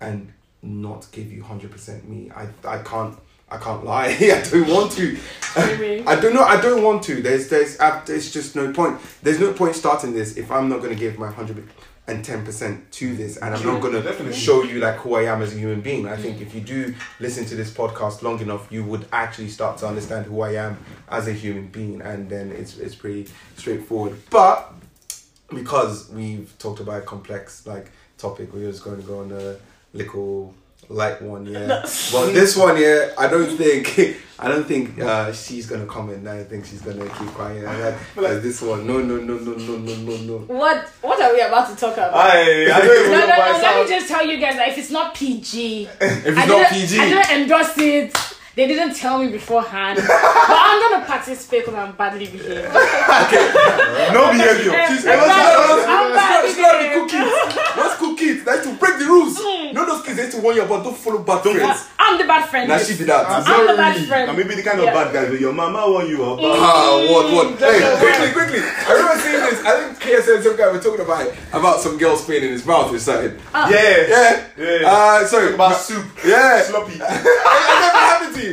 and 0.00 0.32
not 0.62 1.06
give 1.12 1.32
you 1.32 1.42
hundred 1.42 1.70
percent 1.70 2.08
me. 2.08 2.30
I 2.34 2.48
I 2.66 2.78
can't. 2.78 3.18
I 3.50 3.58
can't 3.58 3.84
lie. 3.84 4.06
I 4.20 4.42
don't 4.50 4.68
want 4.68 4.92
to. 4.92 5.18
I 5.56 6.16
don't 6.16 6.34
know. 6.34 6.42
I 6.42 6.60
don't 6.60 6.82
want 6.82 7.02
to. 7.04 7.20
There's, 7.20 7.48
there's, 7.48 7.78
uh, 7.78 8.00
there's 8.06 8.32
just 8.32 8.56
no 8.56 8.72
point. 8.72 8.98
There's 9.22 9.38
no 9.38 9.52
point 9.52 9.76
starting 9.76 10.14
this 10.14 10.38
if 10.38 10.50
I'm 10.50 10.70
not 10.70 10.78
going 10.78 10.90
to 10.90 10.98
give 10.98 11.18
my 11.18 11.30
hundred 11.30 11.68
and 12.06 12.24
ten 12.24 12.44
percent 12.44 12.92
to 12.92 13.14
mm. 13.14 13.16
this, 13.16 13.36
and 13.38 13.54
I'm 13.54 13.66
not 13.66 13.80
going 13.80 14.02
to 14.02 14.32
show 14.32 14.62
you 14.62 14.78
like 14.80 14.96
who 14.96 15.14
I 15.14 15.22
am 15.22 15.40
as 15.40 15.54
a 15.54 15.58
human 15.58 15.80
being. 15.80 16.06
I 16.06 16.16
think 16.16 16.38
mm. 16.38 16.42
if 16.42 16.54
you 16.54 16.60
do 16.60 16.94
listen 17.18 17.44
to 17.46 17.56
this 17.56 17.72
podcast 17.72 18.22
long 18.22 18.40
enough, 18.40 18.70
you 18.70 18.84
would 18.84 19.06
actually 19.12 19.48
start 19.48 19.78
to 19.78 19.86
understand 19.86 20.26
who 20.26 20.40
I 20.42 20.54
am 20.54 20.78
as 21.08 21.28
a 21.28 21.32
human 21.32 21.68
being, 21.68 22.02
and 22.02 22.28
then 22.28 22.52
it's 22.52 22.78
it's 22.78 22.94
pretty 22.94 23.30
straightforward. 23.56 24.16
But 24.30 24.72
because 25.48 26.10
we've 26.10 26.52
talked 26.58 26.80
about 26.80 26.98
a 26.98 27.06
complex 27.06 27.66
like 27.66 27.90
topic, 28.18 28.52
we're 28.52 28.70
just 28.70 28.84
going 28.84 29.00
to 29.00 29.06
go 29.06 29.20
on 29.20 29.32
a 29.32 29.56
little 29.94 30.54
light 30.88 31.20
one, 31.22 31.46
yeah. 31.46 31.66
but 32.12 32.32
this 32.32 32.56
one, 32.56 32.76
yeah, 32.80 33.12
I 33.18 33.28
don't 33.28 33.56
think, 33.56 34.16
I 34.38 34.48
don't 34.48 34.64
think 34.66 35.00
uh, 35.00 35.32
she's 35.32 35.66
gonna 35.66 35.86
comment. 35.86 36.26
I 36.26 36.44
think 36.44 36.66
she's 36.66 36.82
gonna 36.82 37.06
keep 37.06 37.28
quiet. 37.28 37.64
And 37.64 37.82
that, 37.82 37.94
like, 38.16 38.42
this 38.42 38.60
one, 38.62 38.86
no, 38.86 38.98
no, 39.00 39.16
no, 39.16 39.38
no, 39.38 39.52
no, 39.54 39.76
no, 39.76 39.94
no, 39.96 40.16
no. 40.16 40.38
what 40.46 40.88
what 41.00 41.20
are 41.20 41.32
we 41.32 41.40
about 41.40 41.70
to 41.70 41.76
talk 41.76 41.94
about 41.94 42.14
I, 42.14 42.64
I 42.64 42.78
don't 42.80 42.86
no, 42.86 43.18
know 43.18 43.26
no, 43.26 43.52
no, 43.52 43.58
let 43.62 43.84
me 43.84 43.90
just 43.90 44.08
tell 44.08 44.26
you 44.26 44.38
guys 44.38 44.56
that 44.56 44.68
if 44.68 44.78
it's 44.78 44.90
not 44.90 45.14
PG, 45.14 45.84
If 46.00 46.26
it's 46.26 46.38
I 46.38 46.46
not 46.46 46.70
didn't, 46.70 46.88
PG, 46.88 47.00
I 47.00 47.08
didn't 47.08 47.42
endorse 47.42 47.78
it. 47.78 48.33
They 48.56 48.68
didn't 48.68 48.94
tell 48.94 49.18
me 49.18 49.30
beforehand. 49.32 49.98
but 50.06 50.10
I'm 50.12 50.80
gonna 50.92 51.04
participate 51.06 51.64
because 51.66 51.74
I'm 51.74 51.92
badly 51.96 52.26
behaved. 52.26 52.70
Okay. 53.24 53.44
No 54.12 54.30
behavior. 54.30 54.72
She's- 54.88 55.06
I'm 55.06 55.18
let's 55.18 55.28
not- 55.28 55.88
I'm 55.88 56.10
let's 56.12 56.16
bad 56.16 56.30
not- 56.30 56.44
let's 56.44 56.58
not 56.58 56.78
be 56.78 56.86
behaved. 56.86 57.10
cookies. 57.10 57.76
What's 57.76 57.96
cookies? 57.98 58.44
That's 58.44 58.62
to 58.66 58.74
break 58.74 58.98
the 58.98 59.06
rules. 59.06 59.38
No, 59.74 59.84
those 59.86 60.02
kids 60.06 60.16
they 60.18 60.30
to 60.30 60.38
warn 60.40 60.54
you 60.56 60.62
about. 60.62 60.84
Don't 60.84 60.96
follow 60.96 61.18
bad 61.18 61.42
friends. 61.42 61.86
I'm 61.98 62.18
the 62.18 62.24
bad 62.24 62.48
friend. 62.48 62.68
Now 62.68 62.78
she 62.78 62.96
be 62.96 63.04
that. 63.04 63.26
I'm 63.26 63.66
the 63.66 63.74
bad 63.74 64.06
friend. 64.06 64.30
I 64.30 64.36
may 64.36 64.42
be 64.44 64.54
the 64.54 64.62
kind 64.62 64.78
of 64.78 64.84
Yeah. 64.86 64.94
bad 64.94 65.12
guy, 65.12 65.28
but 65.30 65.40
your 65.40 65.52
mama 65.52 65.90
want 65.90 66.08
you 66.08 66.22
up. 66.24 66.38
Ah, 66.42 66.94
what, 67.10 67.32
what? 67.32 67.58
Hey, 67.58 67.80
quickly, 67.98 68.30
quickly. 68.32 68.60
I 68.62 68.92
remember 68.92 69.18
seeing 69.22 69.40
this. 69.42 69.58
I 69.64 69.72
think 69.82 69.98
KSN, 69.98 70.42
some 70.42 70.56
guy, 70.56 70.70
were 70.70 70.78
talking 70.80 71.00
about 71.04 71.26
it, 71.26 71.34
about 71.52 71.80
some 71.80 71.98
girl 71.98 72.16
spitting 72.16 72.44
in 72.48 72.52
his 72.52 72.64
mouth 72.66 72.92
or 72.92 72.98
something. 72.98 73.34
Ah. 73.54 73.68
Yeah. 73.68 74.06
Yeah. 74.08 74.46
Yeah. 74.58 74.90
Uh, 74.90 75.24
sorry. 75.26 75.54
About 75.54 75.76
soup. 75.76 76.06
Yeah. 76.24 76.62
Sloppy. 76.62 76.94
It 77.04 77.80
never 77.84 77.98
happened 77.98 78.34
to 78.36 78.42
you. 78.42 78.43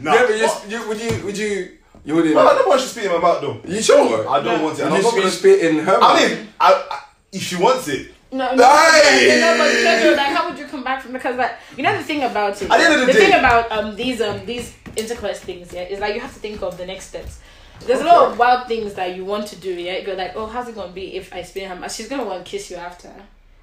Nah. 0.00 0.12
You 0.14 0.18
ever 0.18 0.38
just, 0.38 0.68
you, 0.70 0.88
would 0.88 1.00
you, 1.00 1.24
would 1.24 1.38
you, 1.38 1.78
You 2.04 2.14
wouldn't. 2.14 2.34
No, 2.34 2.46
I 2.48 2.54
don't 2.54 2.68
want 2.68 2.80
you 2.80 2.86
to 2.86 2.92
spit 2.92 3.04
in 3.06 3.12
my 3.12 3.18
mouth 3.18 3.40
though. 3.42 3.60
You 3.68 3.82
sure? 3.82 4.28
I 4.28 4.42
don't 4.42 4.62
want 4.62 4.78
it. 4.78 4.80
You 4.80 4.84
And 4.86 4.94
I'm 4.94 5.02
just 5.02 5.14
not 5.14 5.20
gonna. 5.20 5.30
spit 5.30 5.60
in 5.66 5.78
her. 5.84 5.96
I 5.96 6.00
mouth. 6.00 6.30
mean, 6.30 6.48
I, 6.58 6.86
I, 6.90 7.02
if 7.32 7.42
she 7.42 7.56
wants 7.56 7.88
it, 7.88 8.08
No, 8.32 8.54
no, 8.54 8.64
Hey! 8.64 9.40
no, 9.40 9.58
but 9.58 9.70
Jojo, 9.70 10.16
like, 10.16 10.32
how 10.36 10.48
would 10.48 10.58
you 10.58 10.66
come 10.66 10.82
back 10.84 11.02
from? 11.02 11.12
Because, 11.12 11.36
like, 11.36 11.52
you 11.76 11.82
know, 11.82 11.96
the 11.96 12.02
thing 12.04 12.22
about 12.22 12.60
it. 12.62 12.70
At 12.70 12.78
the 12.78 12.84
end 12.84 12.94
of 13.00 13.06
the 13.06 13.12
day- 13.12 13.18
thing 13.26 13.38
about 13.38 13.70
um 13.72 13.96
these 13.96 14.20
um 14.20 14.46
these 14.46 14.72
intercourse 14.96 15.40
things, 15.40 15.72
yeah, 15.72 15.82
is 15.82 16.00
like 16.00 16.14
you 16.14 16.20
have 16.20 16.32
to 16.32 16.40
think 16.40 16.62
of 16.62 16.76
the 16.78 16.86
next 16.86 17.06
steps. 17.08 17.40
There's 17.86 18.00
a 18.00 18.04
lot 18.04 18.30
of 18.30 18.38
wild 18.38 18.68
things 18.68 18.92
that 18.94 19.16
you 19.16 19.24
want 19.24 19.46
to 19.48 19.56
do, 19.56 19.72
yeah. 19.72 19.98
You're 19.98 20.16
like, 20.16 20.32
oh, 20.36 20.46
how's 20.46 20.68
it 20.68 20.74
gonna 20.74 20.92
be 20.92 21.16
if 21.16 21.32
I 21.34 21.42
spin 21.42 21.68
her? 21.68 21.76
mouth? 21.76 21.92
She's 21.92 22.08
gonna 22.08 22.24
want 22.24 22.44
to 22.44 22.50
kiss 22.50 22.70
you 22.70 22.76
after. 22.76 23.10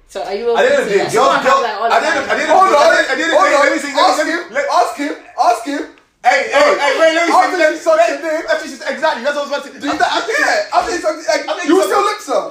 So 0.08 0.24
are 0.24 0.32
you? 0.34 0.56
at 0.56 0.62
the 0.64 0.72
end 0.72 0.82
of 0.82 0.88
the 0.88 0.94
day, 0.94 1.04
open 1.04 1.04
to 1.04 1.04
that? 1.04 1.10
She 1.12 1.16
girls, 1.16 1.28
won't 1.28 1.44
girls, 1.44 1.60
have, 1.60 1.68
like, 1.68 1.78
all 1.78 1.92
at 1.92 2.00
the 2.00 2.08
end 2.08 2.18
of 2.18 2.24
that. 2.24 2.32
at 2.32 2.36
the 2.36 2.42
end 2.42 2.52
of 2.52 2.56
Hold 2.58 2.72
on. 2.72 2.88
day, 2.88 2.98
at 2.98 3.16
the 3.18 3.24
end 3.24 3.28
of 3.28 3.28
the 3.28 3.36
Hold 3.38 3.52
on. 3.52 3.60
let 3.60 3.72
me 3.72 3.78
see, 3.78 3.92
let 3.92 3.96
me 3.96 4.08
Ask 4.08 4.24
him. 4.24 4.40
let- 4.56 4.68
Ask 4.72 4.92
him. 4.96 5.14
Ask 5.36 5.62
him. 5.68 5.82
Hey, 6.18 6.40
hey, 6.50 6.68
hey, 6.80 6.92
wait, 6.98 7.12
let 7.14 7.24
me 7.28 7.32
After 7.32 7.52
see. 7.52 7.58
Let, 7.62 7.70
you 7.70 7.78
suck 7.78 7.96
let, 7.96 8.08
your 8.08 8.20
dick. 8.24 8.44
after 8.50 8.64
she's, 8.68 8.82
exactly, 8.82 9.22
that's 9.22 9.36
what 9.36 9.44
I 9.44 9.48
was 9.48 9.52
about 9.52 9.64
to 9.68 9.80
Do 9.80 9.86
you 9.86 9.98
that? 10.00 10.10
Yeah. 10.28 10.76
After 10.80 10.90
you 10.92 10.98
suck, 10.98 11.14
like, 11.28 11.44
I 11.48 11.52
think 11.54 11.68
you 11.68 11.76
you 11.76 11.82
still 11.84 12.02
suck- 12.02 12.10
lips 12.10 12.26
her. 12.32 12.44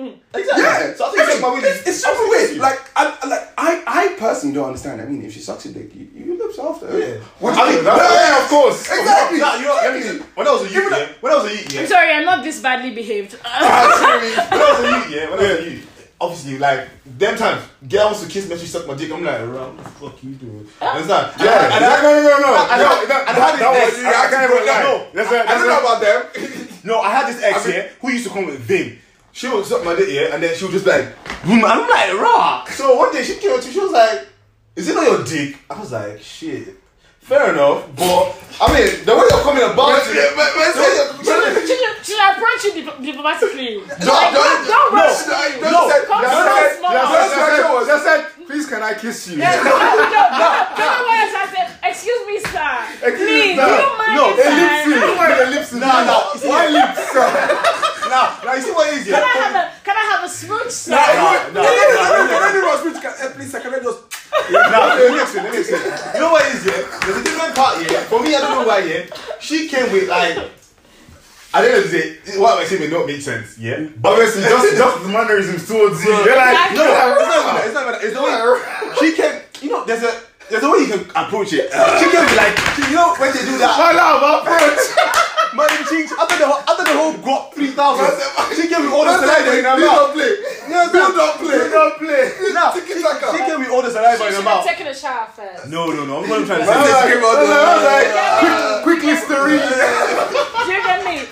Exactly. 0.00 0.62
Yeah. 0.64 0.94
So 0.96 1.02
I 1.04 1.08
think 1.12 1.28
it's 1.28 1.42
my 1.42 1.50
weed. 1.52 1.64
It's, 1.66 1.82
it's 1.86 2.00
super 2.00 2.26
weird. 2.30 2.56
Like, 2.62 2.78
I, 2.96 3.02
I- 3.20 3.26
like, 3.28 3.44
I, 3.58 3.70
I 3.84 4.04
personally 4.16 4.54
don't 4.54 4.70
understand. 4.72 5.02
I 5.02 5.04
mean, 5.04 5.20
if 5.26 5.34
she 5.34 5.40
sucks 5.40 5.66
your 5.66 5.74
dick, 5.74 5.92
you, 5.94 6.08
you 6.14 6.38
lips 6.38 6.58
after. 6.58 6.88
Yeah. 6.96 7.18
What 7.42 7.58
I 7.58 7.74
mean, 7.74 7.84
do 7.84 7.90
you 7.90 7.90
do? 7.90 8.00
yeah, 8.00 8.42
of 8.42 8.48
course. 8.48 8.80
Exactly. 8.88 9.38
Nah, 9.42 9.56
you 9.60 9.66
know, 9.66 9.76
let 9.82 9.92
me 9.94 10.00
see. 10.00 10.18
When 10.38 10.46
I 10.48 10.52
was 10.54 10.62
a 10.62 10.70
youth, 10.72 10.88
yeah, 10.94 11.08
when 11.20 11.32
I 11.32 11.36
was 11.36 11.44
a 11.44 11.52
youth, 11.52 11.72
yeah, 11.74 11.80
I'm 11.82 11.86
sorry, 11.90 12.12
I'm 12.14 12.24
not 12.24 12.42
this 12.46 12.60
badly 12.62 12.94
behaved. 12.94 13.36
Actually, 13.44 14.30
when 14.48 14.60
I 14.62 14.70
was 14.72 14.80
a 14.80 14.88
youth, 14.88 15.10
yeah, 15.12 15.30
when 15.30 15.38
I 15.38 15.42
was 15.52 15.60
a 15.60 15.70
youth, 15.70 15.99
obviously, 16.20 16.58
like, 16.58 16.88
them 17.18 17.36
times, 17.36 17.62
girl 17.88 18.06
wants 18.06 18.22
to 18.22 18.28
kiss 18.28 18.48
me, 18.48 18.56
she 18.58 18.66
suck 18.66 18.86
my 18.86 18.94
dick, 18.94 19.10
I'm 19.10 19.24
like, 19.24 19.40
what 19.40 19.76
the 19.76 19.82
fuck 19.90 20.22
you 20.24 20.30
doing? 20.34 20.68
Ah. 20.80 20.92
Understand? 20.94 21.32
Yeah. 21.40 21.76
And 21.76 21.84
I, 21.84 22.02
no, 22.02 22.10
no, 22.12 22.28
no, 22.28 22.38
no. 22.38 22.54
I, 22.54 22.62
and 22.74 22.82
I, 22.82 23.00
and 23.02 23.12
I 23.12 23.32
had 23.32 23.52
this 23.54 23.60
That 23.60 23.72
was- 23.72 24.04
I, 24.04 24.08
I 24.10 24.26
I 24.26 24.30
can't 24.30 24.52
even 24.52 24.66
lie. 24.66 24.82
no. 24.82 24.98
No, 24.98 25.10
that's 25.14 25.32
a, 25.32 25.34
I 25.40 25.46
that's 25.46 25.60
don't 25.60 25.68
know 25.68 25.80
about 25.80 26.00
them. 26.02 26.68
no, 26.84 27.00
I 27.00 27.10
had 27.10 27.34
this 27.34 27.42
ex, 27.42 27.64
I 27.64 27.68
mean- 27.68 27.76
yeah, 27.76 27.88
who 28.00 28.10
used 28.10 28.26
to 28.26 28.30
come 28.32 28.46
with 28.46 28.58
Vim. 28.60 28.98
She 29.32 29.48
would 29.48 29.64
suck 29.64 29.84
my 29.84 29.94
dick, 29.94 30.08
yeah, 30.10 30.34
and 30.34 30.42
then 30.42 30.54
she 30.56 30.64
would 30.64 30.72
just 30.72 30.84
be 30.84 30.90
like, 30.90 31.06
boom, 31.44 31.64
I'm 31.64 31.88
like, 31.88 32.12
raw. 32.20 32.64
So 32.66 32.96
one 32.96 33.12
day 33.12 33.22
she 33.22 33.36
came 33.36 33.52
up 33.52 33.60
to 33.60 33.66
me, 33.68 33.72
she 33.72 33.80
was 33.80 33.92
like, 33.92 34.26
is 34.76 34.88
it 34.88 34.94
not 34.94 35.04
your 35.06 35.24
dick? 35.24 35.56
I 35.70 35.78
was 35.80 35.92
like, 35.92 36.20
shit. 36.20 36.76
Fair 37.20 37.52
enough, 37.52 37.86
but 37.96 38.34
I 38.60 38.66
mean 38.74 39.04
the 39.04 39.12
way 39.14 39.24
you're 39.30 39.44
coming 39.44 39.62
about 39.62 40.02
it. 40.02 40.10
Should 42.00 42.18
I 42.18 42.34
approach 42.34 42.64
you 42.64 42.72
diplomatically. 42.82 43.86
No, 44.02 44.12
like, 44.12 44.34
don't, 44.34 44.66
don't, 44.66 44.92
rush 44.92 45.28
no, 45.28 45.36
me. 45.36 45.60
No, 45.60 45.94
no, 46.10 46.40
no. 46.80 47.86
Just 47.86 48.04
said, 48.04 48.26
please, 48.46 48.66
can 48.66 48.82
I 48.82 48.94
kiss 48.94 49.28
you? 49.28 49.38
Yes, 49.38 49.62
no, 49.62 49.70
no, 49.70 49.78
no. 49.78 50.10
No, 50.10 50.86
no. 50.90 51.12
I 51.12 51.46
said, 51.54 51.68
excuse 51.86 52.26
me, 52.26 52.40
sir. 52.40 52.72
Excuse 53.04 53.30
me, 53.30 53.54
sir. 53.54 53.68
you 53.68 53.90
mind 53.94 54.16
no, 54.16 54.34
if 54.34 54.42
I? 54.42 54.84
No, 54.88 54.96
don't 54.98 55.18
worry, 55.20 55.36
ellipsis. 55.46 55.78
No, 55.78 55.92
no, 56.08 56.16
why 56.50 56.68
lips, 56.68 56.98
sir? 57.14 57.28
Now, 58.10 58.42
now 58.42 58.54
you 58.58 58.62
see 58.62 58.72
what 58.74 58.90
is 58.90 59.06
it? 59.06 59.14
Can 59.14 59.22
I 59.22 59.34
have 59.38 59.54
a 59.54 59.70
can 59.84 59.94
I 59.96 60.04
have 60.10 60.24
a 60.24 60.28
smooch, 60.28 60.70
sir? 60.72 60.90
No, 60.90 60.98
no, 61.54 61.62
no. 61.62 61.62
Can 61.62 62.42
I 62.42 62.50
do 62.50 62.66
a 62.66 62.76
smooch? 62.82 62.98
Please, 63.36 63.52
sir, 63.52 63.60
can 63.60 63.74
I 63.74 63.78
just? 63.78 64.02
No, 64.50 64.58
let 64.58 65.12
me 65.14 65.20
explain. 65.20 65.44
Let 65.44 65.52
me 65.54 65.60
explain. 65.60 65.82
You 66.14 66.20
know 66.20 66.32
what? 66.32 66.42
Part, 67.60 67.76
yeah? 67.84 68.00
For 68.08 68.22
me, 68.22 68.34
I 68.34 68.40
don't 68.40 68.62
know 68.62 68.66
why, 68.66 68.80
yeah? 68.80 69.04
She 69.40 69.68
came 69.68 69.92
with, 69.92 70.08
like, 70.08 70.36
at 71.52 71.60
the 71.62 71.68
end 71.68 71.84
of 71.84 71.90
the 71.90 71.98
day, 71.98 72.38
what 72.40 72.58
I'm 72.58 72.66
saying 72.66 72.80
may 72.80 72.88
not 72.88 73.06
make 73.06 73.20
sense, 73.20 73.58
yeah? 73.58 73.84
But 74.00 74.12
obviously, 74.12 74.42
just, 74.42 74.76
just 74.76 75.02
the 75.02 75.08
mannerisms 75.08 75.68
towards 75.68 76.02
you. 76.04 76.10
You're 76.10 76.36
like, 76.36 76.72
no, 76.72 76.88
it's 76.88 77.28
not 77.28 77.66
even 77.66 77.74
that, 77.74 77.74
it's 77.74 77.74
not 77.74 77.84
even 77.84 77.92
that. 77.92 78.04
It's 78.04 78.14
the 78.16 78.22
way 78.22 78.32
she 79.00 79.16
came, 79.16 79.36
you 79.60 79.70
know, 79.70 79.84
there's 79.84 80.02
a, 80.02 80.12
there's 80.48 80.64
a 80.64 80.70
way 80.70 80.78
you 80.80 80.88
can 80.88 81.04
approach 81.14 81.52
it. 81.52 81.68
She 81.70 82.06
can 82.08 82.24
be 82.26 82.34
like, 82.34 82.56
you 82.88 82.96
know, 82.96 83.14
when 83.20 83.30
they 83.34 83.44
do 83.44 83.58
that. 83.60 83.76
My 83.76 83.92
love, 83.92 84.42
approach. 84.42 85.19
Man, 85.60 85.84
she, 85.84 86.08
I 86.16 86.24
bet 86.24 86.38
the 86.40 86.48
whole, 86.48 86.62
I 86.64 86.72
bet 86.72 86.86
the 86.88 86.96
whole 86.96 87.12
got 87.20 87.52
3,000. 87.52 88.56
She 88.56 88.64
gave 88.68 88.80
me 88.80 88.88
all 88.88 89.04
the 89.04 89.12
saliva 89.20 89.52
in 89.58 89.64
her 89.68 89.76
mouth. 89.76 89.84
Don't 89.84 90.12
Play. 90.16 90.32
Yes, 90.72 90.92
don't 90.92 91.36
play. 91.36 91.58
Don't 91.68 91.96
play. 92.00 92.32
Nah, 92.56 92.72
she, 92.72 92.80
gave 92.80 93.60
me 93.60 93.68
all 93.68 93.82
the 93.82 93.90
saliva 93.90 94.24
in 94.28 94.34
her 94.34 94.42
mouth. 94.42 94.64
Taking 94.64 94.88
a 94.88 94.94
shower 94.94 95.28
first. 95.28 95.68
No, 95.68 95.92
no, 95.92 96.04
no. 96.08 96.22
I'm 96.22 96.28
going 96.28 96.42
to 96.42 96.46
try 96.48 96.58
to 96.58 96.66
say 96.66 96.72
this. 96.72 97.20
Quick, 98.80 99.00
quick 99.00 99.02
listerine. 99.04 99.60
Do 99.60 100.72
you 100.72 100.80
get 100.80 101.04
me? 101.04 101.28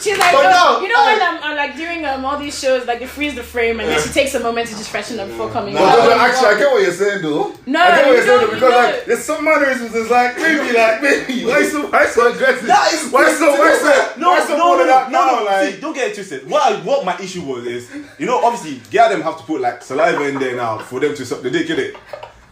She's 0.00 0.18
like, 0.18 0.32
But 0.32 0.46
oh, 0.46 0.50
now- 0.50 0.80
you 0.80 0.88
know 0.88 1.04
when 1.04 1.22
I'm, 1.22 1.42
I'm 1.42 1.56
like 1.56 1.76
during 1.76 2.04
um, 2.04 2.24
all 2.24 2.38
these 2.38 2.58
shows, 2.58 2.86
like 2.86 2.98
they 3.00 3.06
freeze 3.06 3.34
the 3.34 3.42
frame 3.42 3.80
and 3.80 3.88
then 3.88 4.00
she 4.02 4.10
takes 4.10 4.34
a 4.34 4.40
moment 4.40 4.68
to 4.68 4.74
just 4.76 4.90
freshen 4.90 5.18
up 5.20 5.28
before 5.28 5.50
coming. 5.50 5.74
No, 5.74 5.84
out. 5.84 5.98
no, 5.98 6.08
no, 6.08 6.20
actually, 6.20 6.48
I 6.48 6.58
get 6.58 6.70
what 6.72 6.82
you're 6.82 6.92
saying, 6.92 7.22
though. 7.22 7.54
No, 7.66 7.80
I 7.80 7.88
get 7.90 7.96
what 7.96 8.06
you 8.06 8.14
you're 8.14 8.26
saying, 8.26 8.40
though, 8.40 8.54
because 8.54 8.72
like, 8.74 8.94
don't. 8.94 9.06
there's 9.06 9.24
some 9.24 9.44
mannerisms. 9.44 9.94
It's 9.94 10.10
like, 10.10 10.36
maybe, 10.36 10.76
like, 10.76 11.02
maybe, 11.02 11.44
why 11.46 11.62
so, 11.64 11.86
why 11.88 12.06
so 12.06 12.32
aggressive? 12.32 12.66
That 12.66 12.92
is 12.92 13.10
why 13.12 13.32
so, 13.32 13.50
why 13.52 13.78
so, 13.78 14.20
No, 14.20 14.28
why 14.30 14.38
no, 14.38 14.46
so 14.46 14.56
no, 14.56 14.64
all 14.64 14.76
no, 14.76 14.82
of 14.82 14.86
that 14.88 15.10
no, 15.10 15.38
no. 15.38 15.44
like, 15.44 15.74
See, 15.74 15.80
don't 15.80 15.94
get 15.94 16.10
it 16.10 16.14
twisted. 16.14 16.48
What 16.48 16.72
I, 16.72 16.80
what 16.84 17.04
my 17.04 17.18
issue 17.18 17.42
was 17.44 17.66
is, 17.66 17.90
you 18.18 18.26
know, 18.26 18.44
obviously, 18.44 18.80
get 18.90 19.08
them 19.10 19.20
have 19.22 19.38
to 19.38 19.44
put 19.44 19.60
like 19.60 19.82
saliva 19.82 20.22
in 20.28 20.38
there 20.38 20.56
now 20.56 20.78
for 20.78 21.00
them 21.00 21.14
to 21.14 21.24
suck 21.24 21.42
the 21.42 21.50
dick, 21.50 21.66
innit? 21.68 21.96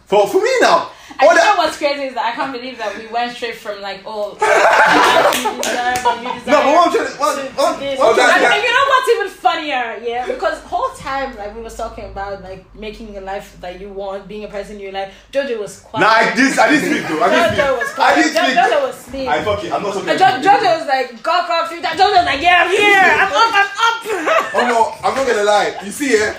For 0.05 0.27
for 0.27 0.41
me 0.41 0.51
now, 0.61 0.91
You 1.21 1.27
know 1.29 1.35
that. 1.35 1.55
what's 1.57 1.77
crazy 1.77 2.03
is 2.03 2.13
that 2.15 2.25
I 2.25 2.35
can't 2.35 2.51
believe 2.51 2.77
that 2.79 2.97
we 2.97 3.07
went 3.07 3.35
straight 3.35 3.55
from 3.55 3.81
like 3.81 4.01
oh 4.05 4.33
you 4.39 5.61
deserve 5.61 6.05
and 6.05 6.19
you 6.23 6.31
deserve 6.33 6.47
No, 6.47 6.59
but 6.63 6.73
what 6.73 6.87
I'm 6.87 6.93
trying 6.93 7.07
to, 7.07 7.19
what, 7.19 7.33
to- 7.37 7.53
what, 7.55 7.79
to. 7.79 7.97
Oh, 8.01 8.13
that- 8.15 8.29
and, 8.35 8.43
that- 8.43 8.53
and 8.53 8.63
you 8.63 8.71
know 8.73 8.85
what's 8.91 9.09
even 9.13 9.29
funnier, 9.43 9.87
yeah? 10.03 10.25
Because 10.27 10.59
whole 10.63 10.89
time 10.97 11.35
like 11.37 11.55
we 11.55 11.61
were 11.61 11.69
talking 11.69 12.05
about 12.05 12.41
like 12.43 12.63
making 12.75 13.15
a 13.17 13.21
life 13.21 13.55
that 13.61 13.79
you 13.79 13.89
want, 13.89 14.27
being 14.27 14.43
a 14.43 14.47
person 14.47 14.79
you 14.79 14.91
like. 14.91 15.11
Jojo 15.31 15.59
was 15.59 15.79
quiet. 15.81 16.01
Nah, 16.03 16.11
I 16.11 16.35
did, 16.35 16.57
I 16.57 16.69
did 16.71 16.81
speak 16.83 17.07
though. 17.07 17.21
I 17.23 17.29
did 17.29 17.59
Jojo 17.59 17.77
was 17.77 17.87
speak. 17.87 17.99
I 17.99 18.11
quiet. 18.11 18.23
did 18.23 18.31
speak. 18.33 18.57
Jojo 18.57 18.87
was 18.87 18.95
asleep. 18.99 19.27
I 19.29 19.43
fuck 19.43 19.63
it. 19.63 19.71
I'm 19.71 19.83
not 19.83 19.93
talking. 19.93 20.09
And 20.09 20.19
jo- 20.19 20.39
Jojo 20.49 20.69
was 20.79 20.87
like, 20.87 21.07
gawk 21.23 21.49
up 21.49 21.69
three 21.69 21.81
times. 21.81 21.99
Jojo 21.99 22.15
was 22.17 22.25
like, 22.25 22.41
yeah, 22.41 22.63
I'm 22.65 22.71
here. 22.71 23.13
I'm 23.21 23.31
up, 23.31 23.51
I'm 23.53 23.69
up. 23.69 24.53
Oh 24.55 24.63
no, 24.67 25.07
I'm 25.07 25.15
not 25.15 25.27
gonna 25.27 25.43
lie. 25.43 25.75
You 25.83 25.91
see, 25.91 26.13
yeah, 26.17 26.33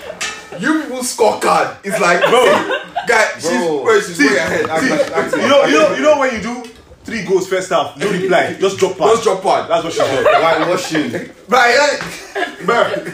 you 0.59 0.81
people's 0.83 1.15
scorecard 1.15 1.85
is 1.85 1.99
like, 1.99 2.19
bro, 2.29 2.45
guy, 3.07 3.33
she's, 3.35 3.49
Bro. 3.49 3.83
bro, 3.83 3.99
she's 4.01 4.19
way 4.19 4.37
ahead. 4.37 5.31
See, 5.31 5.41
you 5.41 5.47
know, 5.47 5.65
you 5.65 5.73
know, 5.79 5.95
you 5.95 6.01
know 6.01 6.19
when 6.19 6.33
you 6.35 6.41
do 6.41 6.63
three 7.03 7.23
goals 7.25 7.47
first 7.47 7.69
half, 7.69 7.97
no 7.97 8.11
reply, 8.11 8.55
just 8.59 8.77
drop 8.77 8.97
pass. 8.97 9.09
Just 9.11 9.23
drop 9.23 9.43
one. 9.43 9.67
That's 9.69 9.83
what 9.83 9.93
she 9.93 9.99
did. 9.99 10.25
white 10.25 10.67
washing. 10.67 11.11
But 11.47 11.69
yeah, 11.69 12.65
bro, 12.65 13.05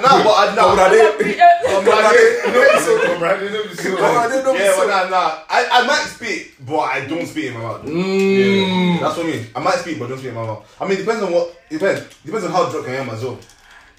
Nah, 0.00 0.22
but 0.22 0.30
I, 0.30 0.54
nah, 0.54 0.76
but 0.76 0.78
I 0.78 0.88
did. 0.90 1.10
I 1.10 1.18
didn't- 1.18 1.88
I 1.88 2.12
didn't 2.12 3.96
But 3.96 4.02
I 4.04 4.28
didn't 4.28 4.44
know 4.44 4.54
Yeah, 4.54 4.74
but 4.76 4.86
nah, 4.86 5.08
nah. 5.08 5.38
I, 5.50 5.68
I 5.72 5.86
might 5.88 6.06
speak, 6.06 6.54
but 6.64 6.78
I 6.78 7.04
don't 7.06 7.26
speak 7.26 7.46
in 7.46 7.54
my 7.54 7.60
mouth. 7.60 7.82
Mm. 7.84 8.94
Yeah, 8.94 9.00
that's 9.00 9.16
what 9.16 9.26
I 9.26 9.30
mean. 9.30 9.46
I 9.56 9.60
might 9.60 9.74
speak, 9.74 9.98
but 9.98 10.08
don't 10.08 10.18
speak 10.18 10.28
in 10.30 10.34
my 10.36 10.46
mouth. 10.46 10.76
I 10.80 10.84
mean, 10.84 10.98
it 10.98 11.00
depends 11.04 11.22
on 11.24 11.32
what. 11.32 11.68
Depends. 11.68 12.02
Depends 12.24 12.44
on 12.46 12.52
how 12.52 12.70
drunk 12.70 12.88
I 12.88 12.94
am 12.96 13.10
as 13.10 13.24
well. 13.24 13.38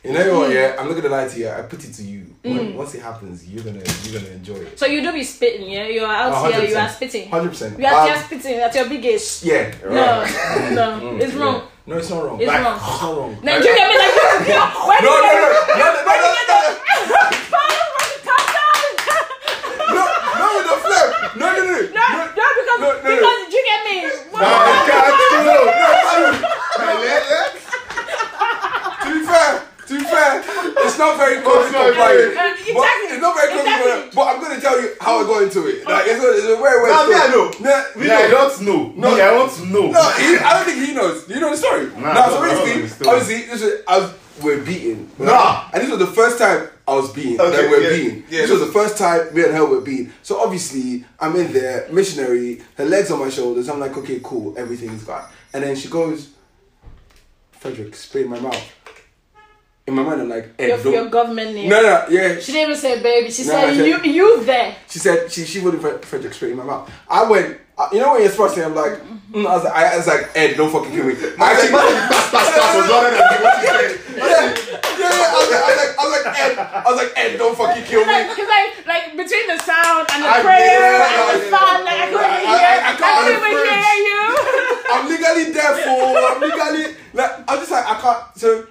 You 0.04 0.14
know 0.14 0.40
what? 0.40 0.50
Mm. 0.50 0.54
Yeah, 0.54 0.76
I'm 0.80 0.88
not 0.88 0.96
gonna 0.96 1.10
lie 1.10 1.28
to 1.28 1.38
you. 1.40 1.50
I 1.50 1.62
put 1.64 1.84
it 1.84 1.92
to 1.94 2.04
you. 2.04 2.26
When, 2.42 2.58
mm. 2.58 2.76
once 2.76 2.96
it 2.96 3.02
happens, 3.02 3.46
you're 3.46 3.64
gonna 3.64 3.84
you're 4.04 4.22
gonna 4.22 4.32
enjoy 4.34 4.56
it. 4.56 4.80
So 4.80 4.86
you 4.86 5.02
do 5.02 5.12
be 5.12 5.24
spitting, 5.26 5.70
yeah? 5.70 5.88
You 5.88 6.06
are 6.06 6.16
out 6.16 6.46
A 6.50 6.54
here, 6.56 6.70
you 6.70 6.76
are 6.78 6.88
spitting. 6.88 7.30
Hundred 7.30 7.50
percent. 7.50 7.78
You 7.78 7.86
are 7.86 8.08
just 8.08 8.32
um, 8.32 8.40
spitting 8.40 8.60
at 8.62 8.74
your 8.76 8.88
biggest. 8.88 9.44
yeah. 9.44 9.74
No, 9.84 9.90
right. 10.22 10.72
no, 10.72 11.00
mm. 11.04 11.20
it's 11.22 11.34
wrong. 11.34 11.68
No, 11.86 11.98
it's 11.98 12.10
not 12.10 12.24
wrong. 12.24 12.40
It's 12.40 12.48
Like, 12.48 12.64
wrong. 12.64 12.78
It's 12.80 13.02
not 13.02 13.18
wrong. 13.18 13.38
Now, 13.44 13.60
do 13.60 13.68
you 13.68 13.76
get 13.76 13.90
me? 13.90 13.98
Like, 13.98 14.16
where 14.88 15.02
No, 15.02 15.10
do 15.10 15.20
no, 15.20 15.32
you 15.36 15.36
no, 15.36 15.52
get 15.52 15.68
no, 15.68 15.84
no, 15.84 15.92
no, 15.92 16.06
Where 16.08 16.16
do 16.16 16.24
no, 16.24 16.32
you 16.32 16.36
get 16.40 16.48
the 16.48 16.60
Calm 18.30 18.46
down. 18.56 18.80
No, 20.00 20.04
no, 20.40 20.48
with 20.56 20.68
the 20.70 20.78
flip. 20.80 21.08
No, 21.36 21.48
no, 21.50 21.60
no. 21.60 21.76
No, 21.92 22.06
no, 22.40 22.46
because 22.56 22.80
No, 22.80 22.88
no, 22.88 23.04
no. 23.04 23.10
because 23.10 23.40
do 23.52 23.56
you 23.58 23.64
get 23.68 23.82
me? 23.84 23.98
I 24.32 24.48
can't 24.88 25.12
To 25.20 25.38
be 25.44 25.60
fair, 27.04 27.59
to 29.90 29.98
be 29.98 30.04
fair, 30.06 30.44
it's 30.86 30.98
not 30.98 31.18
very 31.18 31.42
close 31.42 31.72
not 31.74 31.88
to 31.88 31.94
very- 31.94 32.30
Uh, 32.30 32.36
But 32.38 32.60
exactly. 32.62 32.74
it's 33.10 33.22
not 33.22 33.34
very 33.36 33.50
close 33.54 33.66
Exactly. 33.66 34.12
But 34.16 34.26
I'm 34.30 34.40
gonna 34.42 34.62
tell 34.62 34.78
you 34.82 34.90
how 35.02 35.20
I 35.20 35.24
got 35.26 35.44
into 35.44 35.66
it. 35.68 35.86
Like 35.86 36.06
it's 36.08 36.24
a, 36.24 36.30
it's 36.38 36.46
a 36.46 36.58
very 36.62 36.78
weird 36.84 36.94
Nah, 36.96 37.06
me, 37.08 37.14
story. 37.16 37.26
I 37.26 37.34
know. 37.34 37.46
Nah, 37.60 37.84
we 37.98 38.08
Yeah, 38.08 38.18
I 38.18 38.28
know. 38.28 38.32
don't 38.38 38.62
know. 38.62 38.94
No. 38.96 39.16
Me, 39.16 39.22
I 39.22 39.32
want 39.38 39.52
to 39.54 39.66
know. 39.66 39.88
No, 39.92 40.04
he, 40.22 40.38
I 40.38 40.50
don't 40.54 40.66
think 40.66 40.86
he 40.88 40.94
knows. 40.94 41.24
Do 41.26 41.34
you 41.34 41.40
know 41.42 41.52
the 41.52 41.58
story? 41.58 41.86
Nah, 41.98 42.14
Nah, 42.14 42.22
I 42.22 42.30
so 42.30 42.36
don't- 42.36 42.44
I 42.44 42.48
don't 42.48 42.58
know 42.58 42.66
basically, 42.66 42.90
story. 42.90 43.10
obviously, 43.20 43.46
this 43.50 43.62
was, 43.64 43.74
I 43.88 43.98
was, 44.00 44.12
we're 44.42 44.62
beaten. 44.64 45.12
Nah. 45.18 45.64
And 45.74 45.82
this 45.84 45.90
was 45.90 46.00
the 46.00 46.08
first 46.08 46.38
time 46.38 46.68
I 46.88 46.94
was 46.96 47.12
beaten. 47.12 47.42
Okay, 47.42 47.56
that 47.58 47.70
we're 47.70 47.82
yeah, 47.82 47.90
beaten. 47.90 48.24
yeah. 48.30 48.42
This 48.42 48.52
was 48.52 48.60
the 48.62 48.72
first 48.72 48.98
time 48.98 49.34
me 49.34 49.44
and 49.44 49.54
her 49.54 49.66
were 49.66 49.82
beaten. 49.82 50.14
So 50.24 50.40
obviously, 50.40 51.04
I'm 51.20 51.36
in 51.36 51.52
there, 51.52 51.88
missionary, 51.92 52.62
her 52.78 52.86
legs 52.86 53.10
on 53.12 53.20
my 53.20 53.30
shoulders. 53.30 53.68
I'm 53.70 53.80
like, 53.80 53.98
okay, 53.98 54.20
cool, 54.24 54.54
everything's 54.58 55.04
fine. 55.04 55.24
And 55.54 55.64
then 55.64 55.76
she 55.76 55.88
goes, 55.90 56.30
Fredrick, 57.62 57.94
spray 57.96 58.22
in 58.24 58.30
my 58.30 58.40
mouth. 58.40 58.72
In 59.90 59.96
my 59.96 60.04
mind, 60.04 60.22
I'm 60.22 60.30
like, 60.30 60.54
Ed, 60.58 60.68
Your, 60.84 60.94
your 60.94 61.10
government 61.10 61.54
name. 61.56 61.70
No, 61.70 61.82
no, 61.82 62.06
yeah. 62.10 62.40
She 62.40 62.52
didn't 62.54 62.70
even 62.70 62.78
say 62.78 63.02
baby. 63.02 63.30
She 63.32 63.44
No, 63.44 63.50
said 63.52 63.76
said- 63.76 63.86
you 63.88 63.98
you 64.04 64.44
there. 64.46 64.76
She 64.88 65.00
said 65.00 65.32
she 65.32 65.44
she 65.46 65.60
wouldn't 65.60 65.82
Fred- 65.82 66.02
Fredrick 66.02 66.34
straight 66.34 66.52
in 66.52 66.58
my 66.58 66.64
mouth. 66.64 66.90
I 67.10 67.24
went. 67.30 67.58
uh, 67.78 67.90
You 67.92 68.00
know 68.00 68.14
when 68.14 68.22
you're 68.22 68.32
thrusting, 68.32 68.64
I'm 68.64 68.76
like, 68.76 68.94
mm, 69.32 69.46
I 69.48 69.56
was 69.56 69.64
like, 69.64 69.74
I 69.74 69.98
was 69.98 70.08
like, 70.08 70.30
Ed, 70.36 70.58
don't 70.58 70.72
fucking 70.72 70.92
kill 70.94 71.06
me. 71.08 71.14
I 71.16 71.52
actually, 71.54 71.72
Pass, 71.72 72.30
pass, 72.32 72.48
pass 72.56 72.76
was 72.76 72.88
rather 72.92 73.12
than 73.18 73.42
what 73.44 73.56
you 73.62 73.68
said. 73.68 73.92
yeah, 74.20 74.44
yeah, 75.00 75.16
yeah. 75.16 75.34
I 75.34 75.38
was 75.40 75.50
like, 75.50 75.64
I 75.64 75.72
was 75.74 75.80
like, 75.80 75.94
I 75.98 76.04
was 76.06 76.14
like, 76.14 76.28
Ed, 76.40 76.54
I 76.60 76.88
was 76.92 76.98
like, 77.02 77.12
Ed, 77.18 77.32
don't 77.40 77.56
fucking 77.58 77.84
kill 77.90 78.04
me. 78.06 78.12
Like, 78.14 78.28
cause 78.36 78.50
like, 78.52 78.72
like 78.86 79.06
between 79.18 79.46
the 79.48 79.58
sound 79.64 80.06
and 80.14 80.20
the 80.24 80.30
I- 80.30 80.42
prayer 80.46 80.92
and 80.92 81.26
the 81.34 81.46
yeah, 81.50 81.56
fun, 81.58 81.78
like 81.88 82.00
I 82.04 82.08
couldn't 82.14 82.36
I- 82.38 82.52
hear, 82.52 82.70
I- 82.70 82.84
I 82.84 82.92
I, 82.92 82.94
can't 83.00 83.16
couldn't 83.18 83.42
even 83.42 83.52
unfringe. 83.58 83.80
hear 83.82 83.98
you. 84.12 84.22
I'm 84.92 85.04
legally 85.10 85.46
deaf 85.56 85.76
for. 85.88 86.00
I'm 86.04 86.20
I'm 86.20 86.40
legally 86.44 86.86
like 87.16 87.32
I'm 87.48 87.58
just 87.64 87.72
like 87.72 87.86
I 87.88 87.96
can't. 88.02 88.22
So 88.38 88.68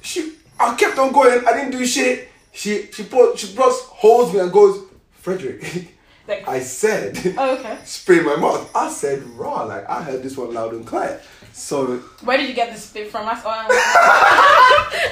she, 0.00 0.32
I 0.62 0.74
kept 0.76 0.98
on 0.98 1.12
going. 1.12 1.44
I 1.46 1.52
didn't 1.54 1.72
do 1.72 1.84
shit. 1.86 2.28
She 2.52 2.86
she 2.92 3.04
put 3.04 3.38
she 3.38 3.54
just 3.54 3.84
holds 3.86 4.32
me 4.32 4.40
and 4.40 4.52
goes, 4.52 4.84
Fredrick. 5.22 5.88
Like, 6.28 6.46
I 6.46 6.60
said, 6.60 7.18
oh, 7.36 7.56
okay. 7.58 7.78
spray 7.84 8.20
my 8.20 8.36
mouth. 8.36 8.70
I 8.76 8.88
said 8.90 9.24
raw. 9.36 9.64
Like 9.64 9.90
I 9.90 10.04
heard 10.04 10.22
this 10.22 10.36
one 10.36 10.54
loud 10.54 10.72
and 10.72 10.86
clear. 10.86 11.20
So 11.52 11.96
Where 12.22 12.38
did 12.38 12.48
you 12.48 12.54
get 12.54 12.72
the 12.72 12.78
spit 12.78 13.10
from? 13.10 13.26
That's 13.26 13.44
all 13.44 13.50
I 13.50 13.66
want. 13.66 13.74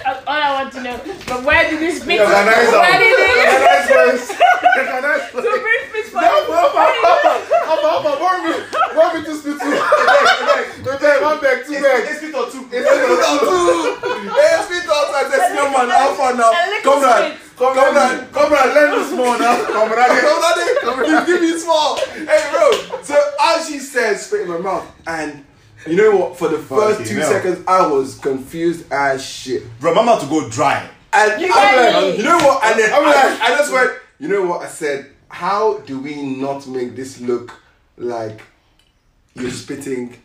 That's 0.07 0.23
all 0.25 0.39
I 0.41 0.63
want 0.63 0.73
to 0.75 0.83
know. 0.85 0.97
But 1.27 1.43
where 1.45 1.69
did 1.69 1.81
this 1.81 2.01
spit 2.01 2.21
Yeah, 2.21 2.31
from? 2.31 2.47
nice 2.47 2.71
Where 2.71 2.95
one. 2.95 3.01
did 3.03 3.19
it? 3.19 3.59
Nice 3.59 3.87
place. 3.91 4.39
Nice 4.39 5.33
So 5.35 5.43
place. 5.43 5.63
bring 5.67 5.83
spit 5.91 6.07
from. 6.15 6.23
Papa, 6.23 7.87
Papa, 7.91 8.11
want 8.23 8.39
me, 8.47 8.53
want 8.97 9.11
me 9.19 9.25
to 9.27 9.35
spit 9.35 9.59
two? 9.59 9.67
A 9.67 10.97
bag, 10.97 11.23
one 11.23 11.41
bag, 11.43 11.67
two 11.67 11.75
bags. 11.83 12.07
It's 12.07 12.19
spit 12.23 12.35
or 12.39 12.47
two. 12.49 12.71
It's 12.71 12.87
spit 12.87 13.03
or 13.03 13.19
two. 13.19 13.99
Hey, 15.41 15.49
speak 15.49 15.59
to 15.61 15.66
us. 15.66 15.74
I 15.74 15.86
man, 15.86 15.91
alpha 15.91 16.36
now. 16.36 16.53
Come 16.82 17.05
on. 17.05 17.30
spit. 17.30 17.41
Come 17.57 17.76
round. 17.76 18.32
Come 18.32 18.53
round. 18.53 18.74
Lend 18.74 18.91
me 19.01 19.09
small 19.09 19.38
now. 19.38 19.64
Come 19.72 19.93
right 19.93 20.11
here. 20.12 20.78
Come 20.80 21.01
round. 21.01 21.26
Give, 21.26 21.26
give 21.26 21.43
me 21.43 21.59
small. 21.59 21.97
Hey, 21.99 22.49
bro. 22.53 23.03
So 23.03 23.20
as 23.41 23.68
she 23.68 23.78
said, 23.78 24.16
spit 24.16 24.43
in 24.43 24.49
my 24.49 24.59
mouth, 24.59 24.86
and 25.07 25.45
you 25.86 25.97
know 25.97 26.16
what? 26.16 26.38
For 26.38 26.49
the 26.49 26.59
first 26.59 27.07
two 27.09 27.16
hell. 27.16 27.30
seconds, 27.30 27.64
I 27.66 27.86
was 27.86 28.18
confused 28.18 28.91
as 28.93 29.24
shit. 29.24 29.62
Bro, 29.80 29.95
my 29.95 30.03
mouth 30.05 30.22
to 30.22 30.26
go 30.28 30.49
dry. 30.49 30.88
And 31.12 31.41
You 31.43 31.51
I'm 31.53 31.76
like, 31.95 32.05
me? 32.14 32.16
you 32.18 32.22
know 32.24 32.36
what? 32.38 32.64
And 32.64 32.78
then 32.78 32.93
I'm 32.95 33.03
like- 33.05 33.41
I 33.43 33.57
just 33.59 33.72
went, 33.72 33.91
you 34.20 34.28
know 34.28 34.45
what? 34.47 34.62
I 34.62 34.68
said, 34.68 35.11
how 35.28 35.78
do 35.78 35.99
we 36.01 36.22
not 36.22 36.66
make 36.68 36.95
this 36.97 37.20
look 37.20 37.53
like 37.97 38.43
you're 39.34 39.51
spitting 39.51 40.16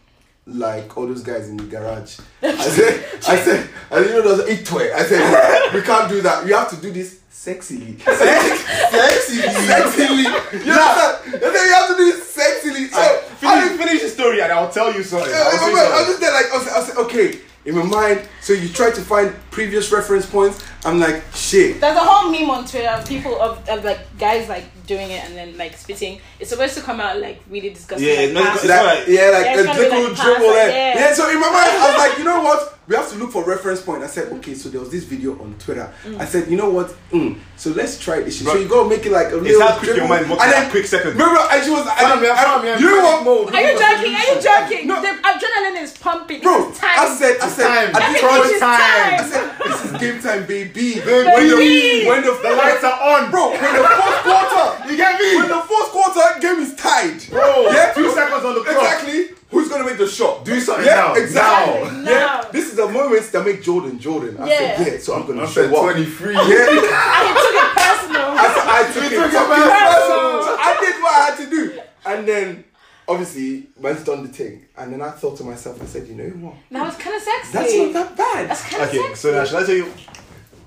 like 0.48 0.96
all 0.98 1.08
those 1.08 1.24
guys 1.24 1.50
in 1.50 1.58
the 1.58 1.64
garage? 1.64 2.20
I 2.44 2.56
said, 2.56 3.06
I 3.28 3.36
said, 3.38 3.70
I 3.92 4.00
you 4.00 4.10
know, 4.10 4.36
there's 4.38 4.60
it 4.62 4.72
way. 4.72 4.92
I 4.94 5.04
said, 5.04 5.74
we 5.74 5.82
can't 5.82 6.10
do 6.10 6.22
that. 6.22 6.46
We 6.46 6.52
have 6.52 6.70
to 6.70 6.78
do 6.78 6.92
this 6.92 7.22
sexily. 7.32 7.96
sexily. 7.98 9.42
Sexily. 9.68 10.24
You 10.60 10.66
know 10.66 10.76
what 10.76 11.26
I'm 11.26 11.32
saying? 11.32 11.44
I 11.44 11.56
said, 11.56 11.66
you 11.66 11.74
have 11.74 11.88
to 11.90 11.96
do 11.98 12.06
this 12.12 12.36
sexily. 12.36 12.90
So, 12.90 13.00
I 13.48 13.62
Finish, 13.68 13.78
finish 13.86 14.02
the 14.04 14.10
story 14.10 14.42
and 14.42 14.52
I'll 14.52 14.70
tell 14.72 14.94
you 14.94 15.04
something. 15.04 15.30
yeah, 15.30 15.44
I'll 15.46 15.52
say 15.52 15.66
I 15.66 15.72
was 15.72 15.80
something. 15.82 16.06
just 16.08 16.20
there 16.22 16.32
like 16.34 16.52
I 16.52 16.58
was, 16.58 16.68
I 16.68 16.78
was 16.80 16.90
like, 16.90 16.98
okay, 17.06 17.40
in 17.66 17.76
my 17.76 17.84
mind. 17.84 18.28
So 18.42 18.54
you 18.54 18.70
try 18.70 18.92
to 18.92 19.02
find 19.02 19.34
previous 19.52 19.92
reference 19.92 20.26
points. 20.26 20.64
I'm 20.86 21.00
like, 21.00 21.24
shit. 21.34 21.82
There's 21.82 21.98
a 21.98 22.00
whole 22.00 22.32
meme 22.32 22.50
on 22.50 22.66
Twitter 22.66 22.90
of 22.90 23.06
people 23.08 23.40
of, 23.42 23.68
of 23.70 23.84
like 23.84 24.00
guys 24.18 24.48
like 24.50 24.66
doing 24.88 25.10
it 25.12 25.24
and 25.26 25.36
then 25.36 25.58
like 25.58 25.76
spitting. 25.78 26.20
It's 26.40 26.50
supposed 26.50 26.76
to 26.76 26.82
come 26.82 27.00
out 27.00 27.20
like 27.20 27.42
really 27.50 27.70
disgusting. 27.72 28.08
Yeah, 28.08 28.22
like, 28.26 28.34
no, 28.34 28.44
past- 28.44 28.64
it's 28.64 28.70
yeah, 28.74 28.82
like 28.84 29.08
Yeah, 29.08 29.22
a 29.56 29.60
it's 29.64 29.78
little 29.78 30.04
like 30.10 30.16
dribble 30.16 30.48
like, 30.48 30.72
Yeah. 30.72 30.96
yeah. 31.00 31.14
so 31.14 31.30
in 31.30 31.40
my 31.40 31.50
mind, 31.50 31.70
I 31.72 31.90
was 31.90 31.98
like, 32.10 32.18
you 32.20 32.24
know 32.24 32.42
what? 32.42 32.72
We 32.88 32.96
have 32.96 33.10
to 33.10 33.16
look 33.18 33.32
for 33.32 33.44
reference 33.44 33.82
point. 33.82 34.04
I 34.04 34.08
said, 34.08 34.32
okay, 34.34 34.54
so 34.54 34.70
there 34.70 34.80
was 34.80 34.92
this 34.92 35.06
video 35.06 35.32
on 35.42 35.56
Twitter. 35.58 35.92
Mm. 36.04 36.20
I 36.22 36.26
said, 36.26 36.48
you 36.52 36.56
know 36.56 36.70
what? 36.70 36.94
Mm, 37.10 37.40
so 37.58 37.72
let's 37.72 37.98
try 37.98 38.22
this 38.22 38.38
shit. 38.38 38.46
So 38.46 38.54
you 38.58 38.68
go 38.68 38.88
make 38.88 39.04
it 39.08 39.12
like 39.12 39.34
a 39.34 39.38
It's 39.42 39.58
little 39.58 39.62
how 39.68 39.80
quick 39.80 39.96
your 39.98 40.08
mind 40.08 40.30
works 40.30 40.44
and 40.44 40.52
then 40.54 40.70
quick 40.70 40.86
second. 40.86 41.14
Remember, 41.18 41.42
and 41.50 41.64
she 41.66 41.72
was, 41.72 41.82
and 41.82 41.98
Fam, 41.98 42.22
then, 42.22 42.30
yeah, 42.30 42.44
fam, 42.46 42.64
yeah, 42.64 42.78
you 42.78 42.86
know 42.86 43.02
panic 43.02 43.26
what? 43.26 43.56
Are 43.56 43.62
you 43.66 43.74
joking? 43.74 44.14
Are 44.14 44.28
you 44.30 44.38
joking? 44.40 44.88
No. 44.88 45.02
The 45.02 45.18
adrenaline 45.18 45.82
is 45.82 45.98
pumping. 45.98 46.42
Bro, 46.42 46.70
It's 46.70 46.80
time. 46.80 46.94
I 46.94 47.16
said, 47.18 47.38
I 47.42 47.48
said, 47.50 47.66
time. 47.66 47.90
I 47.90 47.98
Let 47.98 48.06
me 48.06 48.14
did 48.14 48.22
teach 48.22 48.30
crunch 48.30 48.52
you 48.54 48.60
time. 48.60 48.78
time. 48.78 49.14
I 49.18 49.30
said, 49.34 49.46
this 49.66 49.86
is 49.86 49.92
game 49.98 50.22
time, 50.22 50.46
baby. 50.46 50.94
Baby. 51.02 51.06
When 51.10 51.50
the, 51.50 52.06
when 52.06 52.22
the, 52.22 52.34
The 52.38 52.54
lights 52.54 52.84
are 52.86 53.02
on. 53.02 53.32
bro, 53.32 53.50
when 53.50 53.62
the 53.66 53.82
fourth 53.82 54.22
quarter, 54.30 54.75
You 54.90 54.98
get 54.98 55.20
me? 55.20 55.36
when 55.38 55.48
the 55.50 55.62
fourth 55.62 55.90
quarter 55.92 56.40
game 56.40 56.60
is 56.60 56.76
tied, 56.76 57.20
Bro, 57.30 57.70
yeah, 57.72 57.94
two 57.94 58.12
seconds 58.12 58.44
on 58.46 58.56
the 58.56 58.62
clock. 58.62 58.76
exactly. 58.78 59.30
Who's 59.50 59.70
gonna 59.70 59.86
make 59.86 59.98
the 59.98 60.08
shot? 60.08 60.44
Do 60.44 60.60
something 60.60 60.86
Yeah, 60.86 60.96
now. 60.96 61.14
exactly. 61.14 61.90
Now. 62.04 62.12
Yeah, 62.12 62.50
this 62.52 62.66
is 62.70 62.76
the 62.76 62.88
moments 62.90 63.30
that 63.32 63.46
make 63.46 63.62
Jordan 63.64 63.98
Jordan. 64.00 64.38
I 64.40 64.48
Yeah. 64.50 64.78
said, 64.78 64.88
yeah, 64.94 65.00
so 65.00 65.14
I'm 65.16 65.26
gonna 65.28 65.42
I'm 65.44 65.48
show 65.48 65.64
said 65.66 65.74
up. 65.74 65.82
23. 65.82 66.34
Yeah, 66.34 66.42
I 66.44 67.24
took 67.44 67.56
it 67.64 67.72
personal. 67.86 68.28
I, 68.32 68.54
said, 68.54 68.68
I 68.68 68.94
took 68.94 69.04
it. 69.12 69.16
took 69.16 69.26
it 69.28 69.38
fucking 69.38 69.64
personal. 69.64 70.40
personal. 70.40 70.58
I 70.60 70.78
did 70.82 70.96
what 71.04 71.14
I 71.16 71.26
had 71.26 71.38
to 71.38 71.50
do, 71.50 71.80
and 72.06 72.28
then 72.28 72.64
obviously 73.08 73.68
man's 73.80 74.04
done 74.04 74.24
the 74.24 74.30
thing, 74.30 74.66
and 74.78 74.92
then 74.92 75.02
I 75.02 75.12
thought 75.12 75.38
to 75.38 75.44
myself, 75.44 75.82
I 75.82 75.86
said, 75.86 76.08
you 76.08 76.16
know 76.16 76.30
what? 76.46 76.56
that 76.72 76.86
was 76.86 76.96
kind 76.98 77.16
of 77.16 77.22
sexy. 77.22 77.52
That's 77.54 77.76
not 77.78 77.94
that 77.94 78.18
bad. 78.18 78.50
That's 78.50 78.62
kind 78.64 78.84
of 78.84 78.90
Okay, 78.90 78.98
sexy. 79.00 79.16
so 79.16 79.32
now 79.32 79.46
should 79.46 79.64
I 79.64 79.66
tell 79.66 79.76
you 79.76 79.94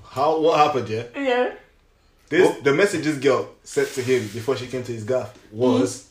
how 0.09 0.39
what 0.39 0.57
happened? 0.57 0.89
Yeah, 0.89 1.03
yeah. 1.15 1.51
This 2.29 2.47
oh. 2.47 2.61
the 2.61 2.73
message 2.73 3.03
this 3.03 3.17
girl 3.17 3.49
said 3.63 3.87
to 3.87 4.01
him 4.01 4.21
before 4.27 4.55
she 4.55 4.67
came 4.67 4.83
to 4.83 4.91
his 4.91 5.03
gaff 5.03 5.33
was. 5.51 6.03
Hmm? 6.03 6.09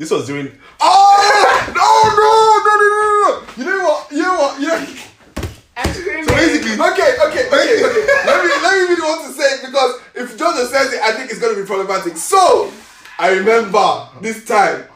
This 0.00 0.10
was 0.10 0.26
during. 0.26 0.50
Oh 0.80 1.70
no 1.76 1.90
no 2.16 2.30
no 2.64 2.72
no 2.80 2.86
no 2.88 3.10
no! 3.20 3.44
You 3.56 3.64
know 3.64 3.84
what? 3.84 4.10
You 4.10 4.22
know 4.22 4.34
what? 4.34 4.60
You 4.60 4.68
know. 4.68 4.78
I'm. 5.76 5.92
So 6.24 6.34
basically, 6.34 6.72
okay, 6.72 7.16
okay, 7.26 7.48
okay, 7.48 7.84
okay. 7.84 8.06
let 8.24 8.44
me 8.44 8.50
let 8.62 8.80
me 8.80 8.94
be 8.94 9.00
the 9.00 9.06
one 9.06 9.26
to 9.26 9.32
say 9.34 9.56
it 9.56 9.66
because 9.66 10.00
if 10.14 10.38
Jordan 10.38 10.66
says 10.68 10.92
it, 10.94 11.02
I 11.02 11.12
think 11.12 11.30
it's 11.30 11.38
gonna 11.38 11.54
be 11.54 11.66
problematic. 11.66 12.16
So 12.16 12.72
I 13.18 13.32
remember 13.32 14.08
this 14.22 14.44
time. 14.46 14.86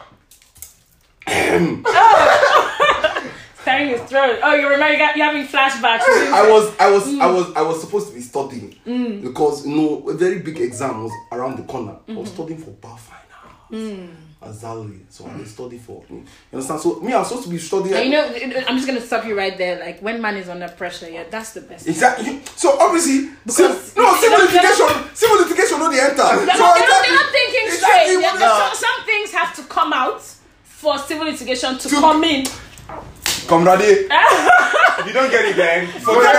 Clearing 3.77 3.99
his 3.99 4.11
throat. 4.11 4.39
Oh, 4.43 4.55
you 4.55 4.69
remember 4.69 4.93
you 4.93 4.99
got, 4.99 5.17
you're 5.17 5.27
having 5.27 5.47
flashbacks. 5.47 6.01
I 6.33 6.49
was, 6.51 6.77
I 6.79 6.91
was, 6.91 7.07
I 7.07 7.11
mm. 7.11 7.35
was, 7.35 7.57
I 7.57 7.63
was 7.63 7.81
supposed 7.81 8.09
to 8.09 8.15
be 8.15 8.21
studying 8.21 8.75
mm. 8.87 9.23
because 9.23 9.67
you 9.67 9.75
know 9.75 10.09
a 10.09 10.15
very 10.15 10.41
big 10.41 10.61
exam 10.61 11.05
was 11.05 11.13
around 11.33 11.57
the 11.59 11.65
corner. 11.65 11.99
I 12.09 12.13
was 12.13 12.29
mm-hmm. 12.29 12.35
studying 12.35 12.59
for 12.61 12.71
bar 12.71 12.99
final. 12.99 13.25
Mm. 13.71 14.15
Azali, 14.45 15.01
so 15.09 15.27
I 15.27 15.43
studying 15.45 15.81
for. 15.81 16.05
You 16.11 16.25
understand? 16.53 16.81
So 16.81 17.01
me, 17.01 17.13
I 17.13 17.19
was 17.19 17.29
supposed 17.29 17.47
to 17.47 17.51
be 17.51 17.59
studying. 17.59 17.95
And 17.95 18.05
you 18.05 18.49
know, 18.49 18.65
I'm 18.69 18.77
just 18.77 18.87
gonna 18.87 19.01
stop 19.01 19.25
you 19.25 19.37
right 19.37 19.57
there. 19.57 19.81
Like 19.81 20.01
when 20.01 20.21
man 20.21 20.37
is 20.37 20.49
under 20.49 20.69
pressure, 20.69 21.09
yeah, 21.11 21.25
that's 21.31 21.53
the 21.53 21.63
best. 21.63 21.87
Exactly. 21.89 22.43
So 22.57 22.79
obviously, 22.79 23.31
Because- 23.47 23.97
no 23.97 24.15
civil 24.17 24.39
You're 24.39 24.47
litigation, 24.47 25.15
civil 25.15 25.37
litigation, 25.39 25.79
no 25.79 25.91
the 25.91 26.03
enter. 26.03 26.17
They're 26.17 26.57
so 26.57 26.63
not, 26.63 26.77
exactly- 26.77 27.09
they're 27.09 27.17
not 27.17 27.33
thinking 27.33 27.67
exactly 27.67 28.13
straight. 28.13 28.23
what- 28.23 28.39
They're- 28.39 28.49
some, 28.49 28.75
some 28.75 29.07
things 29.07 29.31
have 29.33 29.57
to 29.57 29.63
come 29.63 29.93
out 29.93 30.23
for 30.63 30.99
civil 30.99 31.27
litigation 31.27 31.79
to, 31.79 31.89
To- 31.89 32.01
come 32.01 32.25
in. 32.25 32.47
Comrade, 33.47 33.81
If 34.11 35.07
you 35.07 35.13
don't 35.13 35.31
get 35.31 35.45
it, 35.45 35.57
gang. 35.57 35.87
comrade, 36.03 36.35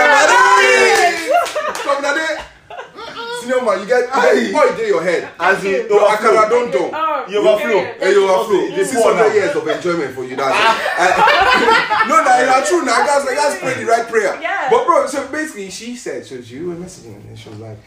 comrade. 1.84 2.40
Senior 3.40 3.62
man, 3.62 3.80
you 3.80 3.86
get 3.86 4.02
you 4.36 4.52
get 4.52 4.80
in 4.80 4.88
your 4.88 5.02
head. 5.02 5.28
As 5.38 5.64
in, 5.64 5.86
No, 5.88 6.06
akara 6.08 6.48
don't 6.50 6.70
do. 6.72 6.90
Oh, 6.92 7.24
You 7.28 7.38
overflow. 7.46 7.80
yeah. 7.80 8.08
You 8.08 8.24
are 8.26 8.44
flow. 8.44 8.60
It's 8.74 8.90
Six 8.90 9.02
four 9.02 9.14
now. 9.14 9.22
hundred 9.22 9.34
years 9.34 9.54
of 9.56 9.68
enjoyment 9.68 10.14
for 10.14 10.24
you. 10.24 10.34
That's 10.36 10.56
it. 10.56 12.08
no, 12.08 12.22
nah, 12.24 12.58
it's 12.58 12.68
true. 12.68 12.82
Nah, 12.84 13.06
guys, 13.06 13.24
like, 13.24 13.36
guys, 13.36 13.58
pray 13.60 13.74
the 13.74 13.86
right 13.86 14.08
prayer. 14.08 14.40
Yeah. 14.42 14.68
But 14.70 14.84
bro, 14.86 15.06
so 15.06 15.28
basically, 15.28 15.70
she 15.70 15.94
said, 15.96 16.24
so 16.26 16.34
you 16.36 16.68
were 16.70 16.74
messaging, 16.74 17.14
and 17.28 17.38
she 17.38 17.48
was 17.50 17.58
like, 17.60 17.78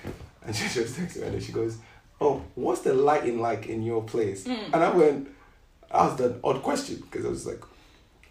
and 0.45 0.55
she 0.55 0.63
just 0.73 0.95
texted 0.97 1.21
me, 1.23 1.27
and 1.27 1.43
she 1.43 1.51
goes, 1.51 1.77
"Oh, 2.21 2.41
what's 2.55 2.81
the 2.81 2.93
lighting 2.93 3.41
like 3.41 3.67
in 3.67 3.83
your 3.83 4.03
place?" 4.03 4.45
Hmm. 4.45 4.73
And 4.73 4.75
I 4.83 4.89
went, 4.91 5.27
I 5.91 6.05
asked 6.07 6.19
an 6.21 6.39
odd 6.43 6.63
question 6.63 6.97
because 7.01 7.25
I 7.25 7.29
was 7.29 7.45
like, 7.45 7.61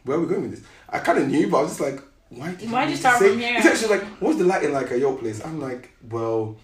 "Where 0.04 0.16
are 0.16 0.20
we 0.20 0.26
going 0.26 0.42
with 0.42 0.52
this?" 0.52 0.62
I 0.90 0.98
kind 1.00 1.18
of 1.18 1.28
knew, 1.28 1.48
but 1.48 1.58
I 1.58 1.62
was 1.62 1.70
just 1.76 1.80
like, 1.80 2.02
"Why 2.30 2.52
did 2.54 2.70
Why'd 2.70 2.90
you 2.90 2.96
start 2.96 3.18
say-" 3.18 3.30
from 3.30 3.38
here? 3.40 3.56
She 3.56 3.62
said- 3.62 3.76
She's 3.78 3.90
like, 3.90 4.02
"What's 4.20 4.38
the 4.38 4.44
lighting 4.44 4.72
like 4.72 4.90
at 4.90 4.98
your 4.98 5.16
place?" 5.16 5.40
I'm 5.44 5.60
like, 5.60 5.90
"Well." 6.10 6.56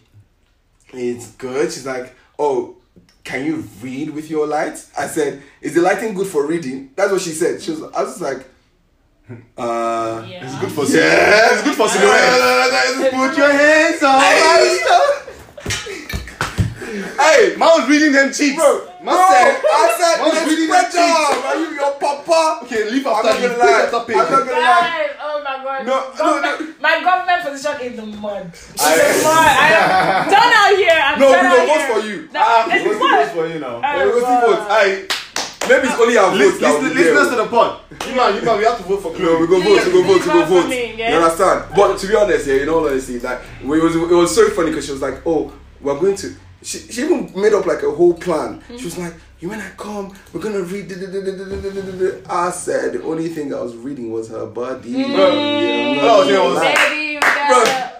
it's 0.96 1.32
good. 1.32 1.72
She's 1.72 1.84
like, 1.86 2.14
oh, 2.38 2.76
can 3.24 3.44
you 3.44 3.64
read 3.82 4.10
with 4.10 4.30
your 4.30 4.46
lights? 4.46 4.92
I 4.96 5.08
said, 5.08 5.42
is 5.60 5.74
the 5.74 5.80
lighting 5.80 6.14
good 6.14 6.28
for 6.28 6.46
reading? 6.46 6.90
That's 6.94 7.10
what 7.10 7.20
she 7.20 7.30
said. 7.30 7.60
She 7.60 7.72
was, 7.72 7.82
I 7.82 8.02
was 8.04 8.10
just 8.10 8.20
like, 8.20 8.46
uh, 9.58 10.24
Yeah. 10.28 10.44
It's 10.44 10.58
good 10.60 10.70
for 10.70 10.84
yeah, 10.84 11.54
It's 11.54 11.62
good 11.64 11.74
for 11.74 11.88
cigarette. 11.88 13.10
Put 13.12 13.36
your 13.36 13.50
hands 13.52 14.02
on. 14.04 14.20
Hey, 17.18 17.56
Man 17.56 17.68
was 17.80 17.88
reading 17.88 18.12
them 18.12 18.32
cheeks. 18.32 18.54
bro, 18.54 18.86
Man 19.02 19.04
bro, 19.04 19.28
said, 19.30 19.62
I 19.66 19.96
said, 19.98 20.43
I, 28.80 28.94
am 29.72 30.30
done 30.34 30.52
out 30.52 30.76
here. 30.76 31.00
I'm 31.02 31.20
no, 31.20 31.28
we 31.30 31.48
don't 31.48 31.66
vote 31.66 31.86
for 31.94 32.06
you. 32.06 32.28
No, 32.32 32.40
ah, 32.42 32.68
we 32.72 32.94
vote 32.94 33.28
for 33.32 33.46
you 33.46 33.58
now. 33.58 33.80
Oh, 33.82 34.00
uh, 34.00 34.14
we 34.14 34.20
vote. 34.20 34.66
I. 34.70 35.08
Maybe 35.68 35.88
it's 35.88 35.98
only 35.98 36.16
our 36.18 36.30
votes 36.36 36.60
that 36.60 36.72
will 36.74 36.88
be 36.88 36.94
listen, 36.94 37.14
Listeners 37.14 37.28
to 37.30 37.36
the 37.36 37.48
pod. 37.48 37.80
You 38.06 38.14
man, 38.14 38.34
you 38.36 38.42
man, 38.42 38.58
we 38.58 38.64
have 38.64 38.76
to 38.76 38.82
vote 38.84 39.00
for 39.00 39.12
Khloe. 39.12 39.20
No, 39.20 39.40
we 39.40 39.46
go 39.46 39.60
vote, 39.60 39.86
we 39.86 39.92
go 39.92 40.02
vote, 40.02 40.20
we 40.20 40.26
go 40.26 40.44
vote. 40.44 40.68
You 40.68 41.04
understand? 41.04 41.74
But 41.74 41.98
to 41.98 42.06
be 42.06 42.14
honest, 42.14 42.46
yeah, 42.46 42.54
in 42.56 42.68
all 42.68 42.86
honesty, 42.86 43.18
like 43.18 43.40
it 43.62 43.66
was, 43.66 43.96
it 43.96 44.14
was 44.14 44.34
so 44.34 44.50
funny 44.50 44.70
because 44.70 44.84
she 44.84 44.92
was 44.92 45.00
like, 45.00 45.22
"Oh, 45.24 45.52
we're 45.80 45.98
going 45.98 46.16
to." 46.16 46.34
She, 46.62 46.78
she 46.78 47.02
even 47.02 47.30
made 47.34 47.52
up 47.52 47.66
like 47.66 47.82
a 47.82 47.90
whole 47.90 48.14
plan. 48.14 48.62
She 48.76 48.84
was 48.84 48.98
like, 48.98 49.14
"You 49.40 49.48
when 49.48 49.60
I 49.60 49.70
come, 49.70 50.14
we're 50.32 50.40
gonna 50.40 50.62
read." 50.62 50.92
I 52.28 52.50
said 52.50 52.92
the 52.92 53.02
only 53.02 53.28
thing 53.28 53.54
I 53.54 53.60
was 53.60 53.74
reading 53.76 54.12
was 54.12 54.28
her 54.28 54.46
body. 54.46 54.92
Mm. 54.92 55.14
Bro, 55.14 56.22
yeah, 56.24 56.38
oh, 56.40 56.54
bro, 57.48 57.93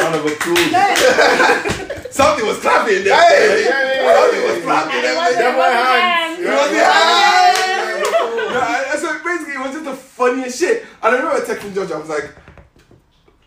lie. 0.00 0.10
Baby, 0.12 0.50
we 0.50 0.70
gotta- 0.70 1.72
of 1.74 1.86
applause. 1.92 2.14
Something 2.14 2.46
was 2.46 2.58
clapping 2.58 3.04
there. 3.04 3.14
Hey, 3.20 3.62
hey, 3.62 3.62
hey, 3.64 4.14
Something 4.14 4.42
was 4.54 4.62
clapping 4.64 4.92
And 4.96 5.04
it 5.04 5.08
there. 5.08 5.16
wasn't- 5.16 5.40
it 5.40 5.56
wasn't 5.56 5.74
hands. 5.74 6.02
hands. 6.02 6.40
It 6.40 6.50
was 6.50 6.70
the 6.70 6.76
Yeah. 6.76 6.92
hand. 6.92 8.04
Yeah, 8.52 8.96
so 8.96 9.18
basically, 9.24 9.54
it 9.54 9.60
was 9.60 9.72
just 9.72 9.86
a 9.86 9.94
funny 9.94 10.44
as 10.44 10.56
shit. 10.58 10.84
And 11.02 11.14
I 11.14 11.18
remember 11.18 11.40
texting 11.46 11.74
George, 11.74 11.90
I 11.92 11.96
was 11.98 12.08
like, 12.08 12.30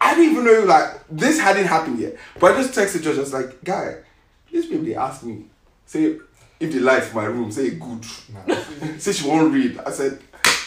I 0.01 0.13
didn't 0.15 0.31
even 0.31 0.45
know 0.45 0.59
like 0.65 0.89
this 1.09 1.39
hadn't 1.39 1.65
happened 1.65 1.99
yet. 1.99 2.15
But 2.39 2.53
I 2.55 2.61
just 2.61 2.73
texted 2.77 3.01
George, 3.03 3.17
I 3.17 3.21
was 3.21 3.33
like, 3.33 3.63
guy, 3.63 3.95
these 4.51 4.65
people 4.65 4.83
they 4.85 4.95
asked 4.95 5.23
me, 5.23 5.45
say 5.85 6.17
if 6.59 6.71
they 6.71 6.79
like 6.79 7.13
my 7.13 7.25
room, 7.25 7.51
say 7.51 7.69
good. 7.71 8.05
say 9.01 9.11
she 9.13 9.27
won't 9.27 9.53
read. 9.53 9.79
I 9.85 9.91
said, 9.91 10.19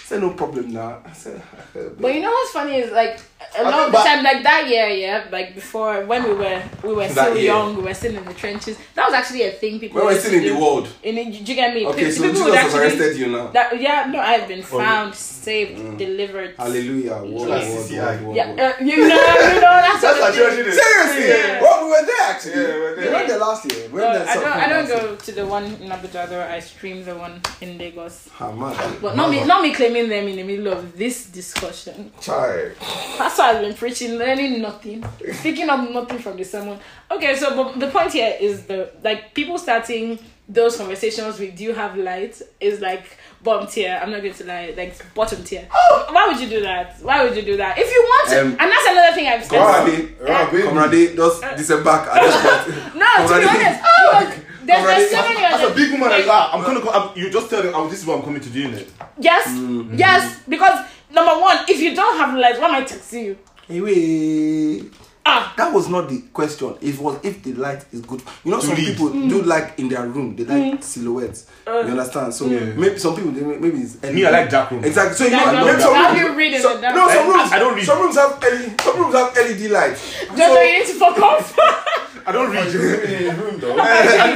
say 0.08 0.18
no 0.20 0.30
problem 0.30 0.70
now. 0.72 1.02
I 1.04 1.12
said, 1.12 1.40
But 2.00 2.14
you 2.14 2.20
know 2.22 2.30
what's 2.30 2.50
funny 2.52 2.76
is 2.76 2.90
like 2.92 3.20
a 3.58 3.62
lot 3.62 3.86
of 3.86 3.92
the 3.92 3.98
time, 3.98 4.24
like 4.24 4.42
that 4.42 4.66
year, 4.68 4.88
yeah, 4.88 5.26
like 5.30 5.54
before 5.54 6.04
when 6.06 6.22
we 6.24 6.34
were 6.34 6.62
we 6.82 6.92
were 6.94 7.08
still 7.08 7.34
year. 7.36 7.44
young, 7.52 7.76
we 7.76 7.82
were 7.82 7.94
still 7.94 8.14
in 8.16 8.24
the 8.24 8.34
trenches. 8.34 8.76
That 8.94 9.04
was 9.06 9.14
actually 9.14 9.42
a 9.42 9.52
thing 9.52 9.78
people. 9.78 9.96
when 9.96 10.06
we're 10.06 10.12
used 10.12 10.26
still 10.26 10.40
to 10.40 10.46
in 10.48 10.54
the 10.54 10.60
world. 10.60 10.88
In 11.02 11.14
the, 11.16 11.24
do 11.24 11.38
you 11.50 11.54
get 11.54 11.74
me? 11.74 11.86
Okay, 11.86 12.04
Pe- 12.04 12.10
so 12.10 12.22
people 12.22 12.30
Jesus 12.34 12.44
would 12.46 12.54
has 12.56 12.64
actually- 12.66 12.80
arrested 12.80 13.16
you 13.18 13.26
now. 13.28 13.46
That, 13.48 13.80
yeah, 13.80 14.06
no, 14.10 14.18
I've 14.18 14.48
been 14.48 14.60
Oh, 14.60 14.78
found, 14.78 15.14
saved, 15.14 15.98
delivered. 15.98 16.54
Hallelujah. 16.56 17.16
Word, 17.22 17.48
Like 17.48 17.62
word, 17.68 17.86
CCI. 17.86 18.00
word, 18.00 18.22
word, 18.26 18.36
Yeah, 18.36 18.50
word. 18.50 18.60
uh, 18.60 18.72
you 18.80 18.96
know, 18.96 19.04
you 19.04 19.60
know, 19.64 19.76
that's, 19.84 20.00
That's 20.02 20.20
what 20.20 20.20
like 20.20 20.34
the 20.34 20.40
thing- 20.56 20.64
church. 20.64 20.74
Seriously? 20.74 21.28
Yeah. 21.28 21.62
Well, 21.62 21.84
we 21.84 21.90
were 21.90 22.06
there 22.06 22.24
actually. 22.32 22.52
Yeah, 22.62 22.74
we 22.74 22.80
were 22.80 22.94
there. 22.96 23.20
We 23.22 23.26
there 23.28 23.38
last 23.38 23.72
year. 23.72 23.88
We 23.90 23.98
No, 24.00 24.12
there 24.12 24.28
I 24.28 24.34
don't. 24.34 24.46
I 24.64 24.68
don't 24.68 24.88
go 24.88 25.16
to 25.16 25.32
the 25.32 25.46
one 25.46 25.64
in 25.64 25.88
Abuja 25.90 26.28
though. 26.28 26.42
I 26.42 26.60
stream 26.60 27.04
the 27.04 27.14
one 27.14 27.40
in 27.60 27.78
Lagos. 27.78 28.28
Ah, 28.40 28.50
man. 28.52 28.74
But 29.00 29.16
not 29.16 29.30
me. 29.30 29.44
Not 29.44 29.62
me 29.62 29.72
claiming 29.74 29.97
them 30.06 30.28
in 30.28 30.36
the 30.36 30.42
middle 30.44 30.68
of 30.72 30.96
this 30.96 31.26
discussion. 31.26 32.12
Child. 32.20 32.72
That's 33.18 33.38
why 33.38 33.50
I've 33.56 33.60
been 33.62 33.74
preaching, 33.74 34.12
learning 34.16 34.60
nothing, 34.60 35.02
picking 35.42 35.68
up 35.68 35.88
nothing 35.90 36.18
from 36.18 36.36
the 36.36 36.44
sermon. 36.44 36.78
Okay, 37.10 37.34
so 37.36 37.56
but 37.56 37.80
the 37.80 37.88
point 37.88 38.12
here 38.12 38.36
is 38.40 38.66
the 38.66 38.90
like 39.02 39.34
people 39.34 39.58
starting 39.58 40.18
those 40.48 40.76
conversations 40.76 41.38
with 41.40 41.56
"Do 41.56 41.64
you 41.64 41.74
have 41.74 41.96
light?" 41.96 42.40
is 42.60 42.80
like 42.80 43.18
bottom 43.42 43.66
tier. 43.66 43.98
I'm 44.02 44.10
not 44.10 44.22
going 44.22 44.34
to 44.34 44.44
lie, 44.44 44.74
like 44.76 45.14
bottom 45.14 45.42
tier. 45.44 45.66
Why 46.10 46.26
would 46.28 46.40
you 46.40 46.48
do 46.48 46.60
that? 46.62 46.96
Why 47.02 47.24
would 47.24 47.34
you 47.36 47.42
do 47.42 47.56
that? 47.56 47.78
If 47.78 47.90
you 47.90 48.00
want 48.02 48.28
to, 48.30 48.40
Um, 48.42 48.46
and 48.58 48.72
that's 48.72 48.86
another 48.88 49.14
thing 49.14 49.26
I've 49.28 49.44
said. 49.44 49.58
Comrade, 49.58 50.16
Right, 50.20 50.50
baby. 50.52 50.62
comrade, 50.68 51.16
just 51.16 51.42
disembark 51.56 52.08
at 52.08 52.22
this 52.22 52.34
point. 52.42 52.94
No, 52.96 53.06
to 53.06 53.22
be 53.22 53.28
Comrade. 53.28 53.48
honest, 53.48 53.80
because 53.80 54.44
there's, 54.64 54.84
there's 54.86 55.10
so 55.10 55.16
many 55.22 55.36
As 55.36 55.36
other 55.36 55.36
a 55.36 55.37
big 55.78 55.92
woman 55.92 56.10
like 56.10 56.26
that, 56.26 56.54
I'm 56.54 56.62
gonna. 56.64 56.80
Go, 56.80 56.90
I'm, 56.90 57.16
you 57.18 57.30
just 57.30 57.48
tell 57.50 57.62
them, 57.62 57.72
oh, 57.74 57.88
this 57.88 58.00
is 58.00 58.06
what 58.06 58.18
I'm 58.18 58.24
coming 58.24 58.40
to 58.40 58.48
do 58.50 58.64
in 58.68 58.74
it. 58.74 58.88
Yes, 59.18 59.48
Mm-hmm. 59.48 59.94
yes, 59.96 60.40
because 60.48 60.84
number 61.10 61.40
one, 61.40 61.58
if 61.68 61.80
you 61.80 61.94
don't 61.94 62.16
have 62.18 62.36
light, 62.36 62.58
why 62.60 62.68
am 62.68 62.74
I 62.74 62.84
texting 62.84 63.24
you? 63.24 63.82
Wait. 63.84 64.92
Ah, 65.30 65.52
That 65.58 65.74
was 65.74 65.90
not 65.90 66.08
the 66.08 66.22
question. 66.32 66.74
It 66.80 66.98
was 66.98 67.18
if 67.22 67.42
the 67.42 67.52
light 67.52 67.84
is 67.92 68.00
good. 68.00 68.22
You 68.44 68.50
know, 68.52 68.60
some 68.60 68.74
leave. 68.76 68.86
people 68.96 69.10
Mm. 69.10 69.28
do 69.28 69.42
like 69.42 69.78
in 69.78 69.90
their 69.90 70.06
room. 70.06 70.34
They 70.34 70.44
like 70.44 70.82
silhouettes. 70.82 71.44
Uh, 71.66 71.72
you 71.84 71.90
understand? 71.92 72.32
So 72.32 72.46
Yeah. 72.46 72.60
maybe 72.76 72.96
some 72.98 73.14
people 73.14 73.32
maybe 73.32 73.76
it's 73.78 74.00
Me, 74.02 74.24
I 74.24 74.30
like 74.30 74.48
Jack 74.50 74.70
room. 74.70 74.82
Exactly. 74.84 75.16
So 75.16 75.24
you 75.26 75.30
know, 75.32 75.64
maybe 75.66 75.80
some 75.82 75.94
How 75.94 76.08
rooms, 76.12 76.20
you 76.20 76.34
read 76.34 76.52
in 76.54 76.62
some, 76.62 76.76
the 76.76 76.80
dark? 76.80 76.96
No, 76.96 77.08
some 77.08 77.18
I- 77.18 77.28
rooms. 77.36 77.52
I 77.52 77.58
don't 77.58 77.74
read. 77.76 77.84
Some 77.84 78.00
rooms 78.00 78.16
have 78.16 78.42
LED. 78.42 78.80
Some 78.80 78.96
rooms 79.00 79.14
have 79.14 79.36
LED 79.36 79.68
lights. 79.70 80.00
Jojo, 80.32 80.64
you 80.64 80.78
need 80.78 80.86
to 80.86 80.94
fuck 80.94 81.18
off. 81.18 81.58
I 82.28 82.32
don't 82.32 82.50
read. 82.50 82.66
Living 82.74 83.10
in 83.10 83.18
his 83.30 83.34
room 83.38 83.58
though. 83.58 83.70
and 83.70 83.78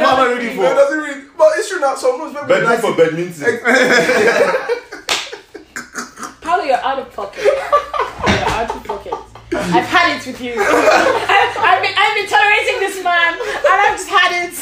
what 0.03 0.19
am 0.19 0.21
I 0.21 0.33
reading 0.33 0.57
No, 0.57 0.63
it 0.65 0.69
for? 0.69 0.75
doesn't 0.75 0.99
read. 1.01 1.25
But 1.37 1.49
it's 1.57 1.69
true 1.69 1.81
now. 1.81 1.95
Some 1.95 2.21
rooms 2.21 2.35
maybe 2.35 2.47
Bedroom 2.49 2.71
lights- 2.71 2.81
for 2.83 2.97
badminton. 2.97 3.59
Paolo, 6.41 6.65
you're 6.65 6.77
out 6.77 6.99
of 6.99 7.13
pocket. 7.13 7.45
You're 7.45 8.49
out 8.49 8.71
of 8.75 8.85
pocket. 8.85 9.13
I've 9.55 9.85
had 9.85 10.17
it 10.17 10.27
with 10.27 10.41
you. 10.41 10.55
I've, 10.59 11.57
I've, 11.59 11.83
been, 11.83 11.93
I've 11.95 12.15
been 12.17 12.27
tolerating 12.27 12.81
this 12.81 13.05
man, 13.05 13.35
and 13.35 13.67
I've 13.69 13.99
just 13.99 14.09
had 14.09 14.33
it. 14.49 14.55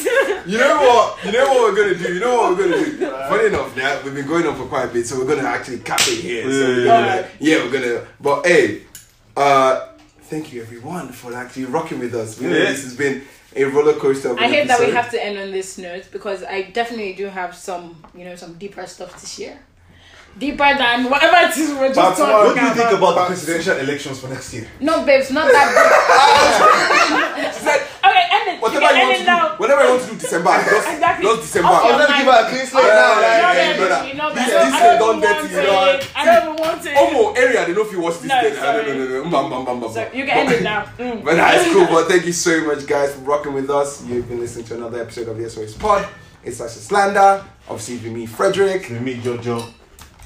You 0.51 0.57
know 0.57 0.75
what? 0.81 1.17
You 1.23 1.31
know 1.33 1.45
what 1.53 1.61
we're 1.71 1.75
gonna 1.83 1.95
do. 1.97 2.13
You 2.15 2.19
know 2.19 2.35
what 2.35 2.57
we're 2.57 2.63
gonna 2.69 2.83
do. 2.85 2.97
Funny 3.29 3.45
enough, 3.47 3.77
yeah, 3.77 4.01
we've 4.03 4.13
been 4.15 4.27
going 4.27 4.45
on 4.47 4.55
for 4.55 4.65
quite 4.65 4.85
a 4.85 4.87
bit, 4.91 5.05
so 5.07 5.17
we're 5.19 5.27
gonna 5.35 5.47
actually 5.47 5.79
cap 5.79 5.99
it 6.01 6.19
here. 6.19 6.43
So 6.43 6.49
we're 6.49 6.85
gonna, 6.85 7.07
Alright. 7.07 7.25
yeah, 7.39 7.57
we're 7.57 7.71
gonna. 7.71 8.05
But 8.19 8.45
hey, 8.47 8.81
uh, 9.37 9.87
thank 10.31 10.53
you 10.53 10.61
everyone 10.61 11.09
for 11.09 11.35
actually 11.35 11.65
rocking 11.65 11.99
with 11.99 12.15
us. 12.15 12.39
We 12.39 12.47
know 12.47 12.53
Yeah. 12.57 12.71
this 12.71 12.83
has 12.85 12.95
been 12.95 13.21
a 13.53 13.63
roller 13.65 13.95
coaster. 14.03 14.29
Of 14.31 14.37
I 14.39 14.45
an 14.45 14.53
hate 14.53 14.67
that 14.69 14.79
we 14.79 14.89
have 14.99 15.09
to 15.11 15.19
end 15.23 15.37
on 15.37 15.51
this 15.51 15.77
note 15.77 16.05
because 16.11 16.41
I 16.43 16.57
definitely 16.79 17.13
do 17.21 17.25
have 17.27 17.53
some, 17.53 17.85
you 18.17 18.23
know, 18.23 18.35
some 18.37 18.53
deeper 18.53 18.87
stuff 18.87 19.11
to 19.21 19.25
share. 19.27 19.57
Deeper 20.37 20.71
than 20.83 21.09
whatever 21.09 21.35
it 21.47 21.57
is 21.57 21.71
we're 21.73 21.93
just 21.93 21.97
But 21.99 22.15
talking 22.15 22.33
what 22.33 22.55
do 22.55 22.61
you 22.61 22.67
about. 22.71 22.77
think 22.77 22.91
about 22.97 23.13
the 23.15 23.25
presidential 23.25 23.75
elections 23.85 24.19
for 24.21 24.29
next 24.29 24.53
year? 24.53 24.65
No, 24.79 25.03
babes, 25.05 25.29
not 25.31 25.47
that. 25.51 25.67
whatever 28.61 28.85
you 28.85 29.01
you 29.01 29.07
want 29.07 29.17
to 29.17 29.25
now. 29.25 29.47
do, 29.49 29.55
whatever 29.61 29.81
you 29.83 29.89
want 29.91 30.01
to 30.03 30.09
do, 30.11 30.15
December, 30.21 30.51
just, 30.69 30.87
Exactly. 30.87 31.25
just 31.25 31.41
December. 31.41 31.67
Off 31.69 31.83
your 31.83 31.93
I'm 31.93 31.99
gonna 32.01 32.17
give 32.17 32.27
her 32.33 32.39
a 32.41 32.49
clean 32.49 32.65
slate 32.65 32.83
now. 32.83 33.09
like, 33.09 33.21
No, 33.21 33.27
yeah, 33.27 33.53
babe, 33.53 33.77
brother. 33.81 34.07
you 34.07 34.13
know, 34.13 34.29
This- 34.33 34.43
I 34.43 34.49
don't- 34.51 34.65
this 34.71 34.73
I 34.73 34.85
don't 34.85 34.99
done 34.99 35.07
want 35.07 35.21
dirty, 35.21 35.53
you 35.53 35.59
it. 35.59 35.63
know. 35.65 35.99
I 36.15 36.25
don't 36.25 36.43
even 36.43 36.55
want 36.61 36.85
it. 36.85 36.95
Omo 36.97 37.37
area, 37.37 37.65
they 37.65 37.73
know 37.73 37.81
if 37.81 37.91
you 37.91 37.99
watch 38.01 38.17
this 38.21 38.29
No, 38.29 38.35
sorry. 38.41 38.85
don't 38.85 38.97
know, 38.97 39.05
no, 39.05 39.23
no, 39.23 39.29
bam, 39.29 39.49
bam, 39.49 39.65
bam, 39.65 39.79
bam. 39.81 39.91
So 39.93 40.01
you 40.13 40.25
can 40.25 40.37
end 40.37 40.51
it 40.51 40.63
now. 40.63 40.85
Mm. 40.99 41.23
But 41.23 41.35
that's 41.35 41.65
cool. 41.73 41.87
But 41.87 42.07
thank 42.11 42.25
you 42.25 42.33
so 42.33 42.61
much, 42.65 42.85
guys, 42.87 43.11
for 43.13 43.19
rocking 43.21 43.53
with 43.53 43.69
us. 43.69 44.03
You've 44.05 44.27
been 44.29 44.39
listening 44.39 44.65
to 44.65 44.75
another 44.75 45.01
episode 45.01 45.27
of 45.27 45.37
the 45.37 45.49
SOS 45.49 45.73
Pod. 45.73 46.07
It's 46.43 46.57
such 46.57 46.67
a 46.75 46.79
slander. 46.79 47.43
Obviously, 47.69 47.97
with 47.97 48.11
me, 48.13 48.27
Fredrick. 48.27 48.89
We 48.89 48.99
meet 48.99 49.23
Jojo. 49.23 49.63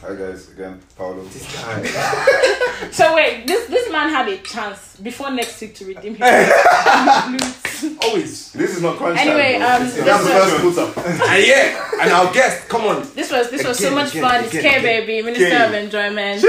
Hi 0.07 0.13
guys, 0.15 0.51
again, 0.51 0.79
Paolo. 0.97 1.23
This 1.23 1.45
guy. 1.55 1.81
So 2.91 3.15
wait, 3.15 3.47
this 3.47 3.67
this 3.67 3.89
man 3.91 4.09
had 4.09 4.27
a 4.27 4.37
chance 4.39 4.97
before 4.97 5.31
next 5.31 5.59
week 5.61 5.73
to 5.75 5.85
redeem 5.85 6.15
his 6.15 6.21
Always. 8.03 8.51
This 8.51 8.75
is 8.75 8.81
not 8.81 8.97
crunch 8.97 9.17
time. 9.17 9.29
Anyway, 9.29 9.57
bro. 9.57 9.67
um, 9.67 9.83
This 9.83 9.97
is- 9.97 10.03
this 10.03 10.05
that's 10.05 10.23
the 10.25 10.33
was- 10.33 10.75
first 10.75 10.95
quarter. 10.95 11.23
And 11.31 11.45
yeah, 11.47 12.01
and 12.01 12.11
our 12.11 12.33
guest, 12.33 12.67
come 12.69 12.81
on. 12.85 13.07
This 13.15 13.31
was 13.31 13.49
this 13.49 13.63
was 13.65 13.79
so 13.79 13.91
much 13.95 14.11
again, 14.11 14.23
fun. 14.23 14.43
It's 14.43 14.53
again, 14.53 14.61
K 14.63 14.69
again. 14.69 14.83
baby, 15.07 15.21
Minister 15.23 15.49
K. 15.49 15.65
of 15.65 15.73
Enjoyment. 15.73 16.41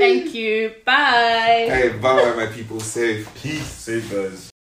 Thank 0.00 0.34
you. 0.34 0.72
Bye. 0.84 1.68
Hey, 1.70 1.88
bye 2.00 2.14
bye, 2.16 2.34
my 2.34 2.46
people. 2.46 2.80
Safe. 2.80 3.28
Peace. 3.40 3.66
Safe 3.66 4.10
guys. 4.10 4.53